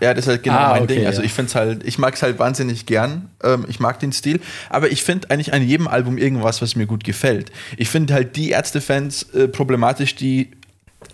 Ja, 0.00 0.14
das 0.14 0.24
ist 0.26 0.28
halt 0.30 0.42
genau 0.42 0.56
Ah, 0.56 0.70
mein 0.70 0.82
okay, 0.84 0.96
Ding. 0.96 1.06
Also 1.06 1.22
ich 1.22 1.32
finde 1.32 1.48
es 1.48 1.54
halt, 1.54 1.84
ich 1.84 1.98
mag 1.98 2.14
es 2.14 2.22
halt 2.22 2.38
wahnsinnig 2.38 2.86
gern. 2.86 3.30
Ähm, 3.42 3.64
ich 3.68 3.80
mag 3.80 3.98
den 4.00 4.12
Stil. 4.12 4.40
Aber 4.70 4.90
ich 4.90 5.02
finde 5.02 5.30
eigentlich 5.30 5.52
an 5.52 5.62
jedem 5.62 5.88
Album 5.88 6.18
irgendwas, 6.18 6.62
was 6.62 6.76
mir 6.76 6.86
gut 6.86 7.04
gefällt. 7.04 7.52
Ich 7.76 7.88
finde 7.88 8.14
halt 8.14 8.36
die 8.36 8.50
Ärzte-Fans 8.50 9.34
äh, 9.34 9.48
problematisch, 9.48 10.14
die 10.14 10.50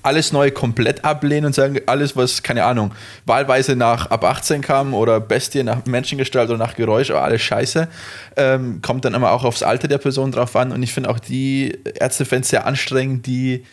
alles 0.03 0.33
Neue 0.33 0.51
komplett 0.51 1.05
ablehnen 1.05 1.47
und 1.47 1.55
sagen, 1.55 1.81
alles, 1.87 2.17
was, 2.17 2.43
keine 2.43 2.65
Ahnung, 2.65 2.93
wahlweise 3.27 3.75
nach 3.75 4.11
ab 4.11 4.25
18 4.25 4.61
kam 4.61 4.95
oder 4.95 5.21
Bestie 5.21 5.63
nach 5.63 5.85
Menschengestalt 5.87 6.51
oder 6.51 6.59
nach 6.59 6.75
Geräusch, 6.77 7.11
aber 7.11 7.23
alles 7.23 7.43
scheiße, 7.43 7.89
ähm, 8.37 8.81
kommt 8.83 9.05
dann 9.05 9.15
immer 9.15 9.33
auch 9.33 9.45
aufs 9.45 9.63
Alter 9.63 9.89
der 9.89 9.99
Person 9.99 10.31
drauf 10.31 10.55
an. 10.57 10.73
Und 10.73 10.83
ich 10.83 10.93
finde 10.93 11.11
auch 11.11 11.19
die 11.19 11.77
Ärzte-Fans 11.99 12.49
sehr 12.49 12.67
anstrengend, 12.67 13.27
die 13.27 13.65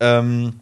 ähm, 0.00 0.54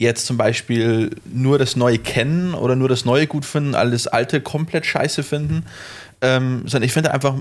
jetzt 0.00 0.24
zum 0.24 0.38
Beispiel 0.38 1.10
nur 1.30 1.58
das 1.58 1.76
Neue 1.76 1.98
kennen 1.98 2.54
oder 2.54 2.74
nur 2.74 2.88
das 2.88 3.04
Neue 3.04 3.26
gut 3.26 3.44
finden, 3.44 3.74
alles 3.74 4.06
Alte 4.06 4.40
komplett 4.40 4.86
scheiße 4.86 5.22
finden. 5.22 5.66
Ähm, 6.22 6.62
sondern 6.64 6.86
ich 6.86 6.92
finde 6.92 7.12
einfach, 7.12 7.34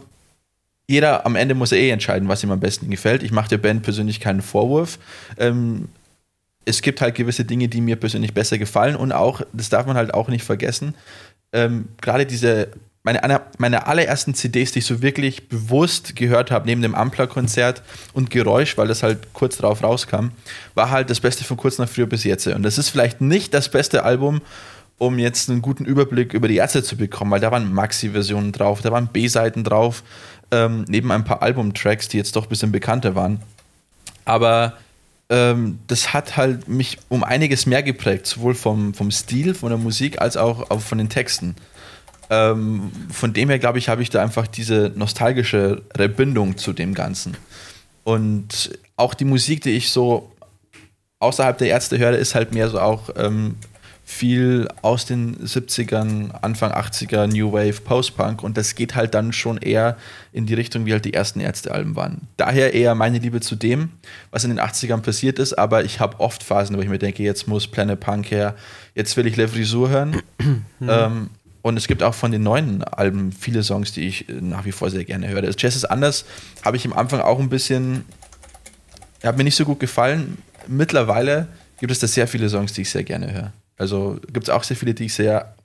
jeder 0.88 1.26
am 1.26 1.38
Ende 1.38 1.56
muss 1.56 1.72
eh 1.72 1.90
entscheiden, 1.90 2.28
was 2.28 2.44
ihm 2.44 2.52
am 2.52 2.60
besten 2.60 2.90
gefällt. 2.90 3.24
Ich 3.24 3.32
mache 3.32 3.48
der 3.48 3.60
Band 3.60 3.84
persönlich 3.84 4.20
keinen 4.20 4.42
Vorwurf. 4.42 5.00
Ähm, 5.38 5.88
es 6.66 6.82
gibt 6.82 7.00
halt 7.00 7.16
gewisse 7.16 7.46
Dinge, 7.46 7.70
die 7.70 7.80
mir 7.80 7.96
persönlich 7.96 8.34
besser 8.34 8.58
gefallen 8.58 8.98
und 8.98 9.14
auch, 9.14 9.42
das 9.54 9.70
darf 9.70 9.86
man 9.86 9.96
halt 9.96 10.14
auch 10.14 10.28
nicht 10.28 10.44
vergessen, 10.44 10.96
ähm, 11.54 11.88
gerade 12.02 12.26
diese, 12.26 12.68
meine, 13.04 13.24
einer, 13.24 13.42
meine 13.58 13.88
allerersten 13.88 14.34
CDs, 14.34 14.74
die 14.74 14.80
ich 14.80 14.86
so 14.86 15.02
wirklich 15.02 15.48
bewusst 15.48 16.16
gehört 16.16 16.52
habe, 16.52 16.66
neben 16.66 16.82
dem 16.82 16.96
Ampler-Konzert 16.96 17.82
und 18.14 18.30
Geräusch, 18.30 18.78
weil 18.78 18.88
das 18.88 19.04
halt 19.04 19.34
kurz 19.34 19.58
drauf 19.58 19.82
rauskam, 19.84 20.30
war 20.76 20.90
halt 20.90 21.10
das 21.10 21.20
Beste 21.20 21.44
von 21.44 21.58
kurz 21.58 21.78
nach 21.78 21.88
früher 21.88 22.08
bis 22.08 22.24
jetzt. 22.24 22.46
Und 22.48 22.64
das 22.64 22.78
ist 22.78 22.90
vielleicht 22.90 23.22
nicht 23.22 23.54
das 23.54 23.70
beste 23.70 24.04
Album, 24.04 24.42
um 24.98 25.18
jetzt 25.18 25.50
einen 25.50 25.62
guten 25.62 25.86
Überblick 25.86 26.34
über 26.34 26.48
die 26.48 26.58
Ärzte 26.58 26.84
zu 26.84 26.98
bekommen, 26.98 27.32
weil 27.32 27.40
da 27.40 27.52
waren 27.52 27.74
Maxi-Versionen 27.74 28.52
drauf, 28.52 28.82
da 28.82 28.92
waren 28.92 29.08
B-Seiten 29.08 29.64
drauf, 29.64 30.04
ähm, 30.52 30.84
neben 30.90 31.12
ein 31.12 31.24
paar 31.24 31.42
Albumtracks, 31.42 32.10
die 32.10 32.18
jetzt 32.18 32.36
doch 32.36 32.44
ein 32.44 32.50
bisschen 32.50 32.74
bekannter 32.74 33.16
waren. 33.16 33.42
Aber 34.26 34.74
ähm, 35.30 35.80
das 35.88 36.14
hat 36.14 36.38
halt 36.38 36.68
mich 36.68 36.98
um 37.08 37.24
einiges 37.24 37.66
mehr 37.66 37.82
geprägt, 37.82 38.28
sowohl 38.28 38.56
vom, 38.56 38.94
vom 38.94 39.10
Stil, 39.10 39.54
von 39.54 39.70
der 39.70 39.78
Musik, 39.78 40.22
als 40.22 40.38
auch, 40.38 40.70
auch 40.70 40.82
von 40.82 40.98
den 40.98 41.10
Texten. 41.10 41.56
Ähm, 42.30 42.92
von 43.12 43.34
dem 43.34 43.50
her, 43.50 43.60
glaube 43.60 43.80
ich, 43.80 43.90
habe 43.90 44.02
ich 44.02 44.10
da 44.10 44.22
einfach 44.22 44.48
diese 44.48 44.92
nostalgische 44.96 45.82
Bindung 46.16 46.58
zu 46.58 46.74
dem 46.74 46.94
Ganzen. 46.94 47.36
Und 48.04 48.78
auch 48.96 49.14
die 49.14 49.26
Musik, 49.26 49.62
die 49.62 49.72
ich 49.72 49.92
so 49.92 50.32
außerhalb 51.20 51.58
der 51.58 51.70
Ärzte 51.70 51.98
höre, 51.98 52.18
ist 52.18 52.36
halt 52.36 52.54
mehr 52.54 52.70
so 52.70 52.80
auch 52.80 53.10
ähm, 53.16 53.56
viel 54.10 54.68
aus 54.82 55.06
den 55.06 55.38
70ern, 55.38 56.32
Anfang 56.42 56.72
80er, 56.72 57.28
New 57.28 57.54
Wave, 57.54 57.80
Post-Punk 57.82 58.42
und 58.42 58.58
das 58.58 58.74
geht 58.74 58.96
halt 58.96 59.14
dann 59.14 59.32
schon 59.34 59.60
eher 59.60 59.98
in 60.34 60.48
die 60.48 60.56
Richtung, 60.56 60.88
wie 60.88 60.94
halt 60.94 61.06
die 61.06 61.14
ersten 61.14 61.40
Ärztealben 61.40 61.96
waren. 61.96 62.28
Daher 62.36 62.74
eher 62.74 62.96
meine 62.96 63.20
Liebe 63.20 63.40
zu 63.40 63.56
dem, 63.56 63.92
was 64.32 64.44
in 64.44 64.50
den 64.50 64.60
80ern 64.60 65.02
passiert 65.02 65.38
ist, 65.38 65.54
aber 65.54 65.84
ich 65.84 66.00
habe 66.00 66.20
oft 66.20 66.42
Phasen, 66.42 66.76
wo 66.76 66.82
ich 66.82 66.90
mir 66.90 66.98
denke, 66.98 67.22
jetzt 67.22 67.48
muss 67.48 67.68
Planet 67.68 68.00
Punk 68.00 68.32
her, 68.32 68.56
jetzt 68.96 69.16
will 69.16 69.28
ich 69.28 69.36
Le 69.36 69.48
Frisur 69.48 69.90
hören. 69.90 70.20
ähm, 70.82 71.30
und 71.62 71.78
es 71.78 71.88
gibt 71.88 72.04
auch 72.04 72.14
von 72.14 72.32
den 72.32 72.44
neuen 72.44 72.84
Alben 72.84 73.32
viele 73.32 73.64
Songs, 73.64 73.92
die 73.92 74.08
ich 74.08 74.30
äh, 74.30 74.34
nach 74.42 74.66
wie 74.66 74.72
vor 74.72 74.90
sehr 74.90 75.04
gerne 75.06 75.28
höre. 75.28 75.42
Das 75.42 75.56
Jazz 75.58 75.76
ist 75.76 75.86
anders, 75.86 76.26
habe 76.64 76.78
ich 76.78 76.86
am 76.86 76.94
Anfang 76.94 77.22
auch 77.22 77.40
ein 77.40 77.50
bisschen, 77.50 78.06
hat 79.24 79.38
mir 79.38 79.44
nicht 79.44 79.56
so 79.56 79.66
gut 79.66 79.80
gefallen. 79.80 80.38
Mittlerweile 80.68 81.48
gibt 81.80 81.92
es 81.92 82.00
da 82.00 82.08
sehr 82.08 82.28
viele 82.28 82.50
Songs, 82.50 82.74
die 82.74 82.82
ich 82.82 82.90
sehr 82.90 83.04
gerne 83.04 83.32
höre. 83.32 83.54
Also 83.78 84.20
gibt 84.34 84.48
es 84.48 84.50
auch 84.50 84.64
sehr 84.64 84.76
viele, 84.78 84.94
die 84.94 85.06
ich 85.06 85.14
sehr 85.14 85.56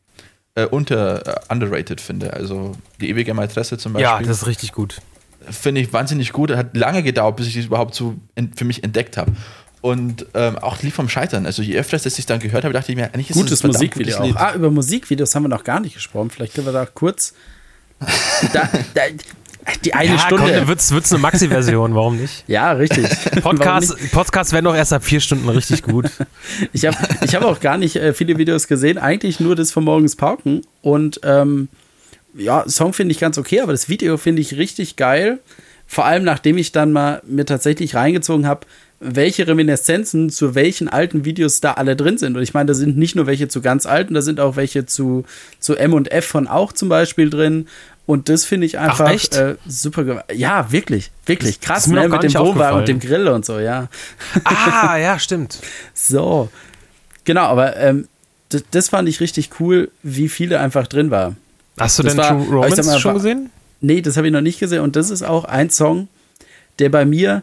äh, 0.55 0.67
unter 0.67 1.27
äh, 1.27 1.53
underrated 1.53 2.01
finde. 2.01 2.33
Also 2.33 2.77
die 3.01 3.09
ewige 3.11 3.35
Maitresse 3.35 3.77
zum 3.79 3.99
Ja, 3.99 4.13
Beispiel 4.13 4.29
das 4.29 4.39
ist 4.43 4.47
richtig 4.47 4.73
gut. 4.73 5.01
finde 5.51 5.81
ich 5.81 5.93
wahnsinnig 5.93 6.33
gut. 6.33 6.53
Hat 6.53 6.77
lange 6.77 7.03
gedauert, 7.03 7.37
bis 7.37 7.49
ich 7.49 7.55
das 7.57 7.65
überhaupt 7.67 7.95
so 7.95 8.15
für 8.57 8.65
mich 8.65 8.85
entdeckt 8.85 9.17
habe. 9.17 9.33
Und 9.85 10.25
ähm, 10.33 10.57
auch 10.57 10.81
Lied 10.81 10.95
vom 10.95 11.11
Scheitern. 11.11 11.45
Also 11.45 11.61
je 11.61 11.77
öfter 11.77 11.99
ich 12.07 12.25
dann 12.25 12.41
gehört 12.41 12.65
habe, 12.65 12.73
dachte 12.73 12.91
ich 12.91 12.97
mir, 12.97 13.13
eigentlich 13.13 13.29
ist 13.29 13.37
Gutes 13.37 13.51
das 13.51 13.65
ein 13.65 13.73
verdammt 13.73 13.83
Musikvideo 13.83 14.17
gutes 14.17 14.37
auch. 14.37 14.41
Ah, 14.41 14.55
über 14.55 14.71
Musikvideos 14.71 15.35
haben 15.35 15.43
wir 15.43 15.51
noch 15.51 15.63
gar 15.63 15.79
nicht 15.81 15.93
gesprochen. 15.93 16.31
Vielleicht 16.31 16.55
können 16.55 16.67
wir 16.67 16.73
da 16.73 16.87
kurz. 16.87 17.35
Da, 18.55 18.71
da, 18.95 19.03
die 19.85 19.93
eine 19.93 20.13
ja, 20.13 20.19
Stunde. 20.19 20.57
komm, 20.57 20.69
wird's, 20.69 20.91
wird's 20.91 21.13
eine 21.13 21.21
Maxi-Version, 21.21 21.95
warum 21.95 22.19
nicht? 22.19 22.45
ja, 22.47 22.73
richtig. 22.73 23.05
Warum 23.43 23.59
Podcast, 23.59 24.01
nicht? 24.01 24.13
Podcasts 24.13 24.55
werden 24.55 24.65
doch 24.65 24.75
erst 24.75 24.95
ab 24.95 25.05
vier 25.05 25.21
Stunden 25.21 25.47
richtig 25.51 25.83
gut. 25.83 26.07
Ich 26.73 26.87
habe 26.87 26.97
ich 27.23 27.35
hab 27.35 27.43
auch 27.43 27.61
gar 27.61 27.77
nicht 27.77 27.97
äh, 27.97 28.15
viele 28.15 28.39
Videos 28.39 28.69
gesehen, 28.69 28.97
eigentlich 28.97 29.39
nur 29.39 29.55
das 29.55 29.71
von 29.71 29.85
Morgens 29.85 30.17
Pauken. 30.17 30.63
Und 30.81 31.21
ähm, 31.25 31.69
ja, 32.35 32.67
Song 32.67 32.95
finde 32.95 33.13
ich 33.13 33.21
ganz 33.21 33.37
okay, 33.37 33.61
aber 33.61 33.73
das 33.73 33.91
Video 33.91 34.17
finde 34.17 34.41
ich 34.41 34.57
richtig 34.57 34.97
geil. 34.97 35.41
Vor 35.95 36.05
allem, 36.07 36.25
nachdem 36.25 36.59
ich 36.59 36.73
dann 36.73 36.91
mal 36.91 37.23
mir 37.25 37.47
tatsächlich 37.47 37.95
reingezogen 37.95 38.49
habe, 38.49 38.67
welche 38.99 39.47
Reminiszenzen 39.47 40.29
zu 40.29 40.57
welchen 40.57 40.89
alten 40.89 41.25
Videos 41.25 41.61
da 41.61 41.75
alle 41.75 41.95
drin 41.95 42.19
sind. 42.19 42.37
Und 42.37 42.43
ich 42.43 42.53
meine, 42.53 42.67
da 42.67 42.75
sind 42.75 42.97
nicht 42.97 43.15
nur 43.15 43.27
welche 43.29 43.47
zu 43.47 43.61
ganz 43.61 43.87
alten, 43.87 44.13
da 44.15 44.21
sind 44.21 44.41
auch 44.41 44.57
welche 44.57 44.87
zu, 44.87 45.25
zu 45.61 45.77
M 45.77 45.93
und 45.93 46.11
F 46.11 46.25
von 46.27 46.49
auch 46.49 46.73
zum 46.73 46.89
Beispiel 46.89 47.31
drin. 47.31 47.69
Und 48.07 48.29
das 48.29 48.45
finde 48.45 48.67
ich 48.67 48.77
einfach? 48.79 49.09
Äh, 49.37 49.55
super. 49.69 50.25
Ja, 50.35 50.73
wirklich, 50.73 51.13
wirklich 51.27 51.61
krass, 51.61 51.87
ne? 51.87 52.09
mit 52.09 52.25
dem 52.25 52.35
Wohnwagen 52.35 52.79
und 52.81 52.89
dem 52.89 52.99
Grill 52.99 53.29
und 53.29 53.45
so, 53.47 53.61
ja. 53.61 53.87
Ah, 54.43 54.97
ja, 54.99 55.21
stimmt. 55.21 55.61
So. 55.95 56.49
Genau, 57.23 57.43
aber 57.45 57.77
ähm, 57.77 58.09
das, 58.49 58.65
das 58.73 58.89
fand 58.89 59.09
ich 59.09 59.21
richtig 59.21 59.51
cool, 59.61 59.93
wie 60.03 60.29
viele 60.29 60.59
einfach 60.59 60.89
drin 60.89 61.13
war. 61.13 61.37
Hast 61.79 62.01
du 62.01 62.03
Das 62.03 62.15
denn 62.15 62.23
war- 62.23 62.31
True 62.31 62.47
Romance 62.57 62.83
mal, 62.85 62.99
schon 62.99 63.15
gesehen? 63.15 63.51
Nee, 63.85 64.01
das 64.01 64.17
habe 64.17 64.27
ich 64.27 64.33
noch 64.33 64.41
nicht 64.41 64.59
gesehen. 64.61 64.81
Und 64.81 64.97
das 64.97 65.11
ist 65.11 65.23
auch 65.23 65.45
ein 65.45 65.69
Song, 65.69 66.09
der 66.79 66.89
bei 66.89 67.05
mir 67.05 67.43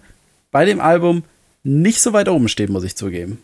bei 0.52 0.66
dem 0.66 0.82
Album 0.82 1.24
nicht 1.64 2.02
so 2.02 2.14
weit 2.14 2.28
oben 2.28 2.48
steht, 2.48 2.70
muss 2.70 2.84
ich 2.84 2.96
zugeben. 2.96 3.38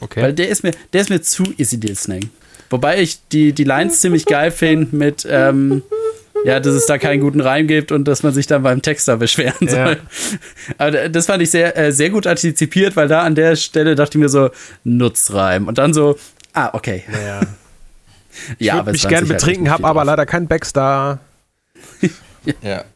Okay. 0.00 0.20
Weil 0.22 0.32
der 0.32 0.48
ist 0.48 0.64
mir, 0.64 0.72
der 0.92 1.00
ist 1.02 1.10
mir 1.10 1.22
zu 1.22 1.44
easy 1.56 1.76
listening. 1.76 2.30
Wobei 2.70 3.00
ich 3.00 3.20
die, 3.28 3.52
die 3.52 3.62
Lines 3.64 4.00
ziemlich 4.00 4.26
geil 4.26 4.50
finde 4.50 4.96
mit, 4.96 5.24
ähm, 5.30 5.82
ja, 6.44 6.58
dass 6.58 6.74
es 6.74 6.86
da 6.86 6.98
keinen 6.98 7.20
guten 7.20 7.40
Reim 7.40 7.68
gibt 7.68 7.92
und 7.92 8.06
dass 8.06 8.24
man 8.24 8.34
sich 8.34 8.48
dann 8.48 8.64
beim 8.64 8.82
Texter 8.82 9.16
beschweren 9.16 9.68
Ja. 9.68 9.86
soll. 9.86 9.98
Aber 10.78 11.08
das 11.08 11.26
fand 11.26 11.40
ich 11.42 11.50
sehr, 11.52 11.76
äh, 11.78 11.92
sehr 11.92 12.10
gut 12.10 12.26
antizipiert, 12.26 12.96
weil 12.96 13.06
da 13.06 13.22
an 13.22 13.36
der 13.36 13.54
Stelle 13.54 13.94
dachte 13.94 14.18
ich 14.18 14.22
mir 14.22 14.28
so, 14.28 14.50
Nutzreim. 14.82 15.68
Und 15.68 15.78
dann 15.78 15.94
so, 15.94 16.18
ah, 16.52 16.70
okay. 16.72 17.04
ja. 17.24 17.40
Ich 18.58 18.66
Ja, 18.66 18.74
würde 18.78 18.90
mich 18.90 19.06
gerne 19.06 19.28
betrinken, 19.28 19.70
habe 19.70 19.84
aber 19.84 20.04
leider 20.04 20.26
keinen 20.26 20.48
Backstar. 20.48 21.20
Ja. 22.62 22.84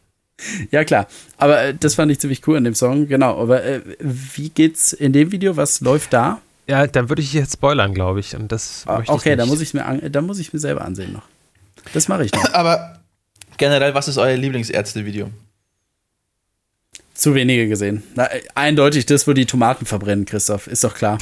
Ja, 0.71 0.85
klar. 0.85 1.07
Aber 1.35 1.61
äh, 1.61 1.73
das 1.77 1.95
fand 1.95 2.09
ich 2.13 2.19
ziemlich 2.21 2.47
cool 2.47 2.55
in 2.57 2.63
dem 2.63 2.73
Song. 2.73 3.09
Genau. 3.09 3.41
Aber 3.41 3.61
äh, 3.61 3.81
wie 3.99 4.47
geht's 4.49 4.93
in 4.93 5.11
dem 5.11 5.33
Video? 5.33 5.57
Was 5.57 5.81
läuft 5.81 6.13
da? 6.13 6.39
Ja, 6.65 6.87
dann 6.87 7.09
würde 7.09 7.21
ich 7.21 7.33
jetzt 7.33 7.53
spoilern, 7.55 7.93
glaube 7.93 8.21
ich. 8.21 8.37
Und 8.37 8.49
das 8.49 8.83
Ah, 8.87 9.03
okay, 9.07 9.31
nicht. 9.31 9.39
da 9.41 9.45
muss 9.45 9.59
ich 9.59 9.73
mir 9.73 9.83
an, 9.83 10.01
da 10.09 10.21
muss 10.21 10.39
ich 10.39 10.53
mir 10.53 10.59
selber 10.59 10.85
ansehen 10.85 11.11
noch. 11.11 11.23
Das 11.91 12.07
mache 12.07 12.23
ich 12.23 12.31
noch. 12.31 12.53
Aber 12.53 13.01
generell, 13.57 13.93
was 13.93 14.07
ist 14.07 14.17
euer 14.17 14.37
Lieblingsärzte-Video? 14.37 15.29
Zu 17.13 17.35
wenige 17.35 17.67
gesehen. 17.67 18.03
Na, 18.15 18.27
äh, 18.31 18.41
eindeutig 18.55 19.05
das, 19.07 19.27
wo 19.27 19.33
die 19.33 19.45
Tomaten 19.45 19.85
verbrennen, 19.85 20.23
Christoph. 20.23 20.67
Ist 20.67 20.85
doch 20.85 20.93
klar. 20.95 21.17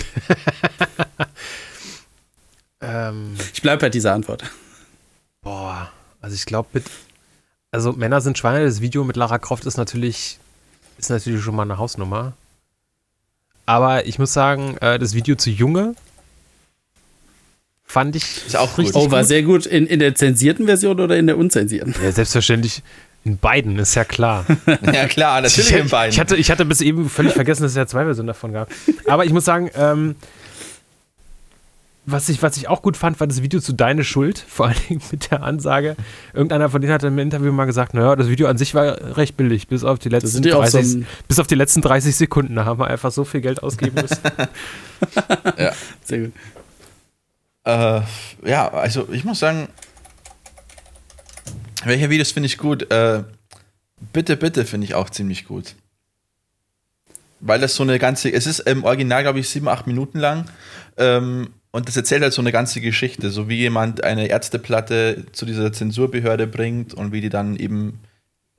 ähm, 2.82 3.36
Ich 3.54 3.62
bleibe 3.64 3.82
bei 3.82 3.90
dieser 3.90 4.14
Antwort. 4.14 4.44
boah, 5.42 5.92
also 6.22 6.36
ich 6.36 6.46
glaube, 6.46 6.70
mit. 6.74 6.86
Also 7.72 7.94
Männer 7.94 8.22
sind 8.22 8.38
Schweine, 8.38 8.66
das 8.66 8.82
Video 8.82 9.04
mit 9.04 9.16
Lara 9.18 9.38
Croft 9.40 9.66
ist 9.66 9.78
natürlich, 9.78 10.40
ist 10.98 11.10
natürlich 11.10 11.44
schon 11.44 11.56
mal 11.56 11.64
eine 11.64 11.78
Hausnummer. 11.78 12.34
Aber 13.66 14.06
ich 14.06 14.18
muss 14.20 14.34
sagen, 14.34 14.78
äh, 14.80 14.98
das 14.98 15.14
Video 15.14 15.36
zu 15.36 15.50
Junge 15.50 15.96
fand 17.84 18.16
ich 18.16 18.46
Ist 18.48 18.56
auch 18.56 18.70
gut. 18.76 18.86
richtig 18.86 18.96
Oh, 18.96 19.12
war 19.12 19.20
gut. 19.22 19.28
sehr 19.28 19.44
gut. 19.44 19.66
In, 19.66 19.86
in 19.88 20.00
der 20.00 20.16
zensierten 20.16 20.66
Version 20.66 21.00
oder 21.00 21.18
in 21.18 21.28
der 21.28 21.38
unzensierten? 21.38 21.94
Ja, 22.02 22.12
selbstverständlich 22.12 22.82
in 23.26 23.38
beiden, 23.38 23.78
ist 23.78 23.96
ja 23.96 24.06
klar. 24.06 24.46
Ja, 24.94 25.06
klar, 25.08 25.42
natürlich 25.42 25.72
ich, 25.72 25.78
in 25.78 25.90
beiden. 25.90 26.14
Ich 26.14 26.20
hatte, 26.20 26.38
ich 26.38 26.50
hatte 26.50 26.64
bis 26.64 26.80
eben 26.80 27.10
völlig 27.10 27.34
vergessen, 27.34 27.64
dass 27.64 27.72
es 27.74 27.78
ja 27.78 27.86
zwei 27.86 28.06
Versionen 28.06 28.28
davon 28.28 28.54
gab. 28.54 28.70
Aber 29.08 29.26
ich 29.26 29.34
muss 29.34 29.44
sagen, 29.44 29.70
ähm, 29.76 30.16
was, 32.10 32.30
ich, 32.30 32.42
was 32.42 32.56
ich 32.58 32.70
auch 32.70 32.82
gut 32.82 32.96
fand, 32.96 33.20
war 33.20 33.28
das 33.28 33.42
Video 33.42 33.60
zu 33.60 33.74
Deine 33.74 34.04
Schuld. 34.06 34.40
Vor 34.48 34.68
allen 34.68 34.78
Dingen 34.88 35.02
mit 35.12 35.30
der 35.30 35.44
Ansage. 35.44 35.96
Irgendeiner 36.34 36.70
von 36.70 36.82
denen 36.82 36.94
hat 36.94 37.04
im 37.04 37.20
Interview 37.20 37.52
mal 37.52 37.66
gesagt, 37.66 37.94
naja, 37.94 38.16
das 38.16 38.30
Video 38.30 38.48
an 38.48 38.58
sich 38.58 38.74
war 38.74 39.18
recht 39.18 39.36
billig, 39.38 39.68
bis 39.68 39.84
auf 39.84 40.00
die 40.00 40.10
letzten, 40.10 40.42
die 40.42 40.54
auch 40.54 40.66
so 40.66 40.78
30, 40.78 40.96
ein- 41.02 41.08
bis 41.28 41.38
auf 41.38 41.48
die 41.48 41.56
letzten 41.56 41.82
30 41.82 42.16
Sekunden. 42.16 42.56
Da 42.56 42.64
haben 42.66 42.80
wir 42.80 42.88
einfach 42.88 43.12
so 43.12 43.26
viel 43.26 43.42
Geld 43.42 43.62
ausgeben 43.62 43.96
müssen. 44.02 44.18
Sehr 46.06 46.20
gut. 46.20 46.32
Äh, 47.66 48.02
ja, 48.46 48.70
also 48.72 49.10
ich 49.12 49.26
muss 49.26 49.40
sagen, 49.40 49.68
welche 51.84 52.10
Videos 52.10 52.32
finde 52.32 52.48
ich 52.48 52.58
gut? 52.58 52.90
Äh, 52.92 53.24
bitte, 54.14 54.38
bitte 54.38 54.66
finde 54.66 54.86
ich 54.86 54.96
auch 54.96 55.10
ziemlich 55.10 55.46
gut. 55.46 55.76
Weil 57.40 57.60
das 57.60 57.76
so 57.76 57.84
eine 57.84 58.00
ganze, 58.00 58.32
es 58.32 58.48
ist 58.48 58.60
im 58.62 58.84
Original, 58.84 59.22
glaube 59.24 59.40
ich, 59.40 59.50
sieben, 59.50 59.68
acht 59.68 59.86
Minuten 59.86 60.20
lang. 60.20 60.46
Ähm, 60.98 61.50
und 61.78 61.88
das 61.88 61.96
erzählt 61.96 62.24
halt 62.24 62.34
so 62.34 62.42
eine 62.42 62.52
ganze 62.52 62.82
Geschichte, 62.82 63.30
so 63.30 63.50
wie 63.50 63.58
jemand 63.58 64.04
eine 64.04 64.26
Ärzteplatte 64.30 65.28
zu 65.32 65.46
dieser 65.46 65.72
Zensurbehörde 65.72 66.48
bringt 66.48 66.96
und 66.96 67.12
wie 67.12 67.22
die 67.22 67.30
dann 67.30 67.56
eben 67.56 68.00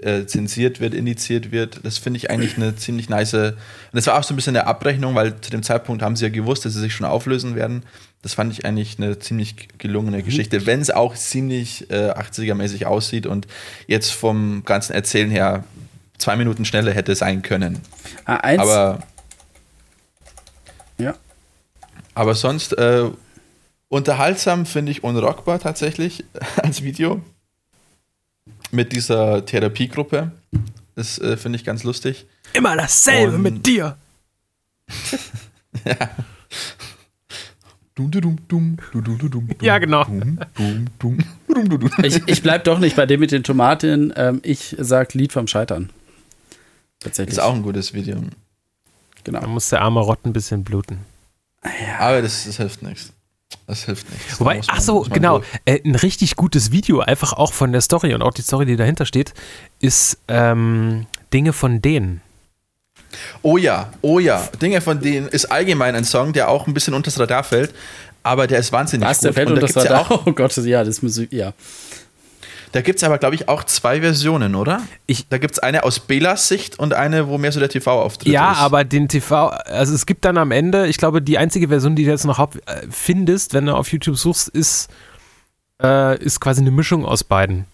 äh, 0.00 0.26
zensiert 0.26 0.78
wird, 0.78 0.94
indiziert 0.94 1.50
wird. 1.50 1.80
Das 1.82 1.98
finde 1.98 2.18
ich 2.18 2.30
eigentlich 2.30 2.56
eine 2.56 2.76
ziemlich 2.76 3.08
nice. 3.08 3.34
Und 3.34 3.56
das 3.92 4.06
war 4.06 4.16
auch 4.16 4.22
so 4.22 4.32
ein 4.32 4.36
bisschen 4.36 4.56
eine 4.56 4.68
Abrechnung, 4.68 5.16
weil 5.16 5.40
zu 5.40 5.50
dem 5.50 5.64
Zeitpunkt 5.64 6.00
haben 6.00 6.14
sie 6.14 6.26
ja 6.26 6.30
gewusst, 6.30 6.64
dass 6.64 6.74
sie 6.74 6.80
sich 6.80 6.94
schon 6.94 7.06
auflösen 7.06 7.56
werden. 7.56 7.82
Das 8.22 8.34
fand 8.34 8.52
ich 8.52 8.64
eigentlich 8.64 8.98
eine 8.98 9.18
ziemlich 9.18 9.66
gelungene 9.78 10.22
Geschichte, 10.22 10.64
wenn 10.66 10.80
es 10.80 10.92
auch 10.92 11.16
ziemlich 11.16 11.90
äh, 11.90 12.12
80er-mäßig 12.12 12.86
aussieht 12.86 13.26
und 13.26 13.48
jetzt 13.88 14.12
vom 14.12 14.62
ganzen 14.64 14.92
Erzählen 14.92 15.30
her 15.30 15.64
zwei 16.18 16.36
Minuten 16.36 16.64
schneller 16.64 16.92
hätte 16.92 17.16
sein 17.16 17.42
können. 17.42 17.80
Ah, 18.26 18.36
eins. 18.36 18.62
Aber, 18.62 19.00
ja. 20.98 21.16
Aber 22.18 22.34
sonst 22.34 22.72
äh, 22.72 23.08
unterhaltsam 23.88 24.66
finde 24.66 24.90
ich 24.90 25.04
unrockbar 25.04 25.60
tatsächlich 25.60 26.24
als 26.56 26.82
Video 26.82 27.22
mit 28.72 28.92
dieser 28.92 29.46
Therapiegruppe. 29.46 30.32
Das 30.96 31.18
äh, 31.20 31.36
finde 31.36 31.56
ich 31.58 31.64
ganz 31.64 31.84
lustig. 31.84 32.26
Immer 32.54 32.76
dasselbe 32.76 33.36
Und- 33.36 33.42
mit 33.42 33.66
dir. 33.66 33.96
Dum, 37.94 38.10
Ja, 39.60 39.78
genau. 39.78 40.06
Ich, 42.02 42.28
ich 42.28 42.42
bleib 42.42 42.64
doch 42.64 42.78
nicht 42.78 42.96
bei 42.96 43.06
dem 43.06 43.20
mit 43.20 43.30
den 43.32 43.44
Tomaten. 43.44 44.12
Ähm, 44.16 44.40
ich 44.44 44.74
sag 44.78 45.14
Lied 45.14 45.32
vom 45.32 45.46
Scheitern. 45.46 45.90
Tatsächlich. 47.00 47.34
Ist 47.36 47.40
auch 47.42 47.54
ein 47.54 47.62
gutes 47.62 47.94
Video. 47.94 48.16
Da 48.16 48.22
genau. 49.24 49.46
muss 49.48 49.68
der 49.68 49.82
arme 49.82 50.00
Rott 50.00 50.20
ein 50.24 50.32
bisschen 50.32 50.64
bluten. 50.64 50.98
Aber 51.98 52.22
das, 52.22 52.44
das 52.44 52.56
hilft 52.56 52.82
nichts. 52.82 53.12
Das 53.66 53.84
hilft 53.84 54.10
nichts. 54.10 54.40
Wobei, 54.40 54.60
ach 54.66 54.80
so, 54.80 55.00
genau, 55.00 55.42
äh, 55.64 55.80
ein 55.84 55.94
richtig 55.94 56.36
gutes 56.36 56.70
Video, 56.70 57.00
einfach 57.00 57.32
auch 57.32 57.52
von 57.52 57.72
der 57.72 57.80
Story 57.80 58.14
und 58.14 58.22
auch 58.22 58.32
die 58.32 58.42
Story, 58.42 58.66
die 58.66 58.76
dahinter 58.76 59.06
steht, 59.06 59.34
ist 59.80 60.18
ähm, 60.28 61.06
Dinge 61.32 61.52
von 61.52 61.82
denen. 61.82 62.22
Oh 63.42 63.56
ja, 63.56 63.90
oh 64.02 64.18
ja. 64.18 64.48
Dinge 64.60 64.80
von 64.80 65.00
denen 65.00 65.28
ist 65.28 65.46
allgemein 65.46 65.94
ein 65.94 66.04
Song, 66.04 66.32
der 66.32 66.48
auch 66.48 66.66
ein 66.66 66.74
bisschen 66.74 66.94
unter 66.94 67.10
das 67.10 67.18
Radar 67.18 67.44
fällt, 67.44 67.74
aber 68.22 68.46
der 68.46 68.58
ist 68.58 68.72
wahnsinnig 68.72 69.08
Was, 69.08 69.18
gut. 69.18 69.24
der 69.26 69.32
fällt 69.32 69.50
da 69.50 69.54
das 69.54 69.76
war 69.76 69.84
ja 69.84 69.98
auch, 70.00 70.22
Oh 70.26 70.32
Gott, 70.32 70.56
ja, 70.58 70.84
das 70.84 71.02
muss 71.02 71.16
ich, 71.16 71.32
ja. 71.32 71.52
Da 72.72 72.80
gibt 72.80 72.98
es 72.98 73.04
aber, 73.04 73.18
glaube 73.18 73.34
ich, 73.34 73.48
auch 73.48 73.64
zwei 73.64 74.00
Versionen, 74.00 74.54
oder? 74.54 74.82
Ich- 75.06 75.28
da 75.28 75.38
gibt 75.38 75.52
es 75.54 75.58
eine 75.58 75.84
aus 75.84 76.00
Belas 76.00 76.48
Sicht 76.48 76.78
und 76.78 76.94
eine, 76.94 77.28
wo 77.28 77.38
mehr 77.38 77.52
so 77.52 77.60
der 77.60 77.68
TV-Auftritt 77.68 78.32
Ja, 78.32 78.52
ist. 78.52 78.58
aber 78.58 78.84
den 78.84 79.08
TV, 79.08 79.48
also 79.48 79.94
es 79.94 80.06
gibt 80.06 80.24
dann 80.24 80.36
am 80.38 80.50
Ende, 80.50 80.86
ich 80.86 80.96
glaube, 80.98 81.22
die 81.22 81.38
einzige 81.38 81.68
Version, 81.68 81.96
die 81.96 82.04
du 82.04 82.10
jetzt 82.10 82.24
noch 82.24 82.38
äh, 82.38 82.48
findest, 82.90 83.54
wenn 83.54 83.66
du 83.66 83.74
auf 83.74 83.90
YouTube 83.92 84.16
suchst, 84.16 84.48
ist, 84.48 84.88
äh, 85.82 86.18
ist 86.22 86.40
quasi 86.40 86.60
eine 86.60 86.70
Mischung 86.70 87.04
aus 87.04 87.24
beiden. 87.24 87.66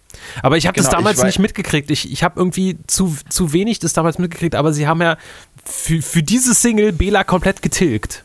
Aber 0.42 0.56
ich 0.56 0.66
habe 0.66 0.76
das 0.76 0.86
Genau, 0.86 0.98
ich 0.98 1.04
damals 1.04 1.22
nicht 1.24 1.38
mitgekriegt. 1.38 1.90
Ich, 1.90 2.10
ich 2.10 2.22
habe 2.22 2.38
irgendwie 2.40 2.78
zu, 2.86 3.16
zu 3.28 3.52
wenig 3.52 3.78
das 3.80 3.92
damals 3.92 4.18
mitgekriegt, 4.18 4.54
aber 4.54 4.72
sie 4.72 4.86
haben 4.86 5.00
ja 5.02 5.16
für, 5.64 6.02
für 6.02 6.22
diese 6.22 6.54
Single 6.54 6.92
Bela 6.92 7.24
komplett 7.24 7.62
getilgt. 7.62 8.23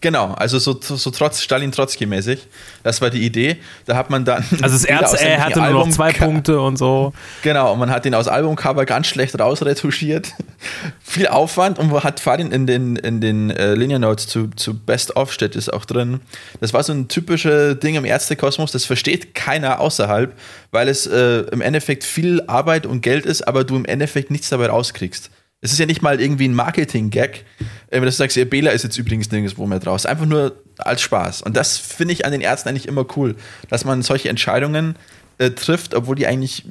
Genau, 0.00 0.32
also 0.34 0.60
so, 0.60 0.78
so, 0.80 1.10
trotz 1.10 1.42
Stalin 1.42 1.72
Trotzki 1.72 2.06
mäßig. 2.06 2.46
Das 2.84 3.00
war 3.00 3.10
die 3.10 3.24
Idee. 3.24 3.56
Da 3.84 3.96
hat 3.96 4.10
man 4.10 4.24
dann. 4.24 4.44
Also 4.62 4.76
das 4.76 4.84
Erz, 4.84 5.12
er 5.14 5.44
hatte 5.44 5.58
nur 5.58 5.70
noch 5.70 5.78
Album- 5.80 5.92
zwei 5.92 6.12
Punkte 6.12 6.60
und 6.60 6.76
so. 6.76 7.12
Genau, 7.42 7.72
und 7.72 7.80
man 7.80 7.90
hat 7.90 8.04
den 8.04 8.14
aus 8.14 8.28
Albumcover 8.28 8.84
ganz 8.84 9.08
schlecht 9.08 9.38
rausretuschiert. 9.38 10.34
Viel 11.00 11.26
Aufwand 11.26 11.80
und 11.80 11.92
hat 12.04 12.20
Farin 12.20 12.52
in 12.52 12.68
den, 12.68 12.94
in 12.94 13.20
den 13.20 13.50
äh, 13.50 13.74
Linear 13.74 13.98
Notes 13.98 14.28
zu, 14.28 14.48
zu 14.54 14.78
Best 14.78 15.16
of 15.16 15.32
steht 15.32 15.56
ist 15.56 15.72
auch 15.72 15.84
drin. 15.84 16.20
Das 16.60 16.72
war 16.72 16.84
so 16.84 16.92
ein 16.92 17.08
typisches 17.08 17.80
Ding 17.80 17.96
im 17.96 18.04
Ärztekosmos, 18.04 18.70
das 18.70 18.84
versteht 18.84 19.34
keiner 19.34 19.80
außerhalb, 19.80 20.32
weil 20.70 20.88
es 20.88 21.06
äh, 21.06 21.40
im 21.50 21.60
Endeffekt 21.60 22.04
viel 22.04 22.42
Arbeit 22.46 22.86
und 22.86 23.00
Geld 23.00 23.26
ist, 23.26 23.42
aber 23.48 23.64
du 23.64 23.74
im 23.74 23.84
Endeffekt 23.84 24.30
nichts 24.30 24.48
dabei 24.48 24.66
rauskriegst. 24.66 25.30
Es 25.60 25.72
ist 25.72 25.78
ja 25.78 25.86
nicht 25.86 26.02
mal 26.02 26.20
irgendwie 26.20 26.46
ein 26.46 26.54
Marketing-Gag, 26.54 27.44
äh, 27.90 27.96
wenn 27.96 28.02
du 28.02 28.12
sagst, 28.12 28.36
ja, 28.36 28.44
Bela 28.44 28.70
ist 28.70 28.84
jetzt 28.84 28.96
übrigens 28.96 29.30
nirgendwo 29.30 29.66
mehr 29.66 29.80
draus. 29.80 30.06
Einfach 30.06 30.26
nur 30.26 30.56
als 30.78 31.00
Spaß. 31.02 31.42
Und 31.42 31.56
das 31.56 31.78
finde 31.78 32.14
ich 32.14 32.24
an 32.24 32.32
den 32.32 32.40
Ärzten 32.40 32.68
eigentlich 32.68 32.86
immer 32.86 33.06
cool, 33.16 33.34
dass 33.68 33.84
man 33.84 34.02
solche 34.02 34.28
Entscheidungen 34.28 34.94
äh, 35.38 35.50
trifft, 35.50 35.94
obwohl 35.94 36.14
die 36.14 36.26
eigentlich 36.26 36.64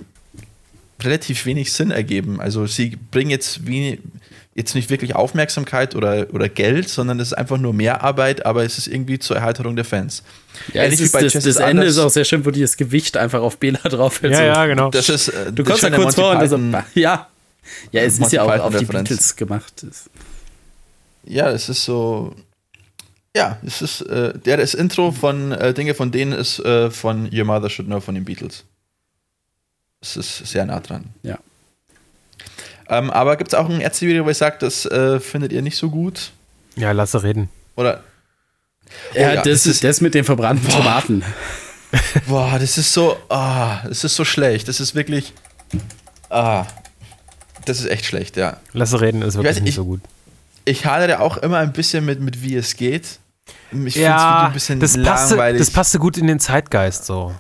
relativ 1.04 1.46
wenig 1.46 1.74
Sinn 1.74 1.92
ergeben. 1.92 2.40
Also 2.40 2.66
sie 2.66 2.98
bringen 3.12 3.30
jetzt 3.30 3.68
wie 3.68 4.00
jetzt 4.56 4.74
nicht 4.74 4.90
wirklich 4.90 5.16
Aufmerksamkeit 5.16 5.96
oder, 5.96 6.28
oder 6.34 6.50
Geld, 6.50 6.90
sondern 6.90 7.20
es 7.20 7.28
ist 7.28 7.34
einfach 7.34 7.60
nur 7.60 7.74
mehr 7.74 8.04
Arbeit, 8.04 8.44
aber 8.48 8.64
es 8.64 8.80
ist 8.80 8.88
irgendwie 8.88 9.20
zur 9.20 9.36
Erheiterung 9.36 9.76
der 9.76 9.86
Fans. 9.86 10.24
Ja, 10.74 10.82
es 10.82 10.86
Ähnlich 10.86 11.00
wie 11.00 11.04
ist, 11.04 11.12
bei 11.12 11.22
das, 11.22 11.34
das 11.34 11.58
Ende 11.58 11.86
ist 11.86 12.00
auch 12.00 12.10
sehr 12.10 12.26
schön, 12.26 12.44
wo 12.44 12.50
die 12.50 12.62
das 12.62 12.76
Gewicht 12.76 13.18
einfach 13.18 13.42
auf 13.42 13.60
Bela 13.60 13.78
drauf 13.84 14.24
hält. 14.24 14.34
Ja, 14.34 14.40
so. 14.40 14.44
ja, 14.46 14.66
genau. 14.66 14.90
Das 14.90 15.10
ist, 15.10 15.28
äh, 15.28 15.52
Du 15.52 15.62
das 15.62 15.68
kommst 15.68 15.82
schöne 15.82 15.96
kurz 15.98 16.18
Monty 16.18 16.48
vor 16.50 16.58
und 16.58 16.74
so, 16.94 17.00
ja. 17.00 17.28
Ja, 17.92 18.02
es 18.02 18.20
ist 18.20 18.32
ja 18.32 18.44
auch 18.44 18.60
auf 18.60 18.76
die. 18.78 18.86
Beatles 18.86 19.36
gemacht. 19.36 19.86
Ja, 21.24 21.50
es 21.52 21.70
ist 21.70 21.84
so. 21.84 22.34
Ja, 23.36 23.60
es 23.66 23.82
ist 23.82 24.02
äh, 24.02 24.38
der 24.40 24.58
das 24.58 24.74
Intro 24.74 25.12
von 25.12 25.52
äh, 25.52 25.74
Dinge 25.74 25.94
von 25.94 26.12
denen 26.12 26.32
ist 26.34 26.60
äh, 26.60 26.90
von 26.90 27.30
Your 27.34 27.46
Mother 27.46 27.70
Should 27.70 27.88
Know 27.88 28.00
von 28.00 28.16
den 28.16 28.26
Beatles. 28.26 28.64
Es 30.02 30.16
ist 30.18 30.38
sehr 30.48 30.66
nah 30.66 30.80
dran. 30.80 31.06
Ja. 31.24 31.38
Ähm, 32.90 33.10
aber 33.12 33.36
gibt 33.36 33.52
es 33.52 33.54
auch 33.60 33.70
ein 33.70 33.82
Ärzte-Video, 33.82 34.24
wo 34.26 34.30
ihr 34.30 34.34
sagt, 34.34 34.62
das 34.64 34.86
äh, 34.86 35.20
findet 35.20 35.52
ihr 35.52 35.62
nicht 35.62 35.78
so 35.78 35.90
gut? 35.90 36.32
Ja, 36.78 36.92
lasse 36.94 37.22
reden. 37.22 37.50
Oder 37.76 38.04
Ja, 39.14 39.22
ja, 39.22 39.36
das, 39.36 39.44
das 39.44 39.54
ist 39.54 39.66
ist- 39.68 39.84
das 39.84 40.02
mit 40.02 40.14
den 40.14 40.24
verbrannten 40.24 40.70
Tomaten. 40.70 41.24
Boah, 42.28 42.58
das 42.60 42.78
ist 42.78 42.94
so, 42.94 43.18
ah, 43.30 43.82
das 43.88 44.04
ist 44.04 44.16
so 44.16 44.24
schlecht. 44.26 44.68
Das 44.68 44.80
ist 44.80 44.96
wirklich, 44.96 45.34
ah, 46.30 46.66
das 47.70 47.80
ist 47.80 47.86
echt 47.88 48.06
schlecht, 48.06 48.38
ja. 48.38 48.58
Lasse 48.74 49.00
reden 49.02 49.22
ist 49.22 49.36
wirklich 49.36 49.56
weiß, 49.56 49.62
nicht 49.62 49.70
ich- 49.70 49.76
so 49.76 49.86
gut. 49.86 50.02
Ich 50.66 50.86
hadere 50.86 51.22
auch 51.22 51.38
immer 51.38 51.60
ein 51.60 51.72
bisschen 51.72 52.04
mit, 52.06 52.20
mit 52.20 52.42
wie 52.44 52.56
es 52.56 52.76
geht. 52.76 53.20
Ich 53.46 53.54
finde 53.72 53.86
das 53.86 53.96
Video 53.96 54.02
Ja, 54.10 54.48
ein 54.48 54.54
bisschen 54.54 54.80
das 54.82 55.02
passte, 55.02 55.36
langweilig. 55.36 55.60
das 55.60 55.72
passte 55.72 55.98
gut 56.00 56.18
in 56.18 56.28
den 56.28 56.40
Zeitgeist 56.42 57.06
so. 57.06 57.34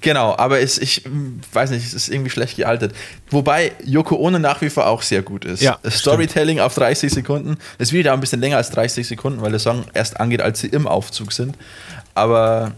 Genau, 0.00 0.34
aber 0.38 0.60
es, 0.60 0.78
ich 0.78 1.04
mm, 1.04 1.40
weiß 1.52 1.70
nicht, 1.70 1.84
es 1.84 1.92
ist 1.92 2.08
irgendwie 2.08 2.30
schlecht 2.30 2.56
gealtert. 2.56 2.94
Wobei 3.30 3.72
Yoko 3.84 4.16
Ono 4.16 4.38
nach 4.38 4.60
wie 4.62 4.70
vor 4.70 4.86
auch 4.86 5.02
sehr 5.02 5.20
gut 5.22 5.44
ist. 5.44 5.60
Ja, 5.60 5.78
Storytelling 5.86 6.60
auf 6.60 6.74
30 6.74 7.12
Sekunden. 7.12 7.58
Das 7.78 7.90
Video 7.92 8.04
dauert 8.04 8.18
ein 8.18 8.20
bisschen 8.20 8.40
länger 8.40 8.56
als 8.58 8.70
30 8.70 9.06
Sekunden, 9.06 9.42
weil 9.42 9.50
der 9.50 9.60
Song 9.60 9.84
erst 9.92 10.18
angeht, 10.20 10.40
als 10.40 10.60
sie 10.60 10.68
im 10.68 10.86
Aufzug 10.86 11.32
sind. 11.32 11.56
Aber 12.14 12.72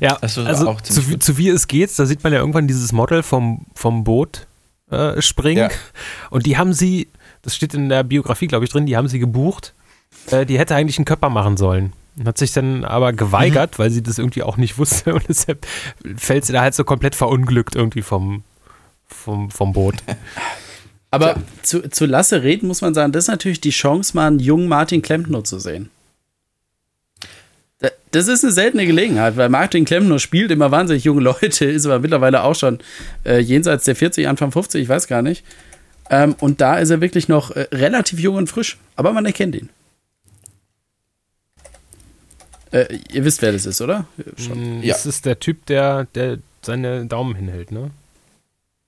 Ja, 0.00 0.16
also 0.20 0.44
zu, 0.82 1.18
zu 1.18 1.38
wie 1.38 1.48
es 1.48 1.68
geht, 1.68 1.96
da 1.98 2.04
sieht 2.06 2.22
man 2.24 2.32
ja 2.32 2.40
irgendwann 2.40 2.66
dieses 2.66 2.92
Model 2.92 3.22
vom, 3.22 3.66
vom 3.74 4.04
Boot 4.04 4.46
äh, 4.90 5.20
springen. 5.20 5.70
Ja. 5.70 5.70
Und 6.30 6.46
die 6.46 6.56
haben 6.56 6.72
sie, 6.72 7.08
das 7.42 7.54
steht 7.54 7.74
in 7.74 7.88
der 7.88 8.02
Biografie, 8.02 8.46
glaube 8.46 8.64
ich, 8.64 8.70
drin, 8.70 8.86
die 8.86 8.96
haben 8.96 9.08
sie 9.08 9.18
gebucht. 9.18 9.74
Äh, 10.30 10.46
die 10.46 10.58
hätte 10.58 10.74
eigentlich 10.74 10.98
einen 10.98 11.04
Körper 11.04 11.30
machen 11.30 11.56
sollen. 11.56 11.92
Und 12.18 12.26
hat 12.26 12.38
sich 12.38 12.52
dann 12.52 12.84
aber 12.84 13.12
geweigert, 13.12 13.78
weil 13.78 13.90
sie 13.90 14.02
das 14.02 14.18
irgendwie 14.18 14.42
auch 14.42 14.56
nicht 14.56 14.78
wusste. 14.78 15.14
Und 15.14 15.28
deshalb 15.28 15.66
fällt 16.16 16.44
sie 16.44 16.52
da 16.52 16.60
halt 16.62 16.74
so 16.74 16.84
komplett 16.84 17.14
verunglückt 17.14 17.76
irgendwie 17.76 18.02
vom, 18.02 18.42
vom, 19.06 19.50
vom 19.50 19.72
Boot. 19.72 19.96
Aber 21.10 21.36
zu, 21.62 21.88
zu 21.88 22.06
Lasse 22.06 22.42
reden 22.42 22.68
muss 22.68 22.82
man 22.82 22.94
sagen, 22.94 23.12
das 23.12 23.24
ist 23.24 23.28
natürlich 23.28 23.60
die 23.60 23.70
Chance, 23.70 24.16
mal 24.16 24.28
einen 24.28 24.38
jungen 24.38 24.68
Martin 24.68 25.02
Klempner 25.02 25.42
zu 25.44 25.58
sehen. 25.58 25.90
Da- 27.80 27.90
Das 28.12 28.28
ist 28.28 28.44
eine 28.44 28.52
seltene 28.52 28.86
Gelegenheit, 28.86 29.36
weil 29.36 29.48
Martin 29.48 29.84
Klempner 29.84 30.18
spielt 30.18 30.50
immer 30.50 30.70
wahnsinnig 30.70 31.04
junge 31.04 31.20
Leute, 31.22 31.64
ist 31.66 31.86
aber 31.86 31.98
mittlerweile 31.98 32.42
auch 32.44 32.54
schon 32.54 32.78
äh, 33.24 33.38
jenseits 33.38 33.84
der 33.84 33.96
40, 33.96 34.28
Anfang 34.28 34.52
50, 34.52 34.82
ich 34.82 34.88
weiß 34.88 35.06
gar 35.06 35.22
nicht. 35.22 35.44
Ähm, 36.10 36.34
und 36.40 36.60
da 36.60 36.78
ist 36.78 36.90
er 36.90 37.00
wirklich 37.00 37.28
noch 37.28 37.50
äh, 37.52 37.66
relativ 37.72 38.18
jung 38.18 38.36
und 38.36 38.48
frisch, 38.48 38.78
aber 38.96 39.12
man 39.12 39.26
erkennt 39.26 39.54
ihn. 39.54 39.68
Äh, 42.72 42.98
ihr 43.12 43.24
wisst, 43.24 43.42
wer 43.42 43.52
das 43.52 43.66
ist, 43.66 43.80
oder? 43.80 44.06
Schon. 44.36 44.82
Ja. 44.82 44.92
Das 44.94 45.06
ist 45.06 45.26
der 45.26 45.40
Typ, 45.40 45.66
der, 45.66 46.04
der 46.14 46.38
seine 46.62 47.06
Daumen 47.06 47.34
hinhält, 47.34 47.72
ne? 47.72 47.90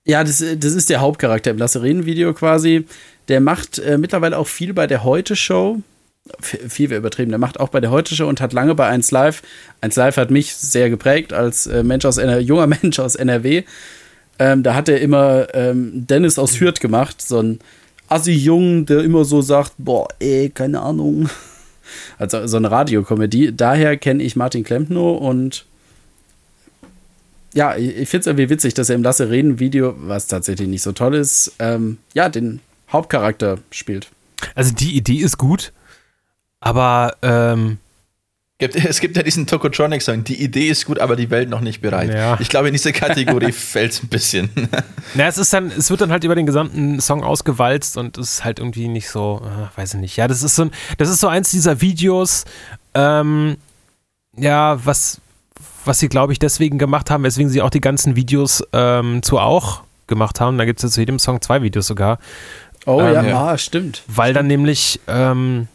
Ja, 0.05 0.23
das, 0.25 0.39
das 0.59 0.73
ist 0.75 0.91
der 0.91 1.01
Hauptcharakter 1.01 1.51
im 1.53 1.59
Lasse-Reden-Video 1.59 2.35
quasi. 2.35 2.87
Der 3.29 3.41
macht 3.41 3.79
äh, 3.79 3.99
mittlerweile 3.99 4.37
auch 4.37 4.49
viel 4.49 4.73
bei 4.75 4.87
der 4.89 5.05
Heute-Show. 5.05 5.81
Viel 6.41 6.93
übertrieben. 6.93 7.31
Der 7.31 7.39
macht 7.39 7.61
auch 7.61 7.69
bei 7.69 7.81
der 7.81 7.91
Heute-Show 7.91 8.27
und 8.27 8.41
hat 8.41 8.53
lange 8.53 8.75
bei 8.75 8.87
1 8.87 9.11
Live. 9.11 9.43
1 9.81 9.97
Live 9.97 10.17
hat 10.17 10.31
mich 10.31 10.55
sehr 10.55 10.91
geprägt 10.91 11.33
als 11.33 11.67
äh, 11.67 11.83
Mensch 11.83 12.05
aus 12.05 12.19
NR 12.19 12.41
junger 12.41 12.67
Mensch 12.83 12.99
aus 12.99 13.15
NRW. 13.15 13.65
Ähm, 14.39 14.63
da 14.63 14.75
hat 14.75 14.89
er 14.89 15.01
immer 15.01 15.55
ähm, 15.55 16.07
Dennis 16.07 16.39
aus 16.39 16.61
Hürth 16.61 16.81
gemacht. 16.81 17.23
So 17.23 17.41
ein 17.41 17.59
Assi-Jung, 18.09 18.87
der 18.87 19.01
immer 19.01 19.25
so 19.25 19.43
sagt: 19.43 19.73
Boah, 19.79 20.09
ey, 20.19 20.51
keine 20.51 20.81
Ahnung. 20.81 21.29
Also 22.17 22.47
so 22.47 22.57
eine 22.57 22.71
Radiokomödie. 22.71 23.53
Daher 23.55 23.99
kenne 23.99 24.23
ich 24.23 24.35
Martin 24.35 24.65
Klempno 24.65 25.13
und 25.13 25.67
ja, 27.55 27.77
ich, 27.77 27.97
ich 27.97 28.09
finde 28.09 28.21
es 28.21 28.27
irgendwie 28.27 28.49
witzig, 28.51 28.75
dass 28.75 28.89
er 28.89 28.95
im 28.95 29.03
Lasse 29.03 29.31
reden 29.31 29.59
Video, 29.59 29.95
was 29.99 30.27
tatsächlich 30.27 30.69
nicht 30.69 30.83
so 30.83 30.93
toll 30.93 31.15
ist, 31.15 31.53
ähm, 31.59 31.99
ja, 32.15 32.29
den 32.29 32.61
Hauptcharakter 32.91 33.59
spielt. 33.71 34.09
Also 34.55 34.75
die 34.75 34.97
Idee 34.97 35.19
ist 35.19 35.39
gut, 35.39 35.73
aber 36.63 37.17
ähm, 37.23 37.79
gibt, 38.59 38.77
es 38.77 39.01
gibt 39.01 39.17
ja 39.17 39.23
diesen 39.23 39.47
Tokotronic-Song. 39.47 40.23
Die 40.23 40.41
Idee 40.41 40.69
ist 40.69 40.87
gut, 40.87 41.01
aber 41.01 41.17
die 41.17 41.31
Welt 41.31 41.49
noch 41.49 41.61
nicht 41.61 41.81
bereit. 41.81 42.15
Ja. 42.15 42.39
Ich 42.41 42.49
glaube, 42.49 42.69
in 42.69 42.75
diese 42.75 42.93
Kategorie 42.93 43.53
fällt 43.53 43.93
es 43.93 44.03
ein 44.03 44.09
bisschen. 44.09 44.51
Na, 45.15 45.27
es 45.27 45.37
ist 45.37 45.53
dann, 45.53 45.67
es 45.67 45.91
wird 45.91 46.01
dann 46.01 46.13
halt 46.13 46.23
über 46.23 46.37
den 46.37 46.47
gesamten 46.47 47.01
Song 47.01 47.25
ausgewalzt 47.25 47.97
und 47.97 48.17
es 48.19 48.35
ist 48.35 48.45
halt 48.45 48.61
irgendwie 48.61 48.87
nicht 48.87 49.09
so, 49.11 49.43
äh, 49.45 49.77
weiß 49.79 49.95
ich 49.95 50.01
nicht. 50.01 50.17
Ja, 50.17 50.29
das 50.29 50.43
ist 50.45 50.55
so 50.55 50.67
ein, 50.67 50.71
das 50.99 51.09
ist 51.09 51.19
so 51.19 51.27
eins 51.27 51.51
dieser 51.51 51.81
Videos, 51.81 52.45
ähm, 52.95 53.57
ja, 54.37 54.79
was, 54.85 55.21
was 55.85 55.99
sie, 55.99 56.09
glaube 56.09 56.33
ich, 56.33 56.39
deswegen 56.39 56.79
gemacht 56.79 57.11
haben, 57.11 57.25
weswegen 57.25 57.51
sie 57.51 57.63
auch 57.63 57.71
die 57.71 57.81
ganzen 57.81 58.15
Videos 58.15 58.63
ähm, 58.73 59.23
zu 59.25 59.39
auch 59.39 59.83
gemacht 60.07 60.41
haben. 60.41 60.57
Da 60.57 60.65
gibt 60.65 60.79
es 60.79 60.85
ja 60.85 60.89
zu 60.89 61.01
jedem 61.01 61.19
Song 61.19 61.41
zwei 61.41 61.63
Videos 61.63 61.89
sogar. 61.89 62.19
Oh 62.87 63.01
Ähm, 63.01 63.15
ja, 63.15 63.23
ja. 63.23 63.59
stimmt. 63.59 64.03
Weil 64.07 64.35
dann 64.35 64.47
nämlich, 64.47 65.01
ähm, 65.09 65.69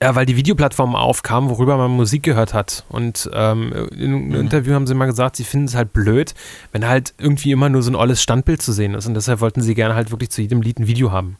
ja, 0.00 0.14
weil 0.14 0.26
die 0.26 0.36
Videoplattformen 0.36 0.94
aufkamen, 0.94 1.50
worüber 1.50 1.76
man 1.76 1.90
Musik 1.90 2.22
gehört 2.22 2.54
hat. 2.54 2.84
Und 2.88 3.28
ähm, 3.32 3.72
in 3.92 4.14
einem 4.14 4.34
Interview 4.34 4.74
haben 4.74 4.86
sie 4.86 4.94
mal 4.94 5.06
gesagt, 5.06 5.36
sie 5.36 5.44
finden 5.44 5.66
es 5.66 5.74
halt 5.74 5.92
blöd, 5.92 6.34
wenn 6.70 6.86
halt 6.86 7.14
irgendwie 7.18 7.50
immer 7.50 7.68
nur 7.68 7.82
so 7.82 7.90
ein 7.90 7.96
olles 7.96 8.22
Standbild 8.22 8.62
zu 8.62 8.72
sehen 8.72 8.94
ist. 8.94 9.06
Und 9.06 9.14
deshalb 9.14 9.40
wollten 9.40 9.60
sie 9.60 9.74
gerne 9.74 9.94
halt 9.94 10.12
wirklich 10.12 10.30
zu 10.30 10.40
jedem 10.40 10.62
Lied 10.62 10.78
ein 10.78 10.86
Video 10.86 11.10
haben. 11.10 11.36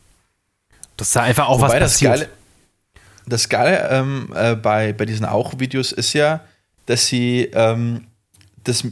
Dass 0.96 1.12
da 1.12 1.22
einfach 1.22 1.48
auch 1.48 1.60
was 1.60 1.70
Wobei 1.70 1.78
das 1.78 1.92
passiert. 1.92 2.12
Geile, 2.14 2.28
das 3.26 3.48
Geile 3.48 3.88
ähm, 3.90 4.32
äh, 4.34 4.56
bei, 4.56 4.92
bei 4.92 5.04
diesen 5.04 5.24
Auch-Videos 5.24 5.92
ist 5.92 6.12
ja, 6.14 6.40
dass 6.86 7.06
sie, 7.06 7.50
ähm, 7.52 8.06
das 8.64 8.84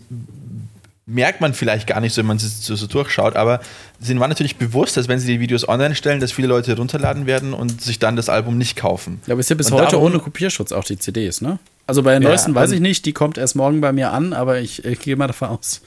merkt 1.06 1.40
man 1.40 1.54
vielleicht 1.54 1.86
gar 1.86 2.00
nicht 2.00 2.12
so, 2.12 2.18
wenn 2.20 2.26
man 2.26 2.36
es 2.36 2.66
so, 2.66 2.74
so 2.74 2.86
durchschaut, 2.88 3.36
aber 3.36 3.60
sie 4.00 4.18
waren 4.18 4.28
natürlich 4.28 4.56
bewusst, 4.56 4.96
dass 4.96 5.06
wenn 5.06 5.20
sie 5.20 5.28
die 5.28 5.40
Videos 5.40 5.68
online 5.68 5.94
stellen, 5.94 6.18
dass 6.20 6.32
viele 6.32 6.48
Leute 6.48 6.76
runterladen 6.76 7.26
werden 7.26 7.52
und 7.54 7.80
sich 7.80 8.00
dann 8.00 8.16
das 8.16 8.28
Album 8.28 8.58
nicht 8.58 8.74
kaufen. 8.76 9.20
Ja, 9.26 9.32
aber 9.34 9.40
ist 9.40 9.48
ja 9.48 9.54
bis 9.56 9.70
Und 9.70 9.80
heute 9.80 10.00
ohne 10.00 10.18
Kopierschutz 10.18 10.72
auch 10.72 10.82
die 10.84 10.98
CDs, 10.98 11.40
ne? 11.40 11.58
Also 11.86 12.02
bei 12.02 12.10
der 12.10 12.20
Ja, 12.22 12.28
neuesten 12.30 12.54
weiß 12.56 12.70
und- 12.70 12.74
ich 12.76 12.80
nicht, 12.80 13.06
die 13.06 13.12
kommt 13.12 13.38
erst 13.38 13.54
morgen 13.54 13.80
bei 13.80 13.92
mir 13.92 14.10
an, 14.10 14.32
aber 14.32 14.58
ich, 14.58 14.84
ich 14.84 14.98
gehe 14.98 15.14
mal 15.14 15.28
davon 15.28 15.48
aus. 15.50 15.80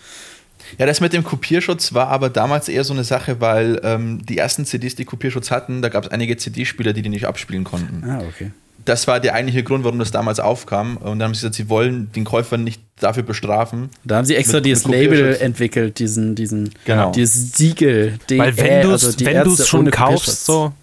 Ja, 0.77 0.85
das 0.85 1.01
mit 1.01 1.11
dem 1.11 1.25
Kopierschutz 1.25 1.93
war 1.93 2.07
aber 2.07 2.29
damals 2.29 2.69
eher 2.69 2.85
so 2.85 2.93
eine 2.93 3.03
Sache, 3.03 3.41
weil 3.41 3.81
ähm, 3.83 4.25
die 4.25 4.37
ersten 4.37 4.65
CDs, 4.65 4.95
die 4.95 5.03
Kopierschutz 5.03 5.51
hatten, 5.51 5.81
da 5.81 5.89
gab 5.89 6.05
es 6.05 6.11
einige 6.11 6.37
CD-Spieler, 6.37 6.93
die 6.93 7.01
die 7.01 7.09
nicht 7.09 7.25
abspielen 7.25 7.65
konnten. 7.65 8.09
Ah, 8.09 8.19
okay. 8.19 8.51
Das 8.85 9.07
war 9.07 9.19
der 9.19 9.33
eigentliche 9.35 9.63
Grund, 9.63 9.83
warum 9.83 9.99
das 9.99 10.11
damals 10.11 10.39
aufkam. 10.39 10.97
Und 10.97 11.19
dann 11.19 11.23
haben 11.29 11.33
sie 11.33 11.41
gesagt, 11.41 11.55
sie 11.55 11.69
wollen 11.69 12.11
den 12.13 12.23
Käufer 12.23 12.57
nicht 12.57 12.81
dafür 12.99 13.23
bestrafen. 13.23 13.89
Da 14.03 14.17
haben 14.17 14.25
sie 14.25 14.35
extra 14.35 14.57
Mit- 14.57 14.65
dieses 14.65 14.87
mit 14.87 14.95
Label 14.99 15.35
entwickelt, 15.35 15.99
diesen, 15.99 16.35
diesen, 16.35 16.71
Genau. 16.85 17.11
dieses 17.11 17.53
Siegel. 17.53 18.17
Weil 18.29 18.57
wenn 18.57 18.81
du 18.83 18.91
also 18.91 19.09
es 19.09 19.15
die 19.17 19.25
wenn 19.25 19.35
Ärzte 19.35 19.49
du's 19.57 19.67
schon 19.67 19.91
kaufst, 19.91 20.45
so, 20.45 20.73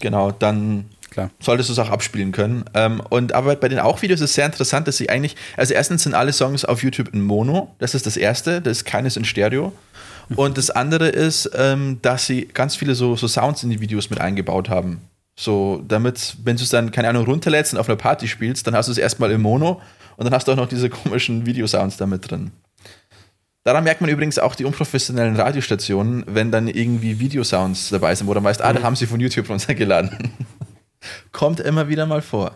Genau, 0.00 0.32
dann 0.32 0.86
Klar. 1.10 1.30
solltest 1.40 1.68
du 1.68 1.72
es 1.72 1.78
auch 1.78 1.90
abspielen 1.90 2.32
können. 2.32 2.64
Ähm, 2.74 3.00
und 3.08 3.32
aber 3.32 3.54
bei 3.56 3.68
den 3.68 3.78
Auch-Videos 3.78 4.20
ist 4.20 4.30
es 4.30 4.34
sehr 4.34 4.46
interessant, 4.46 4.88
dass 4.88 4.96
sie 4.96 5.08
eigentlich, 5.08 5.36
also 5.56 5.74
erstens 5.74 6.02
sind 6.02 6.14
alle 6.14 6.32
Songs 6.32 6.64
auf 6.64 6.82
YouTube 6.82 7.14
in 7.14 7.22
Mono, 7.22 7.74
das 7.78 7.94
ist 7.94 8.04
das 8.06 8.16
erste, 8.16 8.60
das 8.60 8.78
ist 8.78 8.84
keines 8.84 9.16
in 9.16 9.24
Stereo. 9.24 9.72
Und 10.34 10.58
das 10.58 10.70
andere 10.70 11.08
ist, 11.08 11.48
ähm, 11.56 11.98
dass 12.02 12.26
sie 12.26 12.48
ganz 12.52 12.74
viele 12.74 12.96
so, 12.96 13.14
so 13.14 13.28
Sounds 13.28 13.62
in 13.62 13.70
die 13.70 13.80
Videos 13.80 14.10
mit 14.10 14.20
eingebaut 14.20 14.68
haben. 14.68 15.00
So, 15.38 15.82
damit, 15.86 16.36
wenn 16.44 16.56
du 16.56 16.62
es 16.62 16.70
dann, 16.70 16.90
keine 16.90 17.08
Ahnung, 17.10 17.26
runterlädst 17.26 17.74
und 17.74 17.78
auf 17.78 17.88
einer 17.88 17.96
Party 17.96 18.26
spielst, 18.26 18.66
dann 18.66 18.74
hast 18.74 18.86
du 18.86 18.92
es 18.92 18.98
erstmal 18.98 19.30
im 19.30 19.42
Mono 19.42 19.82
und 20.16 20.24
dann 20.24 20.32
hast 20.32 20.48
du 20.48 20.52
auch 20.52 20.56
noch 20.56 20.68
diese 20.68 20.88
komischen 20.90 21.44
Videosounds 21.44 21.98
damit 21.98 22.30
drin. 22.30 22.52
Daran 23.62 23.84
merkt 23.84 24.00
man 24.00 24.08
übrigens 24.08 24.38
auch 24.38 24.54
die 24.54 24.64
unprofessionellen 24.64 25.36
Radiostationen, 25.36 26.24
wenn 26.28 26.52
dann 26.52 26.68
irgendwie 26.68 27.18
Videosounds 27.18 27.90
dabei 27.90 28.14
sind, 28.14 28.28
wo 28.28 28.34
du 28.34 28.42
weißt, 28.42 28.62
ah, 28.62 28.72
da 28.72 28.82
haben 28.82 28.96
sie 28.96 29.06
von 29.06 29.20
YouTube 29.20 29.50
runtergeladen. 29.50 30.32
Kommt 31.32 31.60
immer 31.60 31.88
wieder 31.88 32.06
mal 32.06 32.22
vor. 32.22 32.52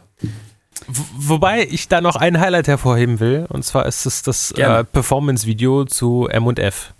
Wobei 0.87 1.67
ich 1.67 1.89
da 1.89 2.01
noch 2.01 2.17
ein 2.17 2.41
Highlight 2.41 2.69
hervorheben 2.69 3.21
will, 3.21 3.47
und 3.49 3.65
zwar 3.65 3.87
ist 3.87 4.07
es 4.07 4.23
das 4.23 4.53
äh, 4.53 4.85
Performance-Video 4.85 5.85
zu 5.85 6.29
M&F. 6.29 6.95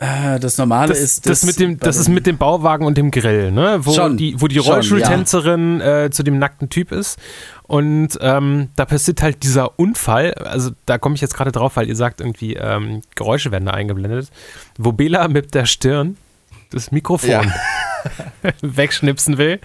Äh, 0.00 0.38
das 0.38 0.58
Normale 0.58 0.88
Das, 0.88 1.00
ist. 1.00 1.28
das, 1.28 1.44
mit 1.44 1.58
dem, 1.58 1.78
das 1.78 1.96
ist 1.96 2.08
mit 2.08 2.26
dem 2.26 2.38
Bauwagen 2.38 2.86
und 2.86 2.96
dem 2.96 3.10
Grill, 3.10 3.50
ne? 3.50 3.80
Wo 3.82 3.92
Schon, 3.92 4.16
die, 4.16 4.40
wo 4.40 4.46
die 4.46 4.58
Rollstuhltänzerin 4.58 5.80
äh, 5.80 6.10
zu 6.12 6.22
dem 6.22 6.38
nackten 6.38 6.68
Typ 6.70 6.92
ist. 6.92 7.18
Und 7.64 8.16
ähm, 8.20 8.68
da 8.76 8.84
passiert 8.84 9.22
halt 9.22 9.42
dieser 9.42 9.78
Unfall, 9.78 10.34
also 10.34 10.70
da 10.86 10.98
komme 10.98 11.16
ich 11.16 11.20
jetzt 11.20 11.34
gerade 11.34 11.50
drauf, 11.52 11.76
weil 11.76 11.88
ihr 11.88 11.96
sagt 11.96 12.20
irgendwie, 12.20 12.54
ähm, 12.54 13.02
Geräusche 13.16 13.50
werden 13.50 13.66
da 13.66 13.72
eingeblendet, 13.72 14.30
wo 14.78 14.92
Bela 14.92 15.26
mit 15.28 15.54
der 15.54 15.66
Stirn 15.66 16.16
das 16.70 16.92
Mikrofon 16.92 17.30
Ja. 17.30 17.42
wegschnipsen 18.62 19.36
will 19.36 19.58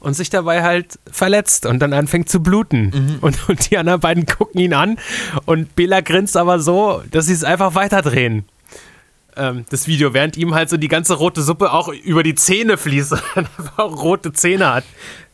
und 0.00 0.14
sich 0.14 0.28
dabei 0.28 0.62
halt 0.62 0.98
verletzt 1.10 1.64
und 1.64 1.78
dann 1.80 1.92
anfängt 1.94 2.28
zu 2.28 2.42
bluten. 2.42 3.18
Und, 3.22 3.48
und 3.48 3.70
die 3.70 3.78
anderen 3.78 4.00
beiden 4.00 4.26
gucken 4.26 4.60
ihn 4.60 4.74
an 4.74 4.98
und 5.46 5.74
Bela 5.74 6.00
grinst 6.02 6.36
aber 6.36 6.60
so, 6.60 7.02
dass 7.10 7.26
sie 7.26 7.32
es 7.32 7.44
einfach 7.44 7.74
weiterdrehen. 7.74 8.44
Ähm, 9.38 9.64
das 9.70 9.86
Video, 9.86 10.12
während 10.14 10.36
ihm 10.36 10.54
halt 10.54 10.68
so 10.70 10.76
die 10.76 10.88
ganze 10.88 11.14
rote 11.14 11.42
Suppe 11.42 11.72
auch 11.72 11.88
über 11.88 12.22
die 12.22 12.34
Zähne 12.34 12.76
fließt 12.76 13.12
und 13.36 13.48
einfach 13.58 13.78
rote 13.78 14.32
Zähne 14.32 14.74
hat. 14.74 14.84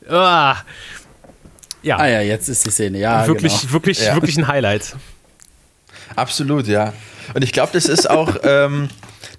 Ah. 0.08 0.56
Ja, 1.82 1.98
Ah 1.98 2.06
ja, 2.06 2.20
jetzt 2.20 2.48
ist 2.48 2.64
die 2.64 2.70
Szene. 2.70 2.98
Ja, 2.98 3.26
wirklich, 3.26 3.60
genau. 3.60 3.72
wirklich, 3.72 4.00
Ja. 4.06 4.14
wirklich 4.14 4.36
ein 4.38 4.48
Highlight. 4.48 4.96
Absolut, 6.16 6.66
ja. 6.66 6.92
Und 7.34 7.42
ich 7.42 7.52
glaube, 7.52 7.70
das 7.72 7.86
ist 7.86 8.08
auch, 8.08 8.36
ähm, 8.42 8.88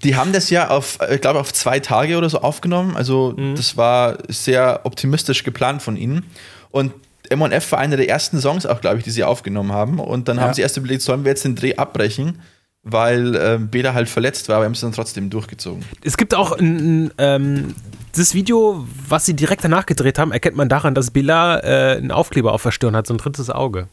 die 0.03 0.15
haben 0.15 0.33
das 0.33 0.49
ja 0.49 0.69
auf, 0.69 0.99
ich 1.11 1.21
glaube, 1.21 1.39
auf 1.39 1.53
zwei 1.53 1.79
Tage 1.79 2.17
oder 2.17 2.29
so 2.29 2.39
aufgenommen. 2.41 2.95
Also 2.95 3.31
das 3.55 3.77
war 3.77 4.17
sehr 4.27 4.81
optimistisch 4.83 5.43
geplant 5.43 5.81
von 5.81 5.95
ihnen. 5.95 6.25
Und 6.71 6.93
M&F 7.29 7.71
war 7.71 7.79
einer 7.79 7.97
der 7.97 8.09
ersten 8.09 8.39
Songs 8.39 8.65
auch, 8.65 8.81
glaube 8.81 8.97
ich, 8.97 9.03
die 9.03 9.11
sie 9.11 9.23
aufgenommen 9.23 9.71
haben. 9.71 9.99
Und 9.99 10.27
dann 10.27 10.37
Ja. 10.37 10.43
haben 10.43 10.53
sie 10.53 10.61
erst 10.61 10.77
überlegt, 10.77 11.01
sollen 11.01 11.23
wir 11.23 11.31
jetzt 11.31 11.45
den 11.45 11.55
Dreh 11.55 11.75
abbrechen, 11.75 12.41
weil 12.85 13.35
ähm, 13.35 13.67
Bela 13.69 13.93
halt 13.93 14.07
verletzt 14.07 14.47
war, 14.47 14.57
aber 14.57 14.65
haben 14.65 14.71
es 14.73 14.79
dann 14.81 14.91
trotzdem 14.93 15.29
durchgezogen. 15.29 15.83
Es 16.03 16.15
gibt 16.17 16.33
auch 16.35 16.51
ein, 16.53 17.11
ähm, 17.17 17.75
das 18.15 18.33
Video, 18.35 18.87
was 19.09 19.25
sie 19.25 19.33
direkt 19.35 19.63
danach 19.65 19.85
gedreht 19.87 20.17
haben, 20.19 20.31
erkennt 20.31 20.55
man 20.55 20.69
daran, 20.69 20.93
dass 20.95 21.11
Bela 21.11 21.59
äh, 21.63 21.97
einen 21.97 22.11
Aufkleber 22.11 22.53
auf 22.53 22.63
der 22.63 22.71
Stirn 22.71 22.95
hat, 22.95 23.07
so 23.07 23.13
ein 23.13 23.17
drittes 23.17 23.49
Auge, 23.49 23.87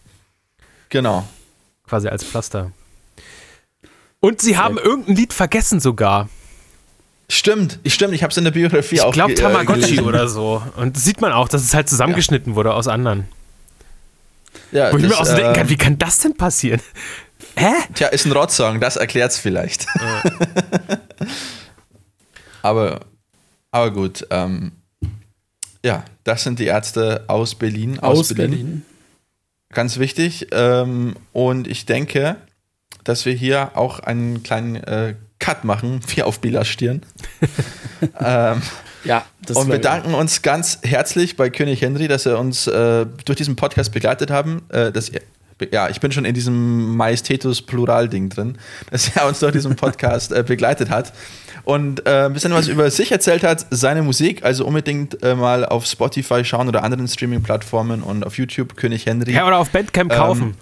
Genau. 0.90 1.26
quasi 1.88 2.06
als 2.08 2.22
Pflaster. 2.22 2.70
Und 4.20 4.40
sie 4.40 4.56
haben 4.58 4.78
irgendein 4.78 5.16
Lied 5.16 5.32
vergessen 5.32 5.80
sogar. 5.80 6.28
Stimmt, 7.28 7.78
stimmt, 7.86 8.12
ich 8.14 8.22
habe 8.22 8.30
es 8.30 8.36
in 8.36 8.44
der 8.44 8.50
Biografie 8.50 8.96
Ich 8.96 9.00
auch 9.00 9.12
glaube 9.12 9.32
ge- 9.34 9.42
äh, 9.42 9.48
Tamagotchi 9.48 10.00
oder 10.02 10.28
so. 10.28 10.62
Und 10.76 10.96
das 10.96 11.04
sieht 11.04 11.20
man 11.22 11.32
auch, 11.32 11.48
dass 11.48 11.62
es 11.64 11.72
halt 11.72 11.88
zusammengeschnitten 11.88 12.54
wurde 12.54 12.74
aus 12.74 12.88
anderen. 12.88 13.24
Ja, 14.70 14.92
Wo 14.92 14.96
ich 14.98 15.02
das, 15.04 15.12
mir 15.12 15.18
auch 15.18 15.24
so 15.24 15.34
denken 15.34 15.52
äh, 15.54 15.56
kann, 15.56 15.68
wie 15.70 15.76
kann 15.76 15.98
das 15.98 16.18
denn 16.18 16.36
passieren? 16.36 16.80
Hä? 17.56 17.72
Tja, 17.94 18.08
ist 18.08 18.26
ein 18.26 18.32
Rotzsong, 18.32 18.80
das 18.80 18.96
erklärt's 18.96 19.38
vielleicht. 19.38 19.86
aber, 22.62 23.00
aber 23.70 23.90
gut, 23.90 24.26
ähm, 24.30 24.72
ja, 25.84 26.04
das 26.24 26.44
sind 26.44 26.58
die 26.58 26.66
Ärzte 26.66 27.24
aus 27.26 27.54
Berlin. 27.54 27.98
Aus 27.98 28.34
Berlin. 28.34 28.84
Ganz 29.70 29.98
wichtig. 29.98 30.48
Ähm, 30.52 31.16
und 31.32 31.66
ich 31.66 31.86
denke, 31.86 32.36
dass 33.04 33.26
wir 33.26 33.32
hier 33.32 33.72
auch 33.74 34.00
einen 34.00 34.42
kleinen 34.42 34.76
äh, 34.76 35.14
Cut 35.38 35.64
machen, 35.64 36.00
wie 36.08 36.22
auf 36.22 36.40
Bilas 36.40 36.68
Stirn. 36.68 37.02
ähm, 38.20 38.62
Ja, 39.04 39.24
das 39.44 39.56
und 39.56 39.68
bedanken 39.68 40.14
uns 40.14 40.42
ganz 40.42 40.78
herzlich 40.82 41.36
bei 41.36 41.50
König 41.50 41.80
Henry, 41.80 42.08
dass 42.08 42.26
er 42.26 42.38
uns 42.38 42.66
äh, 42.66 43.06
durch 43.24 43.36
diesen 43.36 43.56
Podcast 43.56 43.92
begleitet 43.92 44.30
haben. 44.30 44.62
Äh, 44.68 44.92
dass 44.92 45.10
ja, 45.70 45.88
ich 45.88 46.00
bin 46.00 46.12
schon 46.12 46.24
in 46.24 46.34
diesem 46.34 46.96
Majestätus 46.96 47.62
Plural-Ding 47.62 48.28
drin, 48.30 48.58
dass 48.90 49.14
er 49.14 49.26
uns 49.26 49.40
durch 49.40 49.52
diesen 49.52 49.76
Podcast 49.76 50.32
äh, 50.32 50.42
begleitet 50.42 50.90
hat 50.90 51.12
und 51.64 52.06
äh, 52.06 52.26
ein 52.26 52.32
bisschen 52.32 52.52
was 52.52 52.68
über 52.68 52.90
sich 52.90 53.12
erzählt 53.12 53.44
hat, 53.44 53.66
seine 53.70 54.02
Musik. 54.02 54.44
Also 54.44 54.66
unbedingt 54.66 55.22
äh, 55.22 55.34
mal 55.34 55.64
auf 55.64 55.86
Spotify 55.86 56.44
schauen 56.44 56.68
oder 56.68 56.82
anderen 56.82 57.06
Streaming-Plattformen 57.06 58.02
und 58.02 58.26
auf 58.26 58.36
YouTube 58.36 58.76
König 58.76 59.06
Henry. 59.06 59.32
Ja, 59.32 59.46
oder 59.46 59.58
auf 59.58 59.70
Bandcamp 59.70 60.12
Ähm, 60.12 60.18
kaufen. 60.18 60.56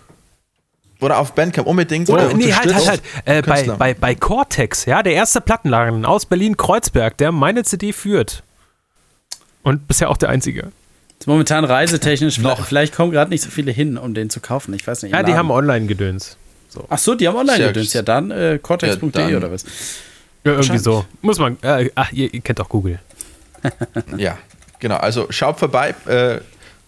oder 1.01 1.19
auf 1.19 1.33
Bandcamp 1.35 1.67
unbedingt. 1.67 2.11
Oder, 2.11 2.31
äh, 2.31 2.35
nee, 2.35 2.53
halt, 2.53 2.75
halt, 2.75 2.87
halt. 2.87 3.03
Äh, 3.25 3.43
bei, 3.43 3.63
bei, 3.63 3.95
bei 3.95 4.15
Cortex, 4.15 4.85
ja, 4.85 5.03
der 5.03 5.15
erste 5.15 5.41
Plattenladen 5.41 6.05
aus 6.05 6.27
Berlin-Kreuzberg, 6.27 7.17
der 7.17 7.33
meine 7.33 7.65
CD 7.65 7.93
führt. 7.93 8.43
Und 9.63 9.89
bisher 9.89 10.11
auch 10.11 10.17
der 10.17 10.29
einzige. 10.31 10.73
Momentan 11.27 11.65
reisetechnisch, 11.65 12.37
vielleicht, 12.37 12.63
vielleicht 12.63 12.95
kommen 12.95 13.13
gerade 13.13 13.31
nicht 13.31 13.43
so 13.43 13.51
viele 13.51 13.71
hin, 13.73 13.99
um 13.99 14.15
den 14.15 14.31
zu 14.31 14.41
kaufen. 14.41 14.73
Ich 14.75 14.87
weiß 14.87 15.03
nicht. 15.03 15.13
Ja, 15.13 15.23
die 15.23 15.35
haben 15.35 15.51
Online-Gedöns. 15.51 16.37
Ach 16.89 16.99
so, 16.99 17.15
die 17.15 17.27
haben 17.29 17.37
online 17.37 17.57
Sehr 17.57 17.67
gedöns. 17.69 17.87
gut. 17.89 17.95
Ja, 17.95 18.03
dann 18.03 18.31
äh, 18.31 18.59
cortex.de 18.63 19.31
Ja, 19.31 19.37
oder 19.37 19.51
was? 19.51 19.65
Ja, 20.45 20.53
irgendwie 20.53 20.79
so. 20.79 21.05
Muss 21.21 21.39
man. 21.39 21.59
Äh, 21.63 21.91
ach, 21.95 22.13
ihr, 22.13 22.33
ihr 22.33 22.41
kennt 22.41 22.59
doch 22.59 22.69
Google. 22.69 22.99
Ja, 24.17 24.39
genau. 24.79 24.97
Also 24.97 25.27
schaut 25.31 25.59
vorbei, 25.59 25.95
äh, 26.07 26.39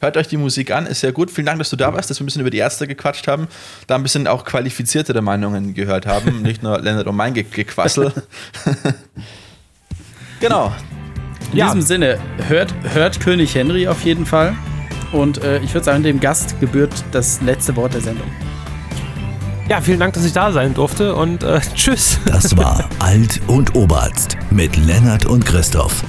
hört 0.01 0.17
euch 0.17 0.29
die 0.29 0.39
Musik 0.39 0.71
an, 0.71 0.87
ist 0.87 1.01
sehr 1.01 1.13
gut. 1.13 1.31
Vielen 1.31 1.47
Dank, 1.47 1.59
dass 1.59 1.69
du 1.69 1.77
da 1.77 1.93
warst, 1.93 2.09
dass 2.09 2.19
wir 2.19 2.25
ein 2.25 2.27
bisschen 2.27 2.41
über 2.41 2.51
die 2.51 2.59
Ärzte 2.59 2.87
gequatscht 2.87 3.29
haben, 3.29 3.47
da 3.87 3.97
ein 3.97 4.03
bisschen 4.03 4.27
auch 4.27 4.47
qualifiziertere 4.47 5.21
Meinungen 5.21 5.75
gehört 5.75 6.07
haben, 6.07 6.41
nicht 6.41 6.63
nur 6.63 6.81
Leonard 6.81 7.07
und 7.07 7.17
mein 7.17 7.35
Ge 7.35 7.45
Gequassel. 7.45 8.13
genau. 10.41 10.73
In 11.53 11.59
Ja. 11.59 11.67
diesem 11.67 11.83
Sinne, 11.83 12.19
hört, 12.49 12.75
hört 12.95 13.21
König 13.21 13.55
Henry 13.55 13.87
auf 13.87 14.03
jeden 14.03 14.27
Fall. 14.27 14.55
Und 15.13 15.43
äh, 15.45 15.59
ich 15.61 15.75
würde 15.75 15.85
sagen, 15.85 16.03
dem 16.03 16.21
Gast 16.21 16.59
gebührt 16.61 16.93
das 17.13 17.41
letzte 17.43 17.77
Wort 17.77 17.93
der 17.95 18.01
Sendung. 18.01 18.27
Ja, 19.69 19.81
vielen 19.81 20.01
Dank, 20.01 20.15
dass 20.15 20.25
ich 20.25 20.33
da 20.33 20.51
sein 20.53 20.75
durfte 20.75 21.15
und 21.15 21.43
äh, 21.43 21.61
tschüss. 21.75 22.19
Das 22.27 22.57
war 22.57 22.89
Alt 22.99 23.41
und 23.47 23.75
Oberarzt 23.75 24.37
mit 24.51 24.77
Lennart 24.77 25.27
und 25.27 25.45
Christoph. 25.45 26.03